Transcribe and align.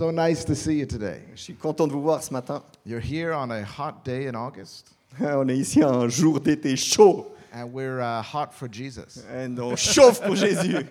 So 0.00 0.10
nice 0.10 0.44
to 0.46 0.54
see 0.54 0.78
you 0.78 0.86
today. 0.86 1.20
Je 1.34 1.42
suis 1.42 1.54
content 1.54 1.86
de 1.86 1.92
vous 1.92 2.00
voir 2.00 2.22
ce 2.22 2.32
matin. 2.32 2.62
You're 2.86 3.02
here 3.02 3.34
on 3.34 3.50
a 3.50 3.62
hot 3.62 4.02
day 4.02 4.28
in 4.28 4.34
August, 4.34 4.94
On 5.20 5.46
est 5.46 5.58
ici 5.58 5.82
un 5.82 6.08
jour 6.08 6.40
d'été 6.40 6.74
chaud. 6.74 7.26
and 7.52 7.70
we're 7.70 8.00
uh, 8.00 8.22
hot 8.22 8.54
for 8.54 8.66
Jesus. 8.66 9.22
Et 9.30 9.46
on 9.60 9.76
chauffe 9.76 10.22
pour 10.22 10.36
Jésus. 10.36 10.88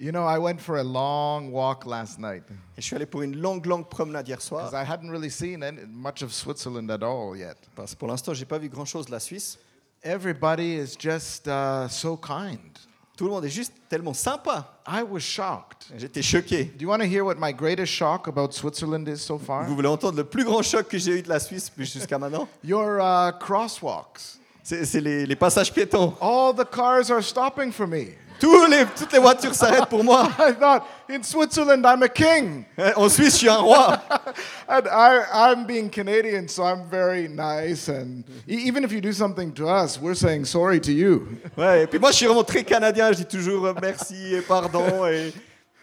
You 0.00 0.10
know, 0.10 0.24
I 0.24 0.38
went 0.38 0.58
for 0.58 0.78
a 0.78 0.82
long 0.82 1.52
walk 1.52 1.84
last 1.84 2.18
night 2.18 2.44
Et 2.78 2.80
je 2.80 2.86
suis 2.86 2.96
allé 2.96 3.04
pour 3.04 3.20
une 3.20 3.36
longue, 3.36 3.66
longue 3.66 3.90
promenade 3.90 4.26
hier 4.26 4.38
because 4.38 4.48
soir. 4.48 4.74
I 4.74 4.84
hadn't 4.84 5.10
really 5.10 5.28
seen 5.28 5.62
any, 5.62 5.82
much 5.86 6.22
of 6.22 6.32
Switzerland 6.32 6.90
at 6.90 7.02
all 7.02 7.36
yet. 7.36 7.58
Parce 7.74 7.92
que 7.92 7.98
pour 7.98 8.08
l'instant, 8.08 8.32
j'ai 8.32 8.46
pas 8.46 8.58
vu 8.58 8.70
grand-chose 8.70 9.04
de 9.04 9.12
la 9.12 9.20
Suisse. 9.20 9.58
Everybody 10.02 10.76
is 10.76 10.96
just 10.98 11.46
uh, 11.46 11.88
so 11.88 12.16
kind. 12.16 12.72
Tout 13.16 13.24
le 13.24 13.30
monde 13.30 13.46
est 13.46 13.50
juste 13.50 13.72
tellement 13.88 14.12
sympa. 14.12 14.78
I 14.86 15.02
was 15.02 15.20
shocked. 15.20 15.86
J'étais 15.96 16.20
choqué. 16.20 16.64
Do 16.64 16.82
you 16.82 16.88
want 16.88 16.98
to 16.98 17.06
hear 17.06 17.24
what 17.24 17.36
my 17.38 17.52
greatest 17.52 17.90
shock 17.90 18.28
about 18.28 18.52
Switzerland 18.52 19.08
is 19.08 19.18
so 19.18 19.38
far? 19.38 19.64
Vous 19.64 19.74
voulez 19.74 19.88
entendre 19.88 20.18
le 20.18 20.24
plus 20.24 20.44
grand 20.44 20.62
choc 20.62 20.88
que 20.88 20.98
j'ai 20.98 21.18
eu 21.18 21.22
de 21.22 21.28
la 21.28 21.40
Suisse 21.40 21.72
jusqu'à 21.78 22.18
maintenant? 22.18 22.46
Your 22.62 22.98
uh, 23.00 23.32
crosswalks. 23.40 24.38
C'est 24.62 25.00
les, 25.00 25.24
les 25.24 25.36
passages 25.36 25.72
piétons. 25.72 26.14
All 26.20 26.52
the 26.52 26.68
cars 26.68 27.10
are 27.10 27.22
stopping 27.22 27.72
for 27.72 27.86
me. 27.86 28.08
Tous 28.38 28.66
les, 28.66 28.84
toutes 28.96 29.12
les 29.12 29.18
voitures 29.18 29.54
s'arrêtent 29.54 29.88
pour 29.88 30.04
moi. 30.04 30.28
I 30.38 30.52
thought, 30.52 30.86
in 31.08 31.22
Switzerland, 31.22 31.86
I'm 31.86 32.02
a 32.02 32.08
king. 32.08 32.66
En 32.96 33.08
Suisse, 33.08 33.34
je 33.34 33.38
suis 33.38 33.48
un 33.48 33.60
roi. 33.62 33.96
And 34.68 34.86
I, 34.88 35.22
I'm 35.32 35.66
being 35.66 35.88
Canadian, 35.88 36.48
so 36.48 36.64
I'm 36.64 36.84
very 36.90 37.28
nice. 37.28 37.88
And 37.88 38.24
e- 38.48 38.66
even 38.66 38.84
if 38.84 38.92
you 38.92 39.00
do 39.00 39.12
something 39.12 39.52
to 39.54 39.68
us, 39.68 39.98
we're 40.00 40.14
saying 40.14 40.44
sorry 40.44 40.80
to 40.80 40.92
you. 40.92 41.28
Ouais, 41.56 41.84
et 41.84 41.86
puis 41.86 41.98
moi, 41.98 42.10
je 42.10 42.16
suis 42.16 42.26
vraiment 42.26 42.44
très 42.44 42.64
canadien. 42.64 43.10
Je 43.12 43.18
dis 43.18 43.26
toujours 43.26 43.66
euh, 43.66 43.74
merci 43.80 44.34
et 44.34 44.42
pardon. 44.42 45.06
Et, 45.06 45.32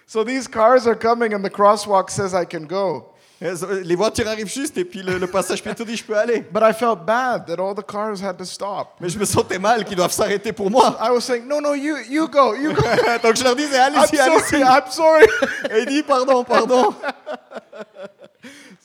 So 0.06 0.24
these 0.24 0.48
cars 0.48 0.86
are 0.86 0.96
coming, 0.96 1.34
and 1.34 1.44
the 1.44 1.50
crosswalk 1.50 2.10
says 2.12 2.36
I 2.36 2.46
can 2.46 2.68
go. 2.68 3.13
Et 3.44 3.84
les 3.84 3.96
voitures 3.96 4.28
arrivent 4.28 4.52
juste 4.52 4.78
et 4.78 4.86
puis 4.86 5.04
le, 5.04 5.18
le 5.18 5.28
passage 5.28 5.62
piéton 5.62 5.84
dit 5.84 5.98
je 5.98 6.04
peux 6.04 6.18
aller. 6.18 6.42
But 6.52 6.64
I 6.64 6.74
felt 6.74 7.06
bad 7.06 7.46
that 7.48 7.60
all 7.60 7.76
the 7.76 7.86
cars 7.86 8.22
had 8.24 8.38
to 8.38 8.46
stop. 8.46 8.96
Mais 9.02 9.10
je 9.10 9.20
me 9.20 9.26
sentais 9.26 9.60
mal 9.60 9.84
qu'ils 9.84 9.98
doivent 9.98 10.14
s'arrêter 10.14 10.54
pour 10.54 10.72
moi. 10.72 10.98
I 11.02 11.12
was 11.12 11.22
saying, 11.22 11.48
no, 11.48 11.60
no, 11.60 11.74
you, 11.74 11.98
you 12.10 12.28
go, 12.28 12.56
you 12.56 12.74
go. 12.74 12.82
Donc 13.24 13.36
je 13.36 13.44
leur 13.44 13.56
disais 13.56 13.78
allez-y, 13.78 14.18
allez-y. 14.20 14.62
I'm 14.62 14.90
sorry. 14.90 15.26
Et 15.70 15.80
il 15.82 15.86
dit 15.88 16.04
pardon, 16.04 16.44
pardon. 16.44 16.94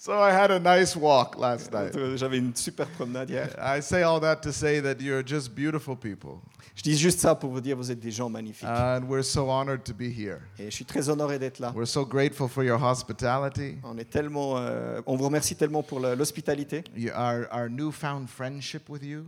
so 0.08 0.18
I 0.18 0.30
had 0.32 0.50
a 0.50 0.58
nice 0.58 0.96
walk 0.96 1.36
last 1.36 1.70
night. 1.70 1.92
J'avais 2.16 2.38
une 2.38 2.54
super 2.54 2.86
promenade 2.86 3.28
hier. 3.28 3.50
I 3.58 3.82
say 3.82 4.02
all 4.02 4.18
that 4.20 4.36
to 4.36 4.52
say 4.52 4.80
that 4.80 5.02
you're 5.02 5.22
just 5.22 5.54
beautiful 5.54 5.94
people. 5.94 6.40
Je 6.74 6.82
dis 6.82 6.96
juste 6.96 7.20
ça 7.20 7.34
pour 7.34 7.50
vous 7.50 7.60
dire 7.60 7.76
vous 7.76 7.90
êtes 7.90 8.00
des 8.00 8.10
gens 8.10 8.30
magnifiques. 8.30 8.66
And 8.66 9.02
we're 9.06 9.22
so 9.22 9.50
honored 9.50 9.84
to 9.84 9.92
be 9.92 10.08
here. 10.10 10.40
Et 10.58 10.70
je 10.70 10.74
suis 10.76 10.86
très 10.86 11.10
honoré 11.10 11.38
d'être 11.38 11.58
là. 11.58 11.72
We're 11.76 11.86
so 11.86 12.06
grateful 12.06 12.48
for 12.48 12.64
your 12.64 12.82
hospitality, 12.82 13.76
On 13.84 13.98
est 13.98 14.08
tellement, 14.08 14.56
euh, 14.56 15.02
on 15.04 15.14
vous 15.16 15.26
remercie 15.26 15.56
tellement 15.56 15.82
pour 15.82 16.00
l'hospitalité 16.00 16.84
our, 17.14 17.46
our 17.52 17.68
newfound 17.68 18.28
friendship 18.30 18.88
with 18.88 19.04
you. 19.04 19.24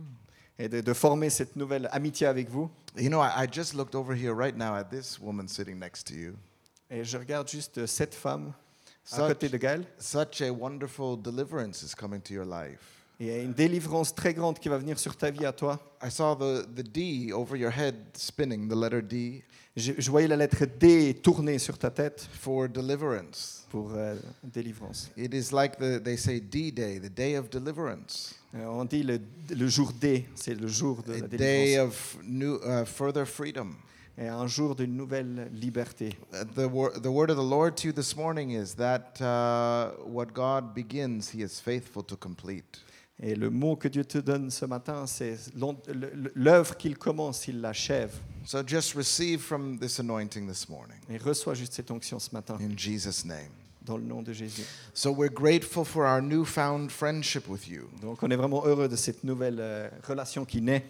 et 0.57 0.67
de, 0.67 0.81
de 0.81 0.93
former 0.93 1.29
cette 1.29 1.55
nouvelle 1.55 1.89
amitié 1.91 2.25
avec 2.25 2.49
vous. 2.49 2.71
You 2.97 3.09
know, 3.09 3.21
I, 3.21 3.43
I 3.43 3.47
just 3.51 3.75
looked 3.75 3.93
over 3.93 4.15
here 4.15 4.33
right 4.33 4.57
now 4.57 4.73
at 4.73 4.85
this 4.85 5.19
woman 5.19 5.47
sitting 5.47 5.77
next 5.77 6.07
to 6.07 6.15
you. 6.15 6.33
Et 6.89 7.03
je 7.03 7.17
regarde 7.17 7.47
juste 7.47 7.77
euh, 7.77 7.85
cette 7.87 8.15
femme 8.15 8.53
à 9.11 9.15
Such- 9.15 9.27
côté 9.27 9.49
de 9.49 9.57
Gaël. 9.57 9.83
Such 9.99 10.41
a 10.41 10.51
wonderful 10.51 11.17
deliverance 11.21 11.83
is 11.83 11.93
coming 11.95 12.21
to 12.21 12.33
your 12.33 12.45
life. 12.45 12.79
Il 13.19 13.27
y 13.27 13.29
a 13.31 13.37
une 13.39 13.53
délivrance 13.53 14.15
très 14.15 14.33
grande 14.33 14.57
qui 14.57 14.67
va 14.67 14.77
venir 14.79 14.97
sur 14.97 15.15
ta 15.15 15.29
vie 15.29 15.45
à 15.45 15.51
toi. 15.53 15.79
I 16.03 16.09
saw 16.09 16.33
the, 16.35 16.65
the 16.75 16.81
D 16.81 17.31
over 17.31 17.55
your 17.55 17.69
head 17.71 17.95
spinning, 18.15 18.67
the 18.67 18.75
letter 18.75 19.01
D, 19.01 19.43
Je, 19.77 19.93
je 19.97 20.09
voyais 20.11 20.27
la 20.27 20.35
lettre 20.35 20.65
D 20.65 21.13
tourner 21.21 21.57
sur 21.59 21.77
ta 21.77 21.89
tête 21.91 22.27
for 22.33 22.67
deliverance. 22.67 23.65
pour 23.69 23.91
euh, 23.95 24.15
délivrance. 24.43 25.09
It 25.15 25.33
is 25.33 25.51
like 25.53 25.77
the, 25.77 26.01
they 26.03 26.17
say 26.17 26.39
D 26.41 26.71
Day, 26.71 26.99
the 26.99 27.09
day 27.13 27.37
of 27.37 27.49
deliverance, 27.49 28.35
Euh, 28.53 28.65
on 28.65 28.83
dit 28.83 29.01
le, 29.03 29.17
le 29.49 29.67
jour 29.69 29.93
D, 29.93 30.25
c'est 30.35 30.55
le 30.59 30.67
jour 30.67 31.01
de 31.03 31.13
a 31.13 31.17
la 31.19 31.27
day 31.27 31.37
délivrance. 31.37 31.87
of 31.87 32.17
new, 32.25 32.55
uh, 32.65 32.85
further 32.85 33.25
freedom. 33.25 33.75
Et 34.21 34.27
un 34.27 34.45
jour 34.45 34.75
d'une 34.75 34.95
nouvelle 34.95 35.49
liberté. 35.51 36.15
Uh, 36.31 36.45
The, 36.55 36.67
wor- 36.71 36.91
the 37.01 37.07
word 37.07 37.31
of 37.31 37.37
the 37.37 37.43
Lord 37.49 37.75
to 37.77 37.87
you 37.87 37.91
this 37.93 38.15
morning 38.15 38.51
is 38.51 38.75
that 38.75 39.19
uh, 39.19 39.93
what 40.05 40.27
God 40.33 40.75
begins, 40.75 41.31
He 41.33 41.41
is 41.41 41.59
faithful 41.59 42.03
to 42.03 42.15
complete. 42.15 42.81
Et 43.23 43.35
le 43.35 43.49
mot 43.49 43.75
que 43.75 43.87
Dieu 43.87 44.03
te 44.05 44.19
donne 44.19 44.49
ce 44.51 44.65
matin, 44.65 45.05
c'est 45.07 45.37
l'œuvre 46.35 46.75
qu'il 46.77 46.97
commence, 46.97 47.47
il 47.47 47.61
l'achève. 47.61 48.11
So 48.45 48.61
just 48.65 48.93
receive 48.95 49.39
from 49.41 49.77
this 49.79 49.99
anointing 49.99 50.47
this 50.47 50.67
morning 50.69 50.97
Et 51.09 51.17
reçois 51.17 51.53
juste 51.55 51.73
cette 51.73 51.89
onction 51.91 52.19
ce 52.19 52.29
matin, 52.33 52.57
in 52.59 52.75
Jesus' 52.77 53.25
name. 53.25 53.49
dans 53.83 53.97
le 53.97 54.03
nom 54.03 54.21
de 54.21 54.33
Jésus. 54.33 54.63
So 54.93 55.11
we're 55.11 55.33
grateful 55.33 55.83
for 55.83 56.05
our 56.05 56.21
newfound 56.21 56.91
friendship 56.91 57.47
with 57.47 57.67
you. 57.67 57.89
Donc 58.01 58.21
on 58.21 58.29
est 58.29 58.35
vraiment 58.35 58.63
heureux 58.65 58.87
de 58.87 58.95
cette 58.95 59.23
nouvelle 59.23 59.57
euh, 59.59 59.89
relation 60.07 60.45
qui 60.45 60.61
naît. 60.61 60.83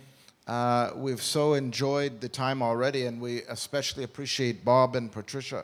Uh, 0.51 0.91
we've 0.97 1.21
so 1.21 1.53
enjoyed 1.53 2.19
the 2.19 2.27
time 2.27 2.61
already, 2.61 3.05
and 3.05 3.21
we 3.21 3.41
especially 3.47 4.03
appreciate 4.03 4.65
Bob 4.65 4.97
and 4.97 5.09
Patricia, 5.09 5.63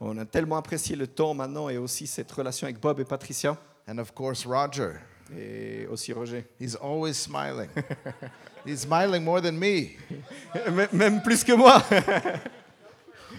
On 0.00 0.16
a 0.20 0.24
tellement 0.24 0.56
apprécié 0.62 0.94
le 0.96 1.08
temps 1.08 1.34
maintenant 1.34 1.68
et 1.68 1.76
aussi 1.78 2.06
cette 2.06 2.30
relation 2.30 2.68
avec 2.68 2.80
Bob 2.80 3.00
et 3.00 3.04
Patricia 3.04 3.56
and 3.88 3.98
of 3.98 4.14
course 4.14 4.46
Roger. 4.46 5.00
et 5.36 5.84
aussi 5.90 6.12
Roger. 6.12 6.44
He's 6.60 6.76
always 6.76 7.16
smiling. 7.16 7.68
He's 8.64 8.82
smiling 8.82 9.24
more 9.24 9.40
than 9.40 9.58
me. 9.58 9.96
M- 10.54 10.86
Même 10.92 11.22
plus 11.24 11.42
que 11.42 11.56
moi. 11.56 11.82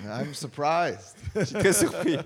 I'm 0.10 0.34
surprised. 0.34 1.16
Je 1.36 1.46
suis 1.46 1.56
très 1.56 1.74
surpris. 1.74 2.18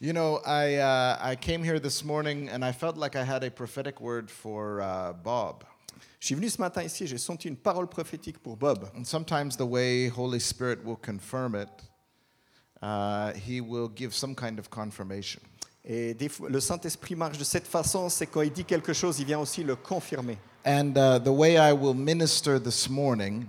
You 0.00 0.12
know, 0.12 0.42
I, 0.44 0.74
uh, 0.76 1.16
I 1.18 1.34
came 1.36 1.64
here 1.64 1.78
this 1.80 2.04
morning 2.04 2.50
and 2.50 2.62
I 2.62 2.72
felt 2.72 2.98
like 2.98 3.16
I 3.16 3.24
had 3.24 3.42
a 3.42 3.50
prophetic 3.50 4.02
word 4.02 4.30
for 4.30 4.82
uh, 4.82 5.14
Bob. 5.14 5.64
Je 6.18 6.26
suis 6.26 6.34
venu 6.34 6.48
ce 6.48 6.60
matin 6.60 6.82
ici, 6.82 7.06
j'ai 7.06 7.18
senti 7.18 7.48
une 7.48 7.56
parole 7.56 7.88
prophétique 7.88 8.38
pour 8.38 8.56
Bob. 8.56 8.88
And 8.96 9.04
sometimes 9.04 9.56
the 9.56 9.62
way 9.62 10.08
Holy 10.08 10.40
Spirit 10.40 10.78
will 10.84 10.96
confirm 10.96 11.54
it, 11.54 11.68
uh, 12.82 13.32
he 13.34 13.60
will 13.60 13.88
give 13.94 14.14
some 14.14 14.34
kind 14.34 14.58
of 14.58 14.68
confirmation. 14.70 15.40
Et 15.84 16.14
des 16.14 16.28
fois, 16.28 16.48
le 16.48 16.58
Saint-Esprit 16.58 17.14
marche 17.14 17.38
de 17.38 17.44
cette 17.44 17.66
façon, 17.66 18.08
c'est 18.08 18.26
quand 18.26 18.42
il 18.42 18.50
dit 18.52 18.64
quelque 18.64 18.92
chose, 18.92 19.20
il 19.20 19.26
vient 19.26 19.38
aussi 19.38 19.62
le 19.62 19.76
confirmer. 19.76 20.36
And 20.64 20.94
uh, 20.96 21.20
the 21.22 21.28
way 21.30 21.56
I 21.56 21.72
will 21.72 21.94
minister 21.94 22.58
this 22.60 22.88
morning, 22.88 23.44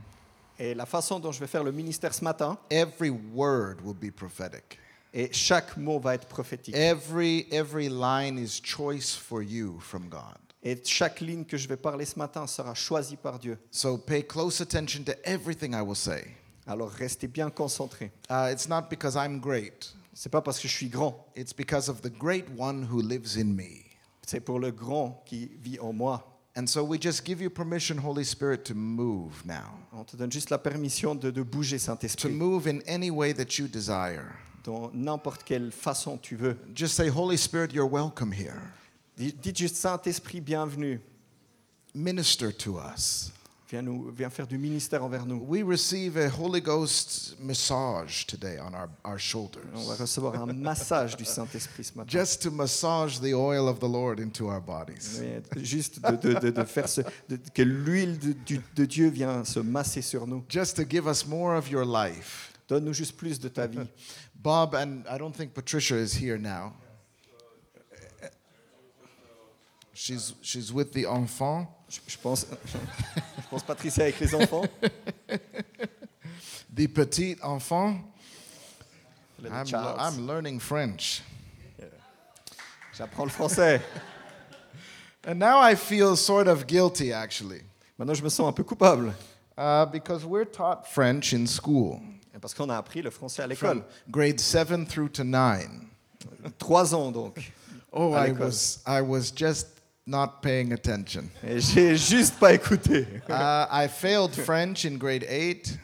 Et 0.59 0.73
la 0.75 0.85
façon 0.85 1.19
dont 1.19 1.31
je 1.31 1.39
vais 1.39 1.47
faire 1.47 1.63
le 1.63 1.71
ministère 1.71 2.13
ce 2.13 2.23
matin, 2.23 2.57
every 2.69 3.09
word 3.11 3.77
will 3.83 3.95
be 3.95 4.11
prophetic. 4.11 4.77
et 5.13 5.29
chaque 5.31 5.77
mot 5.77 5.99
va 5.99 6.13
être 6.15 6.27
prophétique. 6.27 6.75
Every, 6.75 7.47
every 7.51 7.89
line 7.89 8.37
is 8.37 8.59
choice 8.61 9.15
for 9.15 9.41
you 9.41 9.79
from 9.79 10.09
God. 10.09 10.37
Et 10.63 10.81
chaque 10.83 11.21
ligne 11.21 11.45
que 11.45 11.55
je 11.57 11.67
vais 11.67 11.77
parler 11.77 12.03
ce 12.05 12.17
matin 12.17 12.47
sera 12.47 12.73
choisie 12.73 13.15
par 13.15 13.39
Dieu. 13.39 13.57
So 13.71 13.97
pay 13.97 14.23
close 14.23 14.59
attention 14.61 15.03
to 15.03 15.13
everything 15.23 15.73
I 15.73 15.81
will 15.81 15.95
say. 15.95 16.25
Alors 16.65 16.89
restez 16.91 17.27
bien 17.27 17.49
concentrés. 17.49 18.11
Uh, 18.29 18.49
it's 18.51 18.67
not 18.67 18.89
because 18.89 19.15
I'm 19.15 19.39
great, 19.39 19.93
C'est 20.13 20.29
pas 20.31 20.41
parce 20.41 20.59
que 20.59 20.67
je 20.67 20.73
suis 20.73 20.89
grand, 20.89 21.15
it's 21.35 21.53
because 21.53 21.89
of 21.89 22.01
the 22.01 22.09
great 22.09 22.45
one 22.57 22.83
who 22.91 23.01
lives 23.01 23.37
in 23.37 23.53
me. 23.55 23.85
c'est 24.25 24.41
pour 24.41 24.59
le 24.59 24.71
grand 24.71 25.23
qui 25.25 25.51
vit 25.61 25.79
en 25.79 25.93
moi. 25.93 26.33
And 26.57 26.65
so 26.65 26.83
we 26.83 26.99
just 26.99 27.23
give 27.23 27.39
you 27.39 27.51
permission, 27.51 27.97
Holy 28.03 28.25
Spirit, 28.25 28.63
to 28.65 28.73
move 28.73 29.45
now, 29.45 29.77
On 29.93 30.03
te 30.03 30.17
donne 30.17 30.31
juste 30.31 30.49
la 30.49 30.57
permission 30.57 31.13
de, 31.13 31.29
de 31.29 31.43
bouger 31.43 31.77
to 31.77 31.83
Saint-Esprit 31.85 32.31
move 32.31 32.67
in 32.67 32.79
any 32.87 33.11
way 33.11 33.31
that 33.31 33.59
you 33.59 33.67
desire. 33.67 34.33
dans 34.63 34.89
n'importe 34.93 35.43
quelle 35.43 35.71
façon 35.71 36.17
tu 36.17 36.35
veux. 36.35 36.57
Just 36.75 36.95
say, 36.95 37.09
Holy 37.09 37.37
Spirit, 37.37 37.71
you're 37.73 37.87
welcome 37.89 38.33
here. 38.33 38.73
Dites 39.17 39.57
juste 39.57 39.75
Saint-Esprit, 39.77 40.41
bienvenue. 40.41 40.99
Minister 41.95 42.51
to 42.51 42.77
us. 42.77 43.31
Viens, 43.69 43.81
nous, 43.81 44.11
viens 44.15 44.29
faire 44.29 44.47
du 44.47 44.57
ministère 44.57 45.03
envers 45.03 45.25
nous. 45.25 45.43
We 45.45 45.61
receive 45.61 46.15
a 46.15 46.29
Holy 46.29 46.61
Ghost 46.61 47.35
massage 47.41 48.25
today 48.25 48.59
on 48.59 48.73
our, 48.73 48.87
our 49.03 49.11
On 49.11 49.11
va 49.13 49.17
shoulders, 49.17 49.61
recevoir 49.99 50.35
un 50.41 50.53
massage 50.53 51.17
du 51.17 51.25
Saint-Esprit 51.25 51.83
ce 51.83 51.91
matin. 51.97 52.07
just 52.07 52.41
to 52.43 52.51
massage 52.51 53.19
the 53.19 53.33
oil 53.33 53.67
of 53.67 53.79
the 53.79 53.87
Lord 53.89 54.19
into 54.21 54.47
our 54.47 54.61
bodies. 54.61 55.19
Juste 55.57 55.99
de, 56.01 56.15
de- 56.15 56.39
de- 56.39 56.51
de 56.51 56.63
faire 56.63 56.87
ce, 56.87 57.01
de- 57.27 57.37
que 57.53 57.63
l'huile 57.63 58.17
de, 58.19 58.35
de 58.75 58.85
Dieu 58.85 59.09
vient 59.09 59.43
se 59.43 59.59
masser 59.59 60.01
sur 60.03 60.27
nous. 60.27 60.45
Just 60.47 60.77
to 60.77 60.83
give 60.87 61.05
us 61.07 61.25
more 61.25 61.57
of 61.57 61.69
your 61.69 61.83
life. 61.85 62.53
Donne-nous 62.69 62.93
juste 62.93 63.17
plus 63.17 63.37
de 63.39 63.49
ta 63.49 63.65
vie. 63.67 63.79
Bob, 64.35 64.75
and 64.75 65.03
I 65.09 65.17
don't 65.17 65.33
think 65.35 65.53
Patricia 65.53 65.95
is 65.97 66.13
here 66.13 66.37
now. 66.37 66.71
She's, 69.99 70.35
she's 70.43 70.71
with 70.71 70.93
the 70.93 71.07
enfant. 71.07 71.67
Je, 71.89 71.99
je 72.07 72.17
pense, 72.17 72.45
je 72.65 73.47
pense 73.49 73.63
Patricia 73.63 74.03
avec 74.03 74.19
les 74.19 74.35
enfants. 74.35 74.65
The 76.71 76.87
petit 76.87 77.35
enfant. 77.41 77.99
Le 79.41 79.49
I'm. 79.49 79.65
I'm 79.73 80.27
learning 80.27 80.59
French. 80.59 81.23
J'apprends 82.95 83.25
le 83.25 83.31
français. 83.31 83.81
And 85.25 85.39
now 85.39 85.57
I 85.59 85.73
feel 85.73 86.15
sort 86.15 86.47
of 86.47 86.67
guilty, 86.67 87.11
actually, 87.11 87.61
Maintenant, 87.97 88.13
je 88.13 88.23
me 88.23 88.29
sens 88.29 88.47
un 88.47 88.53
peu 88.53 88.63
coupable. 88.63 89.13
uh, 89.57 89.85
because 89.87 90.23
we're 90.23 90.45
taught 90.45 90.85
French 90.87 91.33
in 91.33 91.47
school 91.47 91.99
Parce 92.39 92.53
qu'on 92.53 92.69
a 92.69 92.77
appris 92.77 93.01
le 93.01 93.09
français 93.09 93.41
à 93.41 93.47
l'école. 93.47 93.83
grade 94.11 94.39
7 94.39 94.85
through 94.87 95.09
to 95.09 95.23
9. 95.23 95.67
Trois 96.59 96.93
ans 96.93 97.11
donc. 97.11 97.51
Oh, 97.91 98.13
I 98.13 98.31
was 98.31 98.83
I 98.85 99.01
was 99.01 99.31
just 99.31 99.76
not 100.07 100.41
paying 100.41 100.71
attention. 100.73 101.29
J'ai 101.43 101.95
juste 101.97 102.39
pas 102.39 102.53
écouté. 102.53 103.05
Uh, 103.29 103.65
I 103.69 103.87
failed 103.87 104.33
French 104.33 104.85
in 104.85 104.97
grade 104.97 105.25
eight, 105.27 105.77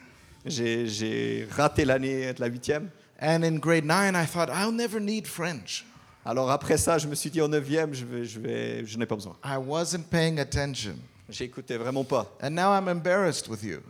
J'ai 0.46 0.86
j'ai 0.88 1.46
raté 1.50 1.84
l'année 1.84 2.32
de 2.32 2.40
la 2.40 2.46
huitième. 2.48 2.90
and 3.20 3.44
in 3.44 3.58
grade 3.58 3.84
nine, 3.84 4.14
I 4.16 4.26
thought 4.26 4.50
I'll 4.50 4.72
never 4.72 5.00
need 5.00 5.26
French. 5.26 5.84
Alors 6.26 6.50
après 6.50 6.78
ça, 6.78 6.96
je 6.98 7.06
me 7.06 7.14
suis 7.14 7.30
dit 7.30 7.40
en 7.42 7.48
neuvième, 7.48 7.92
je 7.94 8.04
vais, 8.04 8.24
je 8.24 8.40
vais, 8.40 8.86
je 8.86 8.96
n'ai 8.98 9.06
pas 9.06 9.14
besoin. 9.14 9.36
I 9.44 9.56
wasn't 9.58 10.04
paying 10.10 10.38
attention, 10.40 10.96
J'écoutais 11.28 11.76
vraiment 11.76 12.04
pas. 12.04 12.26
and 12.42 12.50
now 12.54 12.72
I'm 12.72 12.88
embarrassed 12.88 13.48
with 13.48 13.62
you 13.62 13.80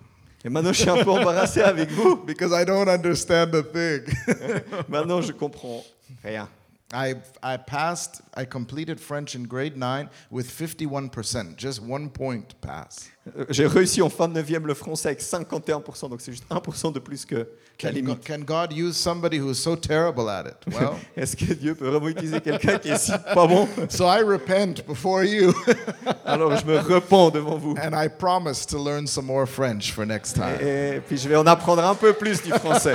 Et 0.44 0.50
maintenant, 0.50 0.72
je 0.72 0.80
suis 0.82 0.90
un 0.90 1.02
peu 1.02 1.10
embarrassé 1.10 1.62
avec 1.62 1.90
vous. 1.92 2.16
because 2.26 2.52
I 2.52 2.64
don't 2.66 2.88
understand 2.88 3.54
a 3.54 3.62
thing. 3.62 4.02
Maintenant, 4.88 5.22
je 5.22 5.32
comprends 5.32 5.82
rien. 6.22 6.48
I 6.92 7.14
I 7.42 7.56
passed. 7.56 8.22
I 8.36 8.44
completed 8.44 9.00
French 9.00 9.34
in 9.34 9.44
grade 9.44 9.76
nine 9.76 10.08
with 10.31 10.46
51%, 10.48 11.56
just 11.56 11.81
one 11.82 12.08
point 12.10 12.54
pass. 12.60 13.08
Euh, 13.36 13.46
J'ai 13.48 13.66
réussi 13.66 14.02
en 14.02 14.10
fin 14.10 14.28
de 14.28 14.34
neuvième 14.34 14.66
le 14.66 14.75
français 14.75 15.08
avec 15.08 15.22
51%, 15.22 16.10
donc 16.10 16.20
c'est 16.20 16.31
juste 16.32 16.44
1% 16.50 16.92
de 16.92 16.98
plus 17.00 17.25
que 17.25 17.36
la 17.36 17.44
Can, 17.78 17.88
limite. 17.94 18.25
can 18.25 18.40
God 18.40 18.72
use 18.72 18.96
somebody 18.96 19.38
who's 19.38 19.58
so 19.58 19.75
terrible 19.76 20.28
at 20.28 20.44
it? 20.46 20.56
Well, 20.75 20.94
Est-ce 21.16 21.34
que 21.36 21.54
Dieu 21.54 21.75
peut 21.75 21.88
vraiment 21.88 22.08
utiliser 22.08 22.40
quelqu'un 22.40 22.78
qui 22.78 22.90
est 22.90 22.98
si 22.98 23.12
pas 23.34 23.46
bon? 23.46 23.66
So 23.88 24.04
I 24.06 24.22
repent 24.22 24.87
before 24.87 25.25
you, 25.25 25.52
Alors 26.26 26.54
je 26.56 26.66
me 26.66 26.78
repens 26.78 27.30
devant 27.32 27.56
vous. 27.58 27.75
and 27.82 27.94
I 27.94 28.08
promise 28.08 28.66
to 28.66 28.78
learn 28.78 29.06
some 29.06 29.25
more 29.26 29.46
French 29.48 29.90
for 29.92 30.04
next 30.04 30.34
time. 30.34 30.58
Et 30.60 31.00
puis 31.00 31.16
je 31.16 31.28
vais 31.28 31.37
en 31.37 31.46
apprendre 31.46 31.82
un 31.84 31.94
peu 31.94 32.12
plus 32.12 32.42
du 32.42 32.50
français. 32.52 32.94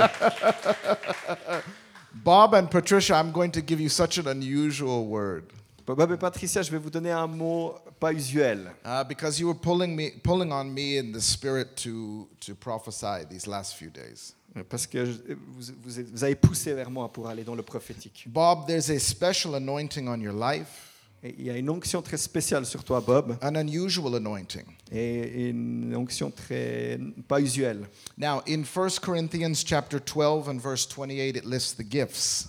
Bob 2.12 2.54
and 2.54 2.66
Patricia, 2.68 3.14
I'm 3.14 3.32
going 3.32 3.52
to 3.52 3.60
give 3.62 3.80
you 3.80 3.88
such 3.88 4.18
an 4.18 4.26
unusual 4.28 5.06
word 5.06 5.44
Bob 5.86 6.12
et 6.12 6.16
Patricia, 6.18 6.62
je 6.62 6.70
vais 6.70 6.78
vous 6.78 6.90
donner 6.90 7.10
un 7.10 7.26
mot 7.26 7.74
pas 7.98 8.12
usuel. 8.12 8.70
uh, 8.84 9.02
because 9.02 9.40
you 9.40 9.48
were 9.48 9.58
pulling 9.58 9.96
me, 9.96 10.10
pulling 10.22 10.52
on 10.52 10.72
me 10.72 10.98
in 10.98 11.10
the 11.12 11.20
spirit 11.20 11.74
to 11.76 12.28
to 12.40 12.54
prophesy 12.54 13.24
these 13.28 13.48
last 13.48 13.74
few 13.76 13.90
days. 13.90 14.34
Parce 14.68 14.86
que 14.86 15.04
je- 15.04 15.34
vous, 15.48 15.72
vous 16.12 16.24
avez 16.24 16.36
poussé 16.36 16.74
vers 16.74 16.90
moi 16.90 17.08
pour 17.12 17.28
aller 17.28 17.42
dans 17.44 17.56
le 17.56 17.62
prophétique. 17.62 18.24
Bob, 18.28 18.66
there's 18.68 18.88
a 18.90 18.98
special 19.00 19.54
anointing 19.56 20.08
on 20.08 20.20
your 20.20 20.32
life, 20.34 20.89
Et 21.22 21.34
il 21.38 21.44
y 21.44 21.50
a 21.50 21.56
une 21.56 21.68
onction 21.68 22.00
très 22.00 22.16
spéciale 22.16 22.64
sur 22.64 22.82
toi, 22.82 23.00
Bob, 23.00 23.36
an 23.42 23.54
unusual 23.54 24.14
anointing. 24.14 24.64
et 24.90 25.50
une 25.50 25.94
onction 25.94 26.30
très 26.30 26.98
pas 27.28 27.40
usuelle. 27.40 27.86
Now, 28.16 28.42
in 28.48 28.64
1 28.64 28.98
Corinthians 29.00 29.62
chapter 29.64 30.00
12 30.00 30.48
and 30.48 30.58
verse 30.58 30.86
28, 30.86 31.36
it 31.36 31.44
lists 31.44 31.74
the 31.74 31.84
gifts. 31.84 32.48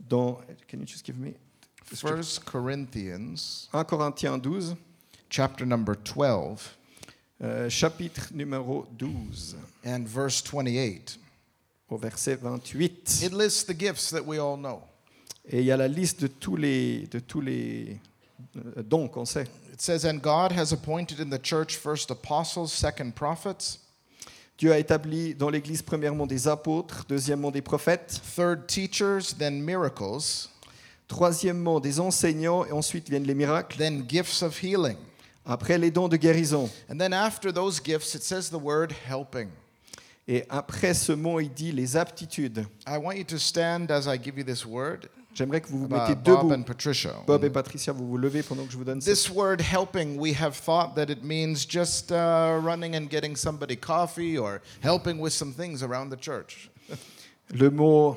Dans, 0.00 0.38
can 0.68 0.80
you 0.80 0.86
just 0.86 1.04
give 1.04 1.16
me? 1.16 1.34
1 1.88 2.40
Corinthians 2.44 3.68
1 3.72 3.84
Corinthiens 3.84 4.38
12, 4.38 4.76
chapter 5.30 5.64
number 5.64 5.94
12 5.94 6.76
euh, 7.42 7.68
chapitre 7.68 8.32
numéro 8.34 8.86
12, 8.98 9.56
and 9.84 10.08
verse 10.08 10.42
28. 10.42 11.18
au 11.88 11.96
verset 11.96 12.36
28. 12.40 13.22
It 13.22 13.32
lists 13.32 13.64
the 13.64 13.74
gifts 13.74 14.10
that 14.10 14.24
we 14.24 14.38
all 14.38 14.56
know. 14.56 14.82
Et 15.48 15.60
il 15.60 15.64
y 15.64 15.72
a 15.72 15.76
la 15.76 15.88
liste 15.88 16.22
de 16.22 16.26
tous 16.26 16.56
les, 16.56 17.06
de 17.10 17.18
tous 17.18 17.40
les 17.40 17.98
euh, 18.56 18.82
dons 18.82 19.08
qu'on 19.08 19.24
sait. 19.24 19.46
It 19.72 19.80
says, 19.80 20.04
And 20.04 20.18
God 20.18 20.52
has 20.52 20.72
appointed 20.72 21.20
in 21.20 21.30
the 21.30 21.42
church 21.42 21.76
first 21.76 22.10
apostles, 22.10 22.68
second 22.68 23.12
prophets, 23.12 23.80
Dieu 24.58 24.72
a 24.72 24.78
établi 24.78 25.34
dans 25.34 25.50
l'Église 25.50 25.82
premièrement 25.82 26.26
des 26.26 26.48
apôtres, 26.48 27.04
deuxièmement 27.08 27.50
des 27.50 27.60
prophètes, 27.60 28.22
third 28.34 28.66
teachers, 28.66 29.34
then 29.38 29.60
miracles, 29.60 30.48
troisièmement 31.08 31.78
des 31.78 32.00
enseignants, 32.00 32.64
et 32.64 32.72
ensuite 32.72 33.10
viennent 33.10 33.26
les 33.26 33.34
miracles, 33.34 33.76
then 33.76 34.06
gifts 34.08 34.42
of 34.42 34.58
healing. 34.62 34.96
après 35.46 35.78
les 35.78 35.90
dons 35.90 36.08
de 36.08 36.16
guérison. 36.16 36.68
And 36.90 36.98
then 36.98 37.12
after 37.12 37.52
those 37.52 37.80
gifts, 37.80 38.14
it 38.14 38.22
says 38.22 38.50
the 38.50 38.58
word 38.58 38.92
helping. 39.08 39.48
Et 40.28 40.44
après 40.48 40.92
ce 40.92 41.12
mot, 41.12 41.38
il 41.38 41.50
dit 41.50 41.70
les 41.70 41.96
aptitudes. 41.96 42.66
I 42.86 42.98
want 42.98 43.16
you 43.16 43.24
to 43.24 43.38
stand 43.38 43.90
as 43.90 44.08
I 44.08 44.18
give 44.18 44.36
you 44.36 44.44
this 44.44 44.66
word. 44.66 45.08
J'aimerais 45.36 45.60
que 45.60 45.68
vous 45.68 45.80
vous 45.80 45.84
Uh, 45.94 45.98
mettez 45.98 46.14
Bob 46.14 46.40
debout. 46.48 46.52
and 46.54 46.62
Patricia. 46.62 47.12
Bob 47.26 47.44
et 47.44 47.50
Patricia, 47.50 47.92
vous 47.92 48.06
vous 48.08 48.16
levez 48.16 48.42
pendant 48.42 48.64
que 48.64 48.72
je 48.72 48.78
vous 48.78 48.84
donne. 48.84 49.00
This 49.00 49.28
word 49.30 49.60
helping, 49.60 50.18
we 50.18 50.32
have 50.40 50.54
thought 50.56 50.94
that 50.96 51.10
it 51.12 51.22
means 51.22 51.66
just 51.68 52.10
uh, 52.10 52.58
running 52.64 52.96
and 52.96 53.10
getting 53.10 53.36
somebody 53.36 53.76
coffee 53.76 54.38
or 54.38 54.62
helping 54.82 55.18
with 55.20 55.34
some 55.34 55.52
things 55.52 55.82
around 55.82 56.10
the 56.10 56.18
church. 56.18 56.70
Le 57.52 57.68
mot, 57.70 58.16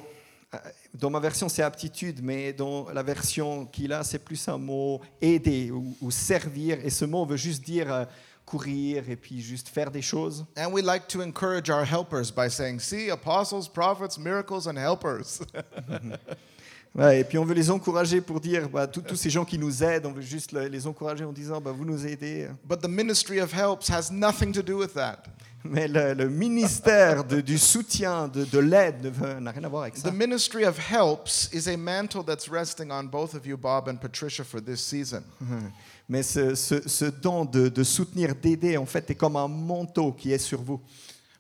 euh, 0.54 0.58
dans 0.94 1.10
ma 1.10 1.20
version, 1.20 1.50
c'est 1.50 1.62
aptitude, 1.62 2.22
mais 2.24 2.54
dans 2.54 2.88
la 2.94 3.04
version 3.04 3.66
qu'il 3.66 3.92
a, 3.92 4.04
c'est 4.06 4.20
plus 4.24 4.48
un 4.48 4.58
mot 4.58 5.02
aider 5.22 5.72
ou, 5.72 5.96
ou 6.02 6.12
servir. 6.12 6.78
Et 6.86 6.90
ce 6.90 7.04
mot 7.04 7.26
veut 7.26 7.36
juste 7.38 7.64
dire 7.66 7.92
euh, 7.94 8.06
courir 8.46 9.10
et 9.10 9.18
puis 9.18 9.42
juste 9.42 9.68
faire 9.68 9.92
des 9.92 10.02
choses. 10.02 10.46
And 10.58 10.72
we 10.72 10.82
like 10.82 11.08
to 11.10 11.22
encourage 11.22 11.70
our 11.70 11.84
helpers 11.84 12.32
by 12.32 12.50
saying, 12.50 12.80
See, 12.80 13.10
apostles, 13.12 13.68
prophets, 13.68 14.18
miracles, 14.18 14.68
and 14.68 14.78
helpers. 14.78 15.42
Ouais, 16.96 17.20
et 17.20 17.24
puis 17.24 17.38
on 17.38 17.46
veut 17.46 17.54
les 17.54 17.70
encourager 17.70 18.20
pour 18.20 18.40
dire, 18.40 18.68
bah, 18.68 18.88
tous 18.88 19.16
ces 19.16 19.30
gens 19.30 19.46
qui 19.46 19.58
nous 19.60 19.84
aident, 19.84 20.08
on 20.08 20.12
veut 20.12 20.22
juste 20.24 20.52
le- 20.52 20.68
les 20.68 20.88
encourager 20.88 21.24
en 21.24 21.32
disant, 21.32 21.62
bah, 21.62 21.72
vous 21.72 21.86
nous 21.86 22.06
aidez. 22.06 22.48
but 22.68 22.82
the 22.82 22.88
ministry 22.90 23.40
of 23.40 23.54
helps 23.54 23.90
has 23.90 24.10
nothing 24.12 24.52
to 24.52 24.62
do 24.64 24.78
with 24.80 24.94
that. 24.96 25.24
Mais 25.64 25.88
le, 25.88 26.14
le 26.14 26.30
ministère 26.30 27.24
de- 27.26 27.42
du 27.42 27.58
soutien, 27.58 28.28
de, 28.28 28.44
de 28.46 28.60
l'aide, 28.60 29.14
n'a 29.40 29.52
rien 29.52 29.64
à 29.66 29.68
voir 29.68 29.84
avec 29.84 29.98
ça. 29.98 30.10
The 30.10 30.14
ministry 30.14 30.66
of 30.66 30.78
helps 30.80 31.50
is 31.54 31.70
a 31.70 31.78
mantle 31.78 32.24
that's 32.26 32.50
resting 32.50 32.92
on 32.92 33.04
both 33.04 33.36
of 33.36 33.46
you, 33.46 33.56
Bob 33.58 33.88
and 33.88 33.98
Patricia, 33.98 34.44
for 34.44 34.60
this 34.62 34.82
season. 34.82 35.22
Mais 36.10 36.24
ce, 36.24 36.56
ce- 36.56 36.88
ce 36.88 37.06
don 37.06 37.46
de, 37.46 37.70
de 37.70 37.84
soutenir, 37.84 38.34
d'aider, 38.34 38.78
en 38.78 38.86
fait, 38.88 39.12
est 39.12 39.16
comme 39.16 39.36
un 39.36 39.48
manteau 39.48 40.12
qui 40.12 40.32
est 40.32 40.40
sur 40.40 40.62
vous. 40.62 40.82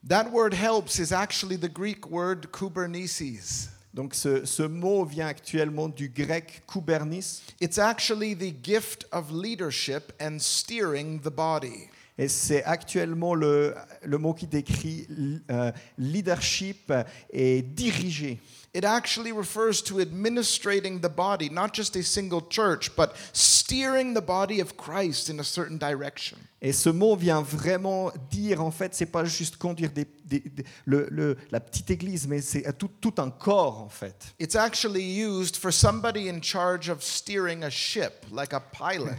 That 0.07 0.29
word 0.31 0.53
helps 0.53 0.99
is 0.99 1.11
actually 1.13 1.57
the 1.57 1.71
Greek 1.73 2.09
word 2.11 2.47
kubernesis. 2.51 3.69
Donc 3.93 4.13
ce, 4.13 4.45
ce 4.45 4.63
mot 4.63 5.03
vient 5.03 5.27
actuellement 5.27 5.89
du 5.89 6.09
grec 6.09 6.61
kubernis, 6.71 7.41
It's 7.59 7.79
actually 7.79 8.35
the 8.35 8.53
gift 8.63 9.07
of 9.11 9.31
leadership 9.31 10.13
and 10.21 10.37
steering 10.39 11.19
the 11.21 11.31
body. 11.31 11.89
et 12.17 12.27
c'est 12.27 12.63
actuellement 12.65 13.33
le, 13.33 13.73
le 14.03 14.17
mot 14.17 14.33
qui 14.33 14.45
décrit 14.45 15.07
euh, 15.49 15.71
leadership 15.97 16.93
et 17.31 17.61
diriger. 17.61 18.39
It 18.73 18.85
actually 18.85 19.31
refers 19.31 19.81
to 19.83 19.99
administrating 19.99 20.99
the 21.01 21.09
body, 21.09 21.49
not 21.49 21.73
just 21.73 21.95
a 21.95 22.03
single 22.03 22.41
church, 22.49 22.95
but 22.95 23.13
steering 23.33 24.13
the 24.13 24.21
body 24.21 24.61
of 24.61 24.77
Christ 24.77 25.29
in 25.29 25.39
a 25.39 25.43
certain 25.43 25.77
direction. 25.77 26.37
Et 26.61 26.73
ce 26.73 26.89
mot 26.89 27.15
vient 27.15 27.41
vraiment 27.41 28.11
dire, 28.29 28.61
en 28.61 28.69
fait, 28.69 28.93
c'est 28.93 29.05
pas 29.05 29.23
juste 29.25 29.55
conduire 29.57 29.91
des- 29.91 30.05
des- 30.25 30.41
des- 30.41 30.65
le- 30.85 31.07
le- 31.09 31.37
la 31.51 31.61
petite 31.61 31.89
église, 31.89 32.27
mais 32.27 32.41
c'est 32.41 32.63
tout, 32.77 32.89
tout 32.99 33.13
un 33.17 33.29
corps, 33.31 33.81
en 33.81 33.87
fait. 33.89 34.35
It's 34.39 34.55
actually 34.57 35.01
used 35.03 35.55
for 35.55 35.71
somebody 35.71 36.29
in 36.29 36.41
charge 36.41 36.89
of 36.89 37.01
steering 37.01 37.63
a 37.63 37.69
ship, 37.69 38.25
like 38.31 38.53
a 38.53 38.59
pilot. 38.59 39.15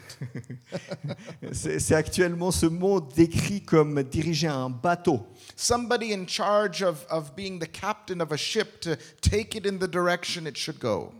C'est 1.52 1.80
c'est 1.80 1.94
actuellement 1.94 2.50
ce 2.50 2.66
mot 2.66 3.00
décrit 3.00 3.62
comme 3.62 4.02
diriger 4.02 4.48
un 4.48 4.70
bateau. 4.70 5.26
Somebody 5.60 6.12
in 6.12 6.26
charge 6.26 6.82
of, 6.82 7.04
of 7.10 7.36
being 7.36 7.58
the 7.58 7.66
captain 7.66 8.20
of 8.20 8.32
a 8.32 8.36
ship 8.36 8.80
to 8.80 8.96
take 9.20 9.54
it 9.54 9.66
in 9.66 9.78
the 9.78 9.88
direction 9.88 10.46
it 10.46 10.56
should 10.56 10.80
go. 10.80 11.12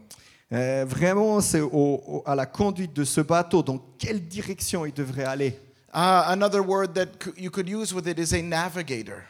Euh, 0.52 0.84
vraiment, 0.84 1.40
c'est 1.40 1.62
à 2.26 2.34
la 2.34 2.46
conduite 2.46 2.92
de 2.92 3.04
ce 3.04 3.20
bateau, 3.20 3.62
dans 3.62 3.78
quelle 3.98 4.20
direction 4.20 4.84
il 4.84 4.92
devrait 4.92 5.24
aller. 5.24 5.56
Uh, 5.92 6.24
another 6.26 6.62
word 6.62 6.94
that 6.94 7.08
you 7.36 7.50
could 7.50 7.68
use 7.68 7.92
with 7.92 8.06
it 8.08 8.18
is 8.18 8.32
a 8.32 8.42
navigator. 8.42 9.24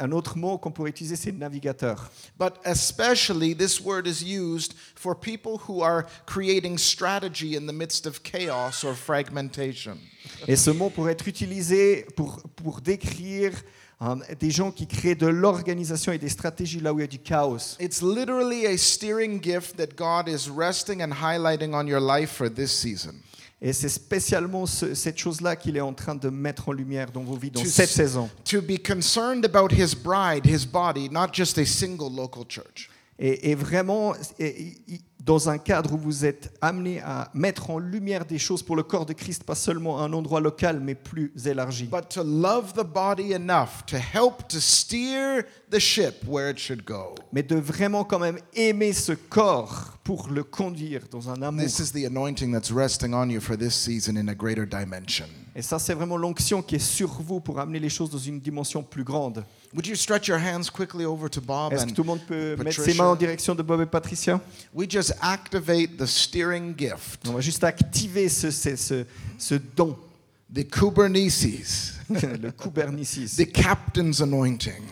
Un 0.00 0.10
autre 0.10 0.36
mot 0.38 0.56
qu'on 0.58 0.72
pourrait 0.72 0.90
utiliser, 0.90 1.16
c'est 1.16 1.32
navigateur. 1.32 2.10
But 2.38 2.54
especially, 2.64 3.54
this 3.54 3.80
word 3.80 4.06
is 4.06 4.24
used 4.24 4.74
for 4.96 5.14
people 5.14 5.58
who 5.68 5.82
are 5.82 6.06
creating 6.24 6.78
strategy 6.78 7.56
in 7.56 7.66
the 7.66 7.72
midst 7.72 8.06
of 8.06 8.22
chaos 8.22 8.82
or 8.82 8.94
fragmentation. 8.94 9.98
Et 10.48 10.56
ce 10.56 10.70
mot 10.70 10.90
pourrait 10.90 11.12
être 11.12 11.28
utilisé 11.28 12.06
pour, 12.16 12.40
pour 12.56 12.80
décrire 12.80 13.52
hein, 14.00 14.18
des 14.38 14.50
gens 14.50 14.70
qui 14.70 14.86
créent 14.86 15.14
de 15.14 15.26
l'organisation 15.26 16.12
et 16.12 16.18
des 16.18 16.28
stratégies 16.28 16.80
là 16.80 16.92
où 16.92 16.98
il 16.98 17.02
y 17.02 17.04
a 17.04 17.08
du 17.08 17.18
chaos. 17.18 17.76
It's 17.80 18.02
literally 18.02 18.66
a 18.66 18.76
steering 18.76 19.40
gift 19.42 19.76
that 19.76 19.94
God 19.96 20.28
is 20.28 20.48
resting 20.54 21.02
and 21.02 21.12
highlighting 21.12 21.74
on 21.74 21.86
your 21.86 22.00
life 22.00 22.30
for 22.30 22.48
this 22.52 22.70
season. 22.72 23.14
Et 23.62 23.72
c'est 23.72 23.88
spécialement 23.88 24.66
ce- 24.66 24.94
cette 24.94 25.16
chose-là 25.16 25.56
qu'il 25.56 25.78
est 25.78 25.80
en 25.80 25.94
train 25.94 26.14
de 26.14 26.28
mettre 26.28 26.68
en 26.68 26.72
lumière 26.72 27.10
dans 27.10 27.22
vos 27.22 27.36
vies 27.36 27.50
dans 27.50 27.62
To 27.62 27.66
cette 27.68 27.88
saison. 27.88 28.28
To 28.44 28.60
be 28.60 28.76
concerned 28.78 29.46
about 29.46 29.72
his 29.72 29.94
bride, 29.94 30.44
his 30.44 30.66
body, 30.66 31.08
not 31.10 31.28
just 31.32 31.56
a 31.56 31.64
single 31.64 32.10
local 32.14 32.44
church. 32.46 32.90
Et, 33.18 33.50
et 33.50 33.54
vraiment, 33.54 34.14
et- 34.38 34.76
dans 35.26 35.50
un 35.50 35.58
cadre 35.58 35.92
où 35.94 35.98
vous 35.98 36.24
êtes 36.24 36.52
amené 36.60 37.00
à 37.00 37.30
mettre 37.34 37.70
en 37.70 37.78
lumière 37.78 38.24
des 38.24 38.38
choses 38.38 38.62
pour 38.62 38.76
le 38.76 38.84
corps 38.84 39.04
de 39.04 39.12
Christ, 39.12 39.42
pas 39.42 39.56
seulement 39.56 40.00
à 40.00 40.04
un 40.04 40.12
endroit 40.12 40.40
local, 40.40 40.80
mais 40.80 40.94
plus 40.94 41.32
élargi. 41.44 41.86
but 41.86 42.08
to 42.08 42.22
love 42.22 42.72
the 42.74 42.84
body 42.86 43.32
enough 43.32 43.84
to 43.86 43.96
help 43.96 44.46
to 44.48 44.60
steer 44.60 45.44
the 45.70 45.80
ship 45.80 46.24
where 46.28 46.48
it 46.48 46.58
should 46.58 46.84
go. 46.84 47.16
Mais 47.32 47.42
de 47.42 47.56
vraiment 47.56 48.04
quand 48.04 48.20
même 48.20 48.38
aimer 48.54 48.92
ce 48.92 49.12
corps 49.12 49.98
pour 50.04 50.28
le 50.28 50.44
conduire 50.44 51.02
dans 51.10 51.28
un 51.28 51.42
amour. 51.42 51.64
This 51.64 51.80
is 51.80 51.90
the 51.90 52.06
anointing 52.06 52.52
that's 52.52 52.70
resting 52.70 53.12
on 53.12 53.28
you 53.28 53.40
for 53.40 53.58
this 53.58 53.74
season 53.74 54.16
in 54.16 54.28
a 54.28 54.34
greater 54.34 54.64
dimension. 54.64 55.26
Et 55.56 55.62
ça, 55.62 55.78
c'est 55.78 55.94
vraiment 55.94 56.18
l'onction 56.18 56.60
qui 56.60 56.74
est 56.74 56.78
sur 56.78 57.08
vous 57.08 57.40
pour 57.40 57.58
amener 57.58 57.80
les 57.80 57.88
choses 57.88 58.10
dans 58.10 58.18
une 58.18 58.38
dimension 58.40 58.82
plus 58.82 59.04
grande. 59.04 59.42
Would 59.74 59.86
you 59.86 59.96
stretch 59.96 60.28
your 60.28 60.38
hands 60.38 60.70
quickly 60.70 61.06
over 61.06 61.30
to 61.30 61.40
Bob 61.40 61.72
Est-ce 61.72 61.86
que 61.86 61.92
tout 61.92 62.02
le 62.02 62.08
monde 62.08 62.20
peut 62.26 62.56
mettre 62.56 62.80
ses 62.80 62.92
mains 62.92 63.08
en 63.08 63.16
direction 63.16 63.54
de 63.54 63.62
Bob 63.62 63.80
et 63.80 63.86
Patricia? 63.86 64.38
We 64.74 64.88
just 64.88 65.14
activate 65.20 65.98
the 65.98 66.06
steering 66.06 66.74
gift, 66.76 67.26
On 67.28 67.32
va 67.32 67.40
juste 67.40 67.64
activer 67.64 68.28
ce, 68.28 68.50
ce, 68.50 68.76
ce, 68.76 69.04
ce 69.38 69.54
don, 69.76 69.96
the 70.52 70.64
Kubernetes, 70.64 71.94
le 72.08 72.50
Kubernetes, 72.52 73.36
the 73.36 73.50
captain's 73.50 74.20
anointing. 74.20 74.82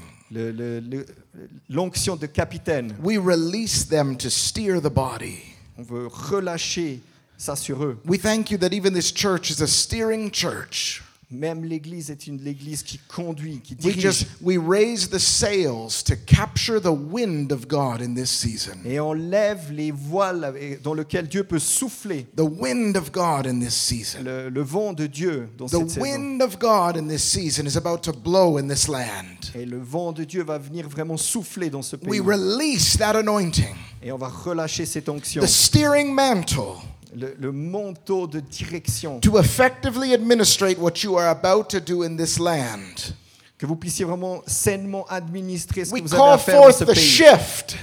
l'onction 1.69 2.17
de 2.17 2.27
capitaine. 2.27 2.97
We 3.03 3.19
release 3.19 3.85
them 3.85 4.17
to 4.17 4.29
steer 4.31 4.81
the 4.81 4.91
body. 4.91 5.43
On 5.79 5.83
veut 5.83 6.09
relâcher 6.09 7.01
ça 7.39 7.57
sur 7.57 7.85
eux. 7.85 7.99
We 8.05 8.19
thank 8.19 8.51
you 8.51 8.59
that 8.59 8.73
even 8.73 8.95
this 8.95 9.13
church 9.13 9.51
is 9.51 9.61
a 9.61 9.67
steering 9.67 10.31
church. 10.31 11.03
Même 11.35 11.65
l'Église 11.65 12.11
est 12.11 12.27
une 12.27 12.41
l'Église 12.43 12.83
qui 12.83 12.99
conduit, 13.09 13.61
qui 13.61 13.75
We 13.85 13.95
dirige. 13.97 14.03
just 14.03 14.27
we 14.41 14.57
raise 14.59 15.09
the 15.09 15.19
sails 15.19 16.03
to 16.05 16.15
capture 16.27 16.81
the 16.81 16.87
wind 16.93 17.53
of 17.53 17.67
God 17.69 18.01
in 18.01 18.15
this 18.15 18.31
season. 18.31 18.75
Et 18.85 19.01
on 19.01 19.13
lève 19.13 19.71
les 19.73 19.91
voiles 19.91 20.55
dans 20.83 20.95
lesquels 20.95 21.29
Dieu 21.29 21.45
peut 21.45 21.59
souffler. 21.59 22.27
The 22.37 22.41
wind 22.43 22.97
of 22.97 23.11
God 23.13 23.47
in 23.47 23.59
this 23.61 23.75
season. 23.75 24.23
Le, 24.25 24.49
le 24.49 24.63
vent 24.63 24.93
de 24.93 25.07
Dieu 25.07 25.49
dans 25.59 25.67
The 25.67 25.71
cette 25.79 25.91
saison. 25.91 26.01
wind 26.03 26.43
of 26.43 26.59
God 26.59 26.97
in 26.97 27.09
this 27.09 27.23
season 27.23 27.67
is 27.67 27.77
about 27.77 27.99
to 28.03 28.13
blow 28.13 28.59
in 28.59 28.69
this 28.69 28.89
land. 28.89 29.51
Et 29.55 29.67
le 29.67 29.79
vent 29.81 30.13
de 30.13 30.25
Dieu 30.25 30.43
va 30.43 30.59
venir 30.59 30.89
vraiment 30.89 31.17
souffler 31.17 31.71
dans 31.71 31.83
ce 31.83 31.97
We 31.97 32.19
pays. 32.19 32.21
release 32.21 32.97
that 32.99 33.17
anointing, 33.17 33.75
Et 34.03 34.13
on 34.13 34.19
va 34.19 34.29
relâcher 34.29 34.85
cette 34.87 35.09
onction. 35.09 35.43
the 35.43 35.47
steering 35.49 36.13
mantle, 36.15 36.77
Le, 37.17 37.35
le 37.39 37.53
manteau 37.53 38.27
de 38.27 38.41
direction. 38.41 39.21
to 39.21 39.39
effectively 39.39 40.13
administrate 40.15 40.79
what 40.79 41.03
you 41.05 41.17
are 41.17 41.29
about 41.29 41.69
to 41.71 41.79
do 41.81 42.03
in 42.03 42.17
this 42.17 42.39
land. 42.41 43.15
Que 43.57 43.67
vous 43.67 43.77
puissiez 43.77 44.05
vraiment 44.05 44.43
sainement 44.47 45.07
administrer 45.09 45.85
ce 45.85 45.93
We 45.93 46.03
que 46.03 46.09
vous 46.09 46.15
avez 46.15 46.33
à 46.33 46.39
faire 46.39 46.61
dans 46.61 46.73
ce 46.73 46.85
forth 46.85 46.89
the 46.91 46.95
pays. 46.95 47.01
shift. 47.05 47.77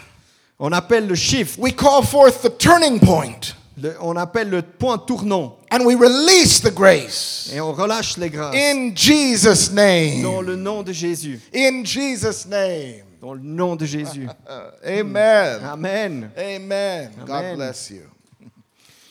On 0.60 0.72
appelle 0.74 1.08
le 1.08 1.16
shift. 1.16 1.58
We 1.58 1.74
call 1.74 2.04
forth 2.04 2.42
the 2.42 2.58
turning 2.58 3.00
point. 3.00 3.56
Le- 3.82 3.96
on 4.02 4.16
appelle 4.18 4.50
le 4.50 4.62
point 4.62 4.98
tournant. 4.98 5.58
And 5.72 5.86
we 5.86 5.96
release 5.96 6.60
the 6.62 6.72
grace. 6.74 7.50
Et 7.54 7.62
on 7.62 7.72
relâche 7.72 8.18
les 8.18 8.30
grâces. 8.30 8.54
In 8.54 8.92
Jesus' 8.94 9.70
Dans 9.70 9.76
name. 9.76 10.46
le 10.46 10.56
nom 10.58 10.84
de 10.84 10.92
Jésus. 10.92 11.40
In 11.56 11.84
Jesus' 11.86 12.46
name. 12.46 13.06
Dans 13.22 13.34
le 13.34 13.40
nom 13.42 13.76
de 13.78 13.86
Jésus. 13.86 14.28
Amen. 14.86 15.60
Amen. 15.64 16.32
Amen. 16.38 17.12
God 17.26 17.56
bless 17.56 17.90
you. 17.90 18.02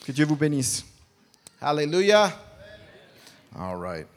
Que 0.05 0.11
Dieu 0.11 0.25
vous 0.25 0.35
bénisse. 0.35 0.83
Hallelujah. 1.61 2.33
All 3.57 3.75
right. 3.75 4.07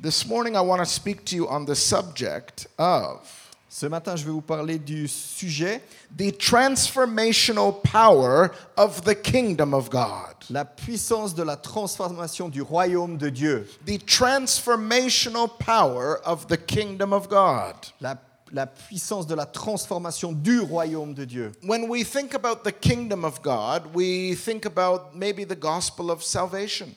This 0.00 0.26
morning 0.26 0.56
I 0.56 0.60
want 0.60 0.80
to 0.80 0.86
speak 0.86 1.24
to 1.26 1.36
you 1.36 1.48
on 1.48 1.64
the 1.64 1.74
subject 1.74 2.66
of 2.78 3.44
Ce 3.74 3.86
matin, 3.86 4.14
je 4.14 4.24
vais 4.24 4.30
vous 4.30 4.40
parler 4.40 4.78
du 4.78 5.08
sujet, 5.08 5.80
the 6.16 6.30
transformational 6.30 7.72
power 7.82 8.52
of 8.76 9.02
the 9.02 9.16
kingdom 9.16 9.74
of 9.74 9.90
God. 9.90 10.36
la 10.48 10.64
puissance 10.64 11.34
de 11.34 11.42
la 11.42 11.56
transformation 11.56 12.48
du 12.48 12.62
royaume 12.62 13.16
de 13.16 13.30
Dieu. 13.30 13.66
The 13.84 13.98
transformational 13.98 15.48
power 15.58 16.20
of 16.24 16.46
the 16.46 16.56
kingdom 16.56 17.12
of 17.12 17.28
God. 17.28 17.74
La, 18.00 18.14
la 18.54 18.66
puissance 18.66 19.26
de 19.26 19.34
la 19.34 19.46
transformation 19.46 20.32
du 20.32 20.60
royaume 20.60 21.12
de 21.12 21.24
Dieu. 21.24 21.52
When 21.62 21.88
we 21.88 22.04
think 22.04 22.34
about 22.34 22.62
the 22.64 22.72
kingdom 22.72 23.24
of 23.24 23.42
God, 23.42 23.94
we 23.94 24.34
think 24.36 24.64
about 24.64 25.14
maybe 25.14 25.44
the 25.44 25.56
gospel 25.58 26.10
of 26.10 26.22
salvation. 26.22 26.88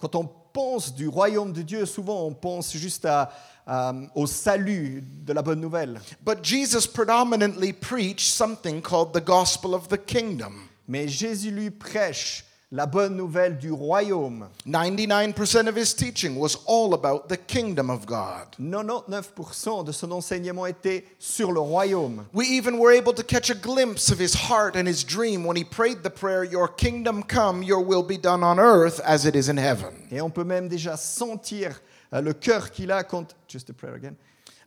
Quand 0.00 0.14
on 0.14 0.28
pense 0.52 0.94
du 0.94 1.08
royaume 1.08 1.52
de 1.52 1.62
Dieu, 1.62 1.84
souvent 1.84 2.24
on 2.26 2.32
pense 2.32 2.72
juste 2.76 3.04
à- 3.04 3.30
à- 3.66 3.92
au 4.14 4.26
salut 4.26 5.02
de 5.24 5.32
la 5.32 5.42
bonne 5.42 5.60
nouvelle. 5.60 6.00
But 6.24 6.38
Jesus 6.44 6.86
predominantly 6.86 7.72
preached 7.72 8.20
something 8.26 8.80
called 8.80 9.12
the 9.12 9.20
gospel 9.24 9.74
of 9.74 9.88
the 9.88 9.98
kingdom. 9.98 10.68
Mais 10.88 11.06
Jésus 11.08 11.50
lui 11.50 11.70
prêche 11.70 12.44
la 12.72 12.86
bonne 12.86 13.16
nouvelle 13.16 13.58
du 13.58 13.72
royaume. 13.72 14.48
99% 14.64 15.68
of 15.68 15.76
his 15.76 15.92
teaching 15.92 16.36
was 16.36 16.56
all 16.66 16.94
about 16.94 17.28
the 17.28 17.36
kingdom 17.36 17.90
of 17.90 18.06
God. 18.06 18.54
99% 18.60 19.84
de 19.84 19.92
son 19.92 20.12
enseignement 20.12 20.66
était 20.66 21.04
sur 21.18 21.50
le 21.50 21.60
royaume. 21.60 22.26
We 22.32 22.46
even 22.46 22.78
were 22.78 22.92
able 22.92 23.12
to 23.14 23.24
catch 23.24 23.50
a 23.50 23.54
glimpse 23.54 24.12
of 24.12 24.20
his 24.20 24.34
heart 24.34 24.76
and 24.76 24.86
his 24.86 25.02
dream 25.04 25.44
when 25.44 25.56
he 25.56 25.64
prayed 25.64 26.02
the 26.04 26.10
prayer, 26.10 26.44
Your 26.44 26.68
kingdom 26.68 27.24
come, 27.24 27.64
your 27.64 27.80
will 27.80 28.04
be 28.04 28.16
done 28.16 28.44
on 28.44 28.60
earth 28.60 29.00
as 29.04 29.26
it 29.26 29.34
is 29.34 29.48
in 29.48 29.56
heaven. 29.56 30.06
Et 30.12 30.20
on 30.20 30.30
peut 30.30 30.44
même 30.44 30.68
déjà 30.68 30.96
sentir 30.96 31.80
euh, 32.12 32.20
le 32.20 32.32
cœur 32.32 32.70
qu'il 32.70 32.92
a 32.92 33.02
quand... 33.02 33.34
Just 33.48 33.68
a 33.70 33.72
prayer 33.72 33.96
again. 33.96 34.14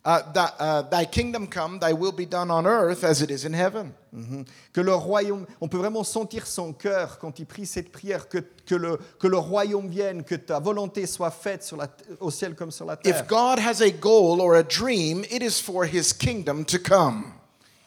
Uh, 0.05 0.19
thy, 0.33 0.50
uh, 0.60 0.81
thy 0.81 1.05
kingdom 1.05 1.48
come, 1.48 1.79
thy 1.79 1.93
will 1.93 2.12
be 2.12 2.25
done 2.25 2.51
on 2.51 2.67
earth 2.67 3.05
as 3.05 3.22
it 3.22 3.31
is 3.31 3.45
in 3.45 3.53
heaven. 3.53 3.93
Mhm. 4.13 4.45
Que 4.74 4.81
le 4.83 4.93
royaume, 4.93 5.45
on 5.62 5.69
peut 5.69 5.77
vraiment 5.77 6.03
sentir 6.03 6.45
son 6.45 6.74
cœur 6.74 7.17
quand 7.19 7.39
il 7.39 7.45
prie 7.45 7.65
cette 7.65 7.89
prière, 7.89 8.27
que, 8.27 8.39
que, 8.65 8.75
le, 8.75 9.00
que 9.17 9.27
le 9.27 9.38
royaume 9.38 9.88
vienne, 9.88 10.24
que 10.25 10.36
ta 10.36 10.60
volonté 10.60 11.05
soit 11.07 11.31
faite 11.31 11.63
sur 11.63 11.77
la, 11.77 11.88
au 12.19 12.29
ciel 12.31 12.53
comme 12.53 12.69
sur 12.69 12.86
la 12.86 12.98
terre. 12.98 13.15
If 13.17 13.27
God 13.29 13.60
has 13.60 13.81
a 13.81 13.91
goal 13.91 14.41
or 14.41 14.55
a 14.55 14.63
dream, 14.63 15.24
it 15.31 15.41
is 15.41 15.62
for 15.62 15.86
his 15.86 16.12
kingdom 16.12 16.65
to 16.65 16.77
come. 16.79 17.24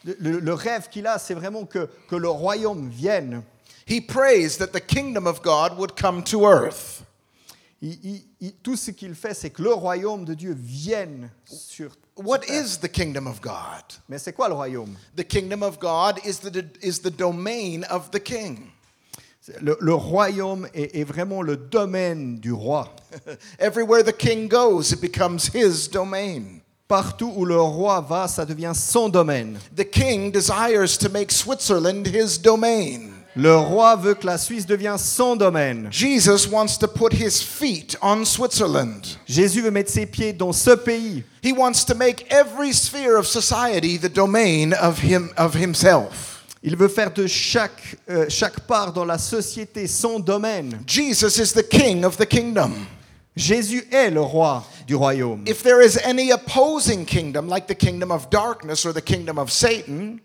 Le, 0.04 0.14
le- 0.18 0.38
le 0.40 0.54
rêve 0.54 0.88
qu'il 0.88 1.06
a, 1.06 1.18
c'est 1.18 1.34
vraiment 1.34 1.66
que, 1.66 1.86
que 2.08 2.16
le 2.16 2.30
royaume 2.30 2.88
vienne. 2.88 3.42
He 3.86 4.00
prays 4.00 4.56
that 4.56 4.68
the 4.72 4.80
kingdom 4.80 5.26
of 5.26 5.42
God 5.42 5.76
would 5.76 5.94
come 6.00 6.22
to 6.24 6.46
earth. 6.46 7.02
Il- 7.82 7.98
il- 8.02 8.24
il- 8.40 8.52
tout 8.54 8.76
ce 8.76 8.90
qu'il 8.90 9.14
fait, 9.14 9.34
c'est 9.34 9.50
que 9.50 9.62
le 9.62 9.72
royaume 9.74 10.24
de 10.24 10.34
Dieu 10.34 10.56
vienne 10.58 11.30
sur. 11.44 11.94
What 12.16 12.40
sur 12.42 12.46
terre. 12.46 12.64
is 12.64 12.78
the 12.78 12.88
kingdom 12.90 13.26
of 13.26 13.40
God? 13.42 13.84
Mais 14.08 14.18
c'est 14.18 14.32
quoi 14.32 14.48
le 14.48 14.54
royaume? 14.54 14.96
The 15.16 15.24
kingdom 15.24 15.62
of 15.62 15.78
God 15.78 16.18
is 16.24 16.38
the, 16.40 16.64
is 16.82 17.00
the 17.02 17.10
domain 17.14 17.82
of 17.90 18.10
the 18.10 18.18
king. 18.22 18.70
le, 19.60 19.76
le 19.80 19.94
royaume 19.94 20.66
est, 20.74 20.96
est 20.98 21.04
vraiment 21.04 21.42
le 21.42 21.56
domaine 21.56 22.38
du 22.40 22.50
roi. 22.52 22.94
Everywhere 23.58 24.02
the 24.02 24.16
king 24.16 24.48
goes, 24.48 24.92
it 24.92 25.00
becomes 25.00 25.50
his 25.54 25.88
domain. 25.88 26.60
Partout 26.88 27.32
où 27.36 27.44
le 27.44 27.60
roi 27.60 28.00
va, 28.00 28.26
ça 28.28 28.44
devient 28.46 28.72
son 28.74 29.08
domaine. 29.08 29.58
The 29.76 29.84
king 29.84 30.30
desires 30.32 30.96
to 30.98 31.08
make 31.10 31.30
Switzerland 31.32 32.06
his 32.06 32.38
domain. 32.38 33.15
Le 33.36 33.54
roi 33.54 33.96
veut 33.96 34.14
que 34.14 34.24
la 34.24 34.38
Suisse 34.38 34.64
devienne 34.64 34.96
son 34.96 35.36
domaine. 35.36 35.88
Jesus 35.90 36.48
wants 36.50 36.78
to 36.78 36.88
put 36.88 37.12
his 37.12 37.42
feet 37.42 37.94
on 38.00 38.24
Switzerland. 38.24 39.18
Jésus 39.28 39.60
veut 39.60 39.70
mettre 39.70 39.90
ses 39.90 40.06
pieds 40.06 40.32
dans 40.32 40.54
ce 40.54 40.74
pays. 40.74 41.22
He 41.42 41.52
wants 41.52 41.84
to 41.84 41.94
make 41.94 42.26
every 42.30 42.72
sphere 42.72 43.18
of 43.18 43.26
society 43.26 43.98
the 43.98 44.08
domain 44.08 44.72
of 44.72 44.98
him 44.98 45.28
of 45.36 45.54
himself. 45.54 46.44
Il 46.62 46.76
veut 46.76 46.88
faire 46.88 47.12
de 47.12 47.26
chaque, 47.26 47.98
euh, 48.08 48.24
chaque 48.30 48.60
part 48.60 48.94
dans 48.94 49.04
la 49.04 49.18
société 49.18 49.86
son 49.86 50.18
domaine. 50.18 50.82
Jesus 50.86 51.38
is 51.38 51.52
the 51.52 51.62
king 51.62 52.06
of 52.06 52.16
the 52.16 52.26
kingdom. 52.26 52.86
Jésus 53.36 53.86
est 53.92 54.10
le 54.10 54.22
roi 54.22 54.64
du 54.86 54.94
royaume. 54.94 55.44
If 55.46 55.62
there 55.62 55.82
is 55.82 55.98
any 56.02 56.30
opposing 56.30 57.04
kingdom, 57.04 57.48
like 57.48 57.66
the 57.66 57.74
kingdom 57.74 58.10
of 58.10 58.30
darkness 58.30 58.86
or 58.86 58.94
the 58.94 59.02
kingdom 59.02 59.38
of 59.38 59.52
Satan, 59.52 60.22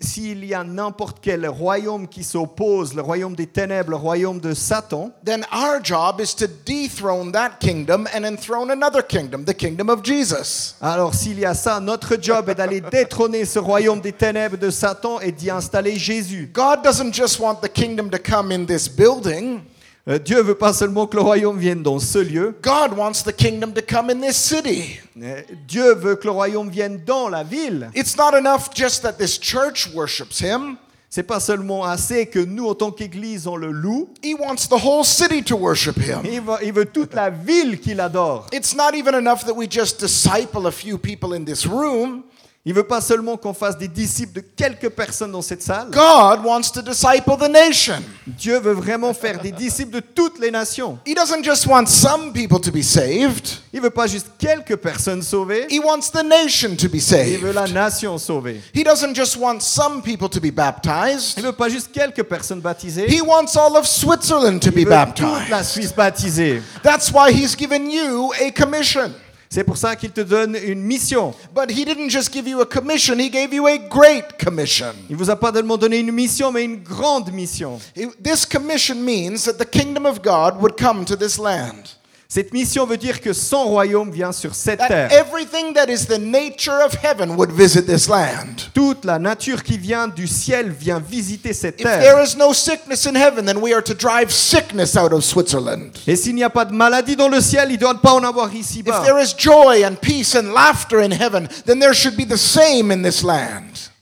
S'il 0.00 0.44
y 0.44 0.54
a 0.54 0.64
n'importe 0.64 1.18
quel 1.20 1.46
royaume 1.46 2.08
qui 2.08 2.24
s'oppose, 2.24 2.94
le 2.94 3.02
royaume 3.02 3.34
des 3.34 3.46
ténèbres, 3.46 3.90
le 3.90 3.96
royaume 3.96 4.40
de 4.40 4.54
Satan, 4.54 5.12
then 5.24 5.44
our 5.52 5.80
job 5.82 6.20
is 6.20 6.34
to 6.34 6.46
dethrone 6.64 7.32
that 7.32 7.58
kingdom 7.60 8.06
and 8.14 8.24
enthrone 8.24 8.70
another 8.70 9.02
kingdom, 9.02 9.44
the 9.44 9.54
kingdom 9.54 9.90
of 9.90 10.02
Jesus. 10.02 10.76
alors 10.80 11.14
s'il 11.14 11.38
y 11.38 11.44
a 11.44 11.54
ça, 11.54 11.78
notre 11.80 12.16
job 12.20 12.48
est 12.48 12.54
d'aller 12.54 12.80
détrôner 12.80 13.44
ce 13.44 13.58
royaume 13.58 14.00
des 14.00 14.12
ténèbres 14.12 14.56
de 14.56 14.70
Satan 14.70 15.20
et 15.20 15.32
d'y 15.32 15.50
installer 15.50 15.98
Jésus. 15.98 16.50
God 16.52 16.82
doesn't 16.82 17.12
just 17.12 17.38
want 17.38 17.56
the 17.60 17.68
kingdom 17.68 18.08
to 18.10 18.18
come 18.18 18.50
in 18.50 18.64
this 18.64 18.88
building. 18.88 19.60
Euh, 20.06 20.18
Dieu 20.18 20.42
veut 20.42 20.54
pas 20.54 20.74
seulement 20.74 21.06
que 21.06 21.16
le 21.16 21.22
royaume 21.22 21.58
vienne 21.58 21.82
dans 21.82 21.98
ce 21.98 22.18
lieu, 22.18 22.54
God 22.62 22.92
wants 22.98 23.22
the 23.24 23.32
kingdom 23.34 23.72
to 23.72 23.80
come 23.80 24.10
in 24.10 24.20
this 24.20 24.36
city. 24.36 25.00
Dieu 25.66 25.94
veut 25.94 26.16
que 26.16 26.24
le 26.24 26.32
royaume 26.32 26.68
vienne 26.68 27.00
dans 27.06 27.30
la 27.30 27.42
ville. 27.42 27.90
It's 27.94 28.16
not 28.16 28.36
enough 28.36 28.68
just 28.74 29.02
that 29.02 29.14
this 29.14 29.38
church 29.40 29.88
worships 29.94 30.40
him. 30.40 30.76
C'est 31.08 31.22
pas 31.22 31.40
seulement 31.40 31.84
assez 31.84 32.26
que 32.26 32.40
nous, 32.40 32.66
en 32.66 32.74
tant 32.74 32.90
qu'Église, 32.90 33.46
on 33.46 33.56
le 33.56 33.70
loue. 33.70 34.10
He 34.22 34.34
wants 34.34 34.68
the 34.68 34.84
whole 34.84 35.04
city 35.04 35.42
to 35.44 35.56
worship 35.56 35.96
him. 35.96 36.22
Il 36.24 36.40
veut, 36.40 36.56
il 36.64 36.72
veut 36.72 36.86
toute 36.86 37.14
la 37.14 37.30
ville 37.30 37.80
qui 37.80 37.94
l'adore. 37.94 38.48
It's 38.52 38.74
not 38.74 38.94
even 38.94 39.14
enough 39.14 39.44
that 39.46 39.54
we 39.54 39.66
just 39.70 40.00
disciple 40.00 40.66
a 40.66 40.72
few 40.72 40.98
people 40.98 41.34
in 41.34 41.44
this 41.44 41.64
room. 41.64 42.24
Il 42.66 42.72
veut 42.72 42.84
pas 42.84 43.02
seulement 43.02 43.36
qu'on 43.36 43.52
fasse 43.52 43.76
des 43.76 43.88
disciples 43.88 44.32
de 44.36 44.40
quelques 44.40 44.88
personnes 44.88 45.32
dans 45.32 45.42
cette 45.42 45.62
salle. 45.62 45.88
God 45.90 46.46
wants 46.46 46.70
to 46.72 46.80
disciple 46.80 47.36
the 47.38 47.50
nation. 47.50 48.02
Dieu 48.26 48.58
veut 48.58 48.72
vraiment 48.72 49.12
faire 49.12 49.38
des 49.38 49.52
disciples 49.52 49.90
de 49.92 50.00
toutes 50.00 50.38
les 50.38 50.50
nations. 50.50 50.98
He 51.06 51.14
doesn't 51.14 51.44
just 51.44 51.66
want 51.66 51.86
some 51.88 52.32
people 52.32 52.58
to 52.58 52.70
be 52.72 52.82
saved, 52.82 53.58
Il 53.74 53.82
veut 53.82 53.90
pas 53.90 54.06
juste 54.06 54.28
quelques 54.38 54.76
personnes 54.76 55.20
sauvées. 55.20 55.66
He 55.70 55.78
wants 55.78 56.10
the 56.10 56.24
nation 56.24 56.74
to 56.76 56.88
be 56.88 56.94
Il 57.12 57.38
veut 57.38 57.52
saved. 57.52 57.54
la 57.54 57.68
nation 57.68 58.16
sauvée. 58.16 58.62
He 58.74 58.82
doesn't 58.82 59.14
just 59.14 59.36
want 59.36 59.60
some 59.60 60.00
people 60.00 60.30
to 60.30 60.40
be 60.40 60.50
baptized, 60.50 61.34
Il 61.36 61.42
veut 61.44 61.52
pas 61.52 61.68
juste 61.68 61.90
quelques 61.92 62.22
personnes 62.22 62.60
baptisées. 62.62 63.06
He 63.10 63.20
wants 63.20 63.58
all 63.58 63.76
of 63.76 63.86
Switzerland 63.86 64.60
to 64.60 64.70
be 64.70 64.78
Il 64.80 64.88
veut 64.88 64.94
toute 65.14 65.20
la 65.50 65.58
baptized. 65.58 65.64
Suisse 65.70 65.92
baptisée. 65.94 66.62
That's 66.82 67.12
why 67.12 67.30
He's 67.30 67.54
given 67.54 67.90
you 67.90 68.32
a 68.40 68.50
commission. 68.52 69.12
C'est 69.54 69.62
pour 69.62 69.76
ça 69.76 69.94
qu'il 69.94 70.10
te 70.10 70.20
donne 70.20 70.56
une 70.66 70.80
mission. 70.80 71.32
But 71.54 71.70
He 71.70 71.84
didn't 71.84 72.10
just 72.10 72.32
give 72.32 72.48
you 72.48 72.60
a 72.60 72.66
commission, 72.66 73.20
He 73.20 73.30
gave 73.30 73.54
you 73.54 73.68
a 73.68 73.78
great 73.78 74.36
commission. 74.36 74.92
Il 75.08 75.14
vous 75.14 75.30
a 75.30 75.36
pas 75.36 75.52
seulement 75.52 75.76
donné 75.76 76.00
une 76.00 76.10
mission, 76.10 76.50
mais 76.50 76.64
une 76.64 76.82
grande 76.82 77.30
mission. 77.32 77.78
This 78.20 78.44
commission 78.46 78.96
means 78.96 79.44
that 79.44 79.58
the 79.58 79.64
kingdom 79.64 80.06
of 80.06 80.22
God 80.22 80.60
would 80.60 80.76
come 80.76 81.04
to 81.04 81.14
this 81.14 81.38
land. 81.38 81.94
Cette 82.28 82.52
mission 82.52 82.86
veut 82.86 82.96
dire 82.96 83.20
que 83.20 83.32
son 83.32 83.64
royaume 83.64 84.10
vient 84.10 84.32
sur 84.32 84.54
cette 84.54 84.80
terre. 84.88 85.10
everything 85.12 85.72
that 85.74 85.86
is 85.88 86.06
the 86.06 86.18
nature 86.18 86.84
of 86.84 86.92
heaven 87.02 87.36
would 87.36 87.52
visit 87.52 87.86
this 87.86 88.08
land. 88.08 88.70
Toute 88.74 89.04
la 89.04 89.18
nature 89.18 89.62
qui 89.62 89.78
vient 89.78 90.08
du 90.08 90.26
ciel 90.26 90.70
vient 90.70 90.98
visiter 91.00 91.52
cette 91.52 91.76
terre. 91.76 92.02
Et 96.06 96.16
s'il 96.16 96.34
n'y 96.34 96.42
a 96.44 96.50
pas 96.50 96.64
de 96.64 96.72
maladie 96.74 97.14
dans 97.14 97.28
le 97.28 97.40
ciel, 97.40 97.68
il 97.70 97.74
ne 97.74 97.78
doit 97.80 97.94
pas 97.94 98.12
en 98.14 98.24
avoir 98.24 98.52
ici-bas. 98.54 99.02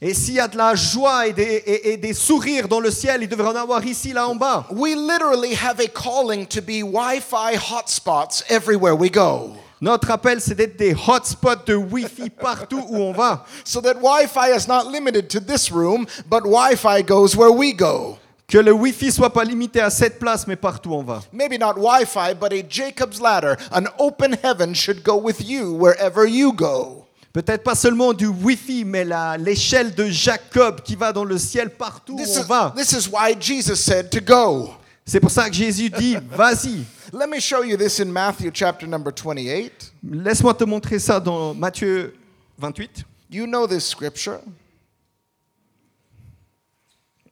Et 0.04 0.14
s'il 0.14 0.34
y 0.34 0.40
a 0.40 0.48
de 0.48 0.56
la 0.58 0.74
joie 0.74 1.28
et 1.28 1.32
des, 1.32 1.42
et- 1.44 1.92
et 1.92 1.96
des 1.96 2.12
sourires 2.12 2.66
dans 2.66 2.80
le 2.80 2.90
ciel, 2.90 3.22
il 3.22 3.28
devrait 3.28 3.50
en 3.52 3.54
avoir 3.56 3.86
ici, 3.86 4.12
là 4.12 4.26
en 4.28 4.34
bas. 4.34 4.66
We 4.72 4.96
literally 4.96 5.54
have 5.54 5.78
a 5.78 5.86
calling 5.86 6.44
to 6.46 6.60
be 6.60 6.82
Wi 6.82 7.20
Fi 7.20 7.56
hotspots 7.56 8.42
everywhere 8.50 8.96
we 8.96 9.08
go. 9.10 9.52
Notre 9.80 10.10
appel, 10.10 10.40
c'est 10.40 10.56
d'être 10.56 10.76
des 10.76 10.92
hotspots 10.94 11.64
de 11.66 11.74
Wi-Fi 11.74 12.30
partout 12.30 12.84
où 12.88 12.96
on 12.98 13.12
va. 13.12 13.44
So 13.64 13.80
that 13.80 13.94
Wi 14.00 14.26
Fi 14.28 14.50
is 14.56 14.68
not 14.68 14.88
limited 14.90 15.28
to 15.28 15.40
this 15.40 15.70
room, 15.72 16.06
but 16.28 16.42
Wi 16.44 16.76
Fi 16.76 17.02
goes 17.02 17.36
where 17.36 17.50
we 17.52 17.72
go. 17.72 18.16
Que 18.48 18.58
le 18.58 18.70
Wi-Fi 18.72 19.10
soit 19.10 19.30
pas 19.32 19.44
limité 19.44 19.80
à 19.80 19.90
cette 19.90 20.18
place, 20.20 20.46
mais 20.46 20.54
partout 20.56 20.90
où 20.90 20.94
on 20.94 21.02
va. 21.02 21.20
Maybe 21.32 21.58
not 21.58 21.74
Wi 21.78 22.04
Fi, 22.06 22.32
but 22.34 22.52
a 22.52 22.62
Jacob's 22.68 23.20
ladder, 23.20 23.56
an 23.72 23.86
open 23.98 24.36
heaven 24.42 24.72
should 24.74 25.02
go 25.02 25.16
with 25.16 25.40
you 25.40 25.72
wherever 25.74 26.26
you 26.28 26.52
go. 26.52 27.01
Peut-être 27.32 27.62
pas 27.62 27.74
seulement 27.74 28.12
du 28.12 28.26
Wi-Fi, 28.26 28.84
mais 28.84 29.06
l'échelle 29.38 29.94
de 29.94 30.06
Jacob 30.08 30.82
qui 30.82 30.96
va 30.96 31.12
dans 31.14 31.24
le 31.24 31.38
ciel 31.38 31.70
partout 31.70 32.14
où 32.14 32.16
This 32.18 32.36
on 32.38 32.42
is, 32.42 32.46
va. 32.46 32.74
this 32.76 32.92
is 32.92 33.08
why 33.10 33.34
Jesus 33.38 33.76
said 33.76 34.10
to 34.10 34.20
go. 34.20 34.74
C'est 35.06 35.18
pour 35.18 35.30
ça 35.30 35.48
que 35.48 35.54
Jésus 35.56 35.88
dit, 35.88 36.16
vas-y. 36.30 36.84
Let 37.12 37.26
me 37.28 37.40
show 37.40 37.62
you 37.64 37.76
this 37.76 38.00
in 38.00 38.06
Matthew 38.12 38.50
chapter 38.52 38.86
number 38.86 39.10
28. 39.12 39.92
Laisse-moi 40.10 40.54
te 40.54 40.64
montrer 40.64 40.98
ça 40.98 41.18
dans 41.20 41.54
Matthieu 41.54 42.14
28. 42.58 43.04
You 43.30 43.46
know 43.46 43.66
this 43.66 43.86
scripture? 43.86 44.40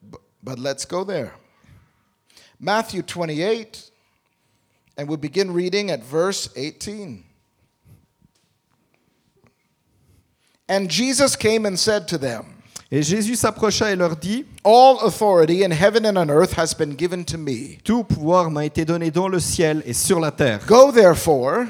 Bu- 0.03 0.19
But 0.43 0.59
let's 0.59 0.87
go 0.87 1.05
there. 1.05 1.33
Matthew 2.59 3.03
28, 3.03 3.91
and 4.99 5.09
we 5.09 5.17
begin 5.17 5.53
reading 5.53 5.91
at 5.91 6.03
verse 6.03 6.49
18. 6.57 7.23
And 10.71 10.89
Jesus 10.89 11.35
came 11.37 11.67
and 11.67 11.77
said 11.77 12.07
to 12.07 12.17
them, 12.17 12.45
Et 12.93 13.03
Jésus 13.03 13.35
s'approcha 13.37 13.91
et 13.93 13.97
leur 13.97 14.15
dit, 14.17 14.45
All 14.65 14.99
authority 15.05 15.65
in 15.65 15.71
heaven 15.73 16.07
and 16.07 16.17
on 16.17 16.31
earth 16.31 16.57
has 16.57 16.75
been 16.75 16.95
given 16.97 17.25
to 17.25 17.37
me. 17.37 17.79
Tout 17.85 18.05
pouvoir 18.05 18.51
m'a 18.51 18.65
été 18.65 18.85
donné 18.85 19.11
dans 19.11 19.29
le 19.29 19.41
ciel 19.41 19.83
et 19.85 19.93
sur 19.93 20.21
la 20.21 20.31
terre. 20.31 20.61
Go 20.67 20.93
therefore 20.93 21.67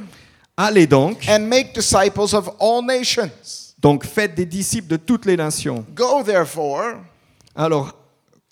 Allez 0.56 0.86
donc, 0.86 1.26
and 1.28 1.48
make 1.48 1.72
disciples 1.74 2.34
of 2.34 2.50
all 2.60 2.82
nations. 2.82 3.74
donc 3.80 4.04
faites 4.04 4.34
des 4.34 4.44
disciples 4.44 4.88
de 4.88 4.96
toutes 4.98 5.24
les 5.24 5.36
nations. 5.36 5.84
Go 5.94 6.22
therefore 6.22 6.96
Alors, 7.56 7.94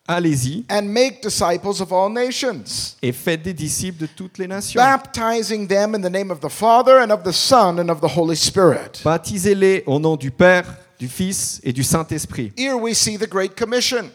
allez-y 0.08 0.64
and 0.68 0.82
make 0.82 1.20
disciples 1.22 1.80
of 1.80 1.92
all 1.92 2.10
nations. 2.10 2.96
et 3.02 3.12
faites 3.12 3.42
des 3.42 3.52
disciples 3.52 4.00
de 4.00 4.06
toutes 4.06 4.38
les 4.38 4.48
nations. 4.48 4.80
baptizing 4.80 5.68
them 5.68 5.94
in 5.94 6.00
the 6.00 6.10
name 6.10 6.30
of 6.30 6.40
the 6.40 6.50
Father 6.50 6.98
and 6.98 7.12
of 7.12 7.22
the 7.22 7.32
Son 7.32 7.78
and 7.78 7.90
of 7.90 8.00
the 8.00 8.16
Holy 8.16 8.36
Spirit. 8.36 9.00
Baptisez-les 9.04 9.84
au 9.86 10.00
nom 10.00 10.16
du 10.16 10.30
Père, 10.30 10.64
du 10.98 11.08
Fils 11.08 11.60
et 11.62 11.72
du 11.72 11.84
Saint-Esprit. 11.84 12.52
Here 12.56 12.76
we 12.76 12.94
see 12.94 13.16
the 13.16 13.28
Great 13.28 13.54
Commission. 13.54 14.10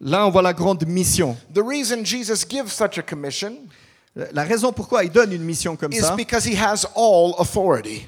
Là, 0.00 0.26
on 0.26 0.30
voit 0.30 0.42
la 0.42 0.52
grande 0.52 0.86
mission. 0.86 1.36
The 1.52 1.62
reason 1.62 2.04
Jesus 2.04 2.44
gives 2.48 2.72
such 2.72 2.98
a 2.98 3.02
commission 3.02 3.68
La 4.14 4.44
raison 4.44 4.72
pourquoi 4.72 5.04
il 5.04 5.10
donne 5.10 5.32
une 5.32 5.42
mission 5.42 5.74
comme 5.74 5.92
is 5.92 6.00
ça, 6.00 6.14
because 6.16 6.44
he 6.44 6.54
has 6.54 6.86
all 6.94 7.34
authority. 7.38 8.06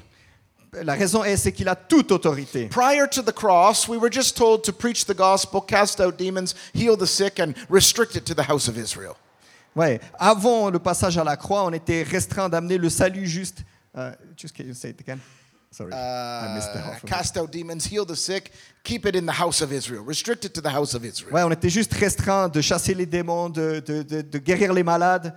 La 0.83 0.93
raison 0.93 1.23
est 1.23 1.37
c'est 1.37 1.51
qu'il 1.51 1.67
a 1.69 1.75
toute 1.75 2.11
autorité. 2.11 2.67
Prior 2.67 3.07
to 3.09 3.21
the 3.21 3.31
cross, 3.33 3.87
we 3.87 3.97
were 3.97 4.11
just 4.11 4.35
told 4.37 4.63
to 4.63 4.71
preach 4.71 5.05
the 5.05 5.15
gospel, 5.15 5.61
cast 5.61 5.99
out 6.01 6.17
demons, 6.17 6.53
heal 6.73 6.97
the 6.97 7.05
sick, 7.05 7.39
and 7.39 7.53
restrict 7.69 8.15
it 8.15 8.25
to 8.25 8.33
the 8.33 8.47
house 8.49 8.67
of 8.67 8.77
Israel. 8.77 9.15
Ouais. 9.75 9.99
Avant 10.19 10.69
le 10.69 10.79
passage 10.79 11.17
à 11.17 11.23
la 11.23 11.35
croix, 11.35 11.63
on 11.65 11.71
était 11.73 12.03
restreint 12.03 12.49
d'amener 12.49 12.77
le 12.77 12.89
salut 12.89 13.27
juste. 13.27 13.63
Uh, 13.97 14.11
just 14.37 14.55
can 14.55 14.63
you 14.65 14.73
say 14.73 14.89
it 14.89 14.99
again? 15.01 15.19
Sorry, 15.71 15.91
I 15.91 16.53
missed 16.55 16.71
the 16.71 16.77
Uh, 16.77 16.83
half 16.83 17.03
of 17.03 17.03
it. 17.03 17.09
cast 17.09 17.37
out 17.37 17.51
demons, 17.51 17.85
heal 17.91 18.05
the 18.05 18.15
sick, 18.15 18.51
keep 18.83 19.05
it 19.05 19.13
in 19.15 19.25
the 19.25 19.33
house 19.41 19.61
of 19.61 19.73
Israel, 19.73 20.03
restrict 20.05 20.45
it 20.45 20.53
to 20.53 20.61
the 20.61 20.69
house 20.69 20.93
of 20.95 21.03
Israel. 21.03 21.33
Ouais, 21.33 21.43
on 21.43 21.51
était 21.51 21.69
juste 21.69 21.93
restreint 21.93 22.47
de 22.47 22.61
chasser 22.61 22.93
les 22.93 23.05
démons, 23.05 23.49
de, 23.49 23.81
de- 23.85 24.03
de- 24.03 24.21
de 24.21 24.37
guérir 24.39 24.71
les 24.71 24.83
malades, 24.83 25.33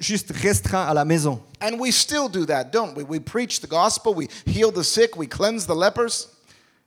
juste 0.00 0.32
restreint 0.32 0.84
à 0.86 0.94
la 0.94 1.04
maison. 1.04 1.40
And 1.60 1.78
we 1.78 1.92
still 1.92 2.28
do 2.28 2.44
that, 2.46 2.64
don't 2.72 2.96
we? 2.96 3.04
We 3.08 3.20
preach 3.20 3.60
the 3.60 3.68
gospel, 3.68 4.14
we 4.14 4.28
heal 4.46 4.72
the 4.72 4.82
sick, 4.82 5.16
we 5.16 5.28
cleanse 5.28 5.66
the 5.66 5.74
lepers. 5.74 6.28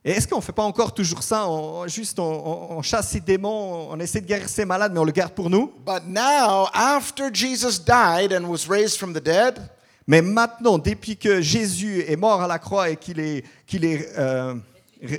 Et 0.04 0.12
est-ce 0.12 0.28
qu'on 0.28 0.36
ne 0.36 0.40
fait 0.42 0.52
pas 0.52 0.62
encore 0.62 0.94
toujours 0.94 1.22
ça? 1.22 1.48
On, 1.48 1.86
Juste 1.88 2.18
on, 2.20 2.22
on- 2.22 2.76
on 2.78 2.82
chasse 2.82 3.08
ces 3.10 3.20
démons, 3.20 3.88
on 3.90 3.98
essaie 3.98 4.20
de 4.20 4.26
guérir 4.26 4.48
ces 4.48 4.64
malades, 4.64 4.92
mais 4.92 5.00
on 5.00 5.04
le 5.04 5.10
garde 5.12 5.32
pour 5.32 5.50
nous. 5.50 5.72
But 5.84 6.02
now, 6.06 6.68
after 6.72 7.28
Jesus 7.32 7.78
died 7.84 8.32
and 8.32 8.44
was 8.48 8.68
raised 8.68 8.98
from 8.98 9.12
the 9.12 9.20
dead, 9.22 9.58
Mais 10.08 10.22
maintenant, 10.22 10.78
depuis 10.78 11.16
que 11.16 11.40
Jésus 11.40 12.04
est 12.06 12.14
mort 12.14 12.40
à 12.40 12.46
la 12.46 12.60
croix 12.60 12.90
et 12.90 12.96
qu'il 12.96 13.18
est, 13.18 13.42
qu'il 13.66 13.84
est 13.84 14.08
euh, 14.16 14.54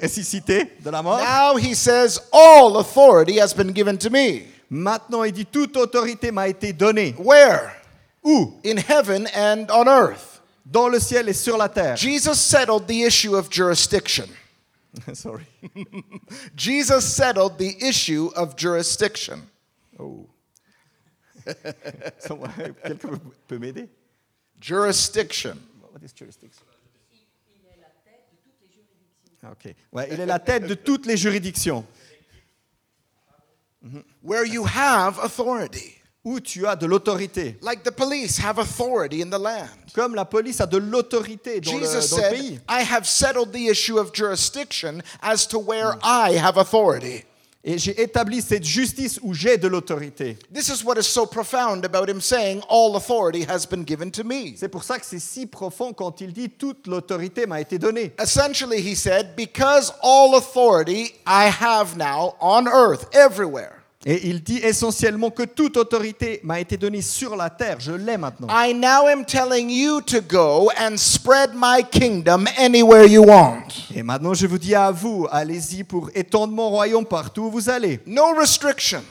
ressuscité 0.02 0.71
de 0.82 0.89
la 0.89 1.02
mort, 1.02 1.19
now 1.19 1.58
he 1.58 1.76
says, 1.76 2.19
All 2.32 2.78
authority 2.78 3.38
has 3.41 3.54
been 3.54 3.73
given 3.76 3.97
to 3.97 4.10
me. 4.10 4.43
maintenant 4.69 5.23
il 5.26 5.34
dit 5.34 5.45
toute 5.45 5.76
autorité 5.76 6.32
m'a 6.32 6.47
été 6.47 6.71
donnée. 6.71 7.13
Where? 7.19 7.71
Où 8.23 8.60
In 8.65 8.77
heaven 8.77 9.27
and 9.36 9.69
on 9.71 9.88
earth. 9.88 10.41
Dans 10.65 10.89
le 10.89 10.99
ciel 10.99 11.30
et 11.30 11.34
sur 11.34 11.58
la 11.58 11.69
terre. 11.69 11.95
Jesus 11.95 12.36
settled 12.39 12.88
the 12.88 13.03
issue 13.03 13.36
of 13.36 13.49
jurisdiction. 13.49 14.27
Sorry. 15.13 15.45
Jesus 16.56 17.06
settled 17.06 17.58
the 17.58 17.75
issue 17.82 18.30
of 18.36 18.56
jurisdiction. 18.58 19.43
Oh. 19.99 20.27
Someone- 22.19 22.51
Quelqu'un 22.84 23.19
peut- 23.47 23.58
m'aider 23.60 23.88
Jurisdiction. 24.60 25.58
What 25.93 26.03
is 26.03 26.12
jurisdiction? 26.13 26.63
Ah, 29.43 29.51
Ok. 29.51 29.73
Ouais, 29.93 30.10
il 30.12 30.19
est 30.19 30.25
la 30.25 30.39
tête 30.39 30.67
de 30.67 30.73
toutes 30.73 31.06
les 31.06 31.15
juridictions 31.15 31.86
Where 34.21 34.43
you 34.43 34.65
have 34.65 35.17
authority. 35.19 36.01
Où 36.23 36.39
tu 36.39 36.67
as 36.67 36.75
de 36.75 36.86
l'autorité. 36.86 37.58
Like 37.62 37.84
the 37.84 37.91
police 37.91 38.38
have 38.38 38.60
authority 38.60 39.21
in 39.21 39.30
the 39.30 39.39
land. 39.39 39.93
Comme 39.93 40.13
la 40.15 40.25
police 40.25 40.60
a 40.60 40.65
de 40.65 40.77
l'autorité 40.77 41.62
dans, 41.62 41.73
le, 41.73 41.80
Jesus 41.80 42.10
dans 42.10 42.17
le 42.17 42.23
said, 42.23 42.34
pays. 42.34 42.60
I 42.67 42.84
have 42.84 43.08
settled 43.08 43.53
the 43.53 43.67
issue 43.67 43.97
of 43.97 44.13
jurisdiction 44.13 45.01
as 45.21 45.47
to 45.47 45.60
where 45.60 45.97
I 46.03 46.34
have 46.34 46.58
authority. 46.58 47.23
Et 47.69 47.77
j'ai 47.77 48.01
établi 48.01 48.41
cette 48.41 48.63
justice 48.63 49.19
où 49.21 49.34
j'ai 49.34 49.58
de 49.58 49.67
l'autorité. 49.67 50.38
This 50.53 50.69
is 50.69 50.86
what 50.86 50.95
is 50.97 51.03
so 51.03 51.25
profound 51.25 51.84
about 51.84 52.08
him 52.10 52.21
saying, 52.21 52.62
All 52.69 52.95
authority 52.95 53.43
has 53.43 53.65
been 53.65 53.84
given 53.84 54.10
to 54.12 54.23
me. 54.23 54.56
C'est 54.56 54.69
pour 54.69 54.84
ça 54.84 54.97
que 54.97 55.06
c'est 55.06 55.19
si 55.19 55.47
profond 55.47 55.91
quand 55.91 56.21
il 56.21 56.32
dit 56.32 56.49
toute 56.49 56.88
l'autorité 56.88 57.45
m'a 57.45 57.60
été 57.60 57.77
donnée. 57.77 58.13
Essentially, 58.21 58.80
he 58.80 58.95
said, 58.95 59.36
Because 59.36 59.91
all 60.01 60.36
authority 60.36 61.15
I 61.25 61.49
have 61.49 61.97
now 61.97 62.36
on 62.39 62.69
earth, 62.69 63.13
everywhere, 63.13 63.76
Et 64.09 64.29
il 64.29 64.41
dit 64.41 64.59
essentiellement 64.63 65.29
que 65.31 65.43
toute 65.43 65.75
autorité 65.75 66.39
m'a 66.41 66.61
été 66.61 66.77
donnée 66.77 67.01
sur 67.01 67.35
la 67.35 67.49
terre. 67.49 67.75
Je 67.81 67.91
l'ai 67.91 68.15
maintenant. 68.15 68.47
I 68.49 68.73
now 68.73 69.05
am 69.05 69.25
telling 69.25 69.69
you 69.69 69.99
to 70.03 70.21
go 70.21 70.71
and 70.79 70.95
spread 70.95 71.49
my 71.53 71.83
kingdom 71.83 72.45
anywhere 72.57 73.05
you 73.05 73.21
want. 73.25 73.65
Et 73.93 74.03
maintenant, 74.03 74.33
je 74.33 74.47
vous 74.47 74.57
dis 74.57 74.73
à 74.73 74.91
vous, 74.91 75.27
allez-y 75.29 75.83
pour 75.83 76.09
étendre 76.15 76.53
mon 76.53 76.69
royaume 76.69 77.05
partout 77.05 77.43
où 77.47 77.51
vous 77.51 77.69
allez. 77.69 77.99
No 78.05 78.33
restrictions, 78.33 79.03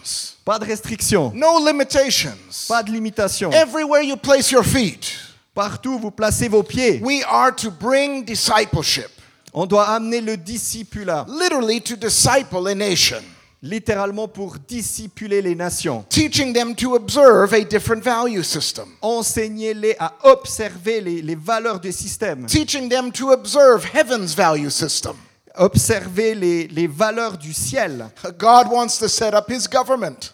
Pas 0.46 0.58
de 0.58 0.64
restrictions, 0.64 1.30
no 1.34 1.58
limitations. 1.62 2.32
pas 2.66 2.82
de 2.82 2.90
limitations. 2.90 3.50
Everywhere 3.52 4.02
you 4.02 4.16
place 4.16 4.50
your 4.50 4.64
feet, 4.64 5.12
Partout 5.54 5.96
où 5.96 5.98
vous 5.98 6.10
placez 6.10 6.48
vos 6.48 6.62
pieds, 6.62 7.00
we 7.02 7.22
are 7.28 7.54
to 7.54 7.70
bring 7.70 8.24
discipleship. 8.24 9.10
On 9.52 9.66
doit 9.66 9.88
amener 9.90 10.22
le 10.22 10.38
discipulat, 10.38 11.26
literally 11.28 11.82
to 11.82 11.96
disciple 11.96 12.66
a 12.68 12.74
nation, 12.74 13.20
littéralement 13.66 14.28
pour 14.28 14.56
discipuler 14.68 15.42
les 15.42 15.54
nations. 15.54 16.04
teaching 16.08 16.52
them 16.52 16.74
to 16.74 16.94
observe 16.94 17.52
a 17.52 17.64
different 17.64 18.02
value 18.02 18.42
system, 18.42 18.86
Enseignez-les 19.02 19.96
à 19.98 20.12
observer 20.24 21.00
les, 21.00 21.22
les 21.22 21.34
valeurs 21.34 21.80
du 21.80 21.92
système, 21.92 22.46
teaching 22.46 22.88
them 22.88 23.10
to 23.12 23.30
observe 23.32 23.84
heaven's 23.94 24.34
value 24.34 24.70
system. 24.70 25.14
observer 25.58 26.34
les, 26.34 26.68
les 26.68 26.86
valeurs 26.86 27.38
du 27.38 27.52
ciel. 27.52 28.06
God 28.38 28.68
wants 28.70 28.98
to 28.98 29.08
set 29.08 29.34
up 29.34 29.50
his 29.50 29.66
government, 29.68 30.32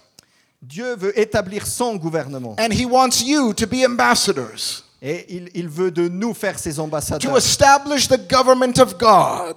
Dieu 0.61 0.95
veut 0.97 1.19
établir 1.19 1.67
son 1.67 1.97
gouvernement 1.97 2.57
and 2.59 2.73
he 2.73 2.85
wants 2.85 3.23
you 3.25 3.53
to 3.55 3.67
be 3.67 3.85
ambassadors, 3.85 4.85
et 5.01 5.27
il, 5.29 5.49
il 5.55 5.69
veut 5.69 5.91
de 5.91 6.09
nous 6.09 6.35
faire 6.35 6.59
ses 6.59 6.75
to 6.75 6.83
ambassadeurs, 6.83 7.37
establish 7.37 8.07
the 8.09 8.19
government 8.31 8.79
of 8.79 8.97
God. 8.99 9.57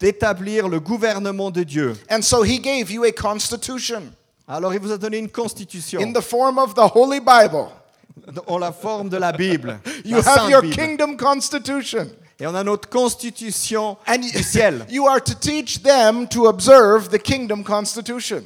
D'établir 0.00 0.68
le 0.68 0.80
gouvernement 0.80 1.50
de 1.50 1.62
Dieu. 1.62 1.96
And 2.10 2.22
so 2.22 2.42
he 2.42 2.58
gave 2.58 2.90
you 2.90 3.04
a 3.04 3.12
constitution 3.12 4.02
Alors 4.48 4.72
il 4.74 4.80
vous 4.80 4.92
a 4.92 4.98
donné 4.98 5.18
une 5.18 5.28
constitution 5.30 6.00
in 6.00 6.12
the 6.12 6.20
form 6.22 6.58
of 6.58 6.74
the 6.74 6.86
Holy 6.94 7.20
Bible. 7.20 7.68
en 8.46 8.58
la 8.58 8.72
forme 8.72 9.08
de 9.08 9.16
la 9.18 9.32
Bible, 9.32 9.78
You 10.04 10.16
la 10.16 10.22
have 10.22 10.38
Sainte 10.40 10.50
your 10.50 10.62
Bible. 10.62 10.74
kingdom 10.74 11.16
constitution. 11.16 12.08
Et 12.38 12.46
on 12.46 12.54
a 12.54 12.62
notre 12.62 12.88
constitution 12.88 13.96
And 14.06 14.18
du 14.18 14.42
ciel. 14.42 14.84
you 14.90 15.06
are 15.06 15.20
to 15.20 15.34
teach 15.34 15.82
them 15.82 16.26
to 16.28 16.46
observe 16.48 17.08
the 17.10 17.18
kingdom 17.18 17.64
constitution. 17.64 18.44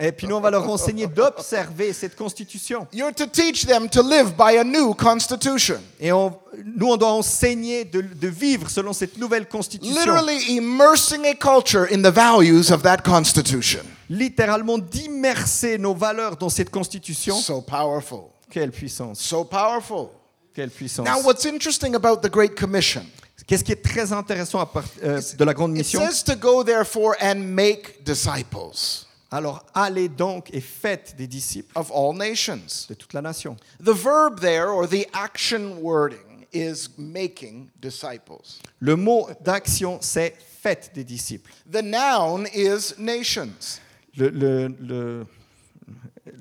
Et 0.00 0.12
puis 0.12 0.26
nous, 0.26 0.36
on 0.36 0.40
va 0.40 0.50
leur 0.50 0.68
enseigner 0.70 1.06
d'observer 1.06 1.92
cette 1.92 2.16
constitution. 2.16 2.86
You're 2.92 3.12
to 3.14 3.26
teach 3.26 3.66
them 3.66 3.88
to 3.90 4.02
live 4.02 4.34
by 4.36 4.56
a 4.58 4.64
new 4.64 4.94
constitution. 4.94 5.80
Et 5.98 6.12
on- 6.12 6.32
nous, 6.64 6.86
on 6.88 6.96
doit 6.96 7.12
enseigner 7.12 7.84
de, 7.84 8.00
de 8.00 8.28
vivre 8.28 8.70
selon 8.70 8.92
cette 8.92 9.18
nouvelle 9.18 9.46
constitution. 9.48 9.94
Literally 9.94 10.54
immersing 10.56 11.26
a 11.26 11.34
culture 11.34 11.86
in 11.92 12.02
the 12.02 12.12
values 12.14 12.70
of 12.70 12.82
that 12.82 12.98
constitution. 13.04 13.80
Littéralement 14.08 14.78
d'immerser 14.78 15.78
nos 15.78 15.94
valeurs 15.94 16.36
dans 16.36 16.48
cette 16.48 16.70
constitution. 16.70 17.34
So 17.36 17.60
powerful. 17.60 18.30
Quelle 18.50 18.70
puissance. 18.70 19.20
So 19.20 19.44
powerful. 19.44 20.10
Quelle 20.54 20.70
puissance. 20.70 21.06
Now, 21.06 21.20
what's 21.22 21.44
interesting 21.44 21.94
about 21.94 22.22
the 22.22 22.30
Great 22.30 22.54
Commission? 22.56 23.02
Qu'est-ce 23.46 23.64
qui 23.64 23.72
est 23.72 23.82
très 23.82 24.12
intéressant 24.12 24.60
à 24.60 24.66
part- 24.66 24.84
euh, 25.02 25.20
de 25.36 25.44
la 25.44 25.54
grande 25.54 25.72
It 25.72 25.78
mission? 25.78 26.00
says 26.08 26.22
to 26.24 26.34
go 26.36 26.62
therefore 26.64 27.14
and 27.20 27.36
make 27.36 28.04
disciples 28.04 29.06
Alors 29.30 29.64
allez 29.74 30.08
donc 30.08 30.50
et 30.52 30.60
faites 30.60 31.14
des 31.16 31.26
disciples 31.28 31.72
of 31.78 31.90
all 31.92 32.14
nations. 32.16 32.86
de 32.88 32.94
toute 32.94 33.12
la 33.12 33.22
nation. 33.22 33.56
The 33.78 33.92
verb 33.94 34.40
there, 34.40 34.70
or 34.70 34.88
the 34.88 35.06
action 35.12 35.80
wording, 35.82 36.46
is 36.52 36.88
making 36.98 37.70
disciples. 37.80 38.58
Le 38.80 38.96
mot 38.96 39.28
d'action, 39.44 39.98
c'est 40.00 40.34
faites 40.62 40.90
des 40.94 41.04
disciples. 41.04 41.50
The 41.70 41.82
noun 41.82 42.46
is 42.52 42.94
nations. 42.98 43.80
Le, 44.16 44.30
le, 44.30 44.68
le, 44.80 45.26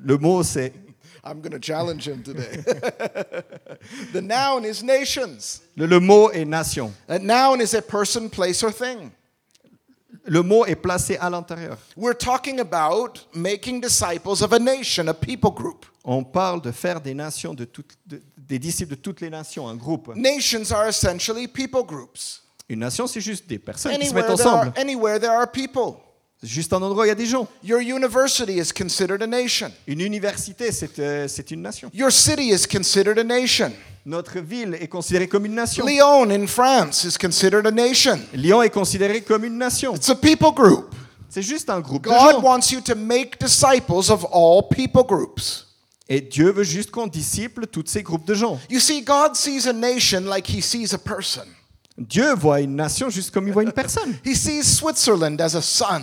le 0.03 0.17
mot, 0.17 0.41
c'est 0.43 0.73
I'm 1.23 1.41
going 1.41 1.51
to 1.51 1.59
challenge 1.59 2.07
him 2.07 2.23
today. 2.23 2.63
the 4.13 4.21
noun 4.21 4.65
is 4.65 4.81
nations. 4.81 5.61
le, 5.75 5.85
le 5.85 5.99
mot 5.99 6.31
est 6.31 6.45
nation. 6.45 6.91
A 7.07 7.19
noun 7.19 7.61
is 7.61 7.75
a 7.75 7.81
person, 7.83 8.29
place, 8.29 8.63
or 8.63 8.71
thing. 8.71 9.11
Le 10.29 10.43
mot 10.43 10.65
est 10.65 10.75
placé 10.75 11.17
à 11.17 11.29
l'intérieur. 11.29 11.77
We're 11.97 12.15
talking 12.15 12.59
about 12.59 13.25
making 13.33 13.81
disciples 13.81 14.43
of 14.43 14.53
a 14.53 14.59
nation, 14.59 15.07
a 15.07 15.13
people 15.13 15.49
group. 15.51 15.85
On 16.05 16.23
parle 16.23 16.61
de 16.61 16.71
faire 16.71 17.01
des 17.01 17.13
nations 17.15 17.53
de 17.55 17.65
toutes, 17.65 17.97
de- 18.05 18.21
des 18.37 18.59
disciples 18.59 18.91
de 18.91 18.95
toutes 19.01 19.21
les 19.21 19.29
nations, 19.31 19.67
un 19.67 19.75
groupe. 19.75 20.13
Nations 20.15 20.71
are 20.71 20.87
essentially 20.87 21.47
people 21.47 21.83
groups. 21.83 22.43
Une 22.69 22.79
nation, 22.79 23.07
c'est 23.07 23.21
juste 23.21 23.47
des 23.49 23.57
personnes 23.57 23.97
qui 23.97 24.05
se 24.07 24.13
mettent 24.13 24.25
Anywhere 24.25 24.37
there, 24.37 24.47
are, 24.47 24.57
ensemble. 24.59 24.79
anywhere 24.79 25.19
there 25.19 25.31
are 25.33 25.47
people. 25.51 25.95
Juste 26.43 26.71
un 26.71 26.81
endroit 26.81 27.05
il 27.05 27.09
y 27.09 27.11
a 27.11 27.15
des 27.15 27.25
gens. 27.25 27.47
Your 27.63 27.81
university 27.81 28.59
is 28.59 28.71
considered 28.71 29.21
a 29.23 29.27
nation. 29.27 29.71
Une 29.87 29.99
université, 29.99 30.71
c'est 30.71 30.97
euh, 30.99 31.27
c'est 31.27 31.51
une 31.51 31.61
nation. 31.63 31.89
Your 31.93 32.11
city 32.11 32.51
is 32.53 32.65
considered 32.67 33.17
a 33.17 33.23
nation. 33.23 33.71
Notre 34.09 34.39
ville 34.39 34.75
est 34.81 34.87
considérée 34.87 35.27
comme 35.27 35.45
une 35.45 35.53
nation. 35.53 35.85
Lyon 35.85 36.31
in 36.31 36.47
France 36.47 37.03
is 37.03 37.15
considered 37.15 37.67
a 37.67 37.71
nation. 37.71 38.19
Lyon 38.33 38.63
est 38.63 38.71
considérée 38.71 39.21
comme 39.21 39.45
une 39.45 39.55
nation. 39.55 39.93
It's 39.93 40.09
a 40.09 40.15
people 40.15 40.51
group. 40.51 40.95
C'est 41.29 41.43
juste 41.43 41.69
un 41.69 41.79
groupe 41.79 42.05
de 42.05 42.09
God 42.09 42.31
gens. 42.37 42.41
wants 42.41 42.71
you 42.71 42.81
to 42.81 42.95
make 42.95 43.39
disciples 43.39 44.09
of 44.11 44.25
all 44.33 44.63
people 44.67 45.03
groups. 45.05 45.67
Et 46.09 46.21
Dieu 46.21 46.51
veut 46.51 46.63
juste 46.63 46.89
qu'on 46.89 47.05
disciple 47.05 47.67
tous 47.67 47.83
ces 47.85 48.01
groupes 48.01 48.25
de 48.25 48.33
gens. 48.33 48.59
You 48.71 48.79
see, 48.79 49.03
God 49.03 49.35
sees 49.35 49.67
a 49.67 49.73
nation 49.73 50.21
like 50.21 50.49
he 50.49 50.59
sees 50.59 50.91
a 50.91 50.97
person. 50.97 51.43
Dieu 51.95 52.33
voit 52.33 52.61
une 52.61 52.75
nation 52.75 53.11
juste 53.11 53.29
comme 53.29 53.45
il 53.47 53.53
voit 53.53 53.61
une 53.61 53.73
personne. 53.73 54.15
He 54.25 54.35
sees 54.35 54.63
Switzerland 54.63 55.39
as 55.39 55.55
a 55.55 55.61
son. 55.61 56.01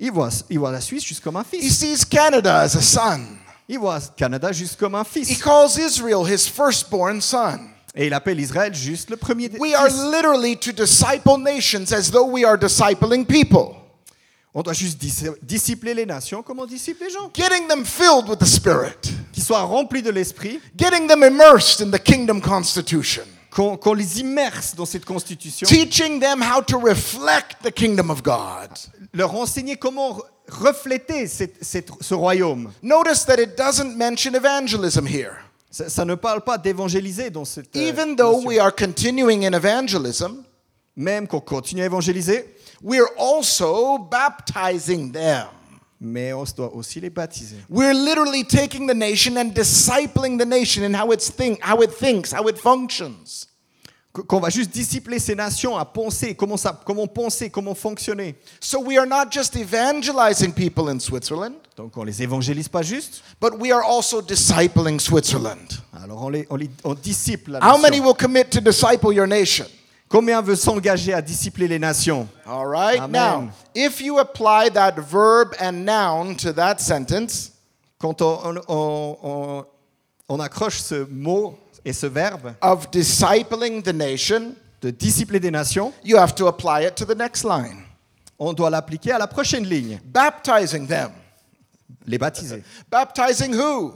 Il 0.00 0.10
voit, 0.10 0.30
il 0.50 0.58
voit 0.58 0.72
la 0.72 0.80
Suisse 0.80 1.04
juste 1.04 1.22
comme 1.22 1.36
un 1.36 1.44
He 1.52 1.60
fils. 1.60 1.78
sees 1.78 2.04
Canada 2.04 2.58
as 2.58 2.74
a 2.74 2.82
son. 2.82 3.20
Il 3.68 3.78
voit 3.78 3.98
le 3.98 4.04
Canada 4.16 4.52
juste 4.52 4.78
comme 4.78 4.94
un 4.94 5.02
He 5.02 5.24
fils. 5.24 5.42
calls 5.42 5.76
Israel 5.78 6.24
his 6.26 6.48
firstborn 6.48 7.20
son. 7.20 7.58
Et 7.94 8.06
il 8.08 8.14
appelle 8.14 8.38
Israël 8.38 8.74
juste 8.74 9.10
le 9.10 9.16
premier 9.16 9.48
des 9.48 9.58
We 9.58 9.74
are 9.74 9.88
literally 10.10 10.56
to 10.58 10.70
disciple 10.72 11.38
nations 11.38 11.92
as 11.92 12.10
though 12.10 12.28
we 12.30 12.44
are 12.44 12.56
discipling 12.58 13.24
people, 13.24 13.74
On 14.54 14.62
doit 14.62 14.74
juste 14.74 14.98
dis- 14.98 15.24
discipler 15.42 15.94
les 15.94 16.06
nations 16.06 16.42
comme 16.42 16.60
on 16.60 16.66
disciple 16.66 17.04
les 17.04 17.10
gens. 17.10 17.30
getting 17.34 17.66
them 17.68 17.84
filled 17.84 18.28
with 18.28 18.38
the 18.38 18.44
Spirit, 18.46 19.12
Qu'ils 19.32 19.42
soient 19.42 19.62
remplis 19.62 20.02
de 20.02 20.10
l'esprit, 20.10 20.60
getting 20.78 21.08
them 21.08 21.22
immersed 21.24 21.80
in 21.80 21.90
the 21.90 21.98
kingdom 21.98 22.40
constitution, 22.40 23.22
qu'on 23.50 23.76
qu'on 23.78 23.94
les 23.94 24.20
immerse 24.20 24.74
dans 24.76 24.86
cette 24.86 25.04
constitution, 25.06 25.66
teaching 25.66 26.20
them 26.20 26.42
how 26.42 26.60
to 26.62 26.78
reflect 26.78 27.56
the 27.64 27.70
kingdom 27.72 28.10
of 28.10 28.22
God. 28.22 28.68
leur 29.14 29.34
enseigner 29.34 29.76
comment 29.76 30.18
refléter 30.48 31.26
cette- 31.26 31.62
cette- 31.62 31.90
ce 32.00 32.14
royaume. 32.14 32.72
Notice 32.82 33.24
that 33.26 33.38
it 33.40 33.56
doesn't 33.56 33.96
mention 33.96 34.34
evangelism 34.34 35.06
here. 35.06 35.36
Ça, 35.70 35.88
ça 35.88 36.04
ne 36.04 36.14
parle 36.14 36.42
pas 36.42 36.56
d'évangéliser 36.58 37.30
dans 37.30 37.44
cette. 37.44 37.74
euh, 37.76 37.80
Even 37.88 38.16
though 38.16 38.42
we 38.46 38.58
are 38.58 38.74
continuing 38.74 39.44
in 39.46 39.52
evangelism, 39.52 40.44
Même 40.98 41.26
qu'on 41.28 41.40
continue 41.40 41.82
à 41.82 41.86
évangéliser, 41.86 42.46
we're 42.82 43.08
also 43.18 43.98
baptizing 43.98 45.12
them. 45.12 45.46
mais 46.00 46.32
on 46.32 46.44
doit 46.56 46.74
aussi 46.74 47.00
les 47.00 47.10
baptiser. 47.10 47.56
We're 47.68 47.92
literally 47.92 48.44
taking 48.44 48.86
the 48.86 48.94
nation 48.94 49.36
and 49.36 49.50
discipling 49.54 50.38
the 50.38 50.46
nation 50.46 50.82
in 50.84 50.94
how, 50.94 51.12
it's 51.12 51.28
think, 51.30 51.58
how 51.62 51.82
it 51.82 51.90
thinks, 51.90 52.32
how 52.32 52.48
it 52.48 52.56
functions. 52.58 53.46
Qu- 54.16 54.22
Qu'on 54.24 54.40
va 54.40 54.48
juste 54.48 54.70
discipler 54.70 55.18
ces 55.18 55.34
nations 55.34 55.76
à 55.76 55.84
penser, 55.84 56.34
comment, 56.34 56.56
ça, 56.56 56.80
comment 56.86 57.06
penser, 57.06 57.50
comment 57.50 57.74
fonctionner. 57.74 58.34
So 58.60 58.80
we 58.80 58.96
are 58.96 59.06
not 59.06 59.30
just 59.30 59.54
evangelizing 59.56 60.52
people 60.54 60.88
in 60.88 60.98
Switzerland, 61.00 61.54
Donc 61.76 61.94
on 61.98 62.04
les 62.04 62.22
évangélise 62.22 62.68
pas 62.68 62.80
juste, 62.82 63.22
but 63.40 63.52
we 63.60 63.70
are 63.70 63.82
also 63.84 64.22
discipling 64.22 64.98
Switzerland. 64.98 65.68
alors 66.02 66.22
on, 66.24 66.30
les, 66.30 66.46
on, 66.48 66.56
les- 66.56 66.70
on 66.84 66.94
disciple 66.94 67.50
la 67.52 67.58
How 67.58 67.72
nation. 67.76 67.82
many 67.82 68.00
will 68.00 68.14
commit 68.14 68.44
to 68.50 68.60
disciple 68.60 69.12
your 69.12 69.26
nation? 69.26 69.66
Combien 70.08 70.40
veut 70.40 70.56
s'engager 70.56 71.12
à 71.12 71.20
discipler 71.20 71.68
les 71.68 71.78
nations? 71.78 72.26
All 72.46 72.64
right. 72.66 73.00
Amen. 73.00 73.10
Now, 73.12 73.50
if 73.74 74.00
you 74.00 74.18
apply 74.18 74.70
that 74.70 74.94
verb 74.98 75.54
and 75.60 75.84
noun 75.84 76.36
to 76.36 76.52
that 76.54 76.80
sentence, 76.80 77.50
Quand 77.98 78.20
on- 78.22 78.58
on- 78.68 79.16
on- 79.22 79.64
on 80.28 80.38
accroche 80.40 80.80
ce 80.80 81.06
mot 81.10 81.58
et 81.86 81.92
ce 81.94 82.06
verbe 82.06 82.52
of 82.60 82.90
discipling 82.90 83.80
the 83.82 83.94
nation, 83.94 84.54
de 84.82 84.90
discipler 84.90 85.40
des 85.40 85.50
nations, 85.50 85.92
you 86.04 86.18
have 86.18 86.34
to 86.34 86.46
apply 86.48 86.84
it 86.86 86.94
to 86.96 87.04
the 87.06 87.16
next 87.16 87.44
line. 87.44 87.84
on 88.38 88.52
doit 88.52 88.68
l'appliquer 88.70 89.12
à 89.12 89.18
la 89.18 89.26
prochaine 89.26 89.64
ligne. 89.64 89.98
Baptizing 90.04 90.86
them. 90.86 91.10
Les 92.06 92.18
baptiser. 92.18 92.62
Baptizing 92.90 93.54
who? 93.54 93.94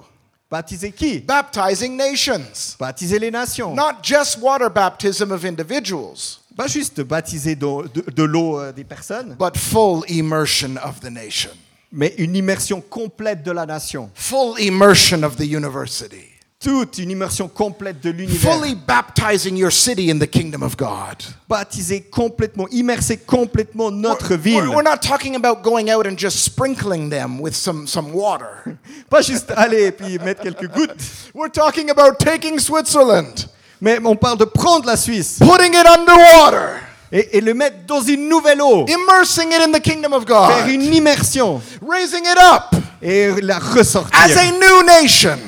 Baptiser 0.50 0.90
qui? 0.92 1.18
Baptizing 1.20 1.96
nations. 1.96 2.74
Baptiser 2.79 3.18
les 3.18 3.31
nations. 3.31 3.74
Not 3.74 4.03
just 4.03 4.38
water 4.40 4.70
baptism 4.70 5.31
of 5.31 5.44
individuals, 5.44 6.40
Pas 6.57 6.66
juste 6.68 7.03
baptiser 7.03 7.55
de, 7.55 7.88
de- 7.88 8.11
de 8.11 8.22
l'eau 8.24 8.59
euh, 8.59 8.72
des 8.72 8.83
personnes, 8.85 9.37
but 9.38 9.57
full 9.57 10.03
immersion 10.09 10.76
of 10.85 11.00
the 11.00 11.11
nation. 11.11 11.50
mais 11.92 12.14
une 12.18 12.35
immersion 12.37 12.81
complète 12.81 13.42
de 13.42 13.53
la 13.53 13.66
nation. 13.66 14.11
Full 14.14 14.59
immersion 14.61 15.22
of 15.22 15.37
the 15.37 15.44
university. 15.44 16.29
Toute 16.62 16.99
une 16.99 17.11
immersion 17.11 17.49
complète 17.49 18.03
de 18.03 18.11
l'univers. 18.11 18.53
Fully 18.53 18.75
baptizing 18.75 19.57
your 19.57 19.73
city 19.73 20.11
in 20.11 20.18
the 20.18 20.27
kingdom 20.27 20.62
of 20.62 20.77
God. 20.77 21.16
Baptiser 21.49 22.03
complètement, 22.11 22.68
immerser 22.70 23.16
complètement 23.16 23.90
notre 23.90 24.35
ville. 24.37 24.57
We're, 24.68 24.77
we're 24.77 24.83
not 24.83 24.99
talking 25.01 25.37
about 25.37 25.62
going 25.62 25.90
out 25.90 26.07
and 26.07 26.18
just 26.18 26.44
sprinkling 26.44 27.09
them 27.09 27.40
with 27.40 27.55
some, 27.55 27.87
some 27.87 28.12
water. 28.12 28.77
Pas 29.09 29.23
juste 29.23 29.51
aller 29.57 29.87
et 29.87 29.92
puis 29.92 30.18
mettre 30.18 30.42
quelques 30.42 30.68
gouttes. 30.68 31.31
We're 31.33 31.51
talking 31.51 31.88
about 31.88 32.18
taking 32.18 32.59
Switzerland, 32.59 33.49
Mais 33.81 33.99
on 34.05 34.14
parle 34.14 34.37
de 34.37 34.44
prendre 34.44 34.85
la 34.85 34.99
Suisse 34.99 35.38
putting 35.38 35.73
it 35.73 35.87
underwater, 35.87 36.83
et, 37.11 37.38
et 37.38 37.40
le 37.40 37.55
mettre 37.55 37.87
dans 37.87 38.03
une 38.03 38.29
nouvelle 38.29 38.61
eau. 38.61 38.85
immersing 38.87 39.49
it 39.51 39.62
in 39.66 39.73
the 39.73 39.81
kingdom 39.81 40.12
of 40.12 40.27
Faire 40.27 40.66
God, 40.66 40.68
une 40.70 40.92
immersion 40.92 41.62
raising 41.81 42.27
it 42.27 42.37
up 42.38 42.77
et 43.01 43.31
la 43.40 43.59
ressortir 43.59 44.11
as 44.12 44.37
a 44.37 44.51
new 44.51 44.83
nation, 44.85 45.38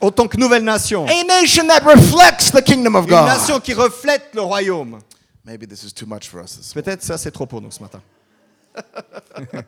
en 0.00 0.10
tant 0.10 0.28
que 0.28 0.36
nouvelle 0.36 0.64
nation. 0.64 1.06
a 1.06 1.24
nation 1.24 1.66
that 1.68 1.80
reflects 1.84 2.50
the 2.50 2.62
kingdom 2.62 2.94
of 2.94 3.06
Une 3.06 3.10
nation 3.26 3.54
God. 3.54 3.62
qui 3.62 3.74
reflète 3.74 4.34
le 4.34 4.42
royaume. 4.42 5.00
Maybe 5.44 5.66
this 5.66 5.82
is 5.82 5.92
too 5.92 6.06
much 6.06 6.28
for 6.28 6.40
us 6.42 6.56
this 6.56 6.72
Peut-être 6.74 7.02
ça 7.02 7.16
c'est 7.18 7.30
trop 7.30 7.46
pour 7.46 7.60
nous 7.60 7.70
ce 7.70 7.80
matin. 7.82 8.02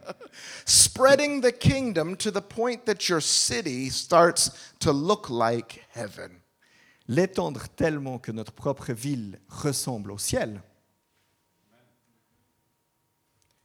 Spreading 0.66 1.40
the 1.40 1.52
kingdom 1.52 2.14
to 2.16 2.30
the 2.30 2.40
point 2.42 2.84
that 2.86 3.08
your 3.08 3.20
city 3.20 3.90
starts 3.90 4.50
to 4.80 4.92
look 4.92 5.28
like 5.30 5.84
heaven. 5.94 6.30
L'étendre 7.08 7.68
tellement 7.76 8.18
que 8.18 8.30
notre 8.30 8.52
propre 8.52 8.92
ville 8.92 9.40
ressemble 9.48 10.12
au 10.12 10.18
ciel, 10.18 10.60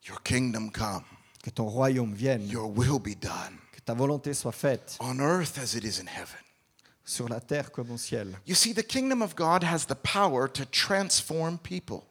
Your 0.07 0.21
kingdom 0.23 0.69
come, 0.69 1.03
que 1.43 1.49
ton 1.49 1.65
royaume 1.65 2.13
vienne, 2.13 2.47
your 2.47 2.67
will 2.67 2.99
be 2.99 3.15
done 3.15 3.59
que 3.71 3.81
ta 3.81 3.93
volonté 3.93 4.33
soit 4.33 4.51
faite 4.51 4.97
on 4.99 5.19
earth 5.19 5.57
as 5.57 5.75
it 5.75 5.83
is 5.83 5.99
in 5.99 6.07
heaven. 6.07 6.39
Sur 7.05 7.29
la 7.29 7.39
terre 7.39 7.71
comme 7.71 7.91
au 7.91 7.97
ciel. 7.97 8.37
You 8.47 8.55
see, 8.55 8.73
the 8.73 8.85
kingdom 8.85 9.21
of 9.21 9.35
God 9.35 9.63
has 9.63 9.85
the 9.85 9.95
power 9.95 10.49
to 10.51 10.65
transform 10.65 11.57
people. 11.57 12.03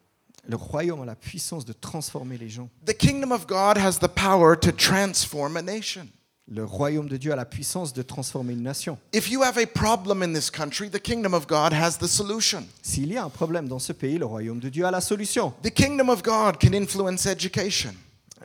Le 0.47 0.57
royaume 0.57 1.03
a 1.03 1.07
la 1.07 1.15
puissance 1.15 1.65
de 1.65 1.73
transformer 1.73 2.37
les 2.39 2.49
gens. 2.49 2.69
The 2.87 2.95
kingdom 2.97 3.33
of 3.33 3.47
God 3.47 3.79
has 3.79 3.99
the 3.99 4.09
power 4.09 4.57
to 4.57 4.73
transform 4.73 5.57
a 5.57 5.63
nation. 5.63 6.09
Le 6.47 6.63
royaume 6.63 7.09
de 7.09 7.17
Dieu 7.17 7.33
a 7.33 7.37
la 7.37 7.47
puissance 7.47 7.95
de 7.95 8.03
transformer 8.03 8.53
une 8.53 8.63
nation. 8.63 8.99
If 9.15 9.31
you 9.31 9.43
have 9.43 9.57
a 9.57 9.67
problem 9.67 10.23
in 10.23 10.35
this 10.35 10.51
country, 10.51 10.91
the 10.91 11.01
kingdom 11.01 11.33
of 11.33 11.47
God 11.47 11.73
has 11.73 11.97
the 11.97 12.07
solution. 12.07 12.65
S'il 12.83 13.11
y 13.11 13.17
a 13.17 13.25
un 13.25 13.31
problème 13.31 13.67
dans 13.67 13.79
ce 13.79 13.95
pays, 13.95 14.19
le 14.19 14.27
royaume 14.27 14.61
de 14.61 14.69
Dieu 14.69 14.85
a 14.85 14.91
la 14.91 15.01
solution. 15.01 15.55
The 15.63 15.71
kingdom 15.71 16.11
of 16.11 16.23
God 16.23 16.59
can 16.61 16.75
influence 16.75 17.25
education. 17.25 17.95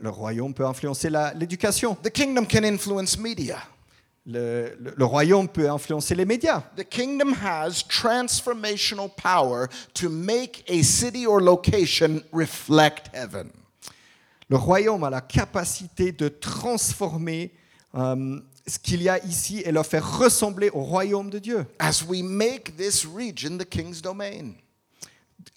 Le 0.01 0.09
royaume 0.09 0.53
peut 0.53 0.65
influencer 0.65 1.09
l'éducation. 1.35 1.95
The 1.95 2.09
kingdom 2.09 2.45
can 2.45 2.63
influence 2.63 3.17
media. 3.17 3.61
Le, 4.31 4.75
le- 4.79 4.93
le 4.95 5.05
royaume 5.05 5.47
peut 5.47 5.67
influencer 5.69 6.13
les 6.13 6.25
médias. 6.25 6.61
The 6.77 6.83
kingdom 6.87 7.33
has 7.33 7.83
transformational 7.83 9.09
power 9.09 9.67
to 9.95 10.07
make 10.09 10.63
a 10.69 10.83
city 10.83 11.25
or 11.25 11.41
location 11.41 12.21
reflect 12.31 13.09
heaven. 13.13 13.49
Le 14.49 14.57
royaume 14.57 15.03
a 15.03 15.09
la 15.09 15.21
capacité 15.21 16.11
de 16.11 16.27
transformer 16.27 17.51
euh, 17.95 18.39
ce 18.67 18.77
qu'il 18.77 19.01
y 19.01 19.09
a 19.09 19.17
ici 19.25 19.61
et 19.65 19.71
le 19.71 19.81
faire 19.83 20.19
ressembler 20.19 20.69
au 20.71 20.81
royaume 20.83 21.29
de 21.31 21.39
Dieu. 21.39 21.65
As 21.79 22.03
we 22.07 22.21
make 22.21 22.75
this 22.77 23.05
region 23.05 23.57
the 23.57 23.65
king's 23.67 23.99
domain. 24.01 24.53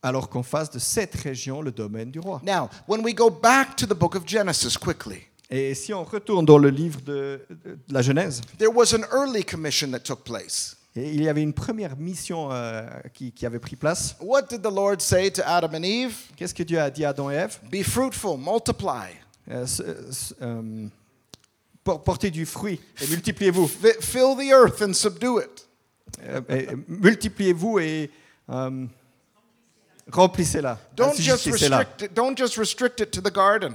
Alors 0.02 0.28
qu'on 0.30 0.42
fasse 0.42 0.70
de 0.70 0.78
cette 0.78 1.14
région 1.16 1.60
le 1.60 1.72
domaine 1.72 2.10
du 2.10 2.20
roi. 2.20 2.40
Now, 2.42 2.70
when 2.88 3.04
we 3.04 3.14
go 3.14 3.28
back 3.28 3.76
to 3.76 3.86
the 3.86 3.94
book 3.94 4.14
of 4.16 4.24
Genesis 4.26 4.76
quickly, 4.78 5.26
Et 5.54 5.74
si 5.74 5.92
on 5.92 6.02
retourne 6.02 6.46
dans 6.46 6.56
le 6.58 6.70
livre 6.70 7.00
de, 7.02 7.40
de 7.50 7.76
la 7.90 8.00
Genèse, 8.00 8.40
there 8.58 8.70
was 8.74 8.94
an 8.94 9.02
early 9.12 9.44
commission 9.44 9.90
that 9.90 10.00
took 10.00 10.24
place. 10.24 10.76
et 10.96 11.10
il 11.12 11.22
y 11.22 11.28
avait 11.28 11.42
une 11.42 11.52
première 11.52 11.96
mission 11.96 12.48
euh, 12.52 12.82
qui, 13.12 13.32
qui 13.32 13.44
avait 13.46 13.58
pris 13.58 13.76
place. 13.76 14.16
What 14.20 14.42
did 14.48 14.62
the 14.62 14.70
Lord 14.74 15.00
say 15.00 15.30
to 15.30 15.42
Adam 15.44 15.74
and 15.74 15.82
Eve? 15.84 16.14
Qu'est-ce 16.36 16.54
que 16.54 16.62
Dieu 16.62 16.78
a 16.80 16.90
dit 16.90 17.04
à 17.04 17.10
Adam 17.10 17.30
et 17.30 17.34
Ève? 17.34 17.58
Be 17.70 17.82
fruitful, 17.82 18.38
multiply, 18.38 19.10
Euh, 19.50 19.66
euh, 20.40 20.86
por- 21.82 22.02
Portez 22.04 22.30
du 22.30 22.46
fruit 22.46 22.80
et 23.02 23.06
multipliez-vous. 23.08 23.66
fi- 23.66 24.00
fill 24.00 24.36
the 24.36 24.52
earth 24.52 24.80
and 24.82 24.92
subdue 24.94 25.40
it. 25.40 25.66
Euh, 26.22 26.40
et 26.48 26.68
multipliez-vous 26.88 27.78
et 27.80 28.10
euh, 28.50 28.86
remplissez-la. 30.10 30.78
Don't 30.96 31.14
just 31.16 31.44
restrict 31.46 32.02
it, 32.02 32.14
don't 32.14 32.36
just 32.38 32.56
restrict 32.56 33.00
it 33.00 33.10
to 33.10 33.20
the 33.20 33.32
garden. 33.32 33.74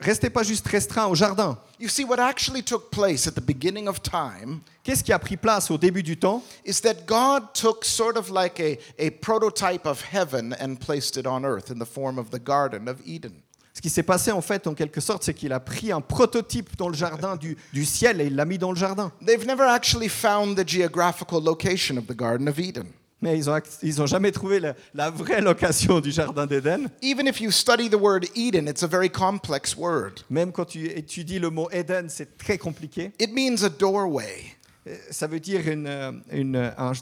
Restez 0.00 0.30
pas 0.30 0.42
juste 0.42 0.66
restreint 0.68 1.06
au 1.06 1.14
jardin. 1.14 1.58
You 1.78 1.88
see, 1.88 2.04
what 2.04 2.18
actually 2.18 2.62
took 2.62 2.90
place 2.90 3.26
at 3.26 3.32
the 3.32 3.42
beginning 3.44 3.88
of 3.88 4.00
time 4.00 4.60
Qu'est-ce 4.82 5.04
qui 5.04 5.12
a 5.12 5.18
pris 5.18 5.36
place 5.36 5.70
au 5.70 5.76
début 5.76 6.02
du 6.02 6.16
temps? 6.16 6.42
is 6.64 6.80
that 6.80 7.04
God 7.06 7.52
took 7.52 7.84
sort 7.84 8.16
of 8.16 8.30
like 8.30 8.58
a, 8.58 8.78
a 8.98 9.10
prototype 9.10 9.86
of 9.86 10.02
heaven 10.02 10.54
and 10.58 10.76
placed 10.76 11.16
it 11.18 11.26
on 11.26 11.44
earth 11.44 11.70
in 11.70 11.78
the 11.78 11.86
form 11.86 12.18
of 12.18 12.30
the 12.30 12.38
Garden 12.42 12.88
of 12.88 12.96
Eden. 13.04 13.32
Ce 13.74 13.80
qui 13.80 13.90
s'est 13.90 14.02
passé 14.02 14.32
en 14.32 14.40
fait, 14.42 14.66
en 14.66 14.74
quelque 14.74 15.00
sorte, 15.00 15.24
c'est 15.24 15.34
qu'il 15.34 15.52
a 15.52 15.60
pris 15.60 15.92
un 15.92 16.00
prototype 16.00 16.76
dans 16.76 16.88
le 16.88 16.94
jardin 16.94 17.36
du, 17.36 17.56
du 17.72 17.84
ciel 17.84 18.20
et 18.20 18.26
il 18.26 18.36
l'a 18.36 18.44
mis 18.44 18.58
dans 18.58 18.70
le 18.70 18.78
jardin. 18.78 19.12
They've 19.24 19.46
never 19.46 19.64
actually 19.64 20.08
found 20.08 20.56
the 20.56 20.66
geographical 20.66 21.42
location 21.42 21.96
of 21.98 22.06
the 22.06 22.14
Garden 22.16 22.48
of 22.48 22.58
Eden. 22.58 22.86
Mais 23.22 23.38
ils 23.38 23.48
ont, 23.48 23.58
ils 23.82 24.02
ont 24.02 24.06
jamais 24.06 24.32
trouvé 24.32 24.58
la, 24.60 24.74
la 24.94 25.08
vraie 25.08 25.40
location 25.40 26.00
du 26.00 26.10
jardin 26.10 26.44
d'Éden. 26.44 26.88
Even 27.02 27.26
if 27.28 27.40
you 27.40 27.50
study 27.52 27.88
the 27.88 27.94
word 27.94 28.26
Eden, 28.34 28.66
it's 28.68 28.82
a 28.82 28.86
very 28.88 29.08
complex 29.08 29.76
word. 29.76 30.24
Même 30.28 30.50
quand 30.52 30.64
tu 30.64 30.86
étudies 30.86 31.38
le 31.38 31.48
mot 31.48 31.70
Éden, 31.70 32.08
c'est 32.08 32.36
très 32.36 32.58
compliqué. 32.58 33.12
It 33.20 33.32
means 33.32 33.62
a 33.64 33.68
doorway. 33.68 34.56
Euh, 34.88 34.96
Ça 35.10 35.28
veut 35.28 35.38
dire 35.40 35.68
une, 35.68 35.86
euh, 35.86 36.10
une, 36.32 36.56
euh, 36.56 36.70
un- 36.76 36.92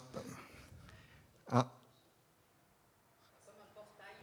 un- 1.52 1.66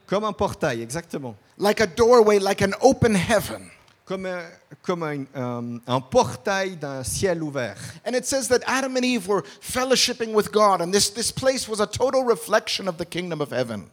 comme 0.05 0.23
un 0.23 0.33
portail, 0.33 0.81
exactement. 0.81 1.35
like 1.57 1.81
a 1.81 1.87
doorway, 1.87 2.39
like 2.39 2.61
an 2.61 2.71
open 2.81 3.15
heaven. 3.15 3.69
Comme 4.07 4.25
un, 4.25 4.41
comme 4.81 5.03
un, 5.03 5.25
euh, 5.35 5.79
un 5.85 5.99
portail 5.99 6.77
d'un 6.77 7.03
ciel 7.03 7.43
ouvert. 7.43 7.77
And 8.05 8.15
it 8.15 8.25
says 8.25 8.47
that 8.47 8.61
Adam 8.65 8.95
and 8.95 9.03
Eve 9.03 9.27
were 9.27 9.43
fellowshipping 9.61 10.33
with 10.33 10.49
God, 10.51 10.81
and 10.81 10.93
this, 10.93 11.09
this 11.09 11.31
place 11.31 11.67
was 11.67 11.81
a 11.81 11.87
total 11.87 12.23
reflection 12.23 12.87
of 12.87 12.97
the 12.97 13.05
kingdom 13.05 13.41
of 13.41 13.51
heaven. 13.51 13.89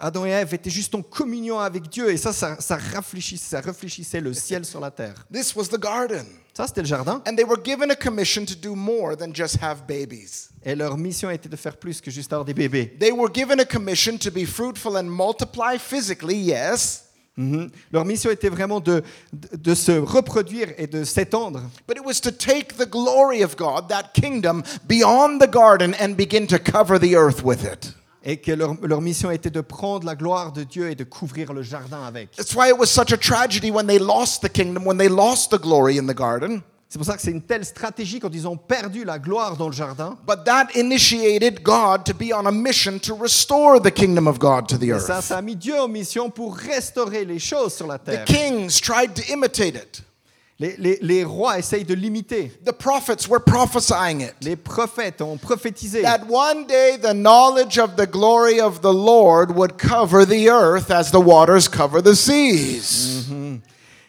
Adam 0.00 0.24
et 0.24 0.30
Ève 0.30 0.54
étaient 0.54 0.70
juste 0.70 0.94
en 0.94 1.02
communion 1.02 1.58
avec 1.60 1.88
Dieu 1.88 2.10
et 2.10 2.16
ça, 2.16 2.32
ça, 2.32 2.56
ça, 2.60 2.76
réfléchissait, 2.76 3.56
ça 3.56 3.60
réfléchissait 3.60 4.20
le 4.20 4.32
ciel 4.32 4.64
sur 4.64 4.80
la 4.80 4.90
terre. 4.90 5.14
This 5.32 5.54
was 5.54 5.66
the 5.66 5.78
garden. 5.78 6.24
Ça, 6.54 6.66
c'était 6.66 6.80
le 6.80 6.86
jardin. 6.86 7.22
And 7.28 7.36
they 7.36 7.44
were 7.44 7.62
given 7.62 7.90
a 7.90 7.94
commission 7.94 8.46
to 8.46 8.54
do 8.54 8.74
more 8.74 9.16
than 9.16 9.34
just 9.34 9.58
have 9.62 9.86
babies. 9.86 10.48
Et 10.64 10.74
leur 10.74 10.96
mission 10.96 11.30
était 11.30 11.48
de 11.48 11.56
faire 11.56 11.76
plus 11.76 12.00
que 12.00 12.10
juste 12.10 12.32
avoir 12.32 12.44
des 12.44 12.54
bébés. 12.54 12.96
They 12.98 13.12
were 13.12 13.30
given 13.32 13.60
a 13.60 13.64
commission 13.64 14.16
to 14.18 14.30
be 14.30 14.46
fruitful 14.46 14.96
and 14.96 15.04
multiply 15.04 15.78
physically, 15.78 16.36
yes, 16.36 17.05
Mhm. 17.36 17.70
Leur 17.92 18.04
mission 18.06 18.30
était 18.30 18.48
vraiment 18.48 18.80
de, 18.80 19.02
de, 19.32 19.56
de 19.56 19.74
se 19.74 19.92
reproduire 19.92 20.68
et 20.78 20.86
de 20.86 21.04
s'étendre. 21.04 21.60
but 21.86 21.96
it 21.98 22.04
was 22.04 22.20
to 22.20 22.30
take 22.30 22.76
the 22.78 22.88
glory 22.88 23.44
of 23.44 23.56
God, 23.56 23.88
that 23.88 24.12
kingdom, 24.14 24.62
beyond 24.88 25.38
the 25.40 25.50
garden 25.50 25.94
and 26.00 26.16
begin 26.16 26.46
to 26.46 26.58
cover 26.58 26.98
the 26.98 27.14
earth 27.14 27.42
with 27.44 27.62
it. 27.62 27.94
Et 28.24 28.38
que 28.38 28.50
leur, 28.52 28.74
leur 28.82 29.00
mission 29.02 29.30
était 29.30 29.50
de 29.50 29.60
prendre 29.60 30.04
la 30.04 30.16
gloire 30.16 30.50
de 30.52 30.64
Dieu 30.64 30.90
et 30.90 30.94
de 30.96 31.04
couvrir 31.04 31.52
le 31.52 31.62
jardin 31.62 32.02
avec. 32.04 32.30
The 36.88 36.92
the 36.92 36.98
the. 36.98 36.98
C'est 36.98 36.98
pour 36.98 37.06
ça 37.06 37.16
que 37.16 37.22
c'est 37.22 37.30
une 37.32 37.42
telle 37.42 37.64
stratégie 37.64 38.20
quand 38.20 38.30
ils 38.32 38.46
ont 38.46 38.56
perdu 38.56 39.04
la 39.04 39.18
gloire 39.18 39.56
dans 39.56 39.66
le 39.68 39.74
jardin. 39.74 40.16
But 40.26 40.44
that 40.44 40.68
initiated 40.76 41.62
God 41.62 42.04
to 42.04 42.14
be 42.14 42.32
on 42.32 42.46
a 42.46 42.52
mission 42.52 42.98
to 43.00 43.14
restore 43.14 43.80
the 43.80 43.90
kingdom 43.90 44.26
of 44.28 44.38
God 44.38 44.68
to 44.68 44.78
the 44.78 44.90
Et 44.90 44.98
ça, 45.00 45.16
earth. 45.16 45.24
ça 45.24 45.38
a 45.38 45.42
mis 45.42 45.56
Dieu 45.56 45.78
en 45.80 45.88
mission 45.88 46.30
pour 46.30 46.56
restaurer 46.56 47.24
les 47.24 47.38
choses 47.40 47.74
sur 47.74 47.86
la 47.86 47.98
The 47.98 48.04
terre. 48.04 48.24
kings 48.24 48.80
tried 48.80 49.14
to 49.14 49.22
imitate 49.32 49.74
it. 49.74 50.02
Les, 50.58 50.74
les- 50.78 50.98
les 51.02 51.22
rois 51.22 51.58
essayent 51.58 51.84
de 51.84 51.92
l'imiter. 51.92 52.50
The 52.64 52.72
prophets 52.72 53.28
were 53.28 53.40
prophesying 53.44 54.22
it. 54.22 54.32
Les 54.40 54.56
prophètes 54.56 55.20
ont 55.20 55.36
prophétisé. 55.36 56.00
That 56.00 56.20
one 56.30 56.66
day 56.66 56.96
the 56.96 57.12
knowledge 57.12 57.78
of 57.78 57.96
the 57.96 58.06
glory 58.06 58.58
of 58.58 58.80
the 58.80 58.90
Lord 58.94 59.50
would 59.54 59.76
cover 59.76 60.24
the 60.24 60.48
earth 60.48 60.90
as 60.90 61.10
the 61.10 61.20
waters 61.20 61.68
cover 61.68 62.00
the 62.00 62.14
seas. 62.14 63.26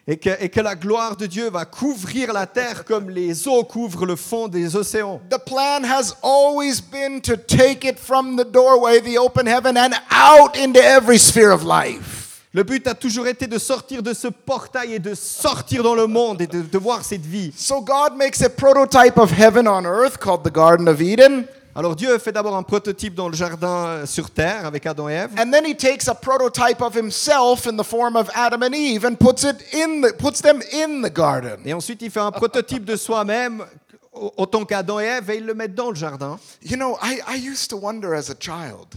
Et 0.09 0.15
que, 0.17 0.29
et 0.39 0.47
que 0.47 0.61
la 0.61 0.75
gloire 0.75 1.17
de 1.17 1.25
Dieu 1.25 1.49
va 1.49 1.65
couvrir 1.65 2.31
la 2.31 2.45
terre 2.45 2.85
comme 2.85 3.09
les 3.09 3.45
eaux 3.45 3.65
couvrent 3.65 4.05
le 4.05 4.15
fond 4.15 4.47
des 4.47 4.75
océans. 4.77 5.19
The 5.29 5.37
plan 5.37 5.83
has 5.83 6.15
always 6.23 6.79
been 6.79 7.19
to 7.21 7.35
take 7.35 7.85
it 7.85 7.99
from 7.99 8.37
the 8.37 8.45
doorway, 8.45 9.01
the 9.01 9.17
open 9.17 9.47
heaven, 9.47 9.75
and 9.75 9.93
out 10.09 10.57
into 10.57 10.79
every 10.79 11.19
sphere 11.19 11.51
of 11.51 11.63
life. 11.65 12.27
Le 12.53 12.63
but 12.63 12.87
a 12.87 12.95
toujours 12.95 13.27
été 13.27 13.45
de 13.47 13.57
sortir 13.57 14.01
de 14.01 14.13
ce 14.13 14.29
portail 14.29 14.93
et 14.93 14.99
de 14.99 15.13
sortir 15.13 15.83
dans 15.83 15.93
le 15.93 16.07
monde 16.07 16.41
et 16.41 16.47
de, 16.47 16.61
de 16.61 16.77
voir 16.77 17.03
cette 17.03 17.25
vie. 17.25 17.53
So 17.57 17.81
God 17.81 18.15
makes 18.15 18.41
a 18.41 18.49
prototype 18.49 19.17
of 19.17 19.31
heaven 19.31 19.67
on 19.67 19.85
earth 19.85 20.17
called 20.17 20.43
the 20.43 20.51
Garden 20.51 20.87
of 20.87 21.01
Eden. 21.01 21.45
Alors 21.77 21.95
Dieu 21.95 22.17
fait 22.17 22.31
d'abord 22.31 22.55
un 22.57 22.63
prototype 22.63 23.13
dans 23.13 23.29
le 23.29 23.35
jardin 23.35 23.85
euh, 23.85 24.05
sur 24.07 24.31
terre 24.31 24.65
avec 24.65 24.85
Adam 24.87 25.07
et 25.09 25.13
Ève. 25.13 25.31
And 25.39 25.51
then 25.51 25.63
he 25.63 25.75
takes 25.77 26.07
a 26.07 26.15
prototype 26.15 26.81
of 26.81 26.95
himself 26.95 27.67
in 27.67 27.77
the 27.77 27.83
form 27.85 28.15
of 28.15 28.29
Adam 28.33 28.63
and 28.63 28.73
Eve 28.73 29.05
and 29.05 29.15
puts 29.15 29.43
it 29.43 29.57
in 29.75 30.01
the, 30.01 30.11
puts 30.17 30.41
them 30.41 30.59
in 30.73 31.03
the 31.03 31.13
garden. 31.13 31.59
Et 31.65 31.73
ensuite 31.73 32.01
il 32.01 32.09
fait 32.09 32.19
un 32.19 32.31
prototype 32.31 32.83
de 32.83 32.95
soi-même 32.95 33.63
au- 34.11 34.33
autant 34.37 34.65
qu'Adam 34.65 34.99
et 34.99 35.05
Ève 35.05 35.29
et 35.29 35.37
il 35.37 35.45
le 35.45 35.53
met 35.53 35.67
dans 35.67 35.89
le 35.91 35.95
jardin. 35.95 36.39
You 36.63 36.77
know, 36.77 36.97
I, 36.99 37.21
I 37.27 37.35
used 37.47 37.69
to 37.69 37.77
wonder 37.77 38.11
as 38.15 38.31
a 38.31 38.35
child, 38.39 38.87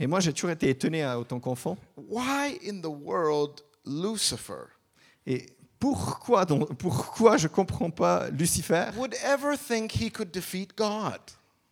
Et 0.00 0.06
moi 0.06 0.20
j'ai 0.20 0.32
toujours 0.32 0.50
été 0.52 0.70
étonné 0.70 1.02
hein, 1.02 1.16
autant 1.18 1.38
qu'enfant. 1.38 1.76
why 2.08 2.58
in 2.66 2.80
the 2.80 2.86
world 2.90 3.60
Lucifer 3.84 4.64
Et 5.26 5.46
pourquoi, 5.78 6.46
donc, 6.46 6.72
pourquoi 6.78 7.36
je 7.36 7.48
comprends 7.48 7.90
pas 7.90 8.28
Lucifer? 8.30 8.86
would 8.96 9.14
ever 9.22 9.54
think 9.58 9.92
he 9.92 10.10
could 10.10 10.30
defeat 10.30 10.74
God? 10.74 11.20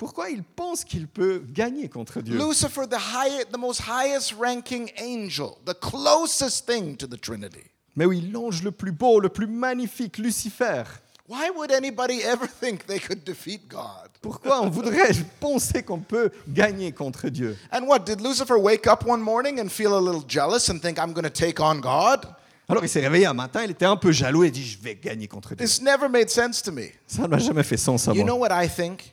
Pourquoi 0.00 0.30
il 0.30 0.42
pense 0.42 0.82
qu'il 0.82 1.06
peut 1.06 1.42
gagner 1.52 1.90
contre 1.90 2.22
Dieu? 2.22 2.38
Lucifer, 2.38 2.86
the 2.88 2.94
high, 2.94 3.44
the 3.52 3.58
most 3.58 3.82
highest 3.86 4.32
ranking 4.40 4.90
angel, 4.96 5.58
the 5.66 5.74
closest 5.78 6.66
thing 6.66 6.96
to 6.96 7.06
the 7.06 7.20
Trinity. 7.20 7.66
Mais 7.96 8.06
oui, 8.06 8.22
l'ange 8.32 8.62
le 8.62 8.70
plus 8.70 8.92
beau, 8.92 9.20
le 9.20 9.28
plus 9.28 9.46
magnifique, 9.46 10.16
Lucifer. 10.16 10.84
Why 11.28 11.50
would 11.54 11.70
anybody 11.70 12.22
ever 12.22 12.48
think 12.60 12.86
they 12.86 12.98
could 12.98 13.24
defeat 13.24 13.68
God? 13.68 14.08
Pourquoi 14.22 14.62
on 14.62 14.70
voudrait 14.70 15.12
penser 15.38 15.82
qu'on 15.82 16.00
peut 16.00 16.30
gagner 16.48 16.92
contre 16.92 17.28
Dieu? 17.28 17.58
And 17.70 17.86
what, 17.86 18.06
did 18.06 18.22
Lucifer 18.22 18.56
wake 18.56 18.86
up 18.86 19.04
one 19.06 19.20
morning 19.20 19.60
and 19.60 19.68
feel 19.68 19.94
a 19.94 20.00
little 20.00 20.24
jealous 20.26 20.70
and 20.70 20.80
think, 20.80 20.98
I'm 20.98 21.12
going 21.12 21.24
to 21.24 21.30
take 21.30 21.60
on 21.60 21.78
God? 21.78 22.26
Alors 22.70 22.82
il 22.84 22.88
s'est 22.88 23.00
réveillé 23.00 23.26
un 23.26 23.34
matin, 23.34 23.64
il 23.64 23.72
était 23.72 23.84
un 23.84 23.98
peu 23.98 24.12
jaloux 24.12 24.44
et 24.44 24.50
dit 24.50 24.64
je 24.64 24.78
vais 24.80 24.94
gagner 24.94 25.28
contre 25.28 25.54
Dieu. 25.54 25.66
This 25.66 25.82
never 25.82 26.08
made 26.08 26.30
sense 26.30 26.62
to 26.62 26.72
me. 26.72 26.86
Ça 27.06 27.24
ne 27.24 27.26
m'a 27.26 27.36
jamais 27.36 27.64
fait 27.64 27.76
sens 27.76 28.08
à 28.08 28.14
You 28.14 28.22
know 28.24 28.38
moi. 28.38 28.48
what 28.48 28.64
I 28.64 28.66
think? 28.66 29.12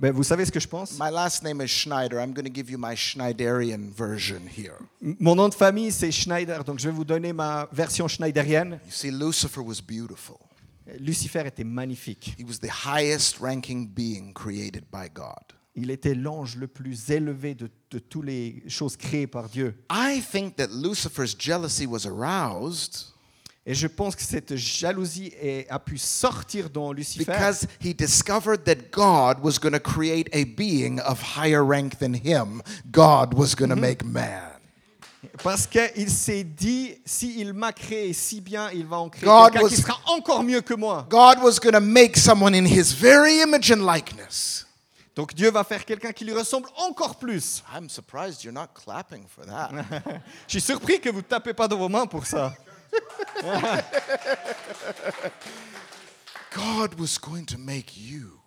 Mais 0.00 0.10
vous 0.10 0.22
savez 0.22 0.44
ce 0.44 0.52
que 0.52 0.60
je 0.60 0.68
pense? 0.68 0.98
My 0.98 1.10
last 1.10 1.42
name 1.42 1.60
is 1.60 1.68
Schneider. 1.68 2.18
I'm 2.18 2.32
going 2.32 2.46
to 2.46 2.52
give 2.52 2.70
you 2.70 2.78
my 2.78 2.94
Schneiderian 2.94 3.90
version 3.90 4.40
here. 4.46 4.76
Mon 5.00 5.34
nom 5.34 5.48
de 5.48 5.54
famille 5.54 5.92
c'est 5.92 6.12
Schneider, 6.12 6.64
donc 6.64 6.78
je 6.78 6.88
vais 6.88 6.94
vous 6.94 7.04
donner 7.04 7.32
ma 7.32 7.68
version 7.72 8.08
schneiderienne. 8.08 8.80
You 8.86 8.92
see, 8.92 9.10
Lucifer 9.10 9.60
was 9.60 9.80
beautiful. 9.80 10.36
Lucifer 10.98 11.46
était 11.46 11.64
magnifique. 11.64 12.34
He 12.38 12.44
was 12.44 12.58
the 12.58 12.70
highest 12.70 13.40
ranking 13.40 13.88
being 13.88 14.32
created 14.34 14.84
by 14.90 15.08
God. 15.12 15.54
Il 15.76 15.90
était 15.90 16.14
l'ange 16.14 16.56
le 16.56 16.68
plus 16.68 17.10
élevé 17.10 17.54
de, 17.54 17.68
de 17.90 17.98
toutes 17.98 18.26
les 18.26 18.62
choses 18.68 18.96
créées 18.96 19.26
par 19.26 19.48
Dieu. 19.48 19.74
I 19.90 20.20
think 20.20 20.56
that 20.56 20.68
Lucifer's 20.70 21.34
jealousy 21.36 21.86
was 21.86 22.06
aroused 22.06 23.13
Et 23.66 23.72
je 23.74 23.86
pense 23.86 24.14
que 24.14 24.22
cette 24.22 24.56
jalousie 24.56 25.32
a 25.70 25.78
pu 25.78 25.96
sortir 25.96 26.68
dans 26.68 26.92
Lucifer 26.92 27.24
because 27.24 27.66
he 27.82 27.94
discovered 27.94 28.64
that 28.64 28.90
God 28.92 29.42
was 29.42 29.58
going 29.58 29.72
to 29.72 29.80
create 29.80 30.28
a 30.34 30.44
being 30.44 31.00
of 31.00 31.20
higher 31.36 31.64
rank 31.64 31.98
than 31.98 32.12
him. 32.14 32.60
God 32.92 33.32
was 33.32 33.54
going 33.54 33.70
to 33.70 33.76
make 33.76 34.04
man. 34.04 34.50
parce 35.42 35.66
qu'il 35.66 36.10
s'est 36.10 36.44
dit 36.44 36.94
s'il 37.06 37.54
m'a 37.54 37.72
créé 37.72 38.12
si 38.12 38.42
bien, 38.42 38.70
il 38.72 38.86
va 38.86 38.98
en 38.98 39.08
créer 39.08 39.24
God 39.24 39.52
quelqu'un 39.52 39.68
qui 39.68 39.74
was- 39.76 39.80
sera 39.82 39.98
encore 40.08 40.42
mieux 40.42 40.60
que 40.60 40.74
moi. 40.74 41.06
God 41.08 41.38
was 41.42 41.58
going 41.58 41.72
to 41.72 41.80
make 41.80 42.18
someone 42.18 42.54
in 42.54 42.66
his 42.66 42.92
very 42.92 43.40
image 43.40 43.70
and 43.72 43.86
likeness. 43.86 44.66
Donc 45.16 45.32
Dieu 45.34 45.50
va 45.50 45.64
faire 45.64 45.84
quelqu'un 45.86 46.12
qui 46.12 46.26
lui 46.26 46.34
ressemble 46.34 46.68
encore 46.76 47.16
plus. 47.16 47.62
I'm 47.74 47.88
surprised 47.88 48.42
you're 48.44 48.52
not 48.52 48.68
clapping 48.74 49.24
for 49.26 49.46
that. 49.46 49.70
Je 50.48 50.58
suis 50.58 50.60
surpris 50.60 51.00
que 51.00 51.08
vous 51.08 51.18
ne 51.18 51.22
tapez 51.22 51.54
pas 51.54 51.66
dans 51.66 51.78
vos 51.78 51.88
mains 51.88 52.06
pour 52.06 52.26
ça. 52.26 52.54
God 56.52 56.94
was 56.98 57.18
going 57.18 57.46
to 57.46 57.58
make 57.58 57.96
you. 57.96 58.40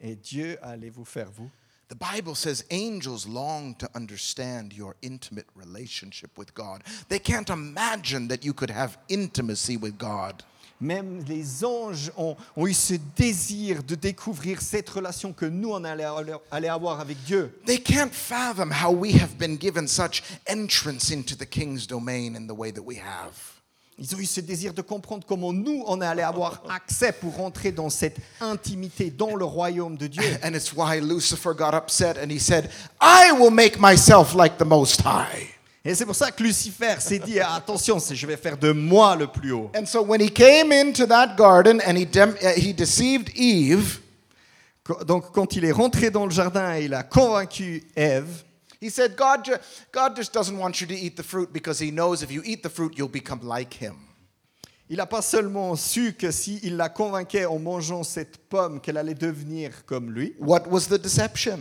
Et 0.00 0.16
Dieu 0.16 0.58
allait 0.62 0.90
vous 0.90 1.04
faire 1.04 1.30
vous. 1.30 1.50
The 1.88 1.94
Bible 1.94 2.34
says 2.34 2.64
angels 2.70 3.26
long 3.28 3.74
to 3.74 3.88
understand 3.94 4.72
your 4.72 4.96
intimate 5.02 5.46
relationship 5.54 6.38
with 6.38 6.54
God. 6.54 6.82
They 7.08 7.18
can't 7.18 7.50
imagine 7.50 8.28
that 8.28 8.44
you 8.44 8.54
could 8.54 8.70
have 8.70 8.96
intimacy 9.08 9.76
with 9.76 9.98
God. 9.98 10.42
Même 10.80 11.22
les 11.28 11.62
anges 11.62 12.10
ont, 12.16 12.36
ont 12.56 12.66
eu 12.66 12.72
ce 12.72 12.94
désir 13.14 13.84
de 13.84 13.94
découvrir 13.94 14.60
cette 14.60 14.88
relation 14.88 15.32
que 15.32 15.44
nous, 15.44 15.70
on 15.70 15.84
allait, 15.84 16.06
allait 16.50 16.68
avoir 16.68 16.98
avec 16.98 17.22
Dieu. 17.24 17.52
They 17.66 17.78
can't 17.78 18.12
fathom 18.12 18.70
how 18.72 18.90
we 18.90 19.12
have 19.12 19.38
been 19.38 19.56
given 19.56 19.86
such 19.86 20.22
entrance 20.48 21.10
into 21.12 21.36
the 21.36 21.46
king's 21.46 21.86
domain 21.86 22.34
in 22.34 22.48
the 22.48 22.54
way 22.54 22.72
that 22.72 22.82
we 22.82 22.96
have. 22.96 23.61
Ils 23.98 24.14
ont 24.14 24.18
eu 24.18 24.26
ce 24.26 24.40
désir 24.40 24.72
de 24.72 24.82
comprendre 24.82 25.24
comment 25.26 25.52
nous, 25.52 25.84
on 25.86 26.00
allait 26.00 26.22
avoir 26.22 26.62
accès 26.70 27.12
pour 27.12 27.36
rentrer 27.36 27.72
dans 27.72 27.90
cette 27.90 28.16
intimité, 28.40 29.10
dans 29.10 29.36
le 29.36 29.44
royaume 29.44 29.96
de 29.96 30.06
Dieu. 30.06 30.22
And 30.42 30.54
it's 30.54 30.72
why 30.72 31.00
Lucifer 31.00 31.50
got 31.56 31.74
upset 31.74 32.16
and 32.18 32.30
he 32.30 32.38
said, 32.38 32.70
I 33.00 33.32
will 33.32 33.52
make 33.52 33.78
myself 33.78 34.34
like 34.34 34.58
the 34.58 34.66
Most 34.66 35.02
High. 35.02 35.48
Et 35.84 35.96
c'est 35.96 36.06
pour 36.06 36.14
ça 36.14 36.30
que 36.30 36.42
Lucifer 36.42 36.94
s'est 37.00 37.18
dit, 37.18 37.40
attention, 37.40 37.98
je 37.98 38.26
vais 38.26 38.36
faire 38.36 38.56
de 38.56 38.70
moi 38.70 39.16
le 39.16 39.26
plus 39.26 39.52
haut. 39.52 39.70
And 39.76 39.84
so 39.84 40.02
when 40.02 40.20
he 40.20 40.30
came 40.30 40.72
into 40.72 41.06
that 41.06 41.34
garden 41.36 41.80
and 41.84 41.96
he, 41.96 42.06
uh, 42.16 42.54
he 42.56 42.72
deceived 42.72 43.30
Eve, 43.34 43.98
Donc 45.06 45.30
quand 45.32 45.54
il 45.54 45.64
est 45.64 45.72
rentré 45.72 46.10
dans 46.10 46.24
le 46.24 46.32
jardin 46.32 46.76
et 46.76 46.84
il 46.84 46.94
a 46.94 47.02
convaincu 47.02 47.84
Ève, 47.94 48.42
he 48.82 48.90
said, 48.90 49.16
God, 49.16 49.48
God 49.92 50.16
just 50.16 50.32
doesn't 50.32 50.58
want 50.58 50.80
you 50.80 50.88
to 50.88 50.94
eat 50.94 51.16
the 51.16 51.22
fruit 51.22 51.52
because 51.52 51.78
he 51.78 51.92
knows 51.92 52.22
if 52.22 52.32
you 52.32 52.42
eat 52.44 52.62
the 52.64 52.68
fruit, 52.68 52.98
you'll 52.98 53.08
become 53.08 53.40
like 53.42 53.72
him. 53.74 53.96
il 54.88 54.96
n'a 54.98 55.06
pas 55.06 55.22
seulement 55.22 55.74
su 55.76 56.12
que 56.12 56.30
s'il 56.30 56.76
la 56.76 56.88
convainquait 56.90 57.46
en 57.46 57.58
mangeant 57.58 58.02
cette 58.02 58.36
pomme 58.48 58.80
qu'elle 58.80 58.98
allait 58.98 59.14
devenir 59.14 59.86
comme 59.86 60.10
lui. 60.10 60.34
What 60.38 60.66
was 60.68 60.88
the 60.88 61.00
deception? 61.00 61.60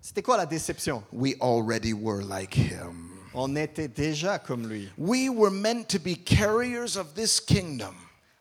C'était 0.00 0.22
quoi 0.22 0.36
la 0.36 0.46
déception? 0.46 1.02
We 1.10 1.34
already 1.40 1.92
were 1.92 2.22
like 2.22 2.54
him. 2.54 3.10
On 3.34 3.56
était 3.56 3.88
déjà 3.88 4.38
comme 4.38 4.68
lui. 4.68 4.88
We 4.96 5.28
were 5.28 5.50
meant 5.50 5.88
to 5.88 5.98
be 5.98 6.14
carriers 6.14 6.96
of 6.96 7.14
this 7.14 7.40
kingdom, 7.40 7.94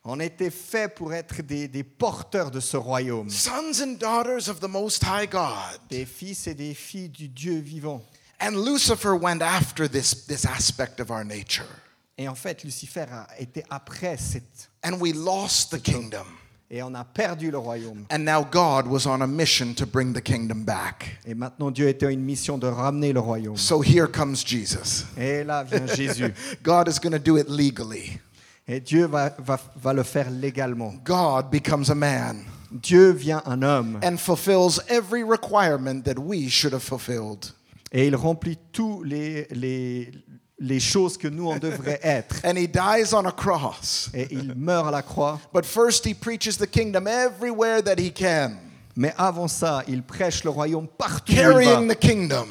On 0.04 0.20
était 0.20 0.52
fait 0.52 0.88
pour 0.94 1.13
être 1.13 1.42
des, 1.42 1.68
des 1.68 1.84
porteurs 1.84 2.52
de 2.52 2.60
ce 2.60 2.78
royaume, 2.78 3.30
sons 3.30 3.82
and 3.82 3.98
daughters 4.00 4.48
of 4.50 4.60
the 4.60 4.70
Most 4.70 5.04
High 5.04 5.30
God. 5.30 5.80
des 5.90 6.06
fils 6.06 6.46
et 6.48 6.54
des 6.54 6.74
filles 6.74 7.10
du 7.10 7.28
Dieu 7.28 7.58
vivant. 7.60 8.02
And 8.39 8.56
Lucifer 8.56 9.15
went 9.15 9.41
after 9.41 9.88
this, 9.88 10.26
this 10.26 10.45
aspect 10.45 11.00
of 11.00 11.10
our 11.12 11.23
nature. 11.23 11.65
Et 12.17 12.28
en 12.28 12.36
fait, 12.36 12.63
Lucifer 12.63 13.06
a 13.12 13.28
été 13.39 13.63
après 13.69 14.17
cette... 14.17 14.69
And 14.84 15.00
we 15.00 15.13
lost 15.13 15.71
the 15.71 15.80
kingdom. 15.80 16.26
Et 16.69 16.82
on 16.84 16.93
a 16.95 17.04
perdu 17.06 17.50
le 17.50 17.58
royaume. 17.58 18.06
And 18.10 18.26
now 18.26 18.43
God 18.43 18.88
was 18.88 19.06
on 19.06 19.21
a 19.21 19.28
mission 19.28 19.73
to 19.76 19.86
bring 19.86 20.13
the 20.13 20.21
kingdom 20.21 20.65
back. 20.65 21.17
Et 21.26 21.34
maintenant, 21.34 21.71
Dieu 21.71 21.88
était 21.88 22.12
une 22.12 22.26
mission 22.26 22.58
de 22.58 22.67
ramener 22.67 23.13
le 23.13 23.21
royaume. 23.21 23.58
So 23.58 23.82
here 23.82 24.08
comes 24.08 24.43
Jesus. 24.43 25.06
Et 25.17 25.43
là 25.43 25.63
vient 25.63 25.88
Jésus. 25.88 26.34
God 26.63 26.88
is 26.88 27.00
going 27.00 27.13
to 27.13 27.19
do 27.19 27.38
it 27.38 27.47
legally. 27.47 28.19
Et 28.67 28.82
Dieu 28.82 29.06
va, 29.06 29.34
va, 29.39 29.60
va 29.78 29.93
le 29.93 30.04
faire 30.04 30.30
légalement. 30.30 30.93
God 31.06 31.50
becomes 31.50 31.89
a 31.89 31.95
man 31.95 32.43
Dieu 32.71 33.12
vient 33.12 33.41
un 33.45 33.63
homme. 33.63 34.00
and 34.04 34.19
fulfills 34.19 34.80
every 34.89 35.23
requirement 35.23 36.04
that 36.04 36.19
we 36.19 36.50
should 36.50 36.73
have 36.73 36.84
fulfilled. 36.84 37.54
Et 37.91 38.08
il 38.08 38.15
remplit 38.15 38.58
tous 38.71 39.04
les, 39.04 39.47
les, 39.52 40.12
les 40.60 40.80
choses 40.80 41.17
que 41.17 41.28
nous, 41.28 41.50
on 41.50 41.58
devrait 41.58 42.00
être. 42.04 42.36
And 42.43 42.56
he 42.58 42.67
dies 42.67 43.13
on 43.13 43.26
a 43.26 43.32
cross. 43.32 44.10
Et 44.13 44.28
il 44.32 44.54
meurt 44.56 44.88
à 44.88 44.91
la 44.91 45.02
croix. 45.02 45.39
But 45.54 45.65
first, 45.65 46.06
he 46.06 46.13
preaches 46.13 46.58
the 46.58 46.67
kingdom 46.67 47.08
everywhere 47.08 47.82
that 47.84 47.97
he 48.00 48.12
can, 48.12 48.58
Mais 48.95 49.13
avant 49.17 49.47
ça, 49.47 49.84
il 49.88 50.02
prêche 50.04 50.43
le 50.43 50.50
royaume 50.50 50.88
partout 50.88 51.32
où 51.32 51.36
il 51.36 51.41
carrying 51.41 51.88
va. 51.88 51.93
the 51.95 52.00
kingdom. 52.00 52.47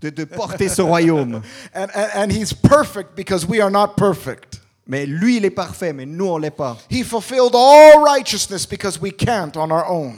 De, 0.00 0.08
de 0.08 0.24
porter 0.24 0.68
ce 0.70 0.80
royaume. 0.80 1.42
And, 1.74 1.88
and, 1.94 2.08
and 2.14 2.30
he's 2.32 2.54
perfect 2.54 3.14
because 3.14 3.44
we 3.46 3.60
are 3.60 3.70
not 3.70 3.96
perfect. 3.96 4.60
Mais 4.86 5.04
lui, 5.04 5.36
il 5.36 5.44
est 5.44 5.50
parfait, 5.54 5.92
mais 5.92 6.06
nous, 6.06 6.26
on 6.26 6.38
ne 6.38 6.42
l'est 6.44 6.50
pas. 6.56 6.78
He 6.90 7.04
fulfilled 7.04 7.54
all 7.54 8.02
righteousness 8.02 8.66
because 8.66 8.98
we 8.98 9.12
can't 9.14 9.56
on 9.58 9.70
our 9.70 9.84
own. 9.90 10.16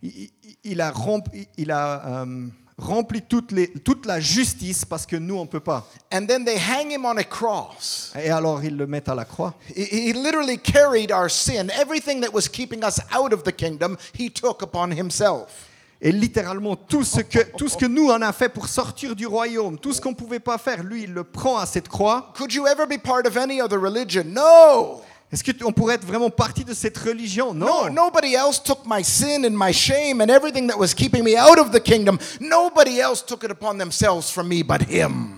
Il, 0.00 0.28
il- 0.62 0.80
a, 0.80 0.90
rempli, 0.92 1.48
il 1.58 1.70
a 1.72 2.22
euh, 2.22 2.46
rempli 2.76 3.22
toutes 3.22 3.52
les, 3.52 3.68
toute 3.68 4.06
la 4.06 4.20
justice 4.20 4.84
parce 4.84 5.06
que 5.06 5.16
nous, 5.16 5.36
on 5.36 5.42
ne 5.42 5.48
peut 5.48 5.60
pas. 5.60 5.86
And 6.12 6.26
then 6.26 6.44
they 6.44 6.58
hang 6.58 6.90
him 6.90 7.04
on 7.04 7.16
a 7.16 7.24
cross. 7.24 8.12
Et 8.18 8.30
alors, 8.30 8.64
ils 8.64 8.76
le 8.76 8.86
mettent 8.86 9.08
à 9.08 9.14
la 9.14 9.24
croix. 9.24 9.54
He, 9.74 10.10
he 10.10 10.12
literally 10.12 10.58
carried 10.58 11.12
our 11.12 11.30
sin. 11.30 11.70
Everything 11.70 12.20
that 12.20 12.32
was 12.32 12.48
keeping 12.48 12.82
us 12.84 13.00
out 13.12 13.32
of 13.32 13.44
the 13.44 13.52
kingdom, 13.52 13.96
he 14.18 14.30
took 14.30 14.62
upon 14.62 14.90
himself. 14.90 15.70
Et 16.00 16.12
littéralement, 16.12 16.76
tout 16.76 17.04
ce, 17.04 17.22
que, 17.22 17.38
tout 17.56 17.68
ce 17.68 17.78
que 17.78 17.86
nous, 17.86 18.10
on 18.10 18.20
a 18.20 18.32
fait 18.32 18.50
pour 18.50 18.68
sortir 18.68 19.16
du 19.16 19.26
royaume, 19.26 19.78
tout 19.78 19.92
ce 19.92 20.00
qu'on 20.00 20.10
ne 20.10 20.14
pouvait 20.14 20.40
pas 20.40 20.58
faire, 20.58 20.82
lui, 20.82 21.04
il 21.04 21.14
le 21.14 21.24
prend 21.24 21.56
à 21.56 21.64
cette 21.64 21.88
croix. 21.88 22.32
Could 22.36 22.52
you 22.52 22.66
ever 22.66 22.84
be 22.86 23.00
part 23.00 23.26
of 23.26 23.36
any 23.38 23.60
other 23.62 23.78
religion? 23.78 24.24
No. 24.26 25.00
Est-ce 25.34 25.42
qu'on 25.52 25.72
pourrait 25.72 25.96
être 25.96 26.06
vraiment 26.06 26.30
partie 26.30 26.64
de 26.64 26.72
cette 26.72 26.96
religion? 26.96 27.52
No, 27.52 27.66
Non. 27.88 27.90
nobody 27.92 28.36
else 28.36 28.62
took 28.62 28.86
my 28.86 29.02
sin 29.02 29.44
and 29.44 29.50
my 29.50 29.72
shame 29.72 30.20
and 30.20 30.28
everything 30.30 30.68
that 30.68 30.78
was 30.78 30.94
keeping 30.94 31.24
me 31.24 31.36
out 31.36 31.58
of 31.58 31.72
the 31.72 31.80
kingdom. 31.80 32.18
Nobody 32.40 33.00
else 33.00 33.20
took 33.20 33.42
it 33.42 33.50
upon 33.50 33.76
themselves 33.78 34.30
from 34.30 34.46
me 34.48 34.62
but 34.62 34.82
him. 34.88 35.32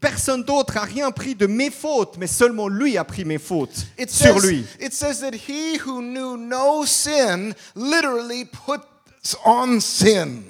Personne 0.00 0.42
d'autre 0.44 0.78
a 0.78 0.84
rien 0.84 1.10
pris 1.10 1.34
de 1.34 1.46
mes 1.46 1.70
fautes, 1.70 2.16
mais 2.18 2.26
seulement 2.26 2.68
lui 2.68 2.96
a 2.96 3.04
pris 3.04 3.26
mes 3.26 3.36
fautes 3.36 3.84
It 3.98 4.08
sur 4.10 4.40
says, 4.40 4.48
lui. 4.48 4.64
it 4.80 4.94
says 4.94 5.20
that 5.20 5.34
he 5.34 5.76
who 5.76 6.00
knew 6.00 6.38
no 6.38 6.86
sin 6.86 7.52
literally 7.76 8.46
puts 8.46 9.36
on 9.44 9.78
sin. 9.80 10.42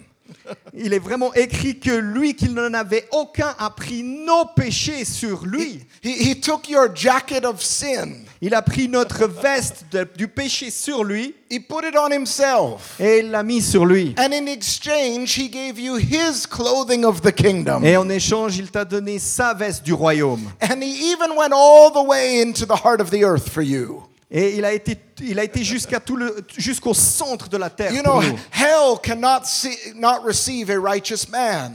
Il 0.73 0.93
est 0.95 0.99
vraiment 1.01 1.35
écrit 1.35 1.81
que 1.81 1.91
lui, 1.91 2.35
qu'il 2.37 2.55
n'en 2.55 2.73
avait 2.75 3.09
aucun, 3.11 3.57
a 3.59 3.71
pris 3.71 4.05
nos 4.05 4.45
péchés 4.45 5.05
sur 5.05 5.45
lui. 5.45 5.85
He, 6.03 6.31
he 6.31 6.41
took 6.41 6.69
your 6.69 6.95
jacket 6.95 7.45
of 7.45 7.61
sin, 7.61 8.25
Il 8.41 8.55
a 8.55 8.63
pris 8.63 8.89
notre 8.89 9.27
veste 9.27 9.87
de- 9.91 10.07
du 10.17 10.29
péché 10.29 10.71
sur 10.71 11.03
lui 11.03 11.35
he 11.51 11.59
put 11.59 11.85
it 11.85 11.97
on 11.99 12.13
himself. 12.13 12.95
et 13.01 13.19
il 13.19 13.31
l'a 13.33 13.43
mis 13.43 13.61
sur 13.61 13.85
lui. 13.85 14.15
And 14.17 14.33
in 14.33 14.47
exchange, 14.47 15.37
he 15.37 15.49
gave 15.49 15.79
you 15.81 15.97
his 15.97 16.47
clothing 16.49 17.05
of 17.05 17.21
the 17.23 17.33
kingdom. 17.33 17.83
Et 17.85 17.97
en 17.97 18.09
échange, 18.09 18.57
il 18.59 18.71
t'a 18.71 18.85
donné 18.85 19.19
sa 19.19 19.55
veste 19.55 19.83
du 19.85 19.93
royaume. 19.93 20.51
And 20.63 20.81
he 20.83 21.11
even 21.13 21.37
went 21.37 21.53
all 21.53 21.91
the 21.93 22.07
way 22.07 22.41
into 22.41 22.65
the 22.65 22.77
heart 22.85 23.01
of 23.01 23.11
the 23.11 23.25
earth 23.25 23.49
for 23.49 23.63
you. 23.63 24.05
Et 24.31 24.57
il 24.57 24.65
a 24.65 24.73
été, 24.75 24.97
il 25.23 25.39
a 25.39 25.45
été 25.45 25.65
jusqu'à 25.65 25.99
tout 26.01 26.15
le, 26.17 26.45
jusqu'au 26.57 26.93
centre 26.95 27.49
de 27.49 27.57
la 27.57 27.71
terre. 27.71 27.93
You 27.93 28.03
pour 28.05 28.21
know, 28.21 28.29
nous. 28.31 28.39
hell 28.53 28.99
cannot 29.03 29.47
see, 29.47 29.75
not 29.97 30.23
receive 30.25 30.71
a 30.71 30.79
righteous 30.79 31.29
man. 31.31 31.75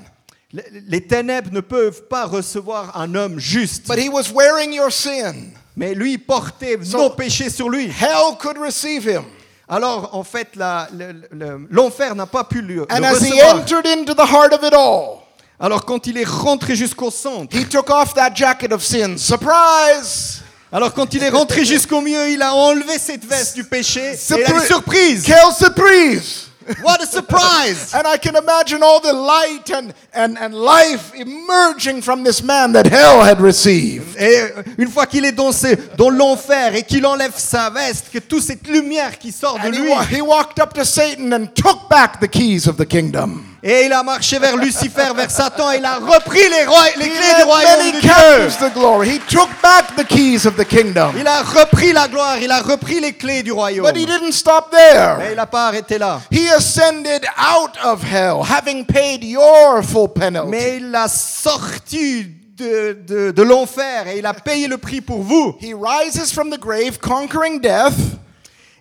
Les 0.87 1.01
ténèbres 1.01 1.51
ne 1.51 1.61
peuvent 1.61 2.03
pas 2.07 2.25
recevoir 2.25 2.95
un 2.95 3.15
homme 3.15 3.39
juste. 3.39 3.87
But 3.87 3.97
he 3.97 4.07
was 4.07 4.31
wearing 4.31 4.71
your 4.71 4.91
sin. 4.91 5.55
Mais 5.75 5.93
lui, 5.95 6.13
il 6.13 6.19
portait 6.19 6.77
So- 6.83 6.97
nos 6.97 7.09
péchés 7.11 7.49
sur 7.49 7.69
lui. 7.69 7.85
Hell 7.85 8.37
could 8.39 8.57
receive 8.57 9.05
him. 9.07 9.23
Alors, 9.67 10.09
en 10.13 10.23
fait, 10.23 10.49
la- 10.55 10.87
le- 10.95 11.13
le- 11.31 11.67
l'enfer 11.71 12.13
n'a 12.15 12.25
pas 12.27 12.43
pu 12.43 12.61
le, 12.61 12.75
le 12.75 12.81
And 12.91 13.03
as 13.03 13.19
he 13.21 13.31
recevoir. 13.31 13.55
entered 13.55 13.87
into 13.87 14.13
the 14.13 14.27
heart 14.29 14.53
of 14.53 14.59
it 14.63 14.73
all, 14.73 15.19
Alors, 15.59 15.85
quand 15.85 16.05
il 16.07 16.17
est 16.17 16.27
rentré 16.27 16.75
jusqu'au 16.75 17.09
centre, 17.09 17.55
he 17.55 17.63
took 17.65 17.89
off 17.89 18.13
that 18.13 18.31
jacket 18.35 18.71
of 18.73 18.83
sin. 18.83 19.17
Surprise! 19.17 20.41
alors 20.71 20.91
quand 20.93 21.13
il 21.13 21.23
est 21.23 21.29
rentré 21.29 21.63
jusqu'au 21.65 22.01
milieu, 22.01 22.29
il 22.29 22.41
a 22.41 22.53
enlevé 22.53 22.97
cette 22.99 23.23
veste 23.25 23.55
du 23.55 23.63
péché. 23.63 24.01
Et 24.13 24.17
il 24.29 24.33
a 24.33 24.37
une 24.37 24.45
Surpri- 24.59 24.65
surprise. 24.67 25.23
Quelle 25.23 25.53
surprise! 25.57 26.47
What 26.83 27.01
a 27.01 27.05
surprise! 27.05 27.93
And 27.93 28.05
I 28.07 28.17
can 28.17 28.35
imagine 28.35 28.81
all 28.83 28.99
the 28.99 29.13
light 29.13 29.69
and, 29.71 29.93
and, 30.13 30.37
and 30.37 30.53
life 30.53 31.11
emerging 31.15 32.01
from 32.01 32.23
this 32.23 32.41
man 32.43 32.73
that 32.73 32.85
hell 32.87 33.21
had 33.23 33.39
received. 33.41 34.15
Et 34.17 34.37
euh, 34.41 34.63
une 34.77 34.89
fois 34.89 35.05
qu'il 35.05 35.25
est 35.25 35.31
dans, 35.31 35.51
dans 35.97 36.09
l'enfer 36.09 36.75
et 36.75 36.83
qu'il 36.83 37.05
enlève 37.05 37.33
sa 37.37 37.69
veste, 37.69 38.05
que 38.11 38.19
toute 38.19 38.43
cette 38.43 38.67
lumière 38.67 39.17
qui 39.19 39.31
sort 39.31 39.59
de 39.59 39.67
And 39.67 39.71
lui, 39.71 39.89
wa- 39.89 40.03
he 40.05 40.21
walked 40.21 40.59
up 40.59 40.73
to 40.73 40.83
Satan 40.85 41.31
and 41.33 41.47
took 41.55 41.89
back 41.89 42.19
the 42.19 42.27
keys 42.27 42.67
of 42.67 42.77
the 42.77 42.85
kingdom. 42.85 43.52
Et 43.63 43.85
il 43.85 43.93
a 43.93 44.03
marché 44.03 44.39
vers 44.39 44.57
Lucifer, 44.57 45.13
vers 45.15 45.31
Satan, 45.31 45.71
et 45.71 45.77
il 45.77 45.85
a 45.85 45.95
repris 45.95 46.49
les, 46.49 46.65
roi- 46.65 46.85
les 46.97 47.09
clés 47.09 47.35
du 47.37 47.43
royaume 47.43 47.91
de 47.93 47.99
Dieu. 48.01 48.57
to 48.59 48.69
glory. 48.79 49.09
He 49.09 49.19
took 49.19 49.49
back 49.61 49.95
the 49.95 50.03
keys 50.05 50.45
of 50.45 50.55
the 50.57 50.65
kingdom. 50.65 51.13
Il 51.17 51.25
a 51.25 51.41
repris 51.43 51.93
la 51.93 52.07
gloire, 52.07 52.37
il 52.41 52.51
a 52.51 52.59
repris 52.61 52.99
les 52.99 53.13
clés 53.13 53.41
du 53.41 53.51
royaume. 53.53 53.85
But 53.85 53.95
he 53.95 54.05
didn't 54.05 54.33
stop 54.33 54.69
Mais 54.73 54.77
there. 54.93 55.29
il 55.31 55.35
n'a 55.37 55.45
pas 55.45 55.67
arrêté 55.67 55.97
là. 55.97 56.19
He 56.29 56.49
ascended 56.49 57.23
out 57.37 57.71
of 57.85 58.03
hell, 58.03 58.41
having 58.43 58.85
paid 58.85 59.23
your 59.23 59.81
full 59.83 60.09
penalty. 60.09 60.49
Mais 60.49 60.77
il 60.77 60.91
l'a 60.91 61.07
sorti 61.07 62.27
de, 62.57 62.97
de, 63.07 63.31
de 63.31 63.41
l'enfer 63.43 64.07
et 64.07 64.19
il 64.19 64.25
a 64.25 64.33
payé 64.33 64.67
le 64.67 64.77
prix 64.77 65.01
pour 65.01 65.21
vous. 65.21 65.55
He 65.61 65.73
rises 65.73 66.31
from 66.33 66.49
the 66.51 66.59
grave, 66.59 66.99
conquering 66.99 67.59
death, 67.61 67.93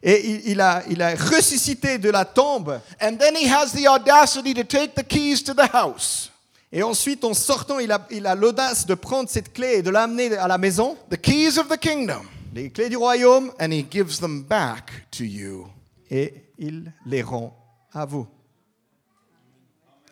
Et 0.03 0.29
il, 0.29 0.49
il 0.53 0.61
a, 0.61 0.83
il 0.91 1.01
a 1.01 1.15
ressuscité 1.15 1.97
de 1.99 2.11
la 2.11 2.25
tombe. 2.25 2.81
and 3.01 3.17
then 3.19 3.37
he 3.37 3.47
has 3.49 3.73
the 3.73 3.87
audacity 3.87 4.53
to 4.55 4.65
take 4.65 4.95
the 4.95 5.05
keys 5.07 5.43
to 5.45 5.55
the 5.55 5.69
house. 5.73 6.31
Et 6.73 6.83
ensuite, 6.83 7.23
en 7.25 7.35
sortant, 7.35 7.79
il 7.79 7.93
a 7.93 8.07
il 8.11 8.27
a 8.27 8.35
l'audace 8.35 8.87
de 8.87 8.95
prendre 8.95 9.29
cette 9.29 9.53
clé 9.53 9.75
et 9.79 9.83
de 9.83 9.91
l'amener 9.91 10.35
à 10.37 10.49
la 10.49 10.59
maison, 10.59 10.97
the 11.11 11.17
keys 11.21 11.59
of 11.59 11.69
the 11.69 11.79
kingdom, 11.79 12.23
les 12.55 12.71
clés 12.71 12.89
du 12.89 12.97
royaume, 12.97 13.53
and 13.61 13.71
he 13.73 13.85
gives 13.89 14.19
them 14.19 14.43
back 14.43 14.91
to 15.11 15.23
you. 15.25 15.67
et 16.11 16.35
il 16.59 16.93
les 17.07 17.23
rend 17.23 17.57
à 17.93 18.05
vous. 18.05 18.27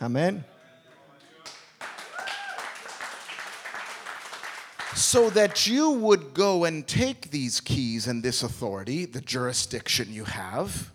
Amen. 0.01 0.43
So 4.95 5.31
that 5.31 5.67
you 5.67 5.91
would 5.93 6.35
go 6.35 6.65
and 6.65 6.87
take 6.87 7.31
these 7.31 7.61
keys 7.61 8.07
and 8.07 8.23
this 8.23 8.43
authority, 8.43 9.07
the 9.07 9.21
jurisdiction 9.21 10.13
you 10.13 10.25
have, 10.25 10.91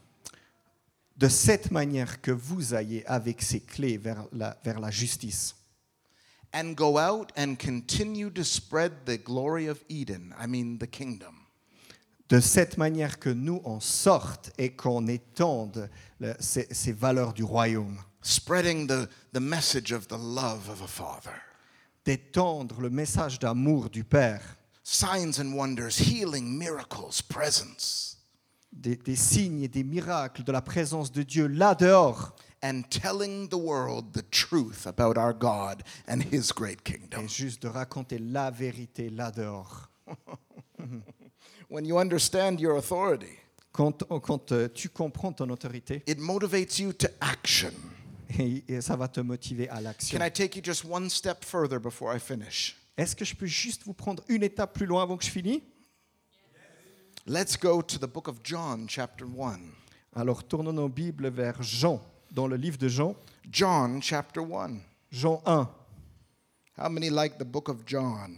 De 1.17 1.29
cette 1.29 1.71
manière 1.71 2.21
que 2.21 2.31
vous 2.33 2.73
ayez 2.73 3.05
avec 3.07 3.41
ces 3.41 3.61
clés 3.61 3.97
vers 3.97 4.25
la, 4.33 4.55
vers 4.65 4.79
la 4.79 4.91
justice. 4.91 5.53
and 6.53 6.75
go 6.75 6.97
out 6.97 7.31
and 7.37 7.57
continue 7.57 8.29
to 8.29 8.43
spread 8.43 9.05
the 9.05 9.17
glory 9.17 9.67
of 9.67 9.83
Eden, 9.89 10.33
I 10.37 10.45
mean 10.47 10.77
the 10.77 10.87
kingdom. 10.87 11.45
De 12.29 12.39
cette 12.41 12.77
manière 12.77 13.17
que 13.19 13.29
nous 13.33 13.61
en 13.65 13.79
sorte 13.81 14.51
et 14.57 14.69
qu'on 14.75 15.07
étende 15.07 15.89
le- 16.19 16.35
ces, 16.39 16.67
ces 16.73 16.91
valeurs 16.93 17.33
du 17.33 17.43
royaume. 17.43 17.97
Spreading 18.21 18.87
the, 18.87 19.07
the 19.33 19.39
message 19.41 19.91
of 19.93 20.07
the 20.07 20.17
love 20.17 20.69
of 20.69 20.81
a 20.81 20.87
father. 20.87 21.41
D'étendre 22.05 22.81
le 22.81 22.89
message 22.89 23.39
d'amour 23.39 23.89
du 23.89 24.03
Père. 24.03 24.57
Signs 24.83 25.39
and 25.39 25.53
wonders, 25.53 25.99
healing, 25.99 26.45
miracles, 26.57 27.23
presence, 27.27 28.19
Des, 28.71 28.95
des 28.97 29.15
signes 29.15 29.63
et 29.63 29.67
des 29.67 29.83
miracles 29.83 30.43
de 30.43 30.51
la 30.51 30.61
présence 30.61 31.11
de 31.11 31.23
Dieu 31.23 31.47
là 31.47 31.73
dehors. 31.73 32.35
and 32.61 32.83
telling 32.89 33.47
the 33.49 33.55
world 33.57 34.11
the 34.13 34.23
truth 34.31 34.85
about 34.87 35.17
our 35.17 35.33
God 35.33 35.83
and 36.07 36.21
his 36.31 36.51
great 36.51 36.83
kingdom. 36.83 37.21
Et 37.23 37.27
juste 37.27 37.61
de 37.63 37.67
raconter 37.67 38.17
la 38.19 38.49
vérité 38.51 39.09
là 39.09 39.31
dehors. 39.31 39.89
When 41.69 41.85
you 41.85 41.97
understand 41.97 42.59
your 42.59 42.77
authority, 42.77 43.37
Quand, 43.71 44.03
quand 44.21 44.51
euh, 44.51 44.67
tu 44.73 44.89
comprends 44.89 45.33
ton 45.33 45.49
autorité, 45.49 46.01
it 46.07 46.17
motivates 46.19 46.79
you 46.79 46.93
to 46.93 47.07
action. 47.19 47.73
et, 48.39 48.63
et 48.67 48.81
ça 48.81 48.95
va 48.95 49.07
te 49.07 49.19
motiver 49.19 49.69
à 49.69 49.81
l'action. 49.81 50.17
Can 50.17 50.25
I 50.25 50.31
take 50.31 50.57
you 50.57 50.63
just 50.63 50.85
one 50.85 51.09
step 51.09 51.43
further 51.43 51.79
before 51.79 52.15
I 52.15 52.19
finish? 52.19 52.77
Est-ce 52.97 53.15
que 53.15 53.25
je 53.25 53.35
peux 53.35 53.45
juste 53.45 53.83
vous 53.83 53.93
prendre 53.93 54.23
une 54.29 54.43
étape 54.43 54.73
plus 54.73 54.85
loin 54.85 55.03
avant 55.03 55.17
que 55.17 55.25
je 55.25 55.29
finisse 55.29 55.61
Let's 57.27 57.57
go 57.57 57.81
to 57.81 57.97
the 57.97 58.07
book 58.07 58.27
of 58.27 58.39
John, 58.43 58.87
chapter 58.87 59.25
1. 59.25 59.59
Alors 60.15 60.43
tournons 60.43 60.73
nos 60.73 60.87
Bibles 60.87 61.29
vers 61.29 61.61
Jean, 61.61 61.99
dans 62.31 62.47
le 62.47 62.55
livre 62.55 62.77
de 62.77 62.87
Jean, 62.87 63.15
John, 63.49 64.01
chapter 64.01 64.41
1. 64.41 64.77
Jean 65.11 65.41
1. 65.45 65.67
How 66.77 66.89
many 66.89 67.09
like 67.09 67.37
the 67.37 67.43
book 67.43 67.67
of 67.67 67.85
John? 67.85 68.37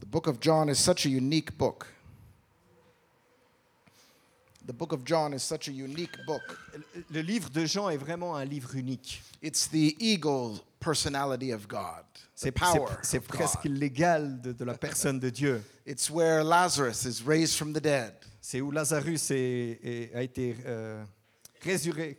The 0.00 0.06
book 0.06 0.26
of 0.26 0.40
John 0.40 0.68
is 0.68 0.76
such 0.76 1.06
a 1.06 1.08
unique 1.08 1.56
book. 1.56 1.86
The 4.66 4.72
book 4.72 4.92
of 4.92 5.04
John 5.04 5.34
is 5.34 5.40
such 5.42 5.68
a 5.68 5.72
unique 5.72 6.16
book. 6.26 6.42
Le 7.10 7.20
livre 7.20 7.50
de 7.50 7.66
Jean 7.66 7.90
est 7.90 7.98
vraiment 7.98 8.34
un 8.36 8.44
livre 8.46 8.74
unique. 8.76 9.22
It's 9.42 9.68
the 9.68 9.94
ego 10.00 10.58
personality 10.80 11.52
of 11.52 11.66
God, 11.68 12.04
C'est 12.34 13.20
presque 13.20 13.64
l'égal 13.64 14.40
de, 14.40 14.52
de 14.52 14.64
la 14.64 14.74
personne 14.74 15.18
de 15.20 15.30
Dieu. 15.30 15.62
It's 15.86 16.08
where 16.10 16.42
Lazarus 16.42 17.04
is 17.04 17.22
raised 17.26 17.56
from 17.56 17.72
the 17.72 17.80
dead. 17.80 18.14
C'est 18.40 18.60
où 18.60 18.70
Lazarus 18.70 19.30
est- 19.30 19.78
est- 19.82 20.14
a 20.14 20.22
été 20.22 20.56
euh, 20.66 21.04
résurré- 21.62 22.16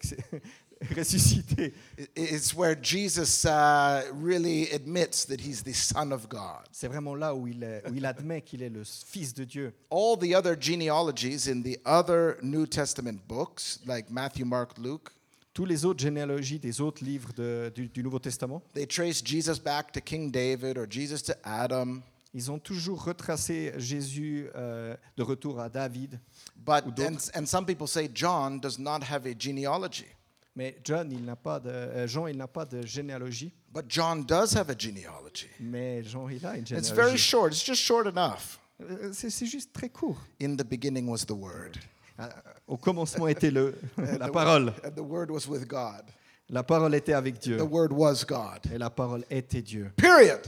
ressuscité. 0.95 1.73
It's 2.15 2.53
where 2.53 2.75
Jesus 2.81 3.45
uh, 3.45 4.03
really 4.13 4.69
admits 4.73 5.25
that 5.27 5.39
he's 5.39 5.63
the 5.63 5.73
Son 5.73 6.11
of 6.11 6.27
God. 6.29 6.63
C'est 6.71 6.87
vraiment 6.87 7.15
là 7.15 7.33
où 7.35 7.47
il, 7.47 7.63
est- 7.63 7.83
où 7.89 7.93
il 7.95 8.05
admet 8.05 8.41
qu'il 8.41 8.61
est 8.61 8.69
le 8.69 8.83
Fils 8.83 9.33
de 9.33 9.43
Dieu. 9.45 9.73
All 9.91 10.17
the 10.19 10.35
other 10.35 10.55
genealogies 10.59 11.47
in 11.49 11.61
the 11.61 11.77
other 11.85 12.37
New 12.41 12.65
Testament 12.67 13.19
books, 13.27 13.79
like 13.85 14.09
Matthew, 14.09 14.45
Mark, 14.45 14.77
Luke, 14.77 15.09
Tous 15.53 15.63
les 15.65 15.85
autres 15.85 16.01
généalogies 16.01 16.59
des 16.59 16.81
autres 16.81 17.01
livres 17.03 17.31
de- 17.33 17.71
du, 17.73 17.87
du 17.87 18.03
Nouveau 18.03 18.19
Testament, 18.19 18.61
they 18.73 18.85
trace 18.85 19.21
Jesus 19.23 19.57
back 19.57 19.89
to 19.93 20.01
King 20.01 20.29
David 20.29 20.77
or 20.77 20.85
Jesus 20.89 21.21
to 21.23 21.33
Adam. 21.45 22.01
ils 22.33 22.51
ont 22.51 22.59
toujours 22.59 23.01
retracé 23.05 23.71
Jésus 23.77 24.49
euh, 24.53 24.93
de 25.15 25.23
retour 25.23 25.61
à 25.61 25.69
David. 25.69 26.19
But 26.57 26.83
Ou 26.85 27.01
and, 27.01 27.15
and 27.33 27.45
some 27.45 27.65
people 27.65 27.87
say 27.87 28.09
John 28.13 28.59
does 28.59 28.77
not 28.77 29.01
have 29.09 29.25
a 29.25 29.33
genealogy, 29.33 30.07
Mais 30.55 30.77
John, 30.83 31.11
il 31.11 31.23
n'a 31.25 31.35
pas 31.35 31.59
de, 31.59 31.69
euh, 31.69 32.07
Jean, 32.07 32.27
il 32.27 32.37
n'a 32.37 32.47
pas 32.47 32.65
de 32.65 32.85
généalogie. 32.85 33.51
but 33.73 33.85
John 33.89 34.23
does 34.25 34.55
have 34.55 34.69
a 34.69 34.75
genealogy. 34.77 35.47
Mais 35.59 36.01
Jean, 36.03 36.29
il 36.29 36.45
a 36.45 36.55
une 36.55 36.61
It's 36.63 36.89
very 36.91 37.17
généalogie. 37.17 37.17
short. 37.17 37.51
It's 37.53 37.65
just 37.65 37.81
short 37.81 38.07
enough. 38.07 38.59
Euh, 38.81 39.11
C'est 39.13 39.45
juste 39.45 39.73
très 39.73 39.89
court. 39.89 40.17
In 40.41 40.55
the 40.55 40.63
beginning 40.65 41.07
was 41.09 41.25
the 41.25 41.31
Word. 41.31 41.77
Euh, 42.19 42.29
Au 42.67 42.77
commencement 42.77 43.27
était 43.27 43.51
le, 43.51 43.75
la 43.97 44.29
the- 44.29 44.31
parole. 44.31 44.73
And 44.85 44.91
the 44.95 45.01
Word 45.01 45.29
was 45.29 45.47
with 45.47 45.67
God. 45.67 46.03
La 46.49 46.63
parole 46.63 46.93
était 46.95 47.13
avec 47.13 47.39
Dieu. 47.39 47.57
The 47.57 47.61
Word 47.69 47.91
was 47.91 48.23
God. 48.25 48.71
Et 48.73 48.77
la 48.77 48.89
parole 48.89 49.25
était 49.29 49.61
Dieu. 49.61 49.91
Period. 49.97 50.41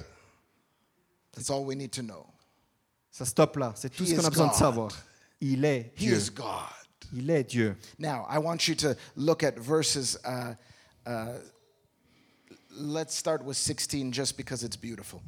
That's 1.34 1.50
all 1.50 1.66
we 1.66 1.76
need 1.76 1.92
to 1.92 2.02
know. 2.02 2.26
Ça 3.12 3.26
stoppe 3.26 3.58
là. 3.58 3.74
C'est 3.76 3.90
tout 3.90 4.04
He 4.04 4.10
ce 4.10 4.16
qu'on 4.16 4.26
a 4.26 4.30
besoin 4.30 4.46
de 4.48 4.52
God. 4.52 4.60
savoir. 4.60 4.92
Il 5.42 5.66
est 5.66 5.92
He 5.98 6.06
Dieu. 6.08 6.16
is 6.18 6.30
God. 6.32 6.46
Il 7.14 7.30
est 7.30 7.44
Dieu. 7.44 7.76
Now, 8.00 8.26
I 8.30 8.38
want 8.40 8.68
you 8.68 8.76
to 8.76 8.96
look 9.16 9.44
at 9.44 9.58
verses. 9.58 10.18
Uh, 10.26 10.56
uh, 11.06 11.40
let's 12.72 13.16
start 13.16 13.44
with 13.44 13.58
16 13.58 14.12
just 14.12 14.38
because 14.38 14.64
it's 14.64 14.78
beautiful. 14.78 15.22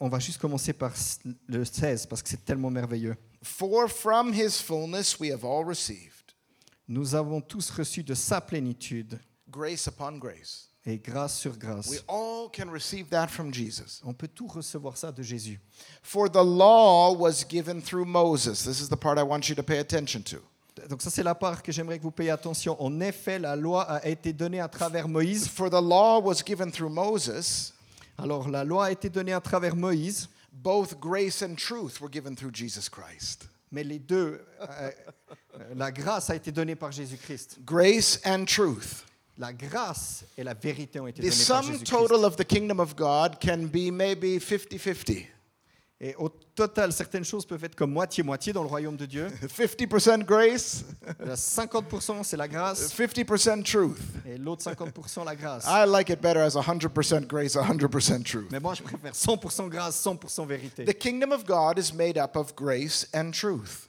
On 0.00 0.08
va 0.08 0.18
juste 0.20 0.38
commencer 0.40 0.72
par 0.72 0.92
le 1.48 1.64
16 1.64 2.06
parce 2.06 2.22
que 2.22 2.28
c'est 2.28 2.44
tellement 2.44 2.70
merveilleux. 2.70 3.16
For 3.42 3.88
from 3.88 4.32
his 4.32 4.60
fullness 4.60 5.18
we 5.18 5.30
have 5.30 5.44
all 5.44 5.64
received 5.64 6.34
Nous 6.88 7.14
avons 7.14 7.40
tous 7.40 7.70
reçu 7.70 8.02
de 8.02 8.14
sa 8.14 8.40
plénitude 8.40 9.18
grace 9.50 9.88
upon 9.88 10.18
grace. 10.18 10.68
et 10.86 10.98
grâce 10.98 11.36
sur 11.38 11.56
grâce. 11.58 11.88
We 11.88 12.00
all 12.08 12.48
can 12.48 12.70
receive 12.70 13.08
that 13.10 13.28
from 13.28 13.52
Jesus. 13.52 14.00
On 14.04 14.14
peut 14.14 14.28
tout 14.28 14.46
recevoir 14.46 14.96
ça 14.96 15.12
de 15.12 15.22
Jésus. 15.22 15.60
For 16.02 16.30
the 16.30 16.42
law 16.42 17.12
was 17.12 17.44
given 17.46 17.82
through 17.82 18.06
Moses. 18.06 18.62
This 18.64 18.80
is 18.80 18.88
the 18.88 18.96
part 18.96 19.18
I 19.18 19.22
want 19.22 19.48
you 19.48 19.54
to 19.56 19.62
pay 19.62 19.78
attention 19.80 20.22
to. 20.24 20.38
Donc 20.88 21.02
ça 21.02 21.10
c'est 21.10 21.22
la 21.22 21.34
part 21.34 21.62
que 21.62 21.72
j'aimerais 21.72 21.98
que 21.98 22.02
vous 22.02 22.10
payiez 22.10 22.30
attention. 22.30 22.80
En 22.82 23.00
effet, 23.00 23.38
la 23.38 23.56
loi 23.56 23.82
a 23.84 24.06
été 24.06 24.32
donnée 24.32 24.60
à 24.60 24.68
travers 24.68 25.08
Moïse. 25.08 25.48
For 25.48 25.68
the 25.70 25.80
law 25.82 26.20
was 26.20 26.42
given 26.44 26.70
through 26.70 26.90
Moses, 26.92 27.72
Alors 28.18 28.48
la 28.48 28.64
loi 28.64 28.86
a 28.86 28.90
été 28.90 29.08
donnée 29.08 29.32
à 29.32 29.40
travers 29.40 29.76
Moïse, 29.76 30.28
both 30.52 30.98
grace 30.98 31.42
and 31.42 31.54
truth 31.56 32.00
were 32.00 32.10
given 32.10 32.34
through 32.34 32.52
Jesus 32.54 32.88
Christ. 32.90 33.48
mais 33.70 33.84
les 33.84 33.98
deux, 33.98 34.40
euh, 34.60 34.90
la 35.76 35.90
grâce 35.92 36.30
a 36.30 36.34
été 36.36 36.50
donnée 36.50 36.74
par 36.74 36.90
Jésus-Christ. 36.90 37.58
Grace 37.64 38.20
and 38.24 38.44
truth. 38.46 39.04
La 39.36 39.52
grâce 39.52 40.24
et 40.36 40.42
la 40.42 40.54
vérité 40.54 40.98
ont 40.98 41.06
été 41.06 41.20
The 41.20 41.26
données 41.26 41.44
par 41.46 41.62
sum 41.62 41.72
Jésus-Christ. 41.72 41.90
total 42.08 42.24
of 42.24 42.36
the 42.36 42.44
kingdom 42.44 42.80
of 42.80 42.96
God 42.96 43.36
can 43.40 43.66
be 43.66 43.92
maybe 43.92 44.40
50 44.40 44.78
50. 44.78 45.26
Et 46.00 46.14
au 46.16 46.28
total, 46.28 46.92
certaines 46.92 47.24
choses 47.24 47.44
peuvent 47.44 47.64
être 47.64 47.74
comme 47.74 47.90
moitié-moitié 47.90 48.52
dans 48.52 48.62
le 48.62 48.68
royaume 48.68 48.96
de 48.96 49.04
Dieu. 49.04 49.26
50% 49.48 50.24
grace, 50.24 50.84
Euh, 51.20 51.34
50% 51.34 52.22
c'est 52.22 52.36
la 52.36 52.46
grâce 52.46 52.94
50% 52.96 53.64
truth. 53.64 53.98
et 54.24 54.38
l'autre 54.38 54.62
50% 54.62 55.24
la 55.24 55.34
grâce. 55.34 55.64
I 55.66 55.84
like 55.88 56.08
it 56.10 56.20
better 56.20 56.40
as 56.40 56.54
100% 56.54 57.26
grace, 57.26 57.56
100% 57.56 58.22
truth. 58.22 58.46
Mais 58.52 58.60
moi, 58.60 58.74
je 58.74 58.82
préfère 58.84 59.12
100% 59.12 59.68
grâce, 59.68 60.00
100% 60.04 60.46
vérité. 60.46 60.84
The 60.84 60.96
kingdom 60.96 61.32
of 61.32 61.44
God 61.44 61.78
is 61.78 61.92
made 61.92 62.16
up 62.16 62.36
of 62.36 62.54
grace 62.54 63.08
and 63.12 63.32
truth. 63.32 63.87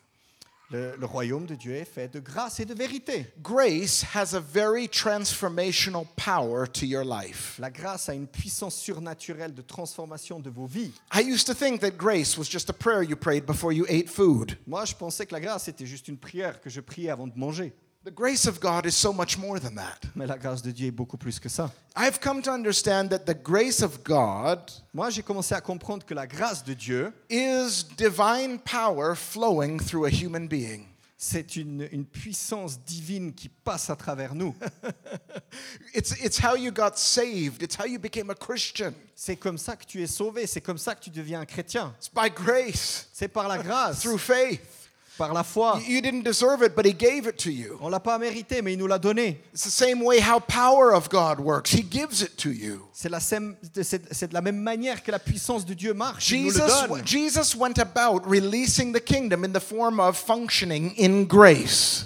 Le, 0.71 0.95
le 0.97 1.05
royaume 1.07 1.47
de 1.47 1.55
Dieu 1.55 1.73
est 1.73 1.85
fait 1.85 2.13
de 2.13 2.19
grâce 2.19 2.59
et 2.59 2.65
de 2.65 2.75
vérité. 2.75 3.25
Grace 3.41 4.05
has 4.13 4.35
a 4.35 4.39
very 4.39 4.87
transformational 4.87 6.05
power 6.15 6.67
to 6.67 6.85
your 6.85 7.03
life. 7.03 7.57
La 7.59 7.71
grâce 7.71 8.07
a 8.07 8.13
une 8.13 8.27
puissance 8.27 8.75
surnaturelle 8.75 9.55
de 9.55 9.63
transformation 9.63 10.39
de 10.39 10.51
vos 10.51 10.67
vies. 10.67 10.91
I 11.11 11.21
used 11.21 11.47
to 11.47 11.55
think 11.55 11.81
that 11.81 11.97
grace 11.97 12.37
was 12.37 12.45
just 12.45 12.69
a 12.69 12.73
prayer 12.73 13.01
you 13.01 13.15
prayed 13.15 13.47
before 13.47 13.73
you 13.73 13.85
ate 13.89 14.09
food. 14.09 14.57
Moi, 14.67 14.85
je 14.85 14.93
pensais 14.93 15.25
que 15.25 15.33
la 15.33 15.41
grâce 15.41 15.67
était 15.67 15.87
juste 15.87 16.07
une 16.07 16.17
prière 16.17 16.61
que 16.61 16.69
je 16.69 16.81
priais 16.81 17.09
avant 17.09 17.25
de 17.27 17.35
manger. 17.35 17.73
The 18.09 18.15
grace 18.15 18.47
of 18.47 18.59
God 18.59 18.87
is 18.87 18.95
so 18.95 19.13
much 19.13 19.37
more 19.37 19.59
than 19.59 19.75
that. 19.75 19.99
Mais 20.15 20.25
la 20.25 20.35
grâce 20.35 20.63
de 20.63 20.71
Dieu 20.71 20.87
est 20.87 20.91
beaucoup 20.91 21.15
plus 21.15 21.39
que 21.39 21.47
ça. 21.47 21.69
I've 21.95 22.19
come 22.19 22.41
to 22.41 22.49
understand 22.51 23.09
that 23.09 23.27
the 23.27 23.35
grace 23.35 23.83
of 23.83 24.03
God 24.03 24.59
Moi, 24.95 25.11
j'ai 25.11 25.21
commencé 25.21 25.53
à 25.53 25.61
comprendre 25.61 26.03
que 26.03 26.15
la 26.15 26.25
grâce 26.25 26.63
de 26.63 26.73
Dieu, 26.73 27.13
is 27.29 27.83
divine 27.97 28.57
power 28.57 29.13
flowing 29.13 29.79
through 29.79 30.05
a 30.05 30.09
human 30.09 30.47
being. 30.47 30.87
c'est 31.17 31.55
une, 31.55 31.87
une 31.91 32.05
puissance 32.05 32.79
divine 32.79 33.31
qui 33.31 33.47
passe 33.47 33.91
à 33.91 33.95
travers 33.95 34.33
nous. 34.33 34.55
It's, 35.93 36.15
it's 36.23 36.39
how 36.39 36.55
you 36.55 36.71
got 36.71 36.95
saved, 36.95 37.61
it's 37.61 37.75
how 37.75 37.85
you 37.85 37.99
became 37.99 38.31
a 38.31 38.35
Christian. 38.35 38.93
C'est 39.13 39.35
comme 39.35 39.59
ça 39.59 39.75
que 39.75 39.85
tu 39.85 40.01
es 40.01 40.07
sauvé, 40.07 40.47
c'est 40.47 40.61
comme 40.61 40.79
ça 40.79 40.95
que 40.95 41.01
tu 41.01 41.11
deviens 41.11 41.41
un 41.41 41.45
chrétien. 41.45 41.93
It's 41.99 42.09
by 42.09 42.31
grace, 42.31 43.07
C'est 43.13 43.27
par 43.27 43.47
la 43.47 43.57
grâce, 43.63 43.99
through 43.99 44.17
faith. 44.17 44.78
Par 45.19 45.33
la 45.33 45.43
foi. 45.43 45.79
You 45.85 46.01
didn't 46.01 46.23
deserve 46.23 46.63
it, 46.63 46.75
but 46.75 46.85
He 46.85 46.93
gave 46.93 47.27
it 47.27 47.37
to 47.43 47.51
you. 47.51 47.77
On 47.81 47.89
l'a 47.89 47.99
pas 47.99 48.17
mérité, 48.17 48.61
mais 48.63 48.73
il 48.73 48.79
nous 48.79 48.87
l'a 48.87 48.97
donné. 48.97 49.41
It's 49.53 49.65
the 49.65 49.69
same 49.69 50.01
way 50.01 50.19
how 50.19 50.39
power 50.39 50.93
of 50.95 51.09
God 51.09 51.39
works. 51.39 51.71
He 51.71 51.83
gives 51.83 52.21
it 52.21 52.37
to 52.37 52.49
you. 52.49 52.87
C'est 52.93 53.09
la 53.09 53.19
c'est 53.19 54.27
de 54.29 54.33
la 54.33 54.41
même 54.41 54.57
manière 54.57 55.03
que 55.03 55.11
la 55.11 55.19
puissance 55.19 55.65
de 55.65 55.73
Dieu 55.73 55.93
marche. 55.93 56.31
Il 56.31 56.45
nous 56.45 56.51
le 56.51 56.53
Jesus, 56.53 56.87
donne. 56.87 57.05
Jesus 57.05 57.55
went 57.55 57.77
about 57.77 58.23
releasing 58.25 58.93
the 58.93 59.01
kingdom 59.01 59.43
in 59.43 59.51
the 59.51 59.59
form 59.59 59.99
of 59.99 60.17
functioning 60.17 60.93
in 60.97 61.25
grace. 61.25 62.05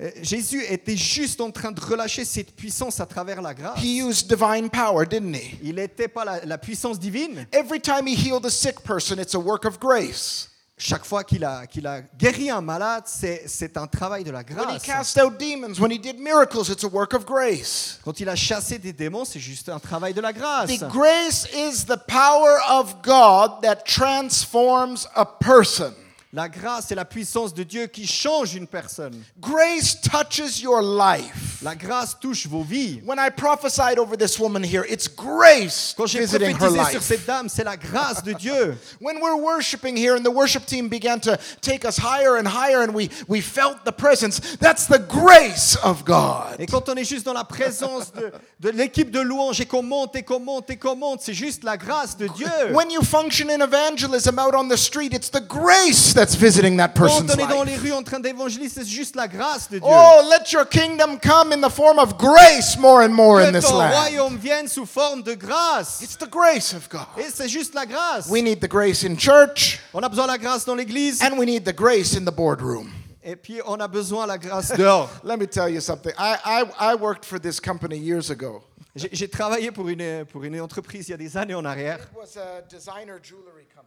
Euh, 0.00 0.10
Jésus 0.22 0.62
était 0.68 0.96
juste 0.96 1.40
en 1.40 1.50
train 1.50 1.72
de 1.72 1.80
relâcher 1.80 2.24
cette 2.24 2.54
puissance 2.54 3.00
à 3.00 3.06
travers 3.06 3.42
la 3.42 3.52
grâce. 3.52 3.78
He 3.82 4.00
used 4.00 4.28
divine 4.28 4.70
power, 4.70 5.04
didn't 5.04 5.34
he? 5.34 5.58
Il 5.62 5.74
n'était 5.76 6.08
pas 6.08 6.24
la, 6.24 6.44
la 6.44 6.58
puissance 6.58 6.98
divine. 7.00 7.46
Every 7.52 7.80
time 7.80 8.06
he 8.06 8.14
healed 8.14 8.46
a 8.46 8.50
sick 8.50 8.82
person, 8.84 9.18
it's 9.18 9.34
a 9.34 9.40
work 9.40 9.64
of 9.64 9.80
grace. 9.80 10.50
Chaque 10.78 11.04
fois 11.04 11.24
qu'il 11.24 11.44
a, 11.44 11.66
qu'il 11.66 11.86
a 11.86 12.02
guéri 12.16 12.50
un 12.50 12.60
malade, 12.60 13.04
c'est 13.06 13.76
un 13.76 13.86
travail 13.86 14.22
de 14.22 14.30
la 14.30 14.44
grâce. 14.44 14.82
cast 14.82 15.18
out 15.18 15.38
demons, 15.38 15.80
when 15.80 15.90
he 15.90 15.98
did 15.98 16.18
miracles, 16.18 16.70
it's 16.70 16.84
a 16.84 16.88
work 16.88 17.14
of 17.14 17.26
grace. 17.26 17.98
Quand 18.04 18.20
il 18.20 18.28
a 18.28 18.36
chassé 18.36 18.78
des 18.78 18.92
démons, 18.92 19.24
c'est 19.24 19.40
juste 19.40 19.68
un 19.68 19.80
travail 19.80 20.14
de 20.14 20.20
la 20.20 20.32
grâce. 20.32 20.70
The 20.78 20.88
grace 20.88 21.46
is 21.52 21.84
the 21.84 21.98
power 22.06 22.58
of 22.68 23.02
God 23.02 23.62
that 23.62 23.84
transforms 23.84 25.08
a 25.16 25.24
person. 25.24 25.94
La 26.34 26.46
grâce 26.46 26.92
est 26.92 26.94
la 26.94 27.06
puissance 27.06 27.54
de 27.54 27.62
Dieu 27.62 27.86
qui 27.86 28.06
change 28.06 28.54
une 28.54 28.66
personne. 28.66 29.14
Grace 29.40 29.98
touches 29.98 30.60
your 30.60 30.82
life. 30.82 31.62
La 31.62 31.74
grâce 31.74 32.18
touche 32.20 32.46
vos 32.46 32.62
vies. 32.62 33.00
When 33.06 33.18
I 33.18 33.30
prophesied 33.30 33.98
over 33.98 34.14
this 34.14 34.38
woman 34.38 34.62
here, 34.62 34.84
it's 34.86 35.08
grace 35.08 35.94
Quand 35.96 36.06
j'ai 36.06 36.26
prophétisé 36.26 36.84
sur 36.90 37.02
cette 37.02 37.24
dame, 37.24 37.48
c'est 37.48 37.64
la 37.64 37.78
grâce 37.78 38.22
de 38.22 38.34
Dieu. 38.34 38.76
When 39.00 39.22
we're 39.22 39.40
worshiping 39.40 39.96
here 39.96 40.16
and 40.16 40.22
the 40.22 40.30
worship 40.30 40.66
team 40.66 40.90
began 40.90 41.18
to 41.20 41.38
take 41.62 41.86
us 41.86 41.96
higher 41.96 42.36
and 42.36 42.46
higher 42.46 42.82
and 42.82 42.94
we, 42.94 43.08
we 43.26 43.40
felt 43.40 43.84
the 43.86 43.92
presence, 43.92 44.38
that's 44.58 44.86
the 44.86 45.00
grace 45.00 45.78
of 45.82 46.04
God. 46.04 46.60
Et 46.60 46.66
quand 46.66 46.90
on 46.90 46.96
est 46.96 47.08
juste 47.08 47.24
dans 47.24 47.32
la 47.32 47.44
présence 47.44 48.12
de, 48.12 48.30
de 48.60 48.68
l'équipe 48.68 49.10
de 49.10 49.20
louange 49.20 49.62
et 49.62 49.66
qu'on 49.66 49.82
monte 49.82 50.14
et 50.14 50.22
qu'on 50.22 50.40
monte 50.40 50.68
et 50.68 50.76
qu'on 50.76 50.94
monte, 50.94 51.22
c'est 51.22 51.32
juste 51.34 51.64
la 51.64 51.78
grâce 51.78 52.18
de 52.18 52.28
Dieu. 52.28 52.46
When 52.72 52.90
you 52.90 53.02
function 53.02 53.48
in 53.48 53.62
evangelism 53.62 54.38
out 54.38 54.54
on 54.54 54.68
the 54.68 54.76
street, 54.76 55.14
it's 55.14 55.30
the 55.30 55.40
grace 55.40 56.17
that's 56.18 56.34
visiting 56.34 56.76
that 56.78 56.94
Quand 56.94 57.06
person's 57.06 57.30
on 57.34 57.38
est 57.38 57.46
dans 57.48 57.62
les 57.64 57.72
life. 57.72 57.82
rues 57.82 57.92
en 57.92 58.02
train 58.02 58.18
d'évangéliser, 58.18 58.80
c'est 58.82 58.86
juste 58.86 59.14
la 59.14 59.28
grâce 59.28 59.68
de 59.70 59.78
Dieu. 59.78 59.88
Oh, 59.88 60.20
let 60.28 60.52
your 60.52 60.64
kingdom 60.66 61.18
come 61.18 61.52
in 61.52 61.60
the 61.60 61.70
form 61.70 61.98
of 61.98 62.18
grace 62.18 62.76
more 62.78 63.02
and 63.02 63.10
more 63.14 63.40
in 63.40 63.52
que 63.52 63.60
this 63.60 63.68
ton 63.68 63.78
land. 63.78 63.92
royaume 63.94 64.36
vienne 64.36 64.66
sous 64.68 64.86
forme 64.86 65.22
de 65.22 65.34
grâce. 65.34 66.02
It's 66.02 66.16
the 66.16 66.28
grace 66.28 66.72
of 66.74 66.88
God. 66.88 67.06
Et 67.18 67.30
c'est 67.32 67.48
juste 67.48 67.74
la 67.74 67.86
grâce. 67.86 68.28
We 68.28 68.42
need 68.42 68.60
the 68.60 68.68
grace 68.68 69.04
in 69.04 69.16
church 69.16 69.78
On 69.94 70.02
a 70.02 70.08
besoin 70.08 70.26
de 70.26 70.32
la 70.32 70.38
grâce 70.38 70.64
dans 70.64 70.74
l'église 70.74 71.22
and 71.22 71.38
we 71.38 71.46
need 71.46 71.64
the 71.64 71.74
grace 71.74 72.16
in 72.16 72.24
the 72.24 72.34
boardroom. 72.34 72.90
et 73.22 73.36
puis 73.36 73.60
on 73.66 73.78
a 73.80 73.86
besoin 73.88 74.24
de 74.24 74.28
la 74.28 74.38
grâce 74.38 74.72
dehors. 74.72 75.08
Let 75.22 75.36
me 75.38 75.46
tell 75.46 75.68
you 75.68 75.80
something. 75.80 76.12
I, 76.18 76.36
I, 76.44 76.92
I 76.92 76.94
worked 76.96 77.24
for 77.24 77.38
this 77.38 77.60
company 77.60 77.96
years 77.96 78.30
ago. 78.30 78.62
J'ai 78.96 79.10
j'ai 79.12 79.28
travaillé 79.28 79.70
pour 79.70 79.88
une, 79.88 80.24
pour 80.24 80.42
une 80.42 80.60
entreprise 80.60 81.06
il 81.08 81.12
y 81.12 81.14
a 81.14 81.16
des 81.16 81.36
années 81.36 81.54
en 81.54 81.64
arrière. 81.64 82.00
It 82.00 82.16
was 82.18 82.36
a 82.36 82.62
designer 82.68 83.20
jewelry 83.22 83.66
company. 83.72 83.77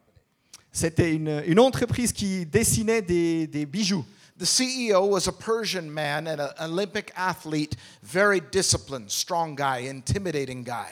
C'était 0.72 1.14
une, 1.14 1.44
une 1.46 1.60
entreprise 1.60 2.14
qui 2.14 2.46
dessinait 2.46 3.02
des, 3.02 3.48
des 3.48 3.66
bijoux. 3.66 4.06
The 4.40 4.46
CEO 4.46 5.06
was 5.08 5.28
a 5.28 5.32
Persian 5.32 5.84
man 5.84 6.28
and 6.28 6.40
an 6.40 6.50
Olympic 6.60 7.12
athlete, 7.16 7.76
very 8.02 8.42
disciplined, 8.52 9.12
strong 9.12 9.56
guy, 9.56 9.88
intimidating 9.88 10.64
guy. 10.64 10.88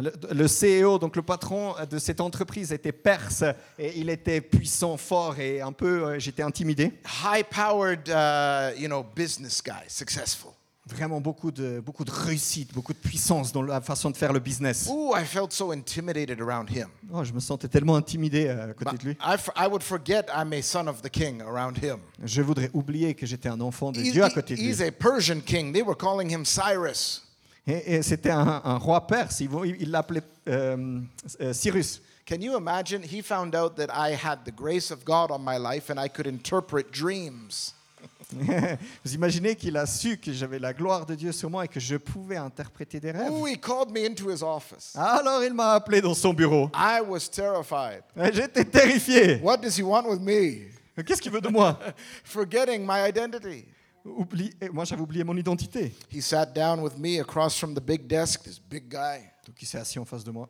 Le, 0.00 0.12
le 0.32 0.46
CEO, 0.46 0.98
donc 0.98 1.14
le 1.14 1.22
patron 1.22 1.74
de 1.88 1.98
cette 1.98 2.20
entreprise, 2.20 2.72
était 2.72 2.92
perse 2.92 3.44
et 3.78 3.98
il 3.98 4.10
était 4.10 4.40
puissant, 4.40 4.96
fort 4.96 5.38
et 5.38 5.60
un 5.60 5.72
peu, 5.72 6.04
euh, 6.04 6.18
j'étais 6.18 6.42
intimidé. 6.42 6.92
High-powered, 7.22 8.08
uh, 8.08 8.80
you 8.80 8.88
know, 8.88 9.04
business 9.14 9.62
guy, 9.62 9.84
successful. 9.88 10.57
Vraiment 10.88 11.20
beaucoup 11.20 11.50
de, 11.50 11.80
beaucoup 11.80 12.04
de 12.04 12.10
réussite, 12.10 12.72
beaucoup 12.72 12.92
de 12.94 12.98
puissance 12.98 13.52
dans 13.52 13.60
la 13.62 13.80
façon 13.80 14.10
de 14.10 14.16
faire 14.16 14.32
le 14.32 14.40
business. 14.40 14.88
Ooh, 14.90 15.12
I 15.14 15.24
felt 15.24 15.52
so 15.52 15.70
intimidated 15.72 16.40
around 16.40 16.70
him. 16.70 16.86
Oh, 17.12 17.22
je 17.24 17.32
me 17.32 17.40
sentais 17.40 17.68
tellement 17.68 17.96
intimidé 17.96 18.46
euh, 18.46 18.70
à 18.70 18.74
côté 18.74 18.90
But 18.92 19.00
de 19.02 19.06
lui. 19.08 19.16
I, 19.20 19.36
I 19.56 19.66
would 19.68 19.82
forget 19.82 20.26
I'm 20.34 20.52
a 20.52 20.62
son 20.62 20.86
of 20.88 21.02
the 21.02 21.10
king 21.10 21.42
around 21.42 21.76
him. 21.82 21.98
Je 22.24 22.40
voudrais 22.40 22.70
oublier 22.72 23.14
que 23.14 23.26
j'étais 23.26 23.48
un 23.50 23.60
enfant 23.60 23.92
de 23.92 24.00
He- 24.00 24.12
Dieu 24.12 24.24
à 24.24 24.30
côté 24.30 24.54
de 24.54 24.60
lui. 24.60 24.68
he's 24.70 24.80
a 24.80 24.90
Persian 24.90 25.40
king. 25.44 25.72
They 25.72 25.82
were 25.82 25.96
calling 25.96 26.30
him 26.30 26.44
Cyrus. 26.44 27.22
Et, 27.66 27.96
et 27.96 28.02
c'était 28.02 28.30
un, 28.30 28.62
un 28.64 28.78
roi 28.78 29.06
perse, 29.06 29.40
il 29.40 29.50
il 29.78 29.90
l'appelait 29.90 30.22
euh, 30.48 31.00
euh, 31.42 31.52
Cyrus. 31.52 32.00
Can 32.26 32.40
you 32.40 32.56
imagine? 32.58 33.02
He 33.02 33.22
found 33.22 33.54
out 33.54 33.76
that 33.76 33.88
I 33.94 34.12
had 34.14 34.44
the 34.44 34.54
grace 34.54 34.90
of 34.90 35.04
God 35.04 35.30
on 35.30 35.40
my 35.44 35.58
life 35.58 35.90
and 35.90 35.98
I 36.02 36.08
could 36.08 36.26
interpret 36.26 36.90
dreams. 36.92 37.74
Vous 39.04 39.14
imaginez 39.14 39.56
qu'il 39.56 39.76
a 39.76 39.86
su 39.86 40.18
que 40.18 40.32
j'avais 40.32 40.58
la 40.58 40.72
gloire 40.74 41.06
de 41.06 41.14
Dieu 41.14 41.32
sur 41.32 41.48
moi 41.48 41.64
et 41.64 41.68
que 41.68 41.80
je 41.80 41.96
pouvais 41.96 42.36
interpréter 42.36 43.00
des 43.00 43.10
rêves. 43.10 43.32
Ooh, 43.32 43.46
he 43.46 43.58
called 43.58 43.90
me 43.90 44.04
into 44.06 44.30
his 44.30 44.42
office. 44.42 44.94
Alors 44.94 45.42
il 45.42 45.54
m'a 45.54 45.72
appelé 45.72 46.00
dans 46.02 46.14
son 46.14 46.34
bureau. 46.34 46.70
I 46.74 47.00
was 47.06 47.28
terrified. 47.30 48.02
Et 48.16 48.32
J'étais 48.32 48.64
terrifié. 48.64 49.40
What 49.42 49.58
does 49.58 49.78
he 49.78 49.82
want 49.82 50.04
with 50.06 50.20
me? 50.20 50.68
Qu'est-ce 51.06 51.22
qu'il 51.22 51.32
veut 51.32 51.40
de 51.40 51.48
moi? 51.48 51.78
Forgetting 52.24 52.84
my 52.86 53.08
identity. 53.08 53.66
Oublie- 54.04 54.52
et 54.60 54.68
Moi 54.68 54.84
j'avais 54.84 55.02
oublié 55.02 55.24
mon 55.24 55.36
identité. 55.36 55.94
He 56.10 56.20
sat 56.20 56.46
down 56.54 56.80
with 56.80 56.98
me 56.98 57.20
across 57.20 57.56
from 57.58 57.74
the 57.74 57.80
big 57.80 58.06
desk, 58.06 58.42
this 58.44 58.58
big 58.58 58.88
guy, 58.88 59.20
Donc 59.46 59.56
il 59.62 59.66
s'est 59.66 59.78
assis 59.78 59.98
en 59.98 60.04
face 60.04 60.24
de 60.24 60.30
moi. 60.30 60.48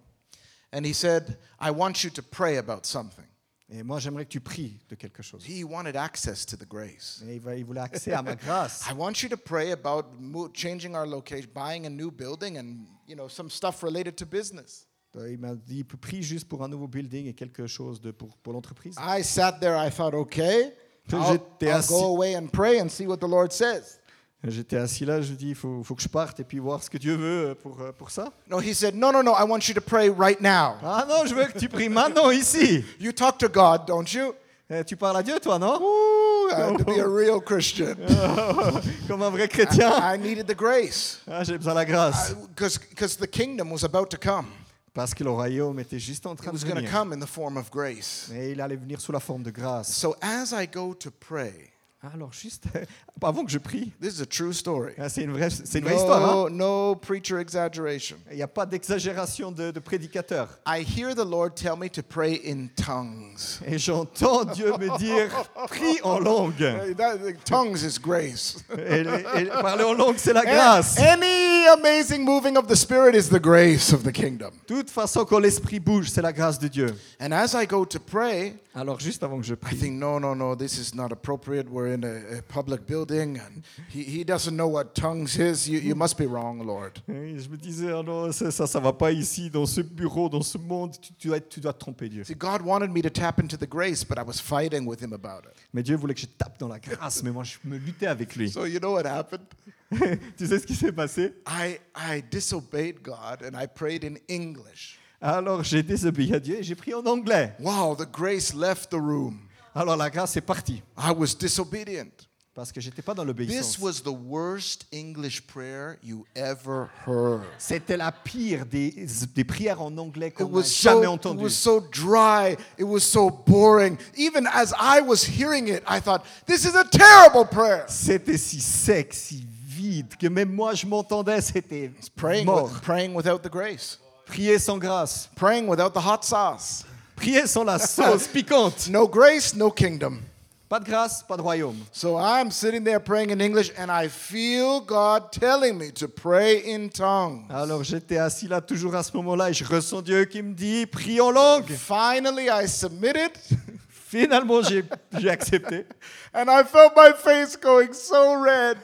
and 0.73 0.85
he 0.85 0.93
said, 0.93 1.39
I 1.61 1.71
want 1.71 2.03
you 2.05 2.11
to 2.11 2.23
pray 2.23 2.57
about 2.59 2.85
something. 2.87 3.25
Et 3.71 3.83
moi 3.83 3.99
j'aimerais 3.99 4.25
que 4.25 4.31
tu 4.31 4.41
pries 4.41 4.79
de 4.89 4.95
quelque 4.95 5.23
chose. 5.23 5.45
He 5.47 5.63
wanted 5.63 5.95
access 5.95 6.47
to 6.47 6.57
the 6.57 6.67
grace. 6.67 7.23
Et 7.29 7.35
il 7.35 7.41
va- 7.41 7.55
il 7.55 7.65
voulait 7.67 7.83
accès 7.83 8.13
à 8.13 8.23
ma 8.23 8.35
grâce. 8.35 8.87
I 8.91 8.95
want 8.95 9.23
you 9.23 9.29
to 9.29 9.37
pray 9.37 9.73
about 9.73 10.05
mo- 10.19 10.49
changing 10.55 10.95
our 10.95 11.07
location, 11.07 11.51
buying 11.55 11.85
a 11.87 11.91
new 11.91 12.11
building, 12.11 12.57
and 12.59 12.87
you 13.07 13.15
know 13.15 13.29
some 13.29 13.51
stuff 13.51 13.83
related 13.83 14.17
to 14.17 14.25
business. 14.27 14.87
Euh, 15.17 15.31
Il 15.33 15.39
m'a 15.39 15.55
dit 15.55 15.85
prie 15.85 16.23
juste 16.23 16.49
pour 16.49 16.63
un 16.63 16.69
nouveau 16.69 16.89
building 16.89 17.27
et 17.27 17.35
quelque 17.35 17.67
chose 17.67 18.01
de, 18.01 18.11
pour, 18.11 18.37
pour 18.39 18.53
l'entreprise. 18.55 18.95
I 18.99 19.23
sat 19.23 19.59
there. 19.61 19.77
I 19.77 19.91
thought, 19.91 20.15
okay, 20.15 20.73
I'll, 21.13 21.33
J'étais 21.33 21.67
I'll 21.71 21.79
assis. 21.79 21.89
go 21.93 22.05
away 22.17 22.37
and 22.37 22.49
pray 22.49 22.81
and 22.81 22.89
see 22.89 23.07
what 23.07 23.19
the 23.19 23.29
Lord 23.29 23.53
says. 23.53 23.99
J'étais 24.45 24.77
assis 24.77 25.05
là, 25.05 25.21
je 25.21 25.33
dis 25.33 25.49
il 25.51 25.55
faut, 25.57 25.83
faut 25.83 25.97
que 25.97 26.03
je 26.03 26.09
parte 26.09 26.39
et 26.39 26.45
puis 26.45 26.61
voir 26.61 26.81
ce 26.83 26.89
que 26.89 26.97
Dieu 26.99 27.17
veut 27.17 27.57
pour, 27.61 27.81
euh, 27.81 27.91
pour 27.91 28.11
ça. 28.11 28.33
No, 28.49 28.61
he 28.61 28.73
said, 28.73 28.95
no, 28.95 29.11
no, 29.11 29.21
no. 29.23 29.33
I 29.35 29.43
want 29.43 29.67
you 29.69 29.75
to 29.75 29.81
pray 29.81 30.09
right 30.09 30.41
now. 30.41 30.77
Ah 30.83 31.05
non, 31.09 31.27
je 31.27 31.35
veux 31.35 31.45
que 31.47 31.59
tu 31.59 31.69
pries 31.69 31.89
maintenant 31.89 32.31
ici. 32.31 32.85
You 33.01 33.11
talk 33.13 33.39
to 33.39 33.49
God, 33.49 33.87
don't 33.87 34.07
you? 34.13 34.33
Eh, 34.71 34.85
tu 34.85 34.97
parles 34.97 35.17
à 35.17 35.23
Dieu 35.25 35.41
toi, 35.41 35.59
non? 35.59 35.81
Ooh, 35.81 36.51
I 36.51 36.55
had 36.55 36.79
to 36.79 36.85
be 36.85 37.01
a 37.01 37.09
real 37.09 37.41
Christian. 37.41 37.97
Comme 39.09 39.23
un 39.23 39.31
vrai 39.31 39.49
chrétien. 39.49 39.91
I 39.91 40.17
needed 40.19 40.47
the 40.47 40.55
grace 40.57 41.21
Ah, 41.27 41.43
J'ai 41.43 41.57
besoin 41.59 41.73
de 41.73 41.79
la 41.79 41.85
grâce. 41.85 42.35
because 42.55 43.17
the 43.17 43.27
kingdom 43.27 43.73
was 43.73 43.83
about 43.85 44.09
to 44.11 44.17
come. 44.19 44.47
Parce 44.95 45.15
que 45.15 45.25
le 45.25 45.31
royaume 45.31 45.81
était 45.81 45.99
juste 45.99 46.27
en 46.27 46.35
It 46.35 46.39
train 46.39 46.51
de 46.53 46.57
was 46.57 46.65
going 46.65 46.75
to 46.75 46.81
venir. 46.81 46.91
come 46.93 47.13
in 47.13 47.19
the 47.19 47.27
form 47.29 47.57
of 47.57 47.71
grace. 47.71 48.31
Et 48.35 48.53
il 48.53 48.61
allait 48.61 48.77
venir 48.77 49.01
sous 49.01 49.11
la 49.13 49.21
forme 49.21 49.43
de 49.43 49.51
grâce. 49.51 49.89
So 49.93 50.15
as 50.21 50.53
I 50.53 50.67
go 50.73 50.95
to 50.95 51.11
pray, 51.11 51.71
Alors 52.01 52.33
juste 52.33 52.65
avant 53.23 53.45
que 53.45 53.51
je 53.51 53.59
prie, 53.59 53.93
This 54.01 54.19
is 54.19 54.23
a 54.23 54.27
true 54.27 54.53
story. 54.53 54.93
hein, 54.99 55.09
c'est 55.09 55.23
une 55.25 55.33
vraie, 55.33 55.51
c'est 55.51 55.81
une 55.81 55.85
vraie 55.85 55.97
histoire. 55.97 56.25
hein? 56.25 56.49
No, 56.49 56.49
no 56.49 56.95
preacher 56.95 57.39
exaggeration. 57.41 58.17
Il 58.31 58.37
n'y 58.37 58.43
a 58.43 58.47
pas 58.47 58.65
d'exagération 58.67 59.51
de, 59.51 59.73
de 59.73 59.81
prédicateur. 59.81 60.49
I 60.65 60.85
hear 60.85 61.13
the 61.17 61.25
Lord 61.29 61.55
tell 61.57 61.77
me 61.77 61.89
to 61.91 62.03
pray 62.03 62.41
in 62.47 62.69
tongues. 62.77 63.37
Et 63.67 63.79
j'entends 63.79 64.45
Dieu 64.45 64.71
me 64.79 64.97
dire 64.97 65.29
prie 65.69 65.99
en 66.05 66.21
langue. 66.21 66.55
That- 66.97 67.19
tongues 67.45 67.83
is 67.83 67.99
grace. 68.01 68.59
Et, 68.79 69.01
et 69.01 69.45
parler 69.61 69.83
en 69.83 69.95
langue, 69.95 70.19
c'est 70.19 70.33
la 70.33 70.45
grâce. 70.45 70.97
Any 71.01 71.67
amazing 71.67 72.23
moving 72.25 72.57
of 72.57 72.69
the 72.69 72.77
Spirit 72.77 73.17
is 73.17 73.29
the 73.29 73.41
grace 73.43 73.93
of 73.93 74.05
the 74.05 74.13
kingdom. 74.13 74.53
Toute 74.69 74.89
façon, 74.91 75.25
quand 75.25 75.41
l'esprit 75.41 75.81
bouge, 75.81 76.11
c'est 76.11 76.23
la 76.23 76.33
grâce 76.33 76.61
de 76.61 76.69
Dieu. 76.69 76.95
And 77.21 77.33
as 77.33 77.55
I 77.61 77.67
go 77.67 77.85
to 77.85 77.99
pray, 77.99 78.55
Alors 78.75 79.01
juste 79.01 79.25
avant 79.25 79.39
que 79.39 79.43
je 79.47 79.55
I 79.55 79.57
prie, 79.57 79.77
think, 79.77 79.95
no, 79.99 80.21
no, 80.21 80.37
no, 80.37 80.55
this 80.55 80.79
is 80.79 80.95
not 80.95 81.09
appropriate. 81.11 81.67
We're 81.89 81.95
in 81.95 82.05
a, 82.05 82.39
a 82.39 82.43
public 82.43 82.87
building, 82.87 83.39
and 83.39 83.65
he, 83.89 84.03
he 84.03 84.25
doesn't 84.25 84.55
know 84.55 84.69
what 84.69 84.95
tongues 84.95 85.39
is. 85.39 85.67
You, 85.67 85.79
you 85.79 85.95
must 85.95 86.19
be 86.19 86.27
wrong, 86.27 86.59
Lord. 86.67 87.01
Et 87.09 87.39
je 87.39 87.49
me 87.49 87.57
disais, 87.57 87.91
ah 87.91 88.03
non, 88.03 88.31
ça, 88.31 88.51
ça, 88.51 88.67
ça 88.67 88.79
va 88.79 88.93
pas 88.93 89.11
ici, 89.11 89.49
dans 89.49 89.65
ce 89.65 89.81
bureau, 89.81 90.29
dans 90.29 90.43
ce 90.43 90.59
monde. 90.59 90.93
Tu, 91.01 91.13
tu 91.15 91.29
dois, 91.29 91.41
tu 91.41 91.61
dois 91.61 91.73
te 91.73 91.79
tromper, 91.79 92.11
Dieu. 92.11 92.25
See, 92.25 92.35
God 92.35 92.61
wanted 92.61 92.91
me 92.91 93.01
to 93.01 93.09
tap 93.09 93.41
into 93.41 93.57
the 93.57 93.67
grace, 93.67 94.05
but 94.05 94.19
I 94.19 94.23
was 94.23 94.39
fighting 94.39 94.85
with 94.87 95.01
him 95.01 95.15
about 95.15 95.47
it. 95.47 95.57
Mais 95.73 95.83
Dieu 95.83 95.97
voulait 95.97 96.15
que 96.15 96.21
je 96.21 96.27
tape 96.27 96.59
dans 96.59 96.69
la 96.69 96.79
grâce, 96.79 97.23
mais 97.23 97.31
moi, 97.31 97.45
je 97.45 97.57
me 97.65 97.79
luttais 97.79 98.07
avec 98.07 98.37
lui. 98.37 98.51
So 98.51 98.67
you 98.67 98.81
know 98.81 98.93
what 98.93 99.07
happened? 99.07 99.47
tu 100.37 100.47
sais 100.47 100.59
ce 100.59 100.67
qui 100.67 100.75
s'est 100.75 100.93
passé 100.93 101.33
I, 101.47 101.79
I 101.97 102.23
disobeyed 102.31 103.03
God 103.03 103.43
and 103.43 103.59
I 103.59 103.67
prayed 103.67 104.05
in 104.05 104.17
English. 104.29 104.99
Alors 105.23 105.65
j'ai 105.65 105.83
désobéi 105.83 106.35
à 106.35 106.39
Dieu 106.39 106.59
et 106.59 106.63
j'ai 106.63 106.75
pris 106.75 106.93
en 106.93 107.07
anglais. 107.07 107.55
Wow, 107.59 107.97
the 107.97 108.07
grace 108.07 108.53
left 108.53 108.91
the 108.91 109.01
room. 109.01 109.48
Alors 109.81 109.97
la 109.97 110.11
grâce 110.11 110.37
est 110.37 110.41
partie 110.41 110.83
I 110.99 111.11
was 111.17 111.35
disobedient. 111.39 112.11
parce 112.55 112.73
que 112.73 112.81
j'étais 112.81 113.03
pas 113.03 113.15
dans 113.15 113.23
This 113.23 113.29
l'obéissance. 113.29 113.79
was 113.79 113.93
the 114.03 114.09
worst 114.13 114.87
English 114.93 115.43
prayer 115.47 115.97
you 116.03 116.25
ever 116.35 116.87
heard. 117.07 117.43
C'était 117.59 117.97
la 117.97 118.11
pire 118.11 118.67
des, 118.67 119.07
des 119.35 119.45
prières 119.45 119.81
en 119.81 119.97
anglais 119.97 120.29
It 120.29 120.35
qu'on 120.35 120.49
n'a 120.49 120.63
jamais 120.63 120.97
so, 120.97 121.03
it 121.05 121.07
entendues. 121.09 121.43
was 121.45 121.51
so 121.51 121.81
dry. 121.93 122.57
It 122.77 122.85
was 122.85 123.01
so 123.03 123.31
boring. 123.31 123.97
Even 124.17 124.49
as 124.53 124.73
I 124.77 125.01
was 125.01 125.23
hearing 125.25 125.69
it, 125.69 125.85
I 125.89 126.01
thought, 126.01 126.25
this 126.47 126.65
is 126.65 126.75
a 126.75 126.85
terrible 126.85 127.47
prayer. 127.49 127.85
C'était 127.87 128.37
si 128.37 128.61
sec, 128.61 129.15
si 129.15 129.47
vide 129.69 130.17
que 130.17 130.27
même 130.27 130.53
moi 130.53 130.75
je 130.75 130.85
m'entendais, 130.87 131.41
c'était 131.41 131.93
Praying, 132.17 132.49
with- 132.49 132.81
praying 132.83 133.15
without 133.15 133.39
the 133.39 133.49
grace, 133.51 134.01
Prier 134.27 134.59
sans 134.59 134.79
grâce, 134.79 135.31
praying 135.37 135.69
without 135.69 135.91
the 135.93 136.05
hot 136.05 136.23
sauce. 136.25 136.85
Prier 137.19 137.47
sans 137.47 137.65
la 137.65 137.79
sauce 137.79 138.27
piquante. 138.33 138.89
No 138.89 139.07
grace, 139.09 139.55
no 139.55 139.71
kingdom. 139.71 140.21
Pas 140.69 140.81
de 140.81 140.85
grâce, 140.85 141.23
pas 141.27 141.37
de 141.39 141.43
royaume. 141.43 141.79
So 141.93 142.19
I'm 142.19 142.51
sitting 142.51 142.85
there 142.85 143.01
praying 143.01 143.31
in 143.31 143.41
English, 143.41 143.73
and 143.79 143.91
I 143.91 144.09
feel 144.09 144.81
God 144.81 145.33
telling 145.33 145.79
me 145.79 145.91
to 145.93 146.07
pray 146.09 146.63
in 146.75 146.91
tongues. 146.91 147.45
Alors 147.49 147.83
j'étais 147.83 148.19
assis 148.19 148.49
là 148.49 148.61
toujours 148.61 148.95
à 148.95 149.03
ce 149.03 149.17
moment-là 149.17 149.51
et 149.51 149.55
je 149.55 149.65
ressens 149.65 150.03
Dieu 150.03 150.27
qui 150.27 150.43
me 150.43 150.53
dit 150.53 150.85
prie 150.87 151.21
en 151.23 151.31
langue. 151.31 151.65
Finally, 151.71 152.49
I 152.51 152.69
submitted, 152.69 153.31
Finalement 154.09 154.63
j'ai 154.63 154.85
accepté 155.29 155.85
and 156.33 156.49
I 156.49 156.63
felt 156.63 156.97
my 156.97 157.13
face 157.13 157.57
going 157.57 157.93
so 157.93 158.35
red. 158.41 158.79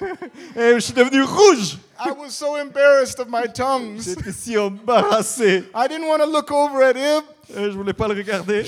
et 0.57 0.75
je 0.75 0.81
suis 0.81 0.93
devenu 0.93 1.23
rouge. 1.23 1.79
I 1.99 2.11
was 2.11 2.35
so 2.35 2.57
embarrassed 2.57 3.21
of 3.21 3.29
my 3.29 3.47
tongues. 3.47 4.05
J'étais 4.05 4.33
si 4.33 4.59
embarrassé. 4.59 5.65
I 5.75 5.87
didn't 5.89 6.09
want 6.09 6.19
to 6.19 6.27
look 6.27 6.51
over 6.51 6.83
at 6.83 6.97
him. 6.97 7.23
Je 7.49 7.71
voulais 7.71 7.93
pas 7.93 8.09
le 8.09 8.15
regarder. 8.15 8.65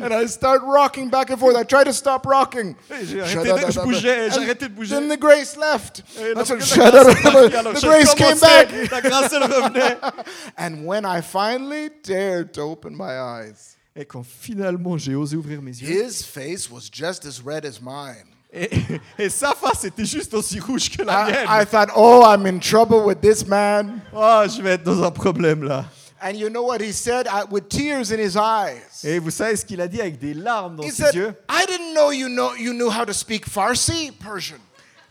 and 0.00 0.14
I 0.14 0.26
start 0.26 0.62
rocking 0.64 1.10
back 1.10 1.30
and 1.30 1.38
forth. 1.38 1.56
I 1.56 1.64
try 1.64 1.84
to 1.84 1.92
stop 1.92 2.24
rocking. 2.24 2.74
Et 2.90 3.04
j'ai 3.06 3.20
arrêté 3.20 3.66
de- 3.66 3.72
je 3.72 3.80
bougeais, 3.80 4.30
j'ai 4.30 4.38
And 4.38 4.42
arrêté 4.42 4.68
de 4.68 4.74
bouger. 4.74 4.94
Then 4.94 5.08
the 5.08 5.18
grace 5.18 5.56
left. 5.56 6.02
That's 6.34 6.48
the 6.48 7.80
grace 7.82 8.14
came 8.14 8.38
back. 8.38 8.68
La 8.90 9.00
grâce 9.00 9.32
elle 9.32 9.42
revenait. 9.42 9.98
And 10.56 10.86
when 10.86 11.04
I 11.04 11.20
finally 11.20 11.90
dared 12.02 12.54
to 12.54 12.62
open 12.62 12.96
my 12.96 13.18
eyes, 13.18 13.76
Et 13.94 14.04
quand 14.04 14.24
finalement 14.24 14.96
j'ai 14.96 15.14
osé 15.14 15.36
ouvrir 15.36 15.60
mes 15.60 15.70
yeux, 15.72 16.06
his 16.06 16.22
face 16.24 16.70
was 16.70 16.88
just 16.90 17.26
as 17.26 17.40
red 17.44 17.66
as 17.66 17.80
mine. 17.80 18.24
et, 18.52 18.70
et 19.18 19.28
sa 19.28 19.52
face 19.54 19.84
était 19.84 20.04
juste 20.06 20.32
aussi 20.34 20.58
rouge 20.60 20.90
que 20.90 21.02
la 21.02 21.28
I, 21.28 21.32
I 21.32 21.46
mienne. 21.58 21.66
thought, 21.66 21.88
oh, 21.94 22.22
I'm 22.26 22.46
in 22.46 22.58
trouble 22.58 23.04
with 23.04 23.20
this 23.20 23.46
man. 23.46 24.00
Oh, 24.14 24.44
je 24.46 24.62
vais 24.62 24.72
être 24.74 24.84
dans 24.84 25.02
un 25.02 25.10
problème 25.10 25.62
là. 25.64 25.84
And 26.24 26.36
you 26.36 26.48
know 26.48 26.62
what 26.62 26.80
he 26.80 26.92
said? 26.92 27.26
I, 27.26 27.42
with 27.50 27.68
tears 27.68 28.12
in 28.12 28.18
his 28.20 28.36
eyes? 28.36 29.02
Et 29.04 29.18
vous 29.18 29.30
savez 29.30 29.56
ce 29.56 29.64
qu'il 29.64 29.80
a 29.80 29.88
dit 29.88 30.00
avec 30.00 30.18
des 30.20 30.34
larmes 30.34 30.76
dans 30.76 30.84
He 30.84 30.90
ses 30.92 31.02
said, 31.06 31.14
yeux? 31.14 31.34
I 31.50 31.66
didn't 31.66 31.94
know 31.94 32.12
you 32.12 32.28
know 32.28 32.54
you 32.54 32.72
knew 32.72 32.88
how 32.90 33.04
to 33.04 33.12
speak 33.12 33.44
Farsi, 33.50 34.12
Persian. 34.20 34.58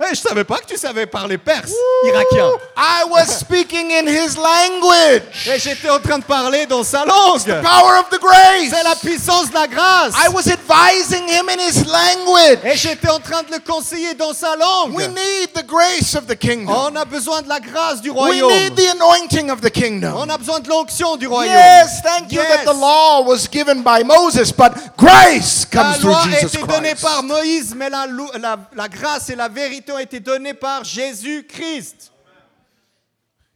Eh, 0.03 0.15
Je 0.15 0.19
savais 0.21 0.43
pas 0.43 0.57
que 0.57 0.65
tu 0.65 0.77
savais 0.77 1.05
parler 1.05 1.37
perse, 1.37 1.71
irakien. 2.07 2.49
I 2.75 3.03
was 3.09 3.25
speaking 3.39 3.91
in 3.91 4.07
his 4.07 4.35
language. 4.35 5.21
Et 5.47 5.59
j'étais 5.59 5.89
en 5.89 5.99
train 5.99 6.17
de 6.19 6.23
parler 6.23 6.65
dans 6.65 6.83
sa 6.83 7.05
langue. 7.05 7.43
Power 7.61 7.99
of 7.99 8.09
the 8.09 8.19
grace. 8.19 8.69
C'est 8.71 8.83
la 8.83 8.95
puissance 8.95 9.49
de 9.49 9.53
la 9.53 9.67
grâce. 9.67 10.13
I 10.15 10.29
was 10.33 10.47
advising 10.49 11.27
him 11.27 11.49
in 11.49 11.59
his 11.59 11.83
language. 11.85 12.59
Et 12.63 12.75
j'étais 12.75 13.09
en 13.09 13.19
train 13.19 13.43
de 13.43 13.51
le 13.51 13.59
conseiller 13.59 14.13
dans 14.15 14.33
sa 14.33 14.55
langue. 14.55 14.95
We 14.95 15.07
need 15.07 15.53
the 15.53 15.65
grace 15.65 16.15
of 16.15 16.25
the 16.27 16.35
kingdom. 16.37 16.73
On 16.73 16.95
a 16.95 17.05
besoin 17.05 17.41
de 17.41 17.49
la 17.49 17.59
grâce 17.59 18.01
du 18.01 18.09
We 18.09 18.17
royaume. 18.17 18.51
need 18.51 18.75
the 18.75 18.87
anointing 18.95 19.51
of 19.51 19.61
the 19.61 19.69
kingdom. 19.71 20.13
On 20.15 20.29
a 20.29 20.37
besoin 20.37 20.59
de 20.59 20.69
l'onction 20.69 21.15
du 21.17 21.27
royaume. 21.27 21.53
Yes, 21.53 22.01
thank 22.03 22.31
you 22.31 22.41
Yes. 22.41 22.47
that 22.65 22.71
the 22.71 22.77
law 22.77 23.21
was 23.23 23.47
given 23.51 23.83
by 23.83 24.03
Moses, 24.03 24.51
but 24.51 24.71
grace 24.97 25.67
La 25.73 25.83
comes 25.83 25.97
through 25.99 26.11
loi 26.11 26.21
a 26.21 26.39
Jesus 26.41 26.57
été 26.57 26.67
donnée 26.67 26.89
Christ. 26.89 27.01
par 27.03 27.23
Moïse, 27.23 27.73
mais 27.75 27.89
la, 27.89 28.05
la- 28.39 28.57
la 28.75 28.87
grâce 28.87 29.29
et 29.29 29.35
la 29.35 29.47
vérité 29.47 29.90
ont 29.91 29.99
été 29.99 30.19
données 30.19 30.53
par 30.53 30.83
Jésus-Christ. 30.83 32.11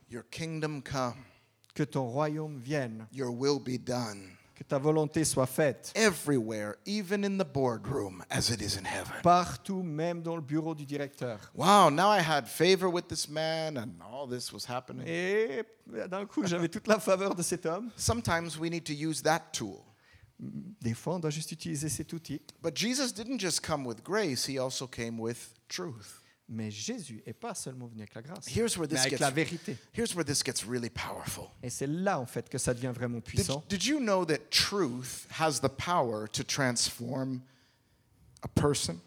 Your 0.10 0.24
kingdom 0.30 0.82
come, 0.82 1.16
Que 1.74 1.84
ton 1.84 2.08
royaume 2.08 2.58
vienne, 2.58 3.08
your 3.12 3.32
will 3.32 3.60
be 3.60 3.78
done 3.78 4.36
que 4.56 4.64
ta 4.64 4.80
volonté 4.80 5.26
soit 5.26 5.48
faite 5.48 5.92
everywhere, 5.96 6.76
even 6.86 7.26
in 7.26 7.38
the 7.38 7.46
boardroom, 7.46 8.24
as 8.30 8.50
it 8.50 8.62
is 8.62 8.78
in 8.78 8.86
heaven. 8.86 9.14
partout, 9.22 9.84
même 9.84 10.22
dans 10.22 10.36
le 10.36 10.42
bureau 10.42 10.74
du 10.74 10.86
directeur. 10.86 11.52
Wow, 11.54 11.90
now 11.90 12.10
I 12.10 12.22
had 12.22 12.48
favor 12.48 12.90
with 12.90 13.08
this 13.10 13.28
man 13.28 13.78
and 13.78 14.02
all 14.02 14.28
this 14.28 14.54
was 14.54 14.66
happening. 14.66 15.06
Et 15.06 15.64
d'un 16.08 16.26
coup, 16.26 16.46
j'avais 16.46 16.70
toute 16.70 16.88
la 16.88 17.00
faveur 17.00 17.36
de 17.36 17.44
cet 17.44 17.66
homme. 17.66 17.92
Sometimes 17.98 18.58
we 18.58 18.70
need 18.70 18.86
to 18.86 18.94
use 18.94 19.22
that 19.22 19.52
tool. 19.52 19.84
Des 20.40 20.94
fois, 20.94 21.16
on 21.16 21.20
doit 21.20 21.30
juste 21.32 21.52
utiliser 21.52 21.90
cet 21.90 22.14
outil. 22.14 22.42
But 22.62 22.76
Jesus 22.76 23.14
didn't 23.14 23.40
just 23.40 23.62
come 23.62 23.86
with 23.86 24.04
grace, 24.04 24.46
he 24.48 24.58
also 24.58 24.88
came 24.88 25.20
with 25.20 25.54
truth. 25.68 26.22
Mais 26.48 26.70
Jésus 26.70 27.24
n'est 27.26 27.34
pas 27.34 27.56
seulement 27.56 27.88
venu 27.88 28.02
avec 28.02 28.14
la 28.14 28.22
grâce, 28.22 28.46
Here's 28.48 28.78
where 28.78 28.88
mais 28.88 28.96
this 28.96 29.00
avec 29.00 29.14
gets 29.14 29.20
la 29.20 29.32
vérité. 29.32 29.78
Here's 29.98 30.14
where 30.16 30.24
this 30.24 30.44
gets 30.46 30.64
really 30.68 30.92
powerful. 30.92 31.46
Et 31.64 31.72
c'est 31.72 31.88
là, 31.88 32.20
en 32.20 32.28
fait, 32.28 32.48
que 32.50 32.60
ça 32.60 32.74
devient 32.74 32.92
vraiment 32.94 33.16
Did, 33.18 33.24
puissant. 33.26 33.64
did 33.68 33.84
you 33.84 34.00
know 34.00 34.24
that 34.26 34.38
truth 34.52 35.26
has 35.40 35.60
the 35.60 35.70
power 35.70 36.28
to 36.28 36.44
transform 36.44 37.42
a 38.44 38.48
person? 38.48 39.00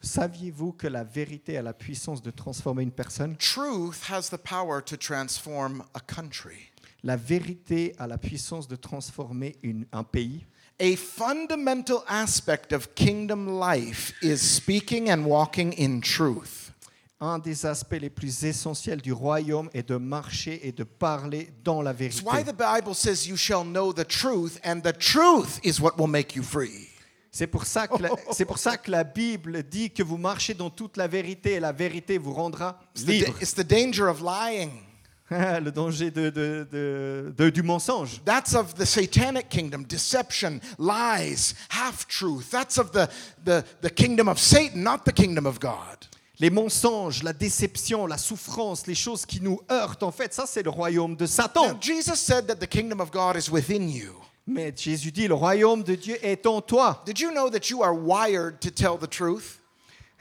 Saviez-vous 0.00 0.74
que 0.74 0.86
la 0.86 1.02
vérité 1.02 1.56
a 1.58 1.62
la 1.62 1.72
puissance 1.72 2.22
de 2.22 2.30
transformer 2.30 2.84
une 2.84 2.92
personne? 2.92 3.36
Truth 3.36 4.08
has 4.10 4.28
the 4.30 4.36
power 4.38 4.80
to 4.84 4.96
transform 4.96 5.82
a 5.94 6.00
country. 6.00 6.70
La 7.02 7.16
vérité 7.16 7.94
a 7.98 8.06
la 8.06 8.18
puissance 8.18 8.68
de 8.68 8.76
transformer 8.76 9.56
une- 9.64 9.86
un 9.92 10.04
pays. 10.04 10.46
A 10.78 10.94
fundamental 10.94 12.04
aspect 12.06 12.72
of 12.72 12.94
kingdom 12.94 13.58
life 13.58 14.12
is 14.22 14.36
speaking 14.38 15.10
and 15.10 15.24
walking 15.24 15.72
in 15.72 16.00
truth. 16.00 16.65
Un 17.18 17.38
des 17.38 17.64
aspects 17.64 17.96
les 17.98 18.10
plus 18.10 18.44
essentiels 18.44 19.00
du 19.00 19.10
royaume 19.12 19.70
est 19.72 19.88
de 19.88 19.96
marcher 19.96 20.60
et 20.68 20.72
de 20.72 20.84
parler 20.84 21.48
dans 21.64 21.80
la 21.80 21.94
vérité. 21.94 22.22
why 22.26 22.44
the 22.44 22.52
Bible 22.54 22.94
says 22.94 23.26
you 23.26 23.36
shall 23.38 23.64
know 23.64 23.90
the 23.92 24.06
truth, 24.06 24.58
and 24.62 24.80
the 24.82 24.92
truth 24.98 25.58
is 25.64 25.80
what 25.80 25.94
will 25.98 26.10
make 26.10 26.36
you 26.36 26.42
free. 26.42 26.88
C'est 27.30 27.46
pour, 27.46 27.64
ça 27.64 27.86
que 27.88 28.02
la- 28.02 28.10
c'est 28.32 28.44
pour 28.44 28.58
ça 28.58 28.76
que 28.76 28.90
la 28.90 29.04
Bible 29.04 29.62
dit 29.62 29.90
que 29.90 30.02
vous 30.02 30.18
marchez 30.18 30.52
dans 30.54 30.68
toute 30.70 30.96
la 30.98 31.06
vérité 31.06 31.52
et 31.54 31.60
la 31.60 31.72
vérité 31.72 32.18
vous 32.18 32.32
rendra 32.34 32.78
libre. 33.06 33.34
it's 33.40 33.54
the 33.54 33.66
danger 33.66 34.08
of 34.08 34.20
lying. 34.20 34.70
Le 35.30 35.70
danger 35.70 36.10
de- 36.10 36.30
de- 36.30 36.66
de- 36.70 37.34
de- 37.36 37.50
du 37.50 37.62
mensonge. 37.62 38.20
That's 38.26 38.54
of 38.54 38.74
the 38.74 38.84
satanic 38.84 39.48
kingdom, 39.48 39.84
deception, 39.84 40.60
lies, 40.78 41.54
half 41.70 42.06
truth. 42.06 42.50
That's 42.50 42.78
of 42.78 42.90
the, 42.92 43.08
the, 43.44 43.64
the 43.82 43.90
kingdom 43.90 44.28
of 44.28 44.38
Satan, 44.38 44.82
not 44.82 45.04
the 45.04 45.12
kingdom 45.12 45.46
of 45.46 45.58
God. 45.58 46.06
Les 46.38 46.50
mensonges, 46.50 47.22
la 47.22 47.32
déception, 47.32 48.06
la 48.06 48.18
souffrance, 48.18 48.86
les 48.86 48.94
choses 48.94 49.24
qui 49.24 49.40
nous 49.40 49.58
heurtent, 49.70 50.02
en 50.02 50.12
fait, 50.12 50.34
ça 50.34 50.44
c'est 50.46 50.62
le 50.62 50.70
royaume 50.70 51.16
de 51.16 51.24
Now, 51.24 51.28
Satan. 51.28 51.78
Jesus 51.80 52.16
said 52.16 52.46
that 52.46 52.56
the 52.56 52.68
kingdom 52.68 53.00
of 53.00 53.10
God 53.10 53.36
is 53.36 53.50
within 53.50 53.88
you. 53.88 54.12
Mais 54.46 54.72
Jésus 54.76 55.10
dit, 55.10 55.26
le 55.26 55.34
royaume 55.34 55.82
de 55.82 55.94
Dieu 55.94 56.18
est 56.22 56.46
en 56.46 56.60
toi. 56.60 57.02
Did 57.04 57.18
you 57.18 57.30
know 57.30 57.50
that 57.50 57.70
you 57.70 57.82
are 57.82 57.94
wired 57.94 58.60
to 58.60 58.70
tell 58.70 58.96
the 58.98 59.08
truth? 59.08 59.60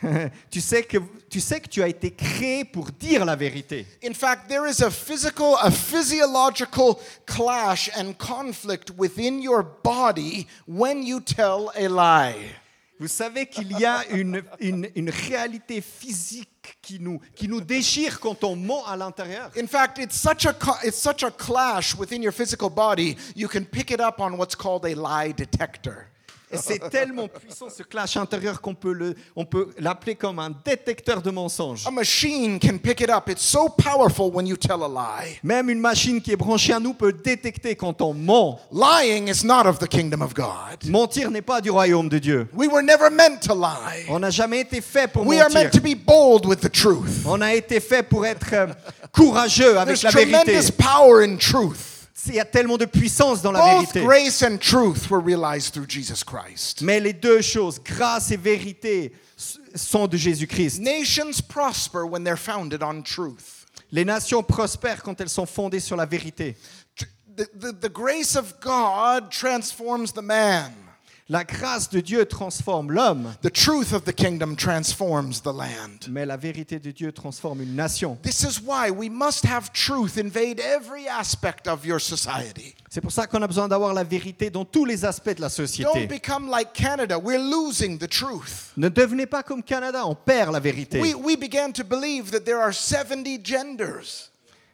tu, 0.52 0.62
sais 0.62 0.84
que, 0.84 0.98
tu 1.30 1.40
sais 1.40 1.60
que 1.60 1.70
tu 1.70 1.82
as 1.82 1.88
été 1.88 2.12
créé 2.12 2.66
pour 2.66 2.92
dire 2.92 3.24
la 3.26 3.36
vérité. 3.36 3.86
In 4.04 4.14
fact, 4.14 4.48
there 4.48 4.68
is 4.68 4.82
a 4.82 4.90
physical, 4.90 5.56
a 5.62 5.72
physiological 5.72 7.00
clash 7.26 7.90
and 7.96 8.14
conflict 8.18 8.92
within 8.98 9.42
your 9.42 9.64
body 9.84 10.48
when 10.68 11.04
you 11.04 11.20
tell 11.20 11.72
a 11.76 11.88
lie. 11.88 12.56
Vous 13.00 13.08
savez 13.10 13.46
qu'il 13.46 13.78
y 13.78 13.86
a 13.86 14.06
une, 14.10 14.42
une, 14.60 14.90
une 14.96 15.10
réalité 15.10 15.82
physique 15.82 16.78
qui 16.82 17.00
nous, 17.00 17.20
qui 17.36 17.48
nous 17.48 17.60
déchire 17.60 18.20
quand 18.20 18.44
on 18.44 18.56
ment 18.56 18.86
à 18.86 18.96
l'intérieur. 18.96 19.52
In 19.58 19.68
fact, 19.68 19.98
it's 20.00 20.16
such 20.16 20.46
a 20.46 20.56
it's 20.84 20.98
such 20.98 21.24
a 21.24 21.32
clash 21.32 21.96
within 21.96 22.22
your 22.22 22.32
physical 22.32 22.70
body. 22.70 23.18
You 23.36 23.48
can 23.50 23.66
pick 23.66 23.92
it 23.92 24.00
up 24.00 24.20
on 24.20 24.38
what's 24.38 24.56
called 24.56 24.86
a 24.86 24.96
lie 24.96 25.34
detector. 25.34 26.08
C'est 26.62 26.90
tellement 26.90 27.28
puissant 27.28 27.68
ce 27.70 27.84
clash 27.84 28.18
intérieur 28.18 28.62
qu'on 28.62 28.74
peut 28.76 28.94
le- 28.94 29.16
on 29.36 29.46
peut 29.46 29.70
l'appeler 29.80 30.16
comme 30.16 30.40
un 30.40 30.52
détecteur 30.64 31.22
de 31.22 31.32
mensonges. 31.32 31.86
A 31.88 31.92
machine 31.92 32.60
can 32.60 32.78
pick 32.78 33.02
it 33.02 33.10
up. 33.10 33.30
It's 33.30 33.42
so 33.44 33.70
powerful 33.70 34.30
when 34.34 34.48
you 34.48 34.58
tell 34.58 34.82
a 34.84 34.88
lie. 34.88 35.40
Même 35.44 35.70
une 35.70 35.80
machine 35.80 36.22
qui 36.22 36.32
est 36.32 36.36
branchée 36.36 36.74
à 36.74 36.80
nous 36.80 36.94
peut 36.94 37.14
détecter 37.14 37.76
quand 37.76 38.02
on 38.02 38.14
ment. 38.14 38.60
Lying 38.72 39.28
is 39.30 39.46
not 39.46 39.66
of 39.68 39.80
the 39.80 39.88
kingdom 39.88 40.22
of 40.22 40.34
God. 40.34 40.88
Mentir 40.90 41.32
n'est 41.32 41.42
pas 41.42 41.62
du 41.62 41.70
royaume 41.72 42.10
de 42.10 42.20
Dieu. 42.20 42.48
We 42.54 42.68
were 42.70 42.84
never 42.84 43.10
meant 43.10 43.40
to 43.48 43.54
lie. 43.56 44.06
On 44.10 44.20
n'a 44.20 44.30
jamais 44.30 44.62
été 44.62 44.82
fait 44.82 45.08
pour 45.12 45.26
We 45.26 45.40
are 45.40 45.50
mentir. 45.50 45.64
meant 45.64 45.72
to 45.72 45.82
be 45.82 45.96
bold 45.96 46.46
with 46.46 46.60
the 46.62 46.72
truth. 46.72 47.26
On 47.26 47.42
a 47.42 47.54
été 47.54 47.80
fait 47.80 48.04
pour 48.04 48.26
être 48.26 48.48
euh, 48.54 48.68
courageux 49.12 49.78
avec 49.78 50.00
There's 50.00 50.04
la 50.04 50.12
vérité. 50.24 50.44
tremendous 50.54 50.72
power 50.72 51.24
in 51.24 51.38
truth. 51.38 51.95
Il 52.28 52.36
y 52.36 52.40
a 52.40 52.46
tellement 52.46 52.78
de 52.78 52.86
puissance 52.86 53.42
dans 53.42 53.52
la 53.52 53.60
Both 53.60 53.92
vérité. 53.94 54.02
grace 54.04 54.42
and 54.42 54.58
truth 54.60 55.10
were 55.10 55.20
realized 55.22 55.74
through 55.74 55.88
Jesus 55.90 56.24
Christ. 56.24 56.82
Mais 56.82 57.00
les 57.00 57.14
deux 57.14 57.42
choses, 57.42 57.80
grâce 57.84 58.32
et 58.32 58.38
vérité, 58.38 59.12
sont 59.76 60.08
de 60.08 60.16
Jésus-Christ. 60.18 60.80
Nations 60.80 61.42
prosper 61.48 62.00
when 62.10 62.24
they're 62.24 62.38
founded 62.40 62.82
on 62.82 63.02
truth. 63.02 63.66
Les 63.92 64.06
nations 64.06 64.42
prospèrent 64.44 65.04
quand 65.04 65.20
elles 65.20 65.30
sont 65.30 65.46
fondées 65.46 65.82
sur 65.82 65.96
la 65.98 66.06
vérité. 66.06 66.56
Tr- 66.98 67.06
The, 67.38 67.50
the, 67.60 67.74
the 67.82 67.92
grace 67.92 68.38
of 68.38 68.54
God 68.62 69.30
transforms 69.30 70.14
the 70.14 70.22
man. 70.22 70.72
La 71.28 71.44
grâce 71.44 71.90
de 71.90 72.02
Dieu 72.02 72.24
transforme 72.28 72.92
l'homme, 72.92 73.34
The 73.42 73.52
truth 73.52 73.94
of 73.94 74.04
the 74.04 74.14
kingdom 74.14 74.56
transforms 74.56 75.42
the 75.42 75.48
land. 75.52 76.08
mais 76.08 76.24
la 76.24 76.38
vérité 76.38 76.78
de 76.80 76.92
Dieu 76.92 77.12
transforme 77.12 77.62
une 77.62 77.76
nation. 77.76 78.16
This 78.22 78.42
is 78.44 78.62
why 78.64 78.92
we 78.92 79.10
must 79.10 79.44
have 79.44 79.72
truth 79.74 80.20
invade 80.20 80.60
every 80.60 81.08
aspect 81.08 81.68
of 81.68 81.84
your 81.84 82.00
society. 82.00 82.76
C'est 82.92 83.02
pour 83.02 83.12
ça 83.12 83.26
qu'on 83.26 83.42
a 83.42 83.48
besoin 83.48 83.68
d'avoir 83.68 83.92
la 83.96 84.04
vérité 84.04 84.52
dans 84.52 84.66
tous 84.66 84.86
les 84.86 85.04
aspects 85.04 85.36
de 85.36 85.42
la 85.42 85.48
Don't 85.48 85.66
société. 85.66 86.06
become 86.08 86.48
like 86.48 86.74
Canada. 86.74 87.18
We're 87.18 87.42
losing 87.42 87.98
the 87.98 88.08
truth. 88.08 88.72
Ne 88.78 88.90
devenez 88.90 89.26
pas 89.26 89.42
comme 89.42 89.64
Canada, 89.64 90.06
on 90.06 90.14
perd 90.14 90.54
la 90.54 90.60
vérité. 90.60 91.02
We, 91.02 91.16
we 91.16 91.36
began 91.36 91.72
to 91.74 91.84
believe 91.84 92.30
that 92.30 92.42
there 92.42 92.60
are 92.62 92.72
70 92.72 93.40
genders. 93.44 94.30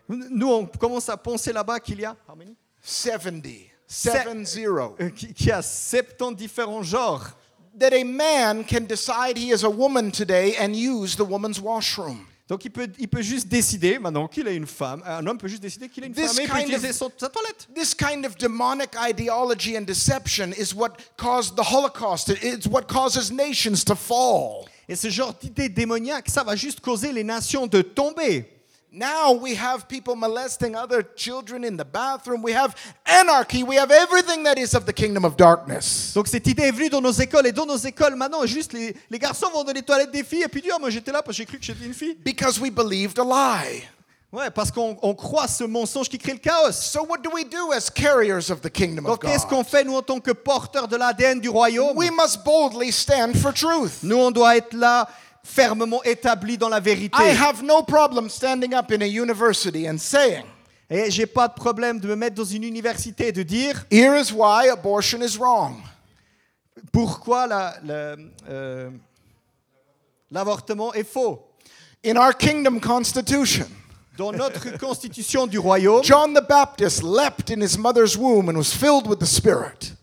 Nous, 0.10 0.52
on 0.52 0.66
commence 0.66 1.08
à 1.08 1.16
penser 1.16 1.54
là-bas 1.54 1.80
qu'il 1.80 2.02
y 2.02 2.06
a, 2.06 2.14
70. 2.84 3.70
7-0. 3.91 4.95
euh, 4.99 5.09
qu'il 5.09 5.33
qu'il 5.33 5.47
y 5.47 5.51
a 5.51 5.61
70 5.61 6.35
différents 6.35 6.83
genres. 6.83 7.31
That 7.79 7.93
a 7.93 8.03
man 8.03 8.63
can 8.65 8.81
decide 8.81 9.37
he 9.37 9.51
is 9.53 9.63
a 9.63 9.69
woman 9.69 10.11
today 10.11 10.55
and 10.59 10.73
use 10.75 11.15
the 11.15 11.21
woman's 11.21 11.59
washroom. 11.59 12.25
Donc 12.49 12.65
il 12.65 12.69
peut, 12.69 12.89
il 12.99 13.07
peut 13.07 13.21
juste 13.21 13.47
décider 13.47 13.97
maintenant 13.97 14.27
qu'il 14.27 14.45
est 14.45 14.55
une 14.57 14.67
femme. 14.67 15.01
Un 15.05 15.25
homme 15.25 15.37
peut 15.37 15.47
juste 15.47 15.61
décider 15.61 15.87
qu'il 15.87 16.03
est 16.03 16.07
une 16.07 16.13
This 16.13 16.27
femme 16.33 16.39
et 16.43 16.47
peut 16.47 16.53
kind 16.53 16.67
utiliser 16.67 16.89
of- 16.89 16.95
son- 16.95 17.11
sa 17.17 17.29
toilette. 17.29 17.69
This 17.73 17.93
kind 17.95 18.25
of 18.25 18.35
demonic 18.35 18.89
ideology 19.09 19.77
and 19.77 19.83
deception 19.83 20.51
is 20.57 20.73
what 20.75 20.89
caused 21.15 21.55
the 21.55 21.63
Holocaust. 21.63 22.27
It- 22.27 22.43
It's 22.43 22.67
what 22.67 22.83
causes 22.89 23.31
nations 23.31 23.85
to 23.85 23.95
fall. 23.95 24.65
Et 24.89 24.97
ce 24.97 25.09
genre 25.09 25.33
d'idée 25.33 25.69
démoniaque, 25.69 26.27
ça 26.29 26.43
va 26.43 26.57
juste 26.57 26.81
causer 26.81 27.13
les 27.13 27.23
nations 27.23 27.67
de 27.67 27.81
tomber. 27.81 28.49
Now 28.93 29.31
we 29.31 29.55
have 29.55 29.87
people 29.87 30.17
molesting 30.17 30.75
other 30.75 31.01
children 31.15 31.63
in 31.63 31.77
the 31.77 31.85
bathroom. 31.85 32.43
We 32.43 32.51
have 32.51 32.75
anarchy. 33.05 33.63
We 33.63 33.77
have 33.77 33.89
everything 33.89 34.43
that 34.43 34.57
is 34.57 34.73
of 34.75 34.85
the 34.85 34.91
kingdom 34.91 35.23
of 35.23 35.37
darkness. 35.37 36.11
Donc 36.13 36.27
cette 36.27 36.45
idée 36.45 36.63
est 36.63 36.71
venue 36.71 36.89
dans 36.89 36.99
nos 36.99 37.13
écoles 37.13 37.47
et 37.47 37.53
dans 37.53 37.65
nos 37.65 37.77
écoles 37.77 38.17
maintenant, 38.17 38.45
juste 38.45 38.73
les, 38.73 38.93
les 39.09 39.17
garçons 39.17 39.49
vont 39.53 39.63
dans 39.63 39.71
les 39.71 39.81
toilettes 39.81 40.11
des 40.11 40.25
filles 40.25 40.43
et 40.43 40.49
puis 40.49 40.61
dire 40.61 40.73
Ah, 40.75 40.79
moi 40.79 40.89
j'étais 40.89 41.13
là 41.13 41.21
parce 41.21 41.37
que 41.37 41.43
j'ai 41.43 41.45
cru 41.45 41.57
que 41.57 41.63
j'étais 41.63 41.85
une 41.85 41.93
fille. 41.93 42.17
Because 42.21 42.59
we 42.59 42.69
believed 42.69 43.17
a 43.17 43.23
lie. 43.23 43.83
Ouais, 44.33 44.49
parce 44.49 44.71
qu'on 44.71 44.97
on 45.01 45.13
croit 45.13 45.47
ce 45.47 45.63
mensonge 45.63 46.09
qui 46.09 46.17
crée 46.17 46.33
le 46.33 46.39
chaos. 46.39 46.73
So 46.73 47.05
what 47.07 47.19
do 47.19 47.29
we 47.33 47.45
do 47.45 47.71
as 47.71 47.89
carriers 47.89 48.51
of 48.51 48.59
the 48.59 48.69
kingdom 48.69 49.05
of 49.05 49.11
Donc 49.11 49.21
qu'est-ce 49.21 49.45
qu'on 49.45 49.63
fait 49.63 49.85
nous 49.85 49.95
en 49.95 50.01
tant 50.01 50.19
que 50.19 50.31
porteurs 50.31 50.89
de 50.89 50.97
l'ADN 50.97 51.39
du 51.39 51.47
royaume 51.47 51.95
We 51.95 52.11
must 52.11 52.43
boldly 52.43 52.91
stand 52.91 53.37
for 53.37 53.53
truth. 53.53 54.03
Nous 54.03 54.17
on 54.17 54.31
doit 54.31 54.57
être 54.57 54.73
là 54.73 55.07
fermement 55.43 56.03
établis 56.03 56.57
dans 56.57 56.69
la 56.69 56.79
vérité. 56.79 57.17
I 57.21 57.35
have 57.35 57.63
no 57.63 57.81
problem 57.83 58.29
standing 58.29 58.73
up 58.73 58.91
in 58.91 59.01
a 59.01 59.07
university 59.07 59.87
and 59.89 59.97
saying, 59.97 60.43
Et 60.89 61.09
j'ai 61.09 61.25
pas 61.25 61.47
de 61.47 61.53
problème 61.53 61.99
de 61.99 62.07
me 62.07 62.15
mettre 62.15 62.35
dans 62.35 62.43
une 62.45 62.63
université 62.63 63.27
et 63.29 63.31
de 63.31 63.43
dire 63.43 63.85
here 63.89 64.15
is 64.19 64.31
why 64.33 64.69
abortion 64.69 65.21
is 65.21 65.37
wrong. 65.37 65.81
pourquoi 66.91 67.47
la- 67.47 67.75
la- 67.83 68.15
euh, 68.49 68.89
l'avortement 70.31 70.93
est 70.93 71.03
faux. 71.03 71.39
In 72.03 72.17
our 72.17 72.33
kingdom 72.35 72.79
constitution, 72.79 73.67
Dans 74.17 74.31
notre 74.33 74.77
constitution 74.77 75.47
du 75.47 75.57
royaume, 75.59 76.03
John 76.03 76.33
the 76.33 76.41
Baptist 76.47 77.01
leapt 77.03 77.49
in 77.49 77.61
his 77.61 77.77
mother's 77.77 78.17
womb 78.17 78.49
and 78.49 78.57
was 78.57 78.73
filled 78.73 79.07
with 79.07 79.19
the 79.19 79.25
Spirit. 79.25 79.93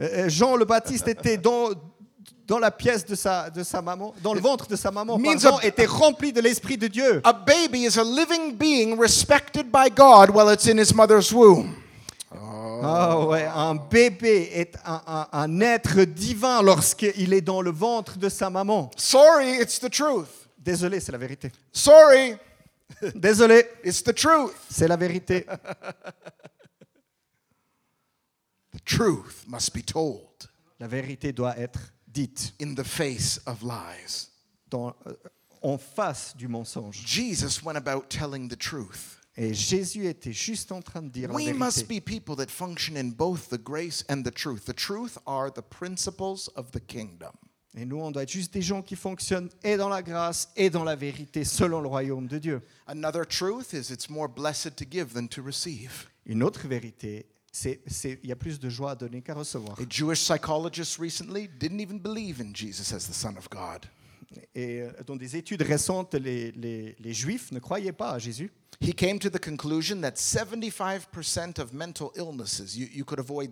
euh, 0.00 0.28
Jean 0.28 0.56
le 0.56 0.64
Baptiste 0.64 1.08
était 1.08 1.36
dans, 1.38 1.70
dans 2.46 2.58
la 2.58 2.70
pièce 2.70 3.04
de 3.04 3.14
sa, 3.14 3.50
de 3.50 3.62
sa 3.64 3.82
maman, 3.82 4.14
dans 4.22 4.32
le 4.34 4.40
ventre 4.40 4.66
de 4.68 4.76
sa 4.76 4.90
maman, 4.90 5.18
Means 5.18 5.40
pardon, 5.42 5.58
a- 5.58 5.66
était 5.66 5.86
rempli 5.86 6.32
de 6.32 6.40
l'Esprit 6.40 6.76
de 6.78 6.86
Dieu. 6.86 7.20
A 7.24 7.32
baby 7.32 7.84
is 7.86 7.98
a 7.98 8.04
living 8.04 8.54
being 8.56 8.96
respected 8.98 9.66
by 9.72 9.88
God 9.90 10.30
while 10.30 10.48
it's 10.52 10.66
in 10.66 10.78
his 10.78 10.94
mother's 10.94 11.32
womb. 11.32 11.74
Ah 12.82 13.18
ouais, 13.26 13.44
un 13.46 13.74
bébé 13.74 14.50
est 14.52 14.76
un, 14.84 15.00
un- 15.06 15.28
un 15.32 15.60
être 15.60 16.02
divin 16.02 16.62
lorsqu'il 16.62 17.32
est 17.32 17.40
dans 17.40 17.62
le 17.62 17.70
ventre 17.70 18.18
de 18.18 18.28
sa 18.28 18.50
maman. 18.50 18.90
Sorry, 18.96 19.60
it's 19.60 19.80
the 19.80 19.90
truth. 19.90 20.28
Désolé, 20.58 21.00
c'est 21.00 21.10
la 21.12 21.18
vérité. 21.18 21.50
Sorry, 21.72 22.36
Désolé, 23.14 23.66
it's 23.84 24.02
the 24.04 24.14
truth. 24.14 24.52
c'est 24.70 24.86
la 24.86 24.96
vérité. 24.96 25.46
The 28.72 28.80
truth 28.84 29.44
must 29.48 29.72
be 29.74 29.82
told 29.82 30.20
La 30.78 30.86
vérité 30.86 31.32
doit 31.32 31.56
être 31.58 31.80
dite 32.16 32.54
in 32.60 32.74
the 32.74 32.84
face 32.84 33.38
of 33.46 33.62
lies. 33.62 34.30
dans, 34.70 34.94
euh, 35.06 35.12
en 35.62 35.78
face 35.78 36.34
du 36.36 36.48
mensonge. 36.48 37.02
Jesus 37.06 37.62
went 37.62 37.76
about 37.76 38.08
telling 38.08 38.48
the 38.48 38.56
truth. 38.58 39.18
Et 39.36 39.52
Jésus 39.52 40.06
était 40.06 40.32
juste 40.32 40.72
en 40.72 40.80
train 40.80 41.02
de 41.02 41.10
dire 41.10 41.28
la 41.28 41.34
We 41.34 41.52
must 41.52 41.86
vérité. 41.86 42.00
be 42.00 42.04
people 42.04 42.36
that 42.36 42.50
function 42.50 42.96
in 42.96 43.10
both 43.10 43.50
the 43.50 43.58
grace 43.62 44.02
and 44.08 44.22
the 44.22 44.32
truth. 44.32 44.64
The 44.64 44.74
truth 44.74 45.18
are 45.26 45.50
the 45.52 45.60
principles 45.62 46.48
of 46.56 46.70
the 46.70 46.80
kingdom. 46.80 47.32
Et 47.78 47.84
nous, 47.84 47.98
on 48.00 48.10
doit 48.10 48.22
être 48.22 48.32
juste 48.32 48.54
des 48.54 48.62
gens 48.62 48.80
qui 48.80 48.96
fonctionnent 48.96 49.50
et 49.62 49.76
dans 49.76 49.90
la 49.90 50.02
grâce 50.02 50.48
et 50.56 50.70
dans 50.70 50.84
la 50.84 50.96
vérité 50.96 51.44
selon 51.44 51.82
le 51.82 51.88
royaume 51.88 52.26
de 52.26 52.38
Dieu. 52.38 52.62
Another 52.86 53.26
truth 53.26 53.74
is 53.74 53.92
it's 53.92 54.08
more 54.08 54.28
blessed 54.28 54.74
to 54.76 54.86
give 54.90 55.12
than 55.12 55.26
to 55.26 55.42
receive. 55.42 56.06
Une 56.24 56.42
autre 56.42 56.66
vérité, 56.66 57.26
il 57.64 58.18
y 58.28 58.32
a 58.32 58.36
plus 58.36 58.58
de 58.60 58.68
joie 58.68 58.92
à 58.92 58.94
donner 58.94 59.22
qu'à 59.22 59.34
recevoir. 59.34 59.78
A 59.80 59.84
Jewish 59.88 60.20
psychologist 60.22 60.98
recently 60.98 61.48
didn't 61.48 61.80
even 61.80 61.98
believe 61.98 62.40
in 62.40 62.52
Jesus 62.54 62.92
as 62.94 63.08
the 63.08 63.14
Son 63.14 63.36
of 63.36 63.48
God. 63.50 63.86
Et 64.54 64.80
euh, 64.82 64.90
dans 65.06 65.16
des 65.16 65.36
études 65.36 65.62
récentes, 65.62 66.14
les, 66.14 66.50
les- 66.52 66.94
les 66.98 67.14
Juifs 67.14 67.52
ne 67.52 67.58
croyaient 67.60 67.92
pas 67.92 68.10
à 68.12 68.18
Jésus. 68.18 68.50
He 68.80 68.92
came 68.94 69.18
to 69.18 69.30
the 69.30 69.38
conclusion 69.42 70.00
that 70.02 70.16
75% 70.16 71.58
of 71.60 71.72
mental 71.72 72.10
illnesses, 72.16 72.76
you, 72.76 72.86
you 72.92 73.04
could 73.04 73.20
avoid 73.20 73.50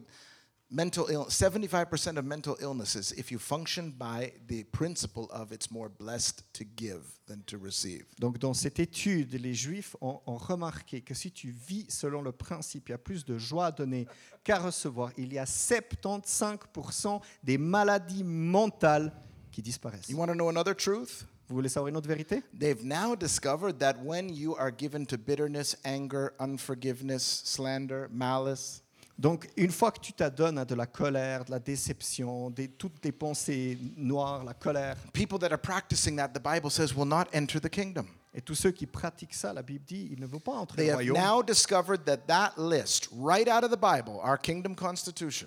mental 0.74 1.06
ill 1.08 1.26
75% 1.26 2.18
of 2.18 2.24
mental 2.24 2.56
illnesses 2.60 3.12
if 3.12 3.30
you 3.30 3.38
function 3.38 3.92
by 3.92 4.32
the 4.48 4.64
principle 4.64 5.30
of 5.30 5.52
it's 5.52 5.70
more 5.70 5.88
blessed 5.88 6.42
to 6.52 6.64
give 6.64 7.02
than 7.26 7.42
to 7.46 7.56
receive. 7.58 8.04
Donc 8.18 8.38
dans 8.38 8.54
cette 8.54 8.80
étude, 8.80 9.32
les 9.34 9.54
Juifs 9.54 9.96
ont, 10.00 10.20
ont 10.26 10.36
remarqué 10.36 11.00
que 11.00 11.14
si 11.14 11.30
tu 11.30 11.50
vis 11.50 11.86
selon 11.88 12.22
le 12.22 12.32
principe, 12.32 12.88
il 12.88 12.92
y 12.92 12.94
a 12.94 12.98
plus 12.98 13.24
de 13.24 13.38
joie 13.38 13.66
à 13.66 13.72
donner 13.72 14.06
qu'à 14.42 14.58
recevoir. 14.58 15.12
Il 15.16 15.32
y 15.32 15.38
a 15.38 15.44
75% 15.44 17.20
des 17.42 17.56
maladies 17.56 18.24
mentales 18.24 19.12
qui 19.52 19.62
disparaissent. 19.62 20.08
You 20.08 20.18
want 20.18 20.26
to 20.26 20.34
know 20.34 20.48
another 20.48 20.74
truth? 20.74 21.26
Vous 21.48 21.54
voulez 21.56 21.68
savoir 21.68 21.88
une 21.88 21.96
autre 21.96 22.08
vérité? 22.08 22.42
They've 22.58 22.82
now 22.82 23.14
discovered 23.14 23.78
that 23.78 23.96
when 24.02 24.30
you 24.30 24.56
are 24.56 24.72
given 24.72 25.06
to 25.06 25.16
bitterness, 25.16 25.76
anger, 25.84 26.32
unforgiveness, 26.40 27.42
slander, 27.44 28.08
malice, 28.10 28.83
Donc, 29.16 29.48
une 29.56 29.70
fois 29.70 29.92
que 29.92 30.00
tu 30.00 30.12
t'adonnes 30.12 30.58
à 30.58 30.64
de 30.64 30.74
la 30.74 30.86
colère, 30.86 31.44
de 31.44 31.52
la 31.52 31.60
déception, 31.60 32.50
des, 32.50 32.68
toutes 32.68 33.04
les 33.04 33.12
pensées 33.12 33.78
noires, 33.96 34.42
la 34.42 34.54
colère, 34.54 34.96
people 35.12 35.38
that 35.38 35.52
are 35.52 35.60
practicing 35.60 36.16
that, 36.16 36.28
the 36.34 36.42
Bible 36.42 36.70
says, 36.70 36.92
will 36.94 37.06
not 37.06 37.26
enter 37.32 37.60
the 37.60 37.68
kingdom. 37.70 38.06
et 38.36 38.40
tous 38.42 38.56
ceux 38.56 38.72
qui 38.72 38.86
pratiquent 38.86 39.32
ça, 39.34 39.52
la 39.52 39.62
Bible 39.62 39.84
dit, 39.86 40.08
ils 40.10 40.18
ne 40.20 40.26
vont 40.26 40.40
pas 40.40 40.52
entrer 40.54 40.82
They 40.82 40.90
au 40.90 40.94
have 40.94 41.06
royaume. 41.08 41.16
now 41.16 41.42
discovered 41.44 42.04
that 42.06 42.26
that 42.26 42.54
list, 42.58 43.08
right 43.16 43.46
out 43.48 43.62
of 43.62 43.70
the 43.70 43.78
Bible, 43.80 44.18
our 44.24 44.36
kingdom 44.36 44.74
constitution, 44.74 45.46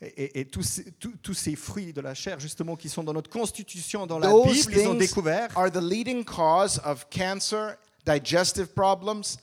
Et, 0.00 0.06
et- 0.24 0.40
et 0.40 0.44
tous, 0.46 0.62
ces, 0.62 0.90
tous- 0.92 1.14
tous 1.22 1.34
ces 1.34 1.54
fruits 1.54 1.92
de 1.92 2.00
la 2.00 2.14
chair, 2.14 2.40
justement, 2.40 2.74
qui 2.76 2.88
sont 2.88 3.04
dans 3.04 3.12
notre 3.12 3.28
constitution, 3.30 4.06
dans 4.06 4.18
la 4.18 4.28
those 4.30 4.66
Bible, 4.66 4.80
ils 4.80 4.88
ont 4.88 4.94
découvert. 4.94 5.48
are 5.56 5.70
the 5.70 5.82
leading 5.82 6.24
cause 6.24 6.80
of 6.86 7.06
cancer, 7.10 7.76
digestive 8.06 8.68
problems, 8.68 9.36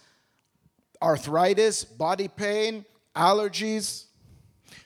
arthritis, 0.99 1.85
body 1.97 2.27
pain, 2.27 2.83
allergies. 3.19 4.07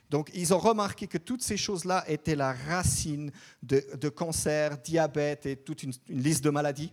Donc 0.09 0.29
ils 0.33 0.53
ont 0.53 0.59
remarqué 0.59 1.07
que 1.07 1.17
toutes 1.17 1.41
ces 1.41 1.57
choses-là 1.57 2.03
étaient 2.07 2.35
la 2.35 2.53
racine 2.53 3.31
de, 3.61 3.83
de 3.99 4.09
cancer, 4.09 4.77
diabète 4.77 5.45
et 5.45 5.55
toute 5.55 5.83
une, 5.83 5.93
une 6.07 6.21
liste 6.21 6.43
de 6.43 6.49
maladies. 6.49 6.91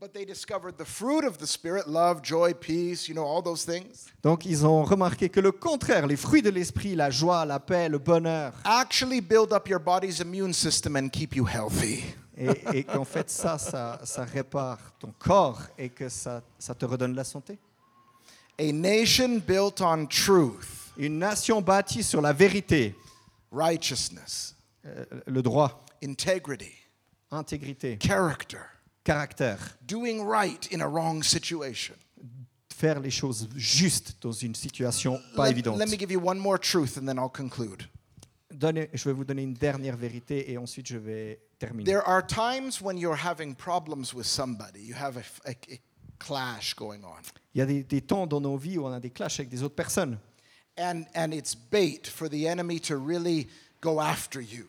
But 0.00 0.12
they 0.12 0.24
discovered 0.26 0.78
the 0.78 0.84
fruit 0.84 1.24
of 1.24 1.38
the 1.38 1.46
Spirit 1.46 1.86
love, 1.86 2.22
joy, 2.24 2.54
peace, 2.54 3.06
you 3.08 3.14
know, 3.14 3.24
all 3.24 3.40
those 3.40 3.64
things 3.64 4.10
Donc 4.22 4.44
ils 4.44 4.66
ont 4.66 4.82
remarqué 4.82 5.28
que 5.28 5.38
le 5.38 5.52
contraire, 5.52 6.08
les 6.08 6.16
fruits 6.16 6.42
de 6.42 6.50
l'esprit, 6.50 6.96
la 6.96 7.10
joie, 7.10 7.44
la 7.44 7.60
paix, 7.60 7.88
le 7.88 7.98
bonheur, 7.98 8.52
actually 8.64 9.20
build 9.20 9.52
up 9.52 9.68
your 9.68 9.78
body's 9.78 10.18
immune 10.18 10.52
system 10.52 10.96
and 10.96 11.08
keep 11.10 11.36
you 11.36 11.46
healthy. 11.46 12.02
et, 12.36 12.78
et 12.78 12.84
qu'en 12.84 13.04
fait 13.04 13.30
ça, 13.30 13.58
ça, 13.58 14.00
ça 14.02 14.24
répare 14.24 14.78
ton 14.98 15.12
corps 15.18 15.60
et 15.78 15.88
que 15.88 16.08
ça, 16.08 16.42
ça 16.58 16.74
te 16.74 16.84
redonne 16.84 17.14
la 17.14 17.24
santé. 17.24 17.58
A 18.58 18.72
nation 18.72 19.38
built 19.38 19.80
on 19.80 20.06
truth, 20.06 20.81
Une 20.96 21.18
nation 21.18 21.62
bâtie 21.62 22.02
sur 22.02 22.20
la 22.20 22.32
vérité, 22.32 22.94
righteousness, 23.50 24.54
euh, 24.84 25.04
le 25.26 25.42
droit, 25.42 25.84
integrity, 26.02 26.72
intégrité, 27.30 27.98
character, 28.00 28.58
caractère, 29.04 29.58
doing 29.86 30.20
right 30.26 30.68
in 30.72 30.80
a 30.80 30.86
wrong 30.86 31.22
situation. 31.22 31.94
faire 32.74 32.98
les 32.98 33.10
choses 33.12 33.48
justes 33.54 34.16
dans 34.20 34.32
une 34.32 34.56
situation 34.56 35.20
pas 35.36 35.44
Let, 35.44 35.52
évidente. 35.52 35.78
let 35.78 35.86
me 35.86 35.96
give 35.96 36.10
you 36.10 36.18
one 36.20 36.36
more 36.38 36.58
truth 36.58 36.98
and 36.98 37.06
then 37.06 37.16
I'll 37.16 37.30
conclude. 37.30 37.84
Donnez- 38.52 38.90
je 38.92 39.04
vais 39.08 39.12
vous 39.14 39.24
donner 39.24 39.42
une 39.44 39.54
dernière 39.54 39.96
vérité 39.96 40.50
et 40.50 40.58
ensuite 40.58 40.88
je 40.88 40.98
vais 40.98 41.40
terminer. 41.60 41.84
There 41.90 42.02
are 42.04 42.26
times 42.26 42.80
when 42.82 42.98
you're 42.98 43.16
having 43.24 43.54
problems 43.54 44.12
with 44.12 44.26
somebody, 44.26 44.80
you 44.80 44.96
have 44.96 45.16
a, 45.16 45.20
f- 45.20 45.40
a- 45.46 45.50
a 45.74 45.78
clash 46.18 46.74
going 46.74 47.02
on. 47.04 47.22
Il 47.54 47.58
y 47.58 47.62
a 47.62 47.66
des, 47.66 47.84
des 47.84 48.00
temps 48.00 48.26
dans 48.26 48.40
nos 48.40 48.56
vies 48.56 48.78
où 48.78 48.86
on 48.86 48.92
a 48.92 48.98
des 49.00 49.10
clashs 49.10 49.38
avec 49.38 49.48
des 49.48 49.62
autres 49.62 49.76
personnes. 49.76 50.18
And, 50.76 51.04
and 51.14 51.32
it's 51.34 51.54
bait 51.54 52.06
for 52.06 52.28
the 52.28 52.48
enemy 52.48 52.78
to 52.80 52.96
really 52.96 53.48
go 53.80 54.00
after 54.00 54.40
you. 54.40 54.66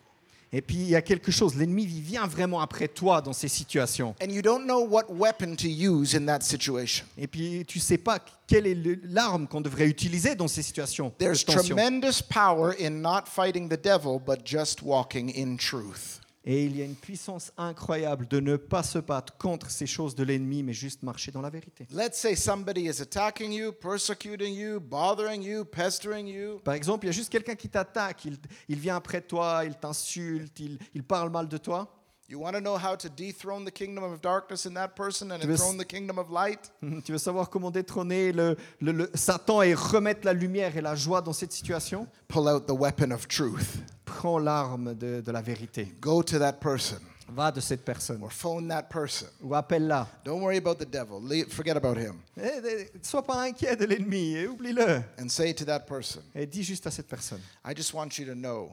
Et 0.55 0.61
puis 0.61 0.75
il 0.75 0.89
y 0.89 0.95
a 0.95 1.01
quelque 1.01 1.31
chose, 1.31 1.55
l'ennemi 1.55 1.87
vient 1.87 2.27
vraiment 2.27 2.61
après 2.61 2.87
toi 2.87 3.21
dans 3.23 3.33
ces 3.33 3.47
situations. 3.47 4.13
And 4.21 4.29
you 4.29 4.43
don't 4.43 4.65
know 4.65 4.81
what 4.85 5.05
weapon 5.09 5.55
to 5.55 5.67
use 5.67 6.13
in 6.13 6.25
that 6.27 6.41
situation. 6.41 7.05
Et 7.17 7.25
puis 7.25 7.65
tu 7.65 7.79
sais 7.79 7.97
pas 7.97 8.19
quelle 8.45 8.67
est 8.67 8.75
le- 8.75 8.99
l'arme 9.05 9.47
qu'on 9.47 9.61
devrait 9.61 9.87
utiliser 9.87 10.35
dans 10.35 10.47
ces 10.47 10.61
situations 10.61 11.07
de 11.07 11.13
There's 11.25 11.43
tension. 11.43 11.75
tremendous 11.75 12.21
power 12.21 12.75
in 12.79 13.01
not 13.01 13.23
fighting 13.25 13.67
the 13.67 13.81
devil, 13.81 14.19
but 14.23 14.45
just 14.45 14.83
walking 14.83 15.31
in 15.35 15.57
truth. 15.57 16.19
Et 16.45 16.65
il 16.65 16.75
y 16.75 16.81
a 16.81 16.85
une 16.85 16.95
puissance 16.95 17.53
incroyable 17.57 18.27
de 18.27 18.41
ne 18.41 18.57
pas 18.57 18.83
se 18.83 18.99
battre 18.99 19.37
contre 19.37 19.71
ces 19.71 19.85
choses 19.87 20.13
de 20.13 20.23
l'ennemi, 20.25 20.61
mais 20.61 20.73
juste 20.73 21.01
marcher 21.01 21.31
dans 21.31 21.39
la 21.41 21.49
vérité. 21.49 21.87
Let's 21.89 22.17
say 22.19 22.35
somebody 22.35 22.81
is 22.89 23.01
attacking 23.01 23.53
you, 23.53 23.71
persecuting 23.71 24.53
you, 24.53 24.81
bothering 24.81 25.41
you, 25.41 25.63
pestering 25.63 26.27
you. 26.27 26.59
Par 26.65 26.73
exemple, 26.73 27.05
il 27.05 27.07
y 27.07 27.11
a 27.11 27.13
juste 27.13 27.29
quelqu'un 27.31 27.55
qui 27.55 27.69
t'attaque, 27.69 28.25
il, 28.25 28.37
il 28.67 28.77
vient 28.77 28.97
après 28.97 29.21
toi, 29.21 29.63
il 29.65 29.75
t'insulte, 29.75 30.59
il, 30.59 30.77
il 30.93 31.03
parle 31.03 31.29
mal 31.29 31.47
de 31.47 31.57
toi. 31.57 31.87
You 32.29 32.39
want 32.41 32.53
to 32.53 32.59
know 32.61 32.75
how 32.77 32.95
to 32.97 33.09
dethrone 33.09 33.63
the 33.65 33.71
kingdom 33.71 34.03
of 34.03 34.19
darkness 34.21 34.65
in 34.65 34.73
that 34.73 34.89
person 34.95 35.29
and 35.31 35.39
Tu 35.39 35.47
veux 35.47 35.53
s- 35.53 35.61
enthrone 35.61 35.77
the 35.77 35.85
kingdom 35.87 36.17
of 36.17 36.29
light? 36.29 36.71
Tu 37.05 37.11
veux 37.13 37.17
savoir 37.19 37.49
comment 37.49 37.69
détrôner 37.71 38.31
le, 38.33 38.57
le- 38.81 38.91
le 38.91 39.09
Satan 39.13 39.61
et 39.61 39.73
remettre 39.73 40.21
la 40.25 40.33
lumière 40.33 40.75
et 40.75 40.81
la 40.81 40.95
joie 40.95 41.21
dans 41.21 41.33
cette 41.33 41.51
situation? 41.53 42.07
Pull 42.27 42.47
out 42.49 42.65
the 42.65 42.71
weapon 42.71 43.11
of 43.11 43.27
truth. 43.27 43.77
Prends 44.23 44.39
l'arme 44.39 44.93
de, 44.95 45.19
de 45.19 45.31
la 45.33 45.41
vérité. 45.41 45.97
Go 45.99 46.23
to 46.23 46.39
that 46.39 46.53
person 46.53 46.97
Va 47.27 47.51
de 47.51 47.59
cette 47.59 47.83
personne 47.83 48.23
or 48.23 48.31
phone 48.31 48.69
that 48.69 48.83
person. 48.83 49.27
ou 49.41 49.53
appelle-la. 49.53 50.07
Don't 50.23 50.41
worry 50.41 50.55
about 50.55 50.75
the 50.75 50.89
devil. 50.89 51.19
Leave, 51.21 51.49
forget 51.51 51.75
about 51.75 51.97
him. 51.97 52.21
Eh, 52.37 52.61
eh, 52.63 52.89
Sois 53.01 53.21
pas 53.21 53.41
inquiet 53.43 53.75
de 53.75 53.83
l'ennemi, 53.85 54.45
oublie-le. 54.45 55.03
And 55.19 55.27
say 55.27 55.53
to 55.53 55.65
that 55.65 55.81
person, 55.81 56.21
Et 56.33 56.45
dis 56.45 56.63
juste 56.63 56.87
à 56.87 56.91
cette 56.91 57.09
personne, 57.09 57.41
I 57.65 57.73
just 57.75 57.93
want 57.93 58.17
you 58.17 58.25
to 58.27 58.33
know 58.33 58.71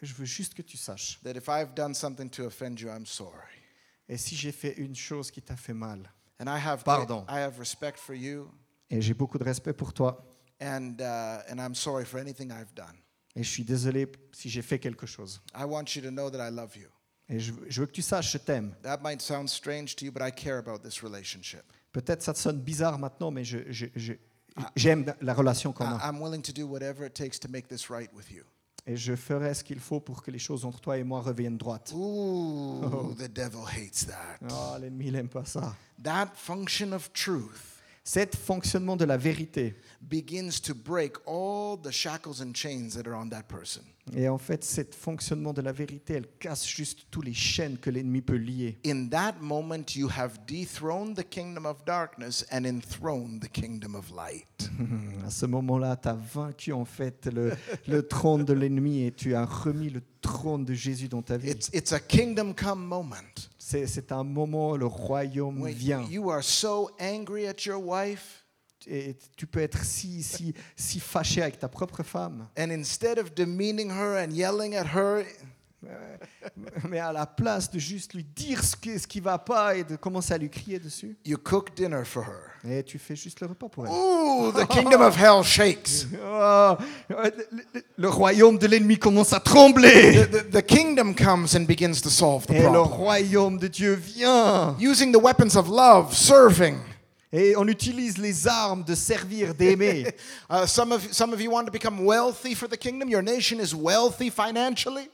je 0.00 0.14
veux 0.14 0.24
juste 0.24 0.54
que 0.54 0.62
tu 0.62 0.78
saches. 0.78 1.18
that 1.24 1.36
if 1.36 1.46
I've 1.50 1.74
done 1.74 1.92
something 1.92 2.30
to 2.30 2.46
offend 2.46 2.80
you, 2.80 2.88
I'm 2.88 3.04
sorry. 3.04 3.60
Et 4.08 4.16
si 4.16 4.34
j'ai 4.34 4.52
fait 4.52 4.78
une 4.78 4.94
chose 4.96 5.30
qui 5.30 5.42
t'a 5.42 5.56
fait 5.56 5.74
mal, 5.74 6.10
And 6.40 6.46
I 6.48 6.58
have 6.58 6.84
Pardon. 6.84 7.26
I 7.28 7.40
have 7.40 7.58
respect 7.58 7.98
for 7.98 8.14
you, 8.14 8.48
et 8.88 9.02
j'ai 9.02 9.12
beaucoup 9.12 9.36
de 9.36 9.44
respect 9.44 9.74
pour 9.74 9.92
toi, 9.92 10.24
and 10.62 10.94
uh, 11.00 11.42
and 11.52 11.58
I'm 11.60 11.74
sorry 11.74 12.06
for 12.06 12.18
anything 12.18 12.50
I've 12.50 12.72
done. 12.74 12.96
Et 13.36 13.42
je 13.44 13.48
suis 13.48 13.64
désolé 13.64 14.10
si 14.32 14.48
j'ai 14.50 14.62
fait 14.62 14.78
quelque 14.80 15.06
chose. 15.06 15.40
I 15.56 15.62
want 15.64 15.84
you 15.94 16.02
to 16.02 16.10
know 16.10 16.28
that 16.30 16.48
I 16.48 16.50
love 16.52 16.76
you. 16.76 16.88
Et 17.28 17.38
je, 17.40 17.52
je 17.68 17.80
veux 17.80 17.86
que 17.86 17.92
tu 17.92 18.02
saches, 18.02 18.32
je 18.32 18.38
t'aime. 18.38 18.74
That 18.82 18.98
might 19.02 19.20
sound 19.20 19.48
strange 19.48 19.94
to 19.96 20.04
you, 20.06 20.12
but 20.12 20.22
I 20.22 20.30
care 20.32 20.58
about 20.58 20.78
this 20.78 21.02
relationship. 21.02 21.62
Peut-être 21.92 22.22
ça 22.22 22.32
te 22.32 22.38
sonne 22.38 22.60
bizarre 22.60 22.98
maintenant, 22.98 23.30
mais 23.30 23.44
je- 23.44 23.70
je- 23.70 23.86
je- 23.96 24.12
j'aime 24.76 25.12
la 25.20 25.34
relation 25.34 25.72
qu'on 25.72 25.84
a. 25.86 26.00
I'm 26.10 26.20
willing 26.22 26.42
to 26.42 26.52
do 26.52 26.66
whatever 26.66 27.04
it 27.06 27.14
takes 27.14 27.38
to 27.40 27.48
make 27.48 27.68
this 27.68 27.90
right 27.90 28.10
with 28.14 28.30
you. 28.30 28.42
Et 28.88 28.96
je 28.96 29.16
ferai 29.16 29.52
ce 29.54 29.64
qu'il 29.64 29.80
faut 29.80 29.98
pour 29.98 30.22
que 30.22 30.30
les 30.30 30.38
choses 30.38 30.64
entre 30.64 30.80
toi 30.80 30.96
et 30.96 31.02
moi 31.02 31.20
reviennent 31.20 31.58
droites. 31.58 31.92
Ooh, 31.92 33.14
the 33.18 33.28
devil 33.28 33.64
hates 33.66 34.06
that. 34.06 34.38
Oh, 34.48 34.76
l'ennemi, 34.80 35.10
n'aime 35.10 35.28
pas 35.28 35.44
ça. 35.44 35.74
That 36.04 36.30
function 36.36 36.92
of 36.92 37.12
truth 37.12 37.75
Cet 38.08 38.36
fonctionnement 38.36 38.94
de 38.94 39.04
la 39.04 39.16
vérité, 39.16 39.74
begins 40.00 40.60
to 40.62 40.76
break 40.76 41.16
all 41.26 41.76
the 41.76 41.90
shackles 41.90 42.40
and 42.40 42.54
chains 42.54 42.90
that 42.94 43.08
are 43.08 43.16
on 43.16 43.28
that 43.30 43.48
person. 43.48 43.82
et 44.16 44.28
en 44.28 44.38
fait, 44.38 44.62
cet 44.62 44.94
fonctionnement 44.94 45.52
de 45.52 45.60
la 45.60 45.72
vérité, 45.72 46.14
elle 46.14 46.28
casse 46.38 46.64
juste 46.68 47.08
tous 47.10 47.20
les 47.20 47.34
chaînes 47.34 47.78
que 47.78 47.90
l'ennemi 47.90 48.22
peut 48.22 48.36
lier. 48.36 48.78
In 48.86 49.08
that 49.08 49.34
moment, 49.40 49.96
you 49.96 50.08
have 50.08 50.38
dethroned 50.46 51.16
the 51.16 51.28
kingdom 51.28 51.66
of 51.66 51.84
darkness 51.84 52.46
and 52.52 52.64
enthroned 52.64 53.40
the 53.40 53.48
kingdom 53.48 53.96
of 53.96 54.08
light. 54.12 54.70
À 55.26 55.30
ce 55.30 55.46
moment-là, 55.46 55.96
tu 55.96 56.06
as 56.08 56.14
vaincu 56.14 56.72
en 56.72 56.84
fait 56.84 57.28
le, 57.34 57.54
le 57.88 58.06
trône 58.06 58.44
de 58.44 58.52
l'ennemi 58.52 59.02
et 59.02 59.10
tu 59.10 59.34
as 59.34 59.44
remis 59.44 59.90
le 59.90 60.02
trône 60.20 60.64
de 60.64 60.74
Jésus 60.74 61.08
dans 61.08 61.22
ta 61.22 61.36
vie. 61.36 61.50
It's, 61.50 61.70
it's 61.72 61.92
a 61.92 61.98
kingdom 61.98 62.54
come 62.54 62.84
moment. 62.86 63.48
C'est 63.68 64.12
un 64.12 64.22
moment 64.22 64.70
où 64.72 64.76
le 64.76 64.86
royaume 64.86 65.60
When 65.60 65.74
vient. 65.74 66.02
you 66.08 66.30
are 66.30 66.42
so 66.44 66.88
angry 67.00 67.48
at 67.48 67.64
your 67.66 67.82
wife, 67.84 68.44
Et 68.86 69.16
tu 69.36 69.48
peux 69.48 69.58
être 69.60 69.82
si, 69.84 70.22
si, 70.22 70.54
si 70.76 71.00
fâché 71.00 71.42
avec 71.42 71.58
ta 71.58 71.68
propre 71.68 72.04
femme. 72.04 72.46
and 72.56 72.70
instead 72.70 73.18
of 73.18 73.34
demeaning 73.34 73.90
her 73.90 74.16
and 74.22 74.30
yelling 74.32 74.76
at 74.76 74.86
her, 74.94 75.24
Mais 76.88 76.98
à 76.98 77.12
la 77.12 77.26
place 77.26 77.70
de 77.70 77.78
juste 77.78 78.14
lui 78.14 78.24
dire 78.24 78.62
ce 78.62 78.76
qui 78.76 78.98
ce 78.98 79.06
qui 79.06 79.20
va 79.20 79.38
pas 79.38 79.74
et 79.76 79.84
de 79.84 79.96
commencer 79.96 80.32
à 80.34 80.38
lui 80.38 80.48
crier 80.50 80.78
dessus, 80.78 81.16
you 81.24 81.36
cook 81.36 81.74
dinner 81.76 82.04
for 82.04 82.22
her. 82.24 82.70
et 82.70 82.82
tu 82.82 82.98
fais 82.98 83.16
juste 83.16 83.40
le 83.40 83.48
repas 83.48 83.68
pour 83.68 83.86
elle. 83.86 83.92
Ooh, 83.92 84.52
the 84.52 84.66
kingdom 84.68 85.00
of 85.02 85.16
hell 85.16 85.42
shakes. 85.42 86.06
Oh, 86.22 86.76
le, 87.08 87.16
le- 87.74 87.82
le 87.96 88.08
royaume 88.08 88.58
de 88.58 88.66
l'ennemi 88.66 88.98
commence 88.98 89.32
à 89.32 89.40
trembler. 89.40 90.26
The, 90.26 90.30
the, 90.30 90.50
the 90.50 90.62
kingdom 90.66 91.14
comes 91.14 91.54
and 91.56 91.64
begins 91.66 92.00
to 92.02 92.10
solve 92.10 92.46
the 92.46 92.52
Et 92.52 92.62
le 92.62 92.70
problem. 92.70 92.84
royaume 92.92 93.58
de 93.58 93.68
Dieu 93.68 93.94
vient. 93.94 94.76
Using 94.80 95.12
the 95.12 95.20
weapons 95.22 95.56
of 95.56 95.68
love, 95.68 96.14
serving. 96.14 96.76
Et 97.32 97.56
on 97.56 97.66
utilise 97.66 98.18
les 98.18 98.46
armes 98.46 98.84
de 98.84 98.94
servir, 98.94 99.54
d'aimer. 99.54 100.06
Uh, 100.48 100.64
some, 100.66 100.92
of, 100.92 101.02
some 101.12 101.32
of 101.32 101.40
you 101.40 101.50
want 101.50 101.64
to 101.66 101.72
become 101.72 102.04
wealthy 102.04 102.54
for 102.54 102.68
the 102.68 102.76
kingdom? 102.76 103.08
Your 103.08 103.22
nation 103.22 103.58
is 103.60 103.74
wealthy 103.74 104.30
financially? 104.30 105.08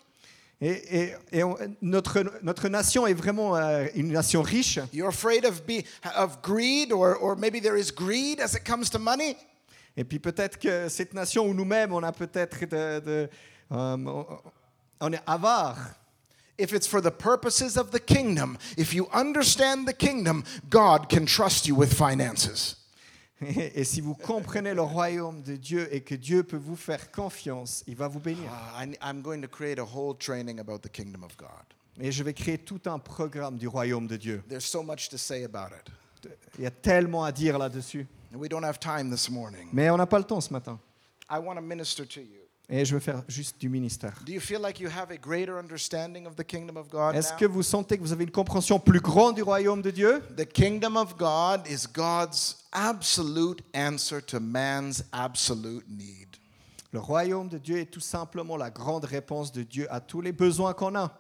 Et, 0.64 0.96
et- 1.00 1.14
et 1.32 1.42
on- 1.42 1.56
notre, 1.82 2.22
notre 2.42 2.68
nation 2.68 3.04
est 3.06 3.14
vraiment 3.14 3.56
euh, 3.56 3.88
une 3.96 4.12
nation 4.12 4.42
riche. 4.42 4.78
You're 4.92 5.08
afraid 5.08 5.44
of, 5.44 5.64
be, 5.66 5.82
of 6.16 6.40
greed, 6.40 6.92
or, 6.92 7.16
or 7.20 7.36
maybe 7.36 7.60
there 7.60 7.76
is 7.76 7.90
greed 7.90 8.38
as 8.40 8.54
it 8.54 8.64
comes 8.64 8.88
to 8.90 8.98
money? 9.00 9.36
Et 9.96 10.04
puis 10.04 10.20
peut-être 10.20 10.58
que 10.60 10.88
cette 10.88 11.14
nation 11.14 11.46
où 11.48 11.52
nous-mêmes, 11.52 11.92
on 11.92 12.02
a 12.04 12.12
peut-être 12.12 12.60
de... 12.66 13.00
de- 13.00 13.28
euh, 13.72 13.96
on- 14.06 14.26
on 15.00 15.12
est 15.12 15.22
avare. 15.26 15.96
If 16.58 16.72
it's 16.72 16.86
for 16.86 17.00
the 17.02 17.10
purposes 17.10 17.76
of 17.76 17.90
the 17.90 17.98
kingdom, 17.98 18.56
if 18.76 18.94
you 18.94 19.08
understand 19.12 19.86
the 19.88 19.92
kingdom, 19.92 20.44
God 20.70 21.08
can 21.08 21.24
trust 21.26 21.66
you 21.66 21.74
with 21.74 21.92
finances. 21.92 22.76
Et, 23.74 23.84
si 23.84 24.00
vous 24.00 24.14
comprenez 24.14 24.74
le 24.74 24.82
royaume 24.82 25.42
de 25.42 25.56
Dieu 25.56 25.88
et 25.94 26.00
que 26.00 26.14
Dieu 26.14 26.42
peut 26.42 26.56
vous 26.56 26.76
faire 26.76 27.10
confiance, 27.10 27.82
il 27.86 27.96
va 27.96 28.08
vous 28.08 28.20
bénir. 28.20 28.44
Uh, 28.44 28.84
I, 28.84 28.98
I'm 29.02 29.22
going 29.22 29.40
to 29.40 29.48
create 29.48 29.78
a 29.78 29.84
whole 29.84 30.16
training 30.16 30.60
about 30.60 30.78
the 30.78 30.90
kingdom 30.90 31.22
of 31.24 31.36
God. 31.36 31.48
Et 32.00 32.10
je 32.10 32.22
vais 32.22 32.32
créer 32.32 32.58
tout 32.58 32.80
un 32.86 32.98
programme 32.98 33.58
du 33.58 33.68
royaume 33.68 34.06
de 34.06 34.16
Dieu. 34.16 34.42
There's 34.48 34.64
so 34.64 34.82
much 34.82 35.08
to 35.10 35.18
say 35.18 35.44
about 35.44 35.74
it. 35.74 35.92
Il 36.58 36.64
y 36.64 36.66
a 36.66 36.70
tellement 36.70 37.24
à 37.24 37.32
dire 37.32 37.58
là-dessus. 37.58 38.06
We 38.34 38.48
don't 38.48 38.64
have 38.64 38.78
time 38.78 39.10
this 39.10 39.28
morning. 39.28 39.68
Mais 39.72 39.90
on 39.90 39.96
n'a 39.96 40.06
pas 40.06 40.18
le 40.18 40.24
temps 40.24 40.40
ce 40.40 40.52
matin. 40.52 40.78
I 41.28 41.38
want 41.38 41.56
to 41.56 41.62
minister 41.62 42.06
to 42.06 42.20
you. 42.20 42.41
Et 42.74 42.86
je 42.86 42.94
veux 42.94 43.00
faire 43.00 43.22
juste 43.28 43.60
du 43.60 43.68
ministère. 43.68 44.14
Do 44.24 44.32
you 44.32 44.40
feel 44.40 44.58
like 44.62 44.80
you 44.80 44.88
have 44.88 45.10
a 45.10 45.18
greater 45.18 45.58
understanding 45.58 46.26
of 46.26 46.36
the 46.36 46.42
kingdom 46.42 46.78
of 46.78 46.88
God 46.88 47.14
Est-ce 47.14 47.34
que 47.34 47.44
vous 47.44 47.62
sentez 47.62 47.98
que 47.98 48.02
vous 48.02 48.14
avez 48.14 48.24
une 48.24 48.30
compréhension 48.30 48.78
plus 48.78 49.00
grande 49.00 49.34
du 49.34 49.42
royaume 49.42 49.82
de 49.82 49.90
Dieu? 49.90 50.22
The 50.38 50.46
kingdom 50.46 50.96
of 50.96 51.18
God 51.18 51.66
is 51.68 51.86
God's 51.86 52.56
absolute 52.72 53.62
answer 53.74 54.22
to 54.22 54.40
man's 54.40 55.04
absolute 55.12 55.84
need. 55.86 56.28
Le 56.92 57.00
royaume 57.00 57.50
de 57.50 57.58
Dieu 57.58 57.78
est 57.78 57.90
tout 57.90 58.00
simplement 58.00 58.56
la 58.56 58.70
grande 58.70 59.04
réponse 59.04 59.52
de 59.52 59.64
Dieu 59.64 59.86
à 59.90 60.00
tous 60.00 60.22
les 60.22 60.32
besoins 60.32 60.72
qu'on 60.72 60.94
a. 60.94 61.12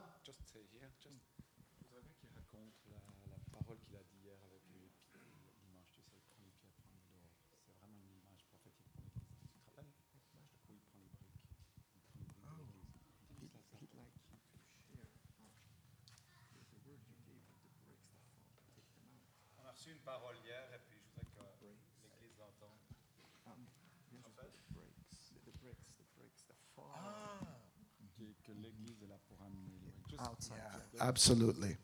Absolutely. 31.02 31.76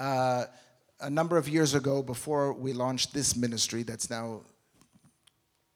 Uh, 0.00 0.46
a 1.00 1.10
number 1.10 1.36
of 1.36 1.48
years 1.48 1.74
ago, 1.74 2.02
before 2.02 2.52
we 2.54 2.72
launched 2.72 3.12
this 3.12 3.36
ministry 3.36 3.82
that's 3.82 4.08
now 4.08 4.40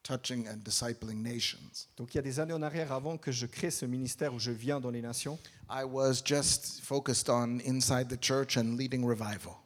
touching 0.03 0.47
and 0.47 0.63
discipling 0.65 1.23
nations, 1.23 1.89
Donc 1.97 2.15
il 2.15 2.17
y 2.17 2.21
a 2.21 2.23
des 2.23 2.41
années 2.41 2.55
en 2.55 2.63
arrière, 2.63 2.93
avant 2.93 3.19
que 3.19 3.31
je 3.33 3.47
crée 3.47 3.71
ce 3.71 3.85
ministère 3.87 4.33
où 4.33 4.39
je 4.39 4.53
viens 4.53 4.81
dans 4.81 4.91
les 4.91 5.03
nations, 5.03 5.39
I 5.69 5.85
was 5.85 6.23
just 6.25 6.81
focused 6.83 7.29
on 7.29 7.61
inside 7.67 8.09
the 8.09 8.17
church 8.21 8.57
and 8.57 8.77
leading 8.77 9.05
revival. 9.05 9.57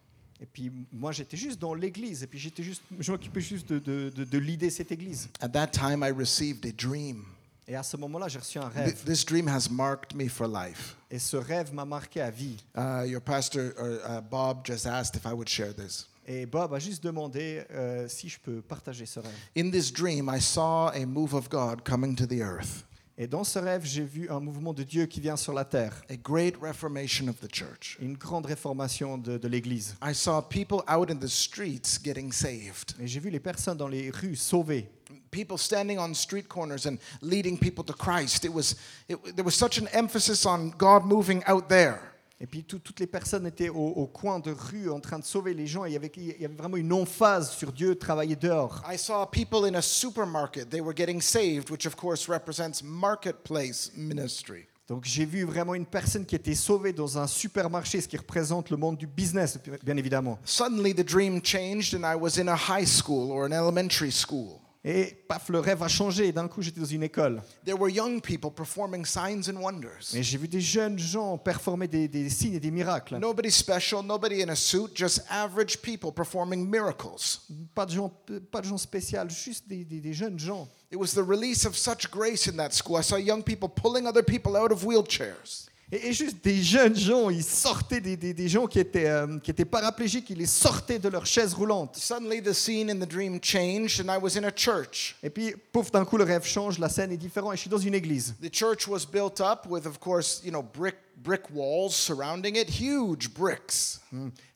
et 0.41 0.47
puis 0.47 0.73
moi 0.91 1.13
j'étais 1.13 1.37
juste 1.37 1.59
dans 1.61 1.75
l'église, 1.75 2.23
et 2.23 2.27
puis 2.27 2.39
j'étais 2.39 2.63
juste, 2.63 2.83
je 2.99 3.13
m'occupais 3.13 3.43
juste 3.43 3.69
de, 3.69 3.79
de, 3.79 4.09
de, 4.11 4.25
de 4.25 4.39
leader 4.39 4.71
cette 4.71 4.91
église. 4.91 5.29
At 5.41 5.51
that 5.51 5.69
time, 5.69 6.03
I 6.03 6.11
received 6.11 6.65
a 6.67 6.73
dream. 6.73 7.27
Et 7.71 7.77
à 7.77 7.85
ce 7.85 7.97
moment-là, 7.97 8.27
j'ai 8.27 8.41
reçu 8.41 8.59
un 8.59 8.69
Th- 8.69 8.73
rêve, 8.85 9.05
this 9.05 9.25
dream 9.25 9.47
has 9.47 9.69
marked 9.71 10.13
me 10.17 10.27
for 10.29 10.49
life. 10.49 10.97
et 11.09 11.21
ce 11.21 11.37
rêve 11.37 11.73
m'a 11.73 11.85
marqué 11.85 12.21
à 12.21 12.29
vie. 12.29 12.57
Uh, 12.77 13.07
your 13.07 13.21
pastor, 13.21 13.73
uh, 13.79 14.19
uh, 14.19 14.21
Bob, 14.29 14.67
just 14.67 14.87
asked 14.87 15.15
if 15.15 15.25
I 15.25 15.33
would 15.33 15.49
share 15.49 15.73
this. 15.73 16.09
Et 16.27 16.47
Bob 16.47 16.75
a 16.75 16.81
juste 16.81 17.01
demandé 17.05 17.63
euh, 17.71 18.09
si 18.09 18.29
je 18.29 18.41
peux 18.41 18.61
partager 18.61 19.07
ce 19.07 19.21
rêve. 19.21 19.33
In 19.57 19.71
this 19.71 19.93
dream, 19.93 20.29
I 20.35 20.41
saw 20.41 20.89
a 20.89 21.07
move 21.07 21.33
of 21.33 21.49
God 21.49 21.85
coming 21.89 22.17
to 22.17 22.27
the 22.27 22.41
earth, 22.41 22.85
Et 23.17 23.29
dans 23.29 23.45
ce 23.45 23.59
rêve, 23.61 23.83
j'ai 23.85 24.03
vu 24.03 24.29
un 24.31 24.41
mouvement 24.41 24.73
de 24.73 24.83
Dieu 24.83 25.07
qui 25.07 25.21
vient 25.21 25.37
sur 25.37 25.53
la 25.53 25.65
terre, 25.65 26.03
a 26.09 26.17
great 26.17 26.57
reformation 26.61 27.29
of 27.29 27.39
the 27.39 27.55
church. 27.55 27.99
une 28.01 28.17
grande 28.17 28.47
réformation 28.47 29.17
de, 29.17 29.39
de 29.39 29.47
l'église. 29.47 29.95
I 30.03 30.13
saw 30.13 30.41
people 30.43 30.81
out 30.89 31.09
in 31.09 31.17
the 31.21 31.29
streets 31.29 32.01
getting 32.03 32.33
saved. 32.33 32.97
Et 32.99 33.07
j'ai 33.07 33.21
vu 33.21 33.31
les 33.31 33.39
personnes 33.41 33.77
dans 33.77 33.87
les 33.89 34.11
rues 34.11 34.35
sauvées. 34.37 34.91
People 35.31 35.59
standing 35.59 35.99
on 35.99 36.15
street 36.15 36.49
corners 36.49 36.87
and 36.87 36.99
leading 37.21 37.59
people 37.59 37.85
to 37.85 37.93
Christ. 37.93 38.45
It 38.45 38.53
was, 38.53 38.77
it, 39.09 39.17
there 39.37 39.45
was 39.45 39.55
such 39.55 39.79
an 39.79 39.89
emphasis 39.93 40.45
on 40.47 40.71
God 40.77 41.05
moving 41.05 41.43
out 41.47 41.69
there. 41.69 42.01
Et 42.43 42.47
puis 42.47 42.65
tout- 42.65 42.79
toutes 42.79 43.01
les 43.01 43.07
personnes 43.07 43.47
étaient 43.47 43.69
au, 43.69 43.75
au 43.77 44.07
coin 44.07 44.41
de 44.41 44.51
rue 44.51 44.89
en 44.91 44.99
train 44.99 45.19
de 45.19 45.25
sauver 45.25 45.53
les 45.53 45.67
gens. 45.67 45.85
Et 45.85 45.91
il, 45.91 45.93
y 45.93 45.97
avait, 45.97 46.11
il 46.17 46.41
y 46.41 46.45
avait 46.45 46.55
vraiment 46.55 46.79
une 46.79 46.93
emphase 46.93 47.51
sur 47.51 47.71
Dieu 47.71 47.95
travailler 47.97 48.35
dehors. 48.35 48.83
I 48.91 48.97
saw 48.97 49.27
people 49.27 49.67
in 49.67 49.75
a 49.75 49.83
supermarket. 49.83 50.71
They 50.71 50.81
were 50.81 50.95
getting 50.97 51.21
saved, 51.21 51.71
which 51.71 51.87
of 51.87 51.97
course 51.97 52.29
represents 52.31 52.83
marketplace 52.83 53.91
ministry. 53.95 54.67
Donc 54.89 55.05
j'ai 55.05 55.27
vu 55.27 55.45
vraiment 55.45 55.75
une 55.75 55.87
personne 55.87 56.25
qui 56.25 56.35
était 56.35 56.55
sauvée 56.55 56.93
dans 56.93 57.17
un 57.17 57.29
supermarché, 57.29 58.01
ce 58.01 58.09
qui 58.09 58.17
représente 58.17 58.71
le 58.71 58.77
monde 58.77 58.97
du 58.97 59.07
business, 59.07 59.57
bien 59.85 59.97
évidemment. 59.97 60.39
Suddenly, 60.45 60.95
the 60.95 61.05
dream 61.05 61.41
changed, 61.41 61.95
and 61.95 62.05
I 62.05 62.17
was 62.17 62.39
in 62.41 62.49
a 62.49 62.57
high 62.57 62.87
school 62.87 63.31
or 63.31 63.45
an 63.45 63.53
elementary 63.53 64.11
school. 64.11 64.61
Et 64.83 65.15
paf, 65.29 65.51
le 65.51 65.59
rêve 65.61 65.83
a 65.83 65.89
changé. 65.89 66.33
D'un 66.33 66.49
coup, 66.49 66.63
j'étais 66.63 66.81
dans 66.81 66.87
une 66.87 67.03
école. 67.03 67.43
There 67.67 67.77
were 67.79 67.91
young 67.91 68.19
people 68.23 68.51
performing 68.51 69.05
signs 69.05 69.43
and 69.51 69.61
wonders. 69.61 70.15
Et 70.15 70.23
j'ai 70.23 70.39
vu 70.39 70.49
des 70.49 70.61
jeunes 70.63 70.99
gens 70.99 71.37
performer 71.37 71.87
des, 71.87 72.09
des 72.09 72.31
signes 72.31 72.55
et 72.55 72.61
des 72.61 72.71
miracles. 72.71 73.19
Nobody 73.19 73.51
special, 73.51 74.03
nobody 74.03 74.43
in 74.43 74.49
a 74.49 74.57
suit, 74.57 74.89
just 74.95 75.21
average 75.29 75.83
people 75.83 76.11
performing 76.13 76.67
miracles. 76.67 77.41
Pas 77.75 77.85
de 77.85 77.93
gens, 77.93 78.11
pas 78.51 78.63
de 78.63 78.67
gens 78.69 78.79
spéciaux, 78.79 79.29
juste 79.29 79.69
des, 79.69 79.85
des- 79.85 80.01
des 80.01 80.15
jeunes 80.15 80.39
gens. 80.39 80.67
It 80.91 80.97
was 80.99 81.09
the 81.15 81.23
release 81.23 81.67
of 81.67 81.77
such 81.77 82.11
grace 82.11 82.49
in 82.49 82.57
that 82.57 82.71
school. 82.73 82.97
I 82.99 83.03
saw 83.03 83.17
young 83.17 83.43
people 83.43 83.69
pulling 83.69 84.07
other 84.07 84.23
people 84.25 84.57
out 84.57 84.73
of 84.73 84.83
wheelchairs. 84.85 85.67
Et, 85.93 86.09
et 86.09 86.13
juste 86.13 86.37
des 86.45 86.63
jeunes 86.63 86.97
gens, 86.97 87.31
ils 87.31 87.43
sortaient 87.45 88.01
des, 88.01 88.17
des- 88.17 88.33
des 88.35 88.49
gens 88.49 88.67
qui 88.67 88.79
étaient, 88.79 89.09
euh, 89.09 89.39
qui 89.41 89.51
étaient 89.51 89.65
paraplégiques, 89.65 90.31
ils 90.31 90.39
les 90.39 90.47
sortaient 90.47 90.99
de 90.99 91.09
leur 91.09 91.27
chaise 91.27 91.53
roulante. 91.55 91.97
Suddenly, 91.97 92.43
the 92.43 92.53
scene 92.53 92.89
in 92.91 92.97
the 93.05 93.09
dream 93.09 93.41
changed, 93.43 94.01
and 94.01 94.13
I 94.13 94.19
was 94.23 94.37
in 94.39 94.45
a 94.45 94.53
church. 94.55 95.17
Et 95.23 95.31
puis, 95.31 95.55
pouf, 95.73 95.91
d'un 95.91 96.05
coup, 96.05 96.17
le 96.17 96.25
rêve 96.25 96.45
change, 96.45 96.79
la 96.79 96.89
scène 96.89 97.11
est 97.13 97.17
différente 97.17 97.55
et 97.55 97.57
je 97.57 97.63
suis 97.63 97.71
dans 97.71 97.79
une 97.79 97.95
église. 97.95 98.35
The 98.43 98.55
church 98.55 98.87
was 98.87 99.05
built 99.11 99.41
up 99.41 99.67
with, 99.69 99.87
of 99.87 99.99
course, 99.99 100.41
you 100.45 100.51
know, 100.51 100.63
brick 100.63 100.97
brick 101.23 101.43
walls 101.53 101.91
surrounding 101.93 102.57
it, 102.57 102.71
huge 102.81 103.29
bricks. 103.29 103.99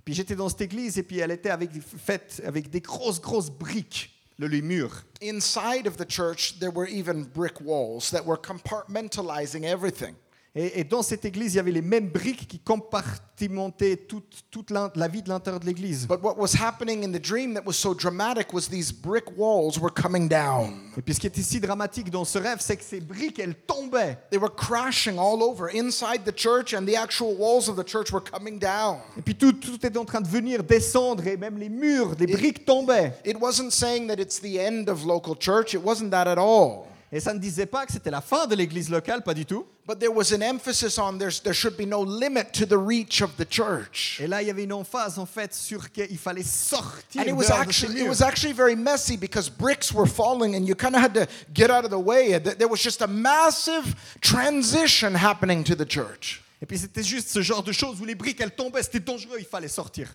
Puis 0.05 0.15
j'étais 0.15 0.35
dans 0.35 0.49
cette 0.49 0.63
église 0.63 0.97
et 0.99 1.03
puis 1.03 1.19
elle 1.19 1.31
était 1.31 1.51
avec, 1.51 1.71
faite 2.03 2.41
avec 2.47 2.71
des 2.71 2.81
grosses, 2.81 3.21
grosses 3.21 3.51
briques, 3.51 4.15
le, 4.39 4.47
les 4.47 4.63
murs. 4.63 5.05
Inside 5.23 5.87
of 5.87 5.97
the 5.99 6.07
church, 6.09 6.59
there 6.61 6.71
were 6.71 6.89
even 6.89 7.25
brick 7.25 7.61
walls 7.61 8.11
that 8.11 8.25
were 8.25 8.39
compartmentalizing 8.39 9.65
everything. 9.65 10.15
Et, 10.57 10.81
et 10.81 10.85
dans 10.85 11.03
cette 11.03 11.25
église, 11.25 11.55
il 11.55 11.57
y 11.57 11.61
avait 11.61 11.73
les 11.73 11.83
mêmes 11.83 12.09
briques 12.09 12.47
qui 12.47 12.61
compartimentaient 12.61 13.97
toute, 13.97 14.71
la 14.71 15.09
vie 15.09 15.21
de 15.21 15.29
l'intérieur 15.29 15.59
de 15.59 15.67
l'église. 15.67 16.07
But 16.07 16.23
what 16.23 16.37
was 16.39 16.55
happening 16.55 17.03
in 17.03 17.11
the 17.11 17.21
dream 17.21 17.55
that 17.55 17.63
was 17.67 17.73
so 17.73 17.93
dramatic 17.93 18.53
was 18.53 18.69
these 18.69 18.93
brick 18.93 19.37
walls 19.37 19.81
were 19.81 19.93
coming 19.93 20.29
down. 20.29 20.93
Et 20.97 21.03
puis 21.03 21.15
ce 21.15 21.21
qui 21.21 21.27
était 21.27 21.43
si 21.43 21.59
dramatique 21.59 22.09
dans 22.09 22.25
ce 22.25 22.39
rêve, 22.39 22.59
c'est 22.61 22.77
que 22.77 22.85
ces 22.85 23.01
briques, 23.01 23.41
elles 23.41 23.57
tombaient. 23.67 24.17
They 24.31 24.39
were 24.39 24.55
crashing 24.55 25.19
all 25.19 25.43
over 25.43 25.69
inside 25.75 26.25
the 26.25 26.37
church, 26.37 26.73
and 26.73 26.87
the 26.87 26.97
actual 26.97 27.37
walls 27.37 27.69
of 27.69 27.77
the 27.77 27.85
church 27.85 28.13
were 28.13 28.23
coming 28.23 28.61
down. 28.61 28.99
Et 29.19 29.23
puis 29.23 29.35
tout, 29.35 29.55
tout 29.55 29.85
était 29.85 29.99
en 29.99 30.05
train 30.05 30.21
de 30.21 30.29
venir 30.29 30.63
descendre 30.63 31.27
et 31.27 31.37
même 31.37 31.59
les 31.59 31.69
murs, 31.69 32.15
des 32.15 32.29
briques 32.29 32.65
tombaient. 32.65 33.13
It 33.25 33.37
wasn't 33.41 33.71
saying 33.71 34.07
that 34.07 34.21
it's 34.21 34.39
the 34.41 34.57
end 34.61 34.89
of 34.89 35.05
local 35.05 35.35
church, 35.37 35.75
it 35.75 35.83
wasn't 35.83 36.11
that 36.11 36.29
at 36.29 36.39
all. 36.39 36.94
Et 37.15 37.21
ça 37.21 37.33
ne 37.33 37.39
disait 37.39 37.67
pas 37.67 37.87
que 37.87 37.93
c'était 37.93 38.11
la 38.11 38.21
fin 38.21 38.49
de 38.49 38.57
l'église 38.57 38.91
locale, 38.91 39.23
pas 39.23 39.35
du 39.35 39.47
tout. 39.47 39.65
But 39.87 40.01
there 40.01 40.11
was 40.13 40.33
an 40.35 40.41
emphasis 40.41 40.99
on 40.99 41.17
there 41.19 41.31
should 41.31 41.77
be 41.77 41.87
no 41.87 42.03
limit 42.03 42.53
to 42.55 42.67
the 42.67 42.77
reach 42.77 43.23
of 43.23 43.37
the 43.37 43.47
church. 43.49 44.19
Et 44.21 44.27
là, 44.27 44.43
il 44.43 44.49
y 44.49 44.51
avait 44.51 44.65
une 44.65 44.73
emphase 44.73 45.17
en 45.17 45.25
fait 45.25 45.55
sur 45.55 45.93
qu'il 45.93 46.19
fallait 46.19 46.43
sortir 46.43 47.21
And 47.23 47.27
it 47.29 47.37
was 47.37 47.53
actually 47.53 48.01
it 48.01 48.09
was 48.09 48.21
actually 48.21 48.53
very 48.53 48.75
messy 48.75 49.17
because 49.17 49.49
bricks 49.49 49.93
were 49.93 50.09
falling 50.09 50.57
and 50.57 50.67
you 50.67 50.75
kind 50.75 50.97
of 50.97 51.03
had 51.03 51.15
to 51.15 51.27
get 51.55 51.71
out 51.71 51.85
of 51.85 51.91
the 51.91 52.05
way. 52.05 52.41
Th- 52.41 52.59
There 52.59 52.69
was 52.69 52.83
just 52.83 53.01
a 53.01 53.07
massive 53.07 53.95
transition 54.21 55.15
happening 55.15 55.63
to 55.63 55.77
the 55.77 55.87
church. 55.87 56.43
Et 56.61 56.67
puis 56.67 56.79
c'était 56.79 57.05
juste 57.05 57.29
ce 57.29 57.43
genre 57.43 57.63
de 57.63 57.71
choses 57.73 58.01
où 58.01 58.05
les 58.05 58.17
briques 58.17 58.41
elles 58.41 58.57
tombaient, 58.57 58.83
c'était 58.83 58.99
dangereux, 58.99 59.37
il 59.39 59.45
fallait 59.47 59.69
sortir. 59.69 60.09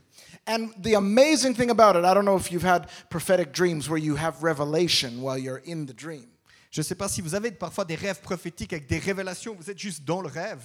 And 0.46 0.70
the 0.84 0.96
amazing 0.96 1.54
thing 1.54 1.70
about 1.70 1.96
it, 1.98 2.04
I 2.04 2.14
don't 2.14 2.26
know 2.26 2.38
if 2.38 2.52
you've 2.52 2.66
had 2.66 2.88
prophetic 3.10 3.54
dreams 3.54 3.88
where 3.88 4.00
you 4.00 4.18
have 4.18 4.44
revelation 4.44 5.22
while 5.22 5.38
you're 5.38 5.62
in 5.66 5.86
the 5.86 5.94
dream. 5.94 6.26
Je 6.70 6.82
ne 6.82 6.84
sais 6.84 6.96
pas 6.96 7.08
si 7.10 7.22
vous 7.22 7.34
avez 7.34 7.52
parfois 7.52 7.86
des 7.86 7.96
rêves 7.96 8.22
prophétiques 8.22 8.74
avec 8.74 8.88
des 8.88 9.00
révélations, 9.00 9.56
vous 9.60 9.70
êtes 9.70 9.80
juste 9.80 10.04
dans 10.04 10.22
le 10.22 10.28
rêve. 10.30 10.60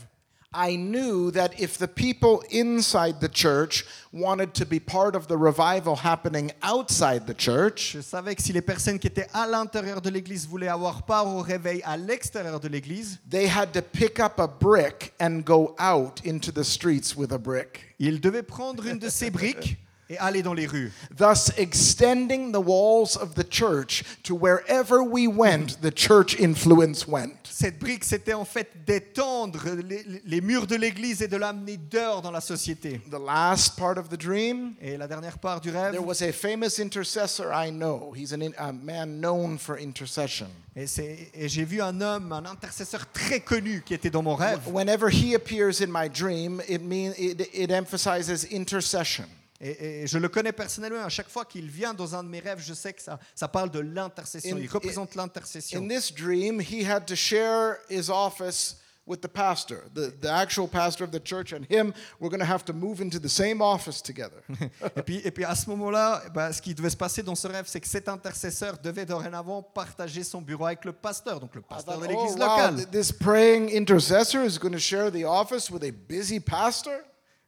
I 0.56 0.76
knew 0.76 1.32
that 1.32 1.58
if 1.58 1.78
the 1.78 1.88
people 1.88 2.44
inside 2.52 3.18
the 3.18 3.28
church 3.28 3.84
wanted 4.12 4.54
to 4.54 4.64
be 4.64 4.78
part 4.78 5.16
of 5.16 5.26
the 5.26 5.36
revival 5.36 5.96
happening 5.96 6.52
outside 6.62 7.26
the 7.26 7.34
church, 7.34 7.94
Je 7.94 8.00
savais 8.00 8.36
que 8.36 8.42
si 8.42 8.52
les 8.52 8.62
personnes 8.62 9.00
qui 9.00 9.08
étaient 9.08 9.26
à 9.32 9.48
l'intérieur 9.48 10.00
de 10.00 10.10
l'église 10.10 10.46
voulaient 10.46 10.68
avoir 10.68 11.02
part 11.02 11.26
au 11.26 11.40
réveil 11.40 11.82
à 11.84 11.96
l'extérieur 11.96 12.60
de 12.60 12.68
l'église, 12.68 13.18
they 13.28 13.48
had 13.48 13.72
to 13.72 13.82
pick 13.82 14.20
up 14.20 14.38
a 14.38 14.46
brick 14.46 15.12
and 15.20 15.40
go 15.44 15.74
out 15.80 16.20
into 16.24 16.52
the 16.52 16.62
streets 16.62 17.16
with 17.16 17.32
a 17.32 17.38
brick. 17.38 17.94
ils 17.98 18.20
devaient 18.20 18.44
prendre 18.44 18.86
une 18.86 19.00
de 19.00 19.08
ces 19.08 19.30
briques 19.30 19.76
et 20.10 20.18
aller 20.18 20.42
dans 20.42 20.54
les 20.54 20.66
rues. 20.66 20.92
thus 21.16 21.50
extending 21.56 22.52
the 22.52 22.60
walls 22.60 23.16
of 23.16 23.34
the 23.34 23.44
church 23.48 24.02
to 24.22 24.34
wherever 24.34 25.02
we 25.02 25.26
went, 25.26 25.80
the 25.80 25.90
church 25.90 26.38
influence 26.40 27.06
went. 27.08 27.32
Cette 27.44 27.78
brique, 27.78 28.04
c'était 28.04 28.34
en 28.34 28.44
fait 28.44 28.84
d'étendre 28.86 29.60
les, 29.88 30.04
les 30.24 30.40
murs 30.40 30.66
de 30.66 30.76
l'église 30.76 31.22
et 31.22 31.28
de 31.28 31.36
l'amener 31.36 31.76
dehors 31.90 32.20
dans 32.20 32.30
la 32.32 32.40
société. 32.40 33.00
The 33.10 33.18
last 33.18 33.76
part 33.78 33.96
of 33.96 34.08
the 34.08 34.16
dream, 34.18 34.74
Et 34.82 34.96
la 34.96 35.06
dernière 35.06 35.38
part 35.38 35.60
du 35.60 35.70
rêve, 35.70 35.92
there 35.92 36.04
was 36.04 36.22
a 36.22 36.32
famous 36.32 36.78
intercessor 36.80 37.52
I 37.54 37.70
know. 37.70 38.12
He's 38.14 38.32
an, 38.32 38.52
a 38.58 38.72
man 38.72 39.20
known 39.20 39.56
for 39.58 39.78
intercession. 39.78 40.48
et, 40.76 40.86
et 41.34 41.48
j'ai 41.48 41.64
vu 41.64 41.80
un 41.80 42.00
homme, 42.00 42.32
un 42.32 42.44
intercesseur 42.44 43.06
très 43.12 43.40
connu 43.40 43.82
qui 43.86 43.94
était 43.94 44.10
dans 44.10 44.22
mon 44.22 44.34
rêve. 44.34 44.60
Whenever 44.66 45.08
he 45.08 45.34
appears 45.34 45.80
in 45.80 45.86
my 45.90 46.08
dream, 46.08 46.60
it 46.68 46.82
mean 46.82 47.12
it, 47.16 47.48
it 47.54 47.70
emphasizes 47.70 48.44
intercession. 48.50 49.24
Et, 49.64 50.02
et 50.02 50.06
je 50.06 50.18
le 50.18 50.28
connais 50.28 50.52
personnellement. 50.52 51.04
À 51.04 51.08
chaque 51.08 51.28
fois 51.30 51.44
qu'il 51.46 51.70
vient 51.70 51.94
dans 51.94 52.14
un 52.14 52.22
de 52.22 52.28
mes 52.28 52.40
rêves, 52.40 52.62
je 52.64 52.74
sais 52.74 52.92
que 52.92 53.00
ça, 53.00 53.18
ça 53.34 53.48
parle 53.48 53.70
de 53.70 53.80
l'intercession. 53.80 54.56
In- 54.56 54.60
Il 54.60 54.68
représente 54.68 55.14
l'intercession. 55.14 55.82
In 55.82 55.88
this 55.88 56.12
dream, 56.12 56.60
he 56.60 56.84
had 56.86 57.06
to 57.06 57.16
share 57.16 57.78
his 57.88 58.10
office 58.10 58.76
with 59.06 59.20
the 59.20 59.28
pastor, 59.28 59.84
the, 59.94 60.10
the 60.20 60.30
actual 60.30 60.66
pastor 60.66 61.04
of 61.04 61.10
the 61.10 61.20
church, 61.22 61.52
and 61.52 61.64
him. 61.70 61.92
We're 62.20 62.30
going 62.30 62.40
to 62.40 62.46
have 62.46 62.64
to 62.66 62.72
move 62.72 63.00
into 63.02 63.18
the 63.18 63.28
same 63.28 63.60
office 63.62 64.02
together. 64.02 64.42
Et 64.96 65.02
puis, 65.02 65.20
et 65.24 65.30
puis 65.30 65.44
à 65.44 65.54
ce 65.54 65.68
moment-là, 65.70 66.22
ben, 66.34 66.52
ce 66.52 66.60
qui 66.62 66.74
devait 66.74 66.90
se 66.90 66.96
passer 66.96 67.22
dans 67.22 67.34
ce 67.34 67.46
rêve, 67.46 67.64
c'est 67.66 67.80
que 67.80 67.88
cet 67.88 68.08
intercesseur 68.08 68.78
devait 68.82 69.04
dorénavant 69.06 69.62
partager 69.62 70.24
son 70.24 70.40
bureau 70.42 70.66
avec 70.66 70.84
le 70.84 70.92
pasteur, 70.92 71.38
donc 71.40 71.54
le 71.54 71.60
pasteur 71.62 71.94
thought, 71.94 72.02
de 72.02 72.08
l'église 72.08 72.34
oh, 72.36 72.40
wow, 72.40 72.48
locale. 72.48 72.76
th- 72.76 72.90
this 72.90 73.12
praying 73.12 73.70
intercessor 73.74 74.42
is 74.44 74.58
going 74.58 74.72
to 74.72 74.78
share 74.78 75.10
the 75.10 75.24
office 75.24 75.70
with 75.70 75.84
a 75.84 75.90
busy 75.90 76.40
pastor? 76.40 77.04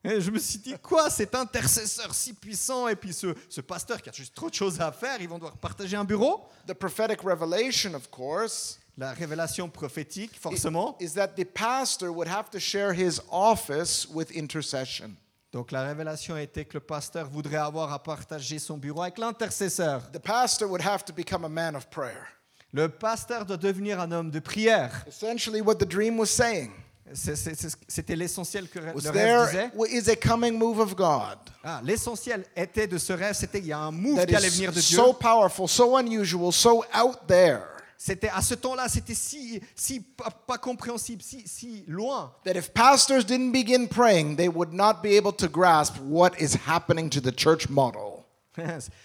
Et 0.07 0.21
je 0.21 0.31
me 0.31 0.39
suis 0.39 0.59
dit, 0.59 0.75
quoi, 0.81 1.11
cet 1.11 1.35
intercesseur 1.35 2.15
si 2.15 2.33
puissant 2.33 2.87
et 2.89 2.95
puis 2.97 3.13
ce, 3.13 3.35
ce 3.49 3.61
pasteur 3.61 4.01
qui 4.01 4.09
a 4.09 4.13
juste 4.13 4.35
trop 4.35 4.49
de 4.49 4.55
choses 4.55 4.81
à 4.81 4.93
faire, 4.93 5.21
ils 5.21 5.29
vont 5.29 5.37
devoir 5.37 5.57
partager 5.57 5.97
un 5.97 6.05
bureau? 6.05 6.49
The 6.67 6.75
prophetic 6.75 7.23
revelation, 7.23 7.95
of 7.95 8.09
course, 8.11 8.79
La 8.99 9.13
révélation 9.13 9.69
prophétique, 9.69 10.41
forcément, 10.41 10.97
is 11.01 11.13
that 11.13 11.35
the 11.37 11.45
pastor 11.45 12.11
would 12.11 12.29
have 12.29 12.49
to 12.49 12.59
share 12.59 12.95
his 12.95 13.21
office 13.31 14.09
with 14.09 14.35
intercession. 14.35 15.17
Donc 15.53 15.71
la 15.71 15.83
révélation 15.83 16.39
était 16.39 16.65
que 16.65 16.75
le 16.75 16.81
pasteur 16.81 17.29
voudrait 17.29 17.59
avoir 17.59 17.93
à 17.93 18.03
partager 18.03 18.59
son 18.59 18.79
bureau 18.79 19.03
avec 19.03 19.19
l'intercesseur. 19.19 20.11
The 20.13 20.19
pastor 20.19 20.71
would 20.71 20.83
have 20.83 21.05
to 21.05 21.13
become 21.13 21.45
a 21.45 21.49
man 21.49 21.77
of 21.77 21.91
prayer. 21.91 22.27
Le 22.73 22.89
pasteur 22.89 23.45
doit 23.45 23.59
devenir 23.59 24.01
un 24.01 24.11
homme 24.13 24.31
de 24.31 24.41
prière. 24.41 25.05
Essentially, 25.07 25.61
what 25.61 25.75
the 25.75 25.87
dream 25.87 26.19
was 26.19 26.29
saying 26.29 26.73
C'était 27.13 28.17
l'essentiel 28.17 28.69
que 28.69 28.79
was 28.79 28.93
le 29.03 29.11
rêve 29.11 29.47
disait. 29.51 29.71
there 29.71 29.89
is 29.91 30.09
a 30.11 30.17
coming 30.17 30.59
move 30.59 30.81
of 30.81 30.95
God 30.95 31.39
Ah, 31.63 31.81
l'essentiel 31.85 32.45
était 32.57 32.87
de 32.87 32.99
ce 32.99 33.13
rêve, 33.13 33.35
c'était 33.35 33.59
il 33.59 33.67
y 33.67 33.73
a 33.73 33.79
un 33.79 33.91
move 33.93 34.25
qui 34.27 34.35
allait 34.35 34.49
venir 34.49 34.73
de 34.73 34.81
Dieu. 34.81 34.97
so 34.97 35.13
powerful, 35.13 35.69
so 35.69 35.97
unusual, 35.99 36.53
so 36.53 36.85
out 36.95 37.19
there 37.29 37.61
C'était 37.99 38.29
à 38.29 38.43
ce 38.43 38.55
temps-là, 38.55 38.89
c'était 38.89 39.15
si, 39.15 39.59
si 39.75 40.01
pas, 40.01 40.31
pas 40.31 40.59
compréhensible, 40.59 41.23
si, 41.23 41.43
si 41.47 41.83
loin. 41.89 42.31
that 42.45 42.55
if 42.55 42.71
pastors 42.75 43.25
didn't 43.25 43.53
begin 43.53 43.87
praying, 43.89 44.37
they 44.37 44.49
would 44.49 44.73
not 44.73 45.01
be 45.03 45.17
able 45.17 45.33
to 45.33 45.49
grasp 45.49 45.95
what 46.03 46.33
is 46.39 46.55
happening 46.67 47.09
to 47.09 47.21
the 47.21 47.33
church 47.35 47.69
model. 47.71 48.25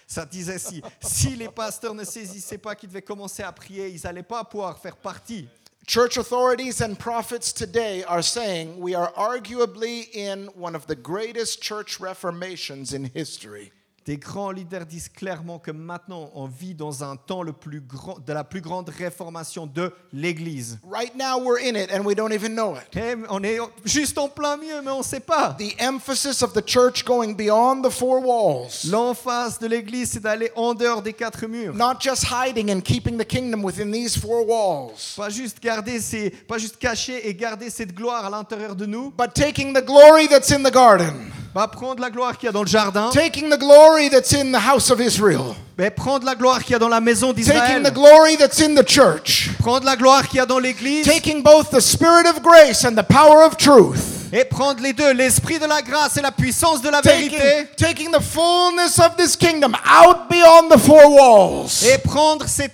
Ça 0.08 0.26
disait 0.26 0.60
si, 0.60 0.82
si 1.02 1.36
les 1.36 1.50
pasteurs 1.50 1.94
ne 1.94 2.04
saisissaient 2.04 2.58
pas 2.58 2.76
qu'ils 2.76 2.90
devaient 2.90 3.02
commencer 3.02 3.44
à 3.44 3.52
prier, 3.52 3.90
ils 3.90 4.02
n'allaient 4.04 4.24
pas 4.24 4.44
pouvoir 4.44 4.78
faire 4.80 4.96
partie. 4.98 5.48
Church 5.88 6.16
authorities 6.16 6.80
and 6.80 6.98
prophets 6.98 7.52
today 7.52 8.04
are 8.04 8.22
saying 8.22 8.80
we 8.80 8.94
are 8.94 9.12
arguably 9.14 10.14
in 10.14 10.46
one 10.54 10.76
of 10.76 10.86
the 10.86 10.96
greatest 10.96 11.62
church 11.62 12.00
reformations 12.00 12.94
in 12.94 13.06
history. 13.06 13.72
Des 14.08 14.18
grands 14.18 14.50
leaders 14.50 14.88
disent 14.88 15.10
clairement 15.10 15.60
que 15.60 15.70
maintenant 15.70 16.32
on 16.34 16.48
vit 16.48 16.74
dans 16.74 17.04
un 17.04 17.16
temps 17.18 17.44
le 17.44 17.54
plus 17.54 17.82
grand, 17.82 18.18
de 18.26 18.34
la 18.34 18.44
plus 18.44 18.60
grande 18.60 18.90
réformation 18.90 19.68
de 19.68 19.94
l'Église. 20.12 20.80
Right 20.92 21.14
now, 21.16 21.38
we're 21.40 21.60
in 21.60 21.76
it 21.76 21.92
and 21.94 22.04
we 22.04 22.16
don't 22.16 22.34
even 22.34 22.56
know 22.56 22.76
it. 22.76 22.96
Et 22.98 23.16
on 23.30 23.44
est 23.44 23.60
juste 23.86 24.18
en 24.18 24.28
plein 24.28 24.58
milieu, 24.58 24.82
mais 24.84 24.90
on 24.90 25.00
ne 25.00 25.04
sait 25.04 25.20
pas. 25.20 25.56
The 25.60 25.80
emphasis 25.80 26.42
of 26.42 26.54
the 26.54 26.68
church 26.68 27.06
going 27.06 27.34
beyond 27.36 27.84
the 27.84 27.92
four 27.92 28.24
walls, 28.26 28.86
L'emphase 28.90 29.60
de 29.60 29.68
l'Église, 29.68 30.12
c'est 30.14 30.20
d'aller 30.22 30.52
en 30.56 30.74
dehors 30.74 31.04
des 31.04 31.14
quatre 31.14 31.46
murs. 31.46 31.76
not 31.76 31.98
just 32.02 32.24
hiding 32.26 32.72
and 32.72 32.82
keeping 32.82 33.20
the 33.20 33.26
kingdom 33.28 33.64
within 33.64 33.92
these 33.92 34.18
four 34.18 34.48
walls, 34.48 35.14
Pas 35.16 35.30
juste 35.30 35.62
garder 35.62 36.00
ces, 36.00 36.32
pas 36.32 36.58
juste 36.58 36.78
cacher 36.80 37.28
et 37.30 37.36
garder 37.36 37.70
cette 37.70 37.94
gloire 37.94 38.26
à 38.26 38.32
l'intérieur 38.32 38.76
de 38.76 38.88
nous. 38.88 39.12
but 39.12 39.32
taking 39.36 39.74
the 39.76 39.86
glory 39.86 40.28
that's 40.28 40.50
in 40.52 40.64
the 40.64 40.74
garden, 40.74 41.30
Pas 41.54 41.68
prendre 41.68 42.00
la 42.02 42.10
gloire 42.10 42.38
qu'il 42.38 42.46
y 42.48 42.50
a 42.50 42.54
dans 42.54 42.62
le 42.64 42.68
jardin, 42.70 43.10
taking 43.14 43.50
the 43.50 43.60
glory 43.60 43.91
that's 44.10 44.34
in 44.34 44.52
the 44.52 44.60
house 44.60 44.90
of 44.92 45.00
Israel, 45.02 45.56
mais 45.78 45.90
prendre 45.90 46.26
la 46.26 46.36
gloire 46.36 46.64
qu'il 46.64 46.74
y 46.74 46.76
a 46.76 46.80
dans 46.80 46.90
la 46.90 47.00
maison 47.02 47.34
taking 47.34 47.44
d'Israël. 47.54 47.84
the 47.84 47.94
glory 47.94 48.36
that's 48.38 48.60
in 48.62 48.76
the 48.76 48.88
church, 48.88 49.50
Prendre 49.60 49.86
la 49.86 49.96
gloire 49.96 50.28
qu'il 50.28 50.38
y 50.38 50.40
a 50.42 50.46
dans 50.46 50.60
l'Église 50.60 51.06
taking 51.06 51.42
both 51.44 51.70
the 51.72 51.80
spirit 51.82 52.26
of 52.28 52.42
grace 52.42 52.84
and 52.86 52.96
the 52.96 53.04
power 53.04 53.44
of 53.46 53.58
truth. 53.58 54.32
et 54.34 54.46
prendre 54.46 54.82
les 54.82 54.94
deux, 54.94 55.12
l'esprit 55.14 55.60
de 55.60 55.66
la 55.66 55.82
grâce 55.82 56.18
et 56.18 56.22
la 56.22 56.32
puissance 56.32 56.82
de 56.82 56.90
la 56.90 57.02
Taking, 57.02 57.30
vérité. 57.32 57.68
taking 57.78 58.12
the 58.12 58.22
fullness 58.22 58.98
of 59.00 59.16
this 59.18 59.36
kingdom 59.36 59.74
out 59.86 60.30
beyond 60.30 60.70
the 60.70 60.78
four 60.80 61.10
walls 61.12 61.84
Et 61.84 61.98
prendre 61.98 62.46
cette, 62.48 62.72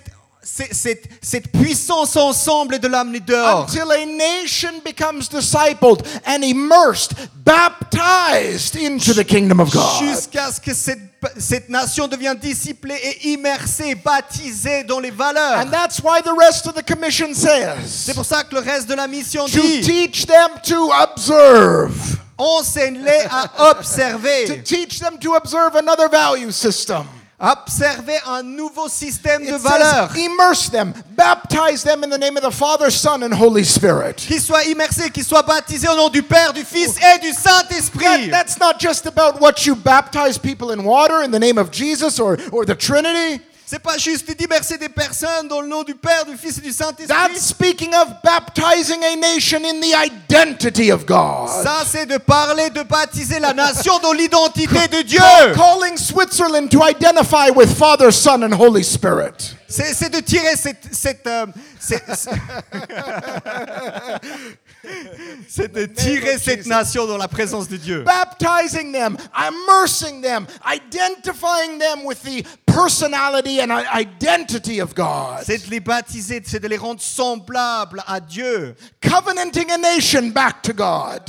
cette, 0.72 1.08
cette, 1.20 1.52
puissance 1.52 2.16
ensemble 2.16 2.76
et 2.76 2.78
de 2.78 2.88
l'amener 2.88 3.20
dehors. 3.20 3.66
until 3.68 3.90
a 3.90 4.06
nation 4.06 4.80
becomes 4.84 5.28
discipled 5.28 6.02
and 6.26 6.42
immersed, 6.42 7.14
baptized 7.44 8.76
into 8.76 9.12
the 9.12 9.24
kingdom 9.24 9.60
of 9.60 9.70
God. 9.70 10.02
Jusqu'à 10.02 10.50
ce 10.50 10.60
que 10.60 10.74
cette, 10.74 11.00
cette 11.38 11.68
nation 11.68 12.08
devienne 12.08 12.38
disciplée 12.38 12.96
et 13.02 13.28
immersée, 13.32 13.94
baptisée 13.94 14.84
dans 14.84 15.00
les 15.00 15.10
valeurs. 15.10 15.58
And 15.58 15.70
that's 15.70 16.00
why 16.02 16.20
the 16.22 16.34
rest 16.38 16.66
of 16.66 16.74
the 16.74 16.82
commission 16.82 17.34
says 17.34 17.86
C'est 17.86 18.14
pour 18.14 18.24
ça 18.24 18.44
que 18.44 18.54
le 18.54 18.60
reste 18.60 18.88
de 18.88 18.94
la 18.94 19.06
mission 19.06 19.46
to 19.46 19.60
dit 19.60 19.80
teach 19.82 20.26
them 20.26 20.50
to 20.64 20.90
observe, 20.92 21.92
enseigne-les 22.38 23.26
à 23.30 23.48
to 23.48 23.62
observer. 23.70 24.62
teach 24.64 24.98
them 25.00 25.18
to 25.18 25.34
observe 25.34 25.76
another 25.76 26.08
value 26.08 26.50
system. 26.50 27.04
Observer 27.40 28.18
un 28.26 28.42
nouveau 28.42 28.88
système 28.88 29.46
de 29.46 29.54
valeurs. 29.54 30.10
immerse 30.16 30.70
them, 30.70 30.92
baptize 31.16 31.84
them 31.84 32.02
in 32.02 32.10
the 32.10 32.18
name 32.18 32.36
of 32.36 32.42
the 32.42 32.50
Father, 32.50 32.90
Son, 32.90 33.22
and 33.22 33.32
Holy 33.32 33.64
Spirit. 33.64 34.16
Qu'ils 34.16 34.40
soient 34.40 34.64
immersés, 34.64 35.10
qu'ils 35.10 35.24
soient 35.24 35.44
baptisés 35.44 35.88
au 35.88 35.94
nom 35.94 36.08
du 36.08 36.22
Père, 36.24 36.52
du 36.52 36.64
Fils 36.64 36.96
et 36.98 37.18
du 37.20 37.32
Saint-Esprit. 37.32 38.28
that's 38.30 38.58
not 38.58 38.80
just 38.80 39.06
about 39.06 39.40
what 39.40 39.64
you 39.64 39.76
baptize 39.76 40.36
people 40.36 40.72
in 40.72 40.82
water 40.82 41.22
in 41.22 41.30
the 41.30 41.38
name 41.38 41.58
of 41.58 41.70
Jesus 41.70 42.18
or, 42.18 42.36
or 42.50 42.64
the 42.64 42.74
Trinity. 42.74 43.40
C'est 43.70 43.80
pas 43.80 43.98
juste 43.98 44.34
d'immerser 44.34 44.78
des 44.78 44.88
personnes 44.88 45.46
dans 45.46 45.60
le 45.60 45.68
nom 45.68 45.82
du 45.82 45.94
Père, 45.94 46.24
du 46.24 46.38
Fils 46.38 46.56
et 46.56 46.62
du 46.62 46.74
That's 46.74 46.78
Saint-Esprit. 46.78 47.38
speaking 47.38 47.94
of 47.94 48.08
baptizing 48.24 49.04
a 49.04 49.14
nation 49.14 49.58
in 49.62 49.78
the 49.82 49.92
identity 49.94 50.90
of 50.90 51.04
God. 51.04 51.50
Ça, 51.62 51.82
c'est 51.86 52.06
de 52.06 52.16
parler, 52.16 52.70
de 52.70 52.82
baptiser 52.82 53.38
la 53.38 53.52
nation 53.52 53.98
dans 53.98 54.14
l'identité 54.14 54.88
de 54.88 55.02
Dieu. 55.02 55.20
Calling 55.54 55.98
Switzerland 55.98 56.70
to 56.70 56.78
identify 56.82 57.50
with 57.54 57.68
Father, 57.76 58.10
Son, 58.10 58.42
and 58.42 58.54
Holy 58.58 58.82
Spirit. 58.82 59.54
C'est 59.68 60.08
de 60.14 60.20
tirer 60.20 60.56
cette... 60.56 60.84
cette, 60.90 61.26
euh, 61.26 61.44
c'est- 61.78 62.02
c'est 65.48 65.72
de 65.72 65.86
tirer 65.86 66.38
cette 66.38 66.66
nation 66.66 67.06
dans 67.06 67.16
la 67.16 67.28
présence 67.28 67.68
de 67.68 67.76
Dieu. 67.76 68.02
Baptizing 68.04 68.92
them, 68.92 69.16
immersing 69.34 70.22
them, 70.22 70.46
identifying 70.64 71.78
them 71.78 72.04
with 72.04 72.22
the 72.22 72.44
personality 72.66 73.60
and 73.60 73.70
identity 73.70 74.80
of 74.80 74.94
God. 74.94 75.44
C'est 75.44 75.66
de 75.66 75.70
les 75.70 75.80
baptiser, 75.80 76.42
c'est 76.44 76.60
de 76.60 76.68
les 76.68 76.76
rendre 76.76 77.00
semblables 77.00 78.02
à 78.06 78.20
Dieu. 78.20 78.74
Covenanting 79.02 79.70
a 79.70 79.78
nation 79.78 80.30
back 80.30 80.62
to 80.62 80.72
God. 80.72 81.22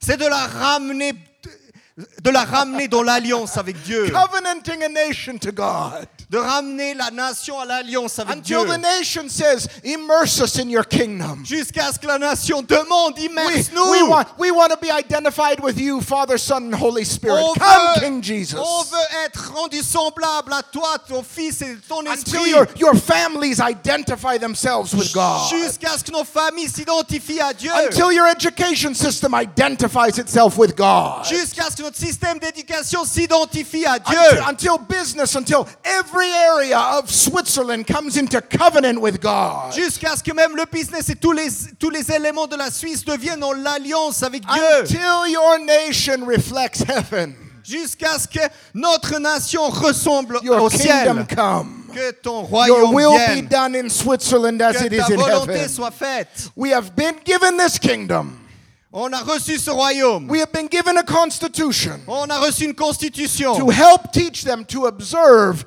C'est 0.00 0.16
de 0.16 0.26
la 0.26 0.46
ramener, 0.46 1.12
de 2.22 2.30
la 2.30 2.44
ramener 2.44 2.88
dans 2.88 3.02
l'alliance 3.02 3.56
avec 3.56 3.80
Dieu. 3.82 4.10
Covenanting 4.10 4.82
a 4.84 4.88
nation 4.88 5.38
to 5.38 5.50
God. 5.50 6.06
De 6.28 6.36
ramener 6.36 6.92
la 6.92 7.10
nation 7.10 7.58
à 7.58 7.64
l'alliance 7.64 8.18
avec 8.18 8.42
Dieu. 8.42 8.58
Until 8.58 8.74
the 8.74 8.82
nation 8.82 9.28
says, 9.30 9.66
immerse 9.82 10.40
us 10.40 10.58
in 10.58 10.68
your 10.68 10.84
kingdom. 10.84 11.42
Jusqu'à 11.44 11.90
ce 11.92 11.98
que 11.98 12.06
la 12.06 12.18
nation 12.18 12.60
demande, 12.62 13.16
immerse-nous. 13.18 13.90
we 13.92 14.02
want, 14.02 14.26
we 14.36 14.50
want 14.50 14.68
to 14.70 14.76
be 14.76 14.90
identified 14.90 15.60
with 15.60 15.78
you, 15.80 16.00
Father, 16.02 16.36
Son, 16.36 16.64
and 16.66 16.74
Holy 16.74 17.04
Spirit. 17.04 17.40
On 17.42 17.54
Come, 17.54 17.94
veut, 17.94 18.00
King 18.00 18.22
Jesus. 18.22 18.58
on 18.58 18.82
veut 18.82 19.24
être 19.24 19.52
rendu 19.54 19.80
semblable 19.82 20.52
à 20.52 20.62
toi, 20.64 20.98
ton 21.08 21.22
fils 21.22 21.62
et 21.62 21.78
ton 21.88 22.00
Until 22.00 22.12
esprit. 22.12 22.50
your, 22.50 22.66
your 22.76 22.94
families 22.96 23.60
identify 23.60 24.36
themselves 24.36 24.92
with 24.92 25.12
God. 25.14 25.48
Jusqu'à 25.48 25.96
ce 25.96 26.04
que 26.04 26.12
nos 26.12 26.24
familles 26.24 26.68
s'identifient 26.68 27.40
à 27.40 27.54
Dieu. 27.54 27.70
Until 27.72 28.12
your 28.12 28.26
education 28.26 28.92
system 28.94 29.32
identifies 29.32 30.18
itself 30.18 30.58
with 30.58 30.76
God. 30.76 31.24
Jusqu'à 31.24 31.70
ce 31.70 31.76
que 31.76 31.85
notre 31.86 31.98
système 31.98 32.38
d'éducation 32.40 33.04
s'identifie 33.04 33.86
à 33.86 33.98
Dieu. 34.00 34.18
Until, 34.48 34.74
until 34.74 34.86
business, 34.88 35.36
until 35.36 35.66
every 35.84 36.28
area 36.32 36.78
of 36.98 37.08
Switzerland 37.10 37.86
comes 37.86 38.16
into 38.16 38.40
covenant 38.40 39.00
with 39.00 39.20
God. 39.20 39.72
Jusqu'à 39.72 40.16
ce 40.16 40.22
que 40.22 40.32
même 40.34 40.56
le 40.56 40.64
business 40.70 41.08
et 41.10 41.14
tous 41.14 41.32
les, 41.32 41.48
tous 41.78 41.90
les 41.90 42.10
éléments 42.10 42.48
de 42.48 42.56
la 42.56 42.70
Suisse 42.70 43.04
deviennent 43.04 43.44
en 43.44 43.52
avec 44.22 44.42
Dieu. 44.46 44.80
Until 44.80 45.28
your 45.30 45.58
nation 45.60 46.26
reflects 46.26 46.82
heaven. 46.88 47.34
Jusqu'à 47.62 48.18
ce 48.18 48.26
que 48.26 48.44
notre 48.74 49.18
nation 49.18 49.68
ressemble 49.68 50.38
Your 50.42 50.62
au 50.62 50.68
kingdom 50.68 51.24
ciel. 51.24 51.26
come. 51.36 51.84
Que 51.92 52.10
ton 52.12 52.48
Your 52.66 52.92
will 52.92 53.16
be 53.34 53.42
done 53.42 53.74
in 53.76 53.88
Switzerland 53.88 54.60
as 54.60 54.76
Que 54.76 54.86
it 54.86 54.92
is 54.92 54.98
ta 54.98 55.12
in 55.12 55.16
volonté 55.18 55.52
heaven. 55.52 55.68
soit 55.68 55.92
faite. 55.92 56.50
We 56.56 56.72
have 56.72 56.94
been 56.96 57.14
given 57.24 57.56
this 57.56 57.78
kingdom. 57.78 58.45
On 58.98 59.12
a 59.12 59.20
reçu 59.20 59.58
ce 59.58 59.70
royaume. 59.70 60.26
We 60.30 60.40
have 60.40 60.52
been 60.52 60.68
given 60.70 60.96
a 60.96 61.02
constitution 61.02 62.00
On 62.08 62.30
a 62.30 62.38
reçu 62.38 62.64
une 62.64 62.74
constitution. 62.74 63.54
to 63.58 63.68
help 63.68 64.10
teach 64.10 64.42
them 64.42 64.64
to 64.64 64.86
observe 64.86 65.66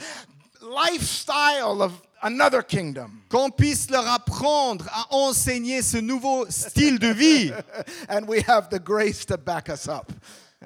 lifestyle 0.63 1.83
of 1.83 1.91
another 2.23 2.63
kingdom. 2.63 3.21
Qu'on 3.29 3.51
puisse 3.51 3.91
leur 3.91 4.07
apprendre 4.07 4.85
à 4.91 5.05
enseigner 5.13 5.83
ce 5.83 5.97
nouveau 5.97 6.47
style 6.49 6.97
de 6.97 7.09
vie. 7.13 7.51
And 8.09 8.27
we 8.27 8.43
have 8.47 8.69
the 8.71 8.79
grace 8.79 9.25
to 9.27 9.37
back 9.37 9.69
us 9.69 9.87
up. 9.87 10.11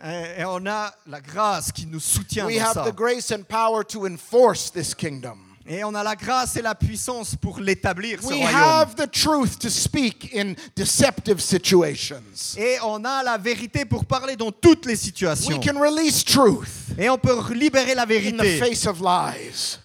Et 0.01 0.45
on 0.45 0.65
a 0.65 0.93
la 1.05 1.19
grâce 1.19 1.69
qui 1.71 1.85
nous 1.85 1.99
soutient 1.99 2.45
We 2.45 2.59
dans 2.59 2.65
have 2.65 2.73
ça. 2.75 2.85
the 2.85 2.95
grace 2.95 3.29
and 3.31 3.43
power 3.47 3.83
to 3.83 4.05
enforce 4.05 4.71
this 4.71 4.93
kingdom. 4.93 5.42
Et 5.65 5.83
on 5.85 5.95
a 5.95 6.03
la 6.03 6.15
grâce 6.15 6.57
et 6.57 6.61
la 6.61 6.75
puissance 6.75 7.35
pour 7.37 7.59
l'établir, 7.59 8.21
ce 8.21 8.27
We 8.27 8.35
royaume. 8.35 8.53
have 8.53 8.95
the 8.95 9.09
truth 9.09 9.57
to 9.59 9.69
speak 9.69 10.35
in 10.35 10.55
deceptive 10.75 11.39
situations. 11.39 12.55
Et 12.57 12.77
on 12.83 13.03
a 13.05 13.23
la 13.23 13.37
vérité 13.37 13.85
pour 13.85 14.03
parler 14.05 14.35
dans 14.35 14.51
toutes 14.51 14.85
les 14.85 14.93
We 14.93 14.99
situations. 14.99 15.59
can 15.61 15.79
release 15.79 16.25
truth 16.25 16.67
Et 16.97 17.09
on 17.09 17.17
peut 17.17 17.37
libérer 17.53 17.95
la 17.95 18.01
in 18.03 18.05
the 18.05 18.09
vérité 18.09 18.57
face 18.59 18.85
of 18.85 18.99
lies. 18.99 19.77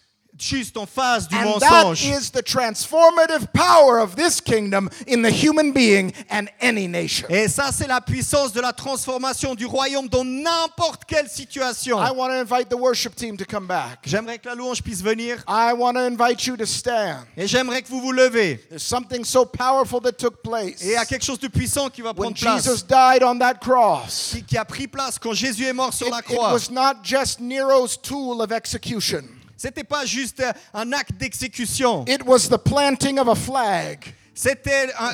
Juste 0.42 0.76
en 0.76 0.86
face 0.86 1.28
du 1.28 1.36
And 1.36 1.58
that 1.60 1.84
mensonge. 1.84 2.04
is 2.04 2.30
the 2.30 2.42
transformative 2.42 3.52
power 3.52 3.98
of 3.98 4.16
this 4.16 4.40
kingdom 4.40 4.88
in 5.06 5.22
the 5.22 5.30
human 5.30 5.72
being 5.72 6.12
and 6.30 6.48
any 6.60 6.86
nation. 6.88 7.26
Et 7.28 7.48
ça, 7.48 7.70
c'est 7.72 7.86
la 7.86 8.00
puissance 8.00 8.52
de 8.52 8.60
la 8.60 8.72
transformation 8.72 9.54
du 9.54 9.66
royaume 9.66 10.08
dans 10.08 10.24
n'importe 10.24 11.04
quelle 11.06 11.28
situation. 11.28 11.98
I 11.98 12.10
want 12.12 12.28
to 12.28 12.34
invite 12.40 12.68
the 12.68 12.76
worship 12.78 13.14
team 13.14 13.36
to 13.36 13.44
come 13.44 13.66
back. 13.66 14.00
J'aimerais 14.04 14.38
que 14.38 14.48
la 14.48 14.54
louange 14.54 14.82
puisse 14.82 15.02
venir 15.02 15.38
I 15.48 15.72
want 15.76 15.94
to 15.94 16.00
invite 16.00 16.46
you 16.46 16.56
to 16.56 16.66
stand. 16.66 17.24
et 17.36 17.46
j'aimerais 17.46 17.82
que 17.82 17.88
vous 17.88 18.00
vous 18.00 18.12
levez. 18.12 18.56
There's 18.68 18.82
something 18.82 19.24
so 19.24 19.44
powerful 19.44 20.00
that 20.02 20.12
took 20.12 20.42
place. 20.42 20.82
Et 20.82 20.86
il 20.88 20.92
y 20.92 20.96
a 20.96 21.04
quelque 21.04 21.24
chose 21.24 21.38
de 21.40 21.48
puissant 21.48 21.88
qui 21.90 22.02
va 22.02 22.10
When 22.10 22.34
prendre 22.34 22.38
place, 22.38 22.64
Jesus 22.64 22.82
died 22.86 23.22
on 23.22 23.38
that 23.38 23.54
cross, 23.60 24.30
qui, 24.34 24.42
qui 24.44 24.56
a 24.56 24.64
pris 24.64 24.86
place 24.86 25.18
quand 25.18 25.32
Jésus 25.32 25.64
est 25.66 25.72
mort 25.72 25.92
sur 25.92 26.06
it, 26.06 26.12
la 26.12 26.18
it 26.20 26.24
croix. 26.24 26.52
was 26.52 26.70
not 26.70 27.02
just 27.02 27.40
Nero's 27.40 27.96
tool 28.00 28.40
of 28.42 28.52
execution. 28.52 29.24
C'était 29.60 29.82
pas 29.84 30.04
juste 30.06 30.40
un 30.72 30.92
acte 30.92 31.12
d'exécution. 31.18 32.04
It 32.06 32.22
was 32.24 32.48
the 32.48 32.56
planting 32.58 33.18
of 33.18 33.28
a 33.28 33.34
flag. 33.34 34.14
C'était 34.32 34.88
un, 34.96 35.10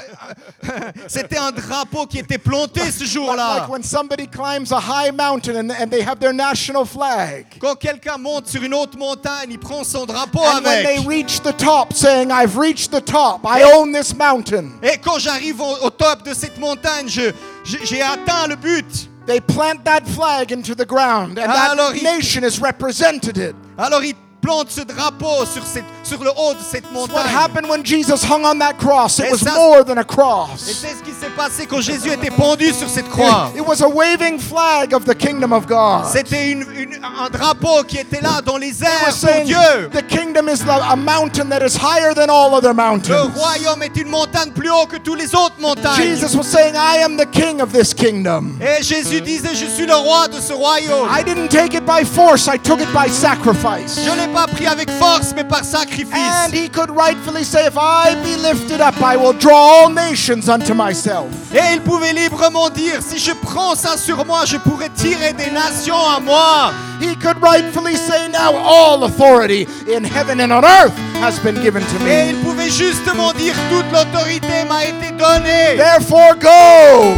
c'était 1.09 1.39
un 1.39 1.51
drapeau 1.51 2.05
qui 2.07 2.19
était 2.19 2.37
planté 2.37 2.83
ce 2.91 3.05
jour-là. 3.07 3.61
like 3.61 3.71
when 3.71 3.83
somebody 3.83 4.27
climbs 4.27 4.71
a 4.71 4.79
high 4.79 5.11
mountain 5.12 5.57
and, 5.57 5.71
and 5.71 5.89
they 5.91 6.03
have 6.03 6.19
their 6.21 6.35
national 6.35 6.85
flag. 6.85 7.47
Quand 7.59 7.75
quelqu'un 7.77 8.19
monte 8.19 8.49
sur 8.49 8.62
une 8.62 8.75
haute 8.75 8.99
montagne, 8.99 9.49
il 9.53 9.59
prend 9.59 9.83
son 9.83 10.05
drapeau 10.05 10.41
And 10.41 10.62
when 10.62 10.85
they 10.85 10.97
avec. 10.99 11.09
reach 11.09 11.41
the 11.41 11.57
top, 11.57 11.95
saying, 11.95 12.31
I've 12.31 12.59
reached 12.59 12.91
the 12.91 13.01
top, 13.03 13.47
I 13.47 13.62
own 13.62 13.93
this 13.95 14.15
mountain, 14.15 14.73
Et 14.83 14.99
quand 14.99 15.19
j'arrive 15.19 15.59
au, 15.59 15.87
au 15.87 15.89
top 15.91 16.23
de 16.23 16.35
cette 16.35 16.59
montagne, 16.59 17.09
je- 17.09 17.33
je- 17.65 17.79
j'ai 17.83 18.03
atteint 18.03 18.47
le 18.47 18.57
but. 18.57 18.85
they 19.27 19.41
plant 19.41 19.83
that 19.85 20.03
flag 20.07 20.53
into 20.53 20.75
the 20.75 20.87
ground, 20.87 21.39
and 21.39 21.51
Alors, 21.51 21.93
that 21.93 21.97
il- 21.97 22.03
nation 22.05 22.43
is 22.45 22.59
represented. 22.61 23.55
Alors 23.79 24.05
il 24.05 24.15
plante 24.45 24.71
ce 24.71 24.83
drapeau 24.83 25.47
sur, 25.47 25.65
cette- 25.65 25.85
sur 26.05 26.22
le 26.22 26.31
haut 26.31 26.52
de 26.55 26.59
cette 26.70 26.85
What 26.93 26.93
montagne. 27.09 27.35
happened 27.35 27.68
when 27.68 27.82
Jesus 27.85 28.22
hung 28.24 28.44
on 28.44 28.59
that 28.59 28.74
cross? 28.78 29.18
It 29.18 29.26
Et 29.26 29.31
was 29.32 29.44
more 29.55 29.85
than 29.85 29.97
a 29.98 30.02
Et 30.02 30.05
cross. 30.05 30.60
c'est 30.60 30.72
ce 30.72 31.02
qui 31.02 31.12
s'est 31.18 31.31
passé 31.36 31.66
quand 31.66 31.81
Jésus 31.81 32.10
était 32.12 32.31
pendu 32.31 32.72
sur 32.72 32.89
cette 32.89 33.09
croix. 33.10 33.51
It, 33.56 33.62
was 33.66 33.82
a 33.82 33.89
waving 33.89 34.39
flag 34.39 34.93
of 34.94 35.05
the 35.05 35.14
kingdom 35.16 35.52
of 35.52 35.66
God. 35.66 36.05
C'était 36.12 36.51
une- 36.51 36.66
une- 36.76 37.01
un 37.05 37.28
drapeau 37.31 37.82
qui 37.86 37.98
était 37.98 38.20
là 38.20 38.40
dans 38.44 38.56
les 38.59 38.82
airs 38.82 39.14
pour 39.20 39.44
Dieu. 39.44 39.90
the 39.93 40.06
kingdom 40.06 40.48
is 40.48 40.60
a 40.68 40.97
mountain 40.97 41.48
that 41.48 41.64
is 41.64 41.76
higher 41.76 42.14
than 42.14 42.28
all 42.31 42.55
other 42.55 42.68
Le 42.68 42.74
mountains. 42.74 43.31
royaume 43.35 43.82
est 43.82 43.97
une 43.97 44.09
montagne 44.09 44.51
plus 44.55 44.70
haut 44.70 44.86
que 44.86 44.97
toutes 44.98 45.18
les 45.18 45.35
autres 45.35 45.56
montagnes. 45.60 45.97
Jesus 45.97 46.36
was 46.36 46.44
saying, 46.44 46.74
I 46.74 46.98
am 47.02 47.16
the 47.16 47.26
king 47.31 47.60
of 47.60 47.72
this 47.72 47.94
kingdom. 47.94 48.59
Et 48.60 48.82
Jésus 48.82 49.20
disait, 49.20 49.55
je 49.55 49.66
suis 49.66 49.86
le 49.86 49.94
roi 49.94 50.28
de 50.28 50.40
ce 50.40 50.52
royaume. 50.52 51.09
I 51.10 51.22
didn't 51.24 51.48
take 51.48 51.74
it 51.74 51.85
by 51.86 52.05
force, 52.05 52.47
I 52.47 52.59
took 52.59 52.81
it 52.81 52.93
by 52.93 53.09
sacrifice. 53.10 53.98
Je 54.05 54.10
ne 54.10 54.16
l'ai 54.16 54.28
pas 54.32 54.47
pris 54.47 54.66
avec 54.66 54.90
force, 54.90 55.32
mais 55.35 55.44
par 55.44 55.60
And 55.64 55.66
sacrifice. 55.95 56.51
he 56.53 56.69
could 56.69 56.91
rightfully 56.91 57.45
say, 57.45 57.66
If 57.66 57.77
I 57.77 58.15
be 58.23 58.37
lifted 58.37 58.81
up, 58.81 59.01
I 59.01 59.16
will 59.16 59.33
draw 59.33 59.57
all 59.57 59.91
nations 59.91 60.49
unto 60.49 60.75
myself. 60.75 61.31
Et 61.53 61.75
il 61.75 61.81
pouvait 61.81 62.12
librement 62.12 62.71
dire, 62.71 63.01
si 63.03 63.19
je 63.19 63.33
prends 63.33 63.75
ça 63.75 63.97
sur 63.97 64.25
moi, 64.25 64.45
je 64.45 64.57
pourrais 64.59 64.91
tirer 64.91 65.33
des 65.33 65.51
nations 65.51 65.97
à 65.97 66.21
moi. 66.21 66.73
He 67.01 67.15
could 67.16 67.41
rightfully 67.41 67.97
say, 67.97 68.29
Now 68.29 68.55
all 68.57 69.05
authority 69.05 69.66
in 69.89 70.05
heaven 70.05 70.41
and 70.41 70.53
on 70.53 70.65
earth 70.65 70.95
has 71.21 71.39
been 71.41 71.61
given 71.62 71.83
to 71.85 71.99
me. 72.01 72.11
Et 72.11 72.31
il 72.31 72.37
pouvait 72.37 72.71
justement 72.71 73.33
dire, 73.33 73.55
toute 73.71 73.91
l'autorité 73.93 74.65
m'a 74.69 74.85
été 74.85 75.12
donnée. 75.12 75.77
Therefore, 75.77 76.35
go. 76.37 77.15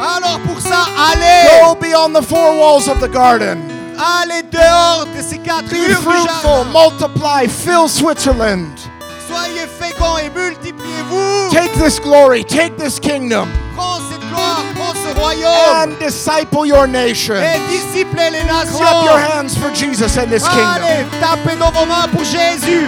Alors 0.00 0.38
pour 0.46 0.60
ça, 0.60 0.86
allez, 1.12 1.48
Go 1.60 1.74
beyond 1.74 2.12
the 2.12 2.22
four 2.22 2.56
walls 2.56 2.88
of 2.88 3.00
the 3.00 3.10
garden. 3.10 3.77
Allez 3.98 4.42
dehors 4.50 5.06
de 5.16 5.22
ces 5.22 5.38
quatre 5.38 5.68
Be 5.68 5.74
murs 5.88 6.00
fruitful, 6.02 6.24
jardin. 6.44 6.72
multiply, 6.72 7.46
fill 7.48 7.88
Switzerland. 7.88 8.68
Soyez 9.28 9.66
féconds 9.78 10.18
et 10.18 10.30
multipliez-vous. 10.30 11.50
Take 11.52 11.72
this 11.82 12.00
glory, 12.00 12.44
take 12.44 12.76
this 12.78 12.98
kingdom, 12.98 13.48
Prends 13.76 14.00
cette 14.10 14.26
gloire, 14.30 14.62
prends 14.74 14.94
ce 14.94 15.14
royaume. 15.18 15.82
and 15.92 15.98
disciple 15.98 16.64
your 16.66 16.86
nation. 16.86 17.34
Et 17.36 17.58
disciplez 17.68 18.30
les 18.30 18.44
nations. 18.44 18.78
Clap 18.78 19.04
your 19.04 19.18
hands 19.18 19.54
for 19.56 19.70
Jesus 19.74 20.16
and 20.16 20.28
this 20.30 20.44
kingdom. 20.48 20.82
Allez, 20.82 21.04
tapez 21.20 21.56
dans 21.58 21.70
vos 21.70 21.84
mains 21.86 22.08
pour 22.10 22.24
Jésus. 22.24 22.86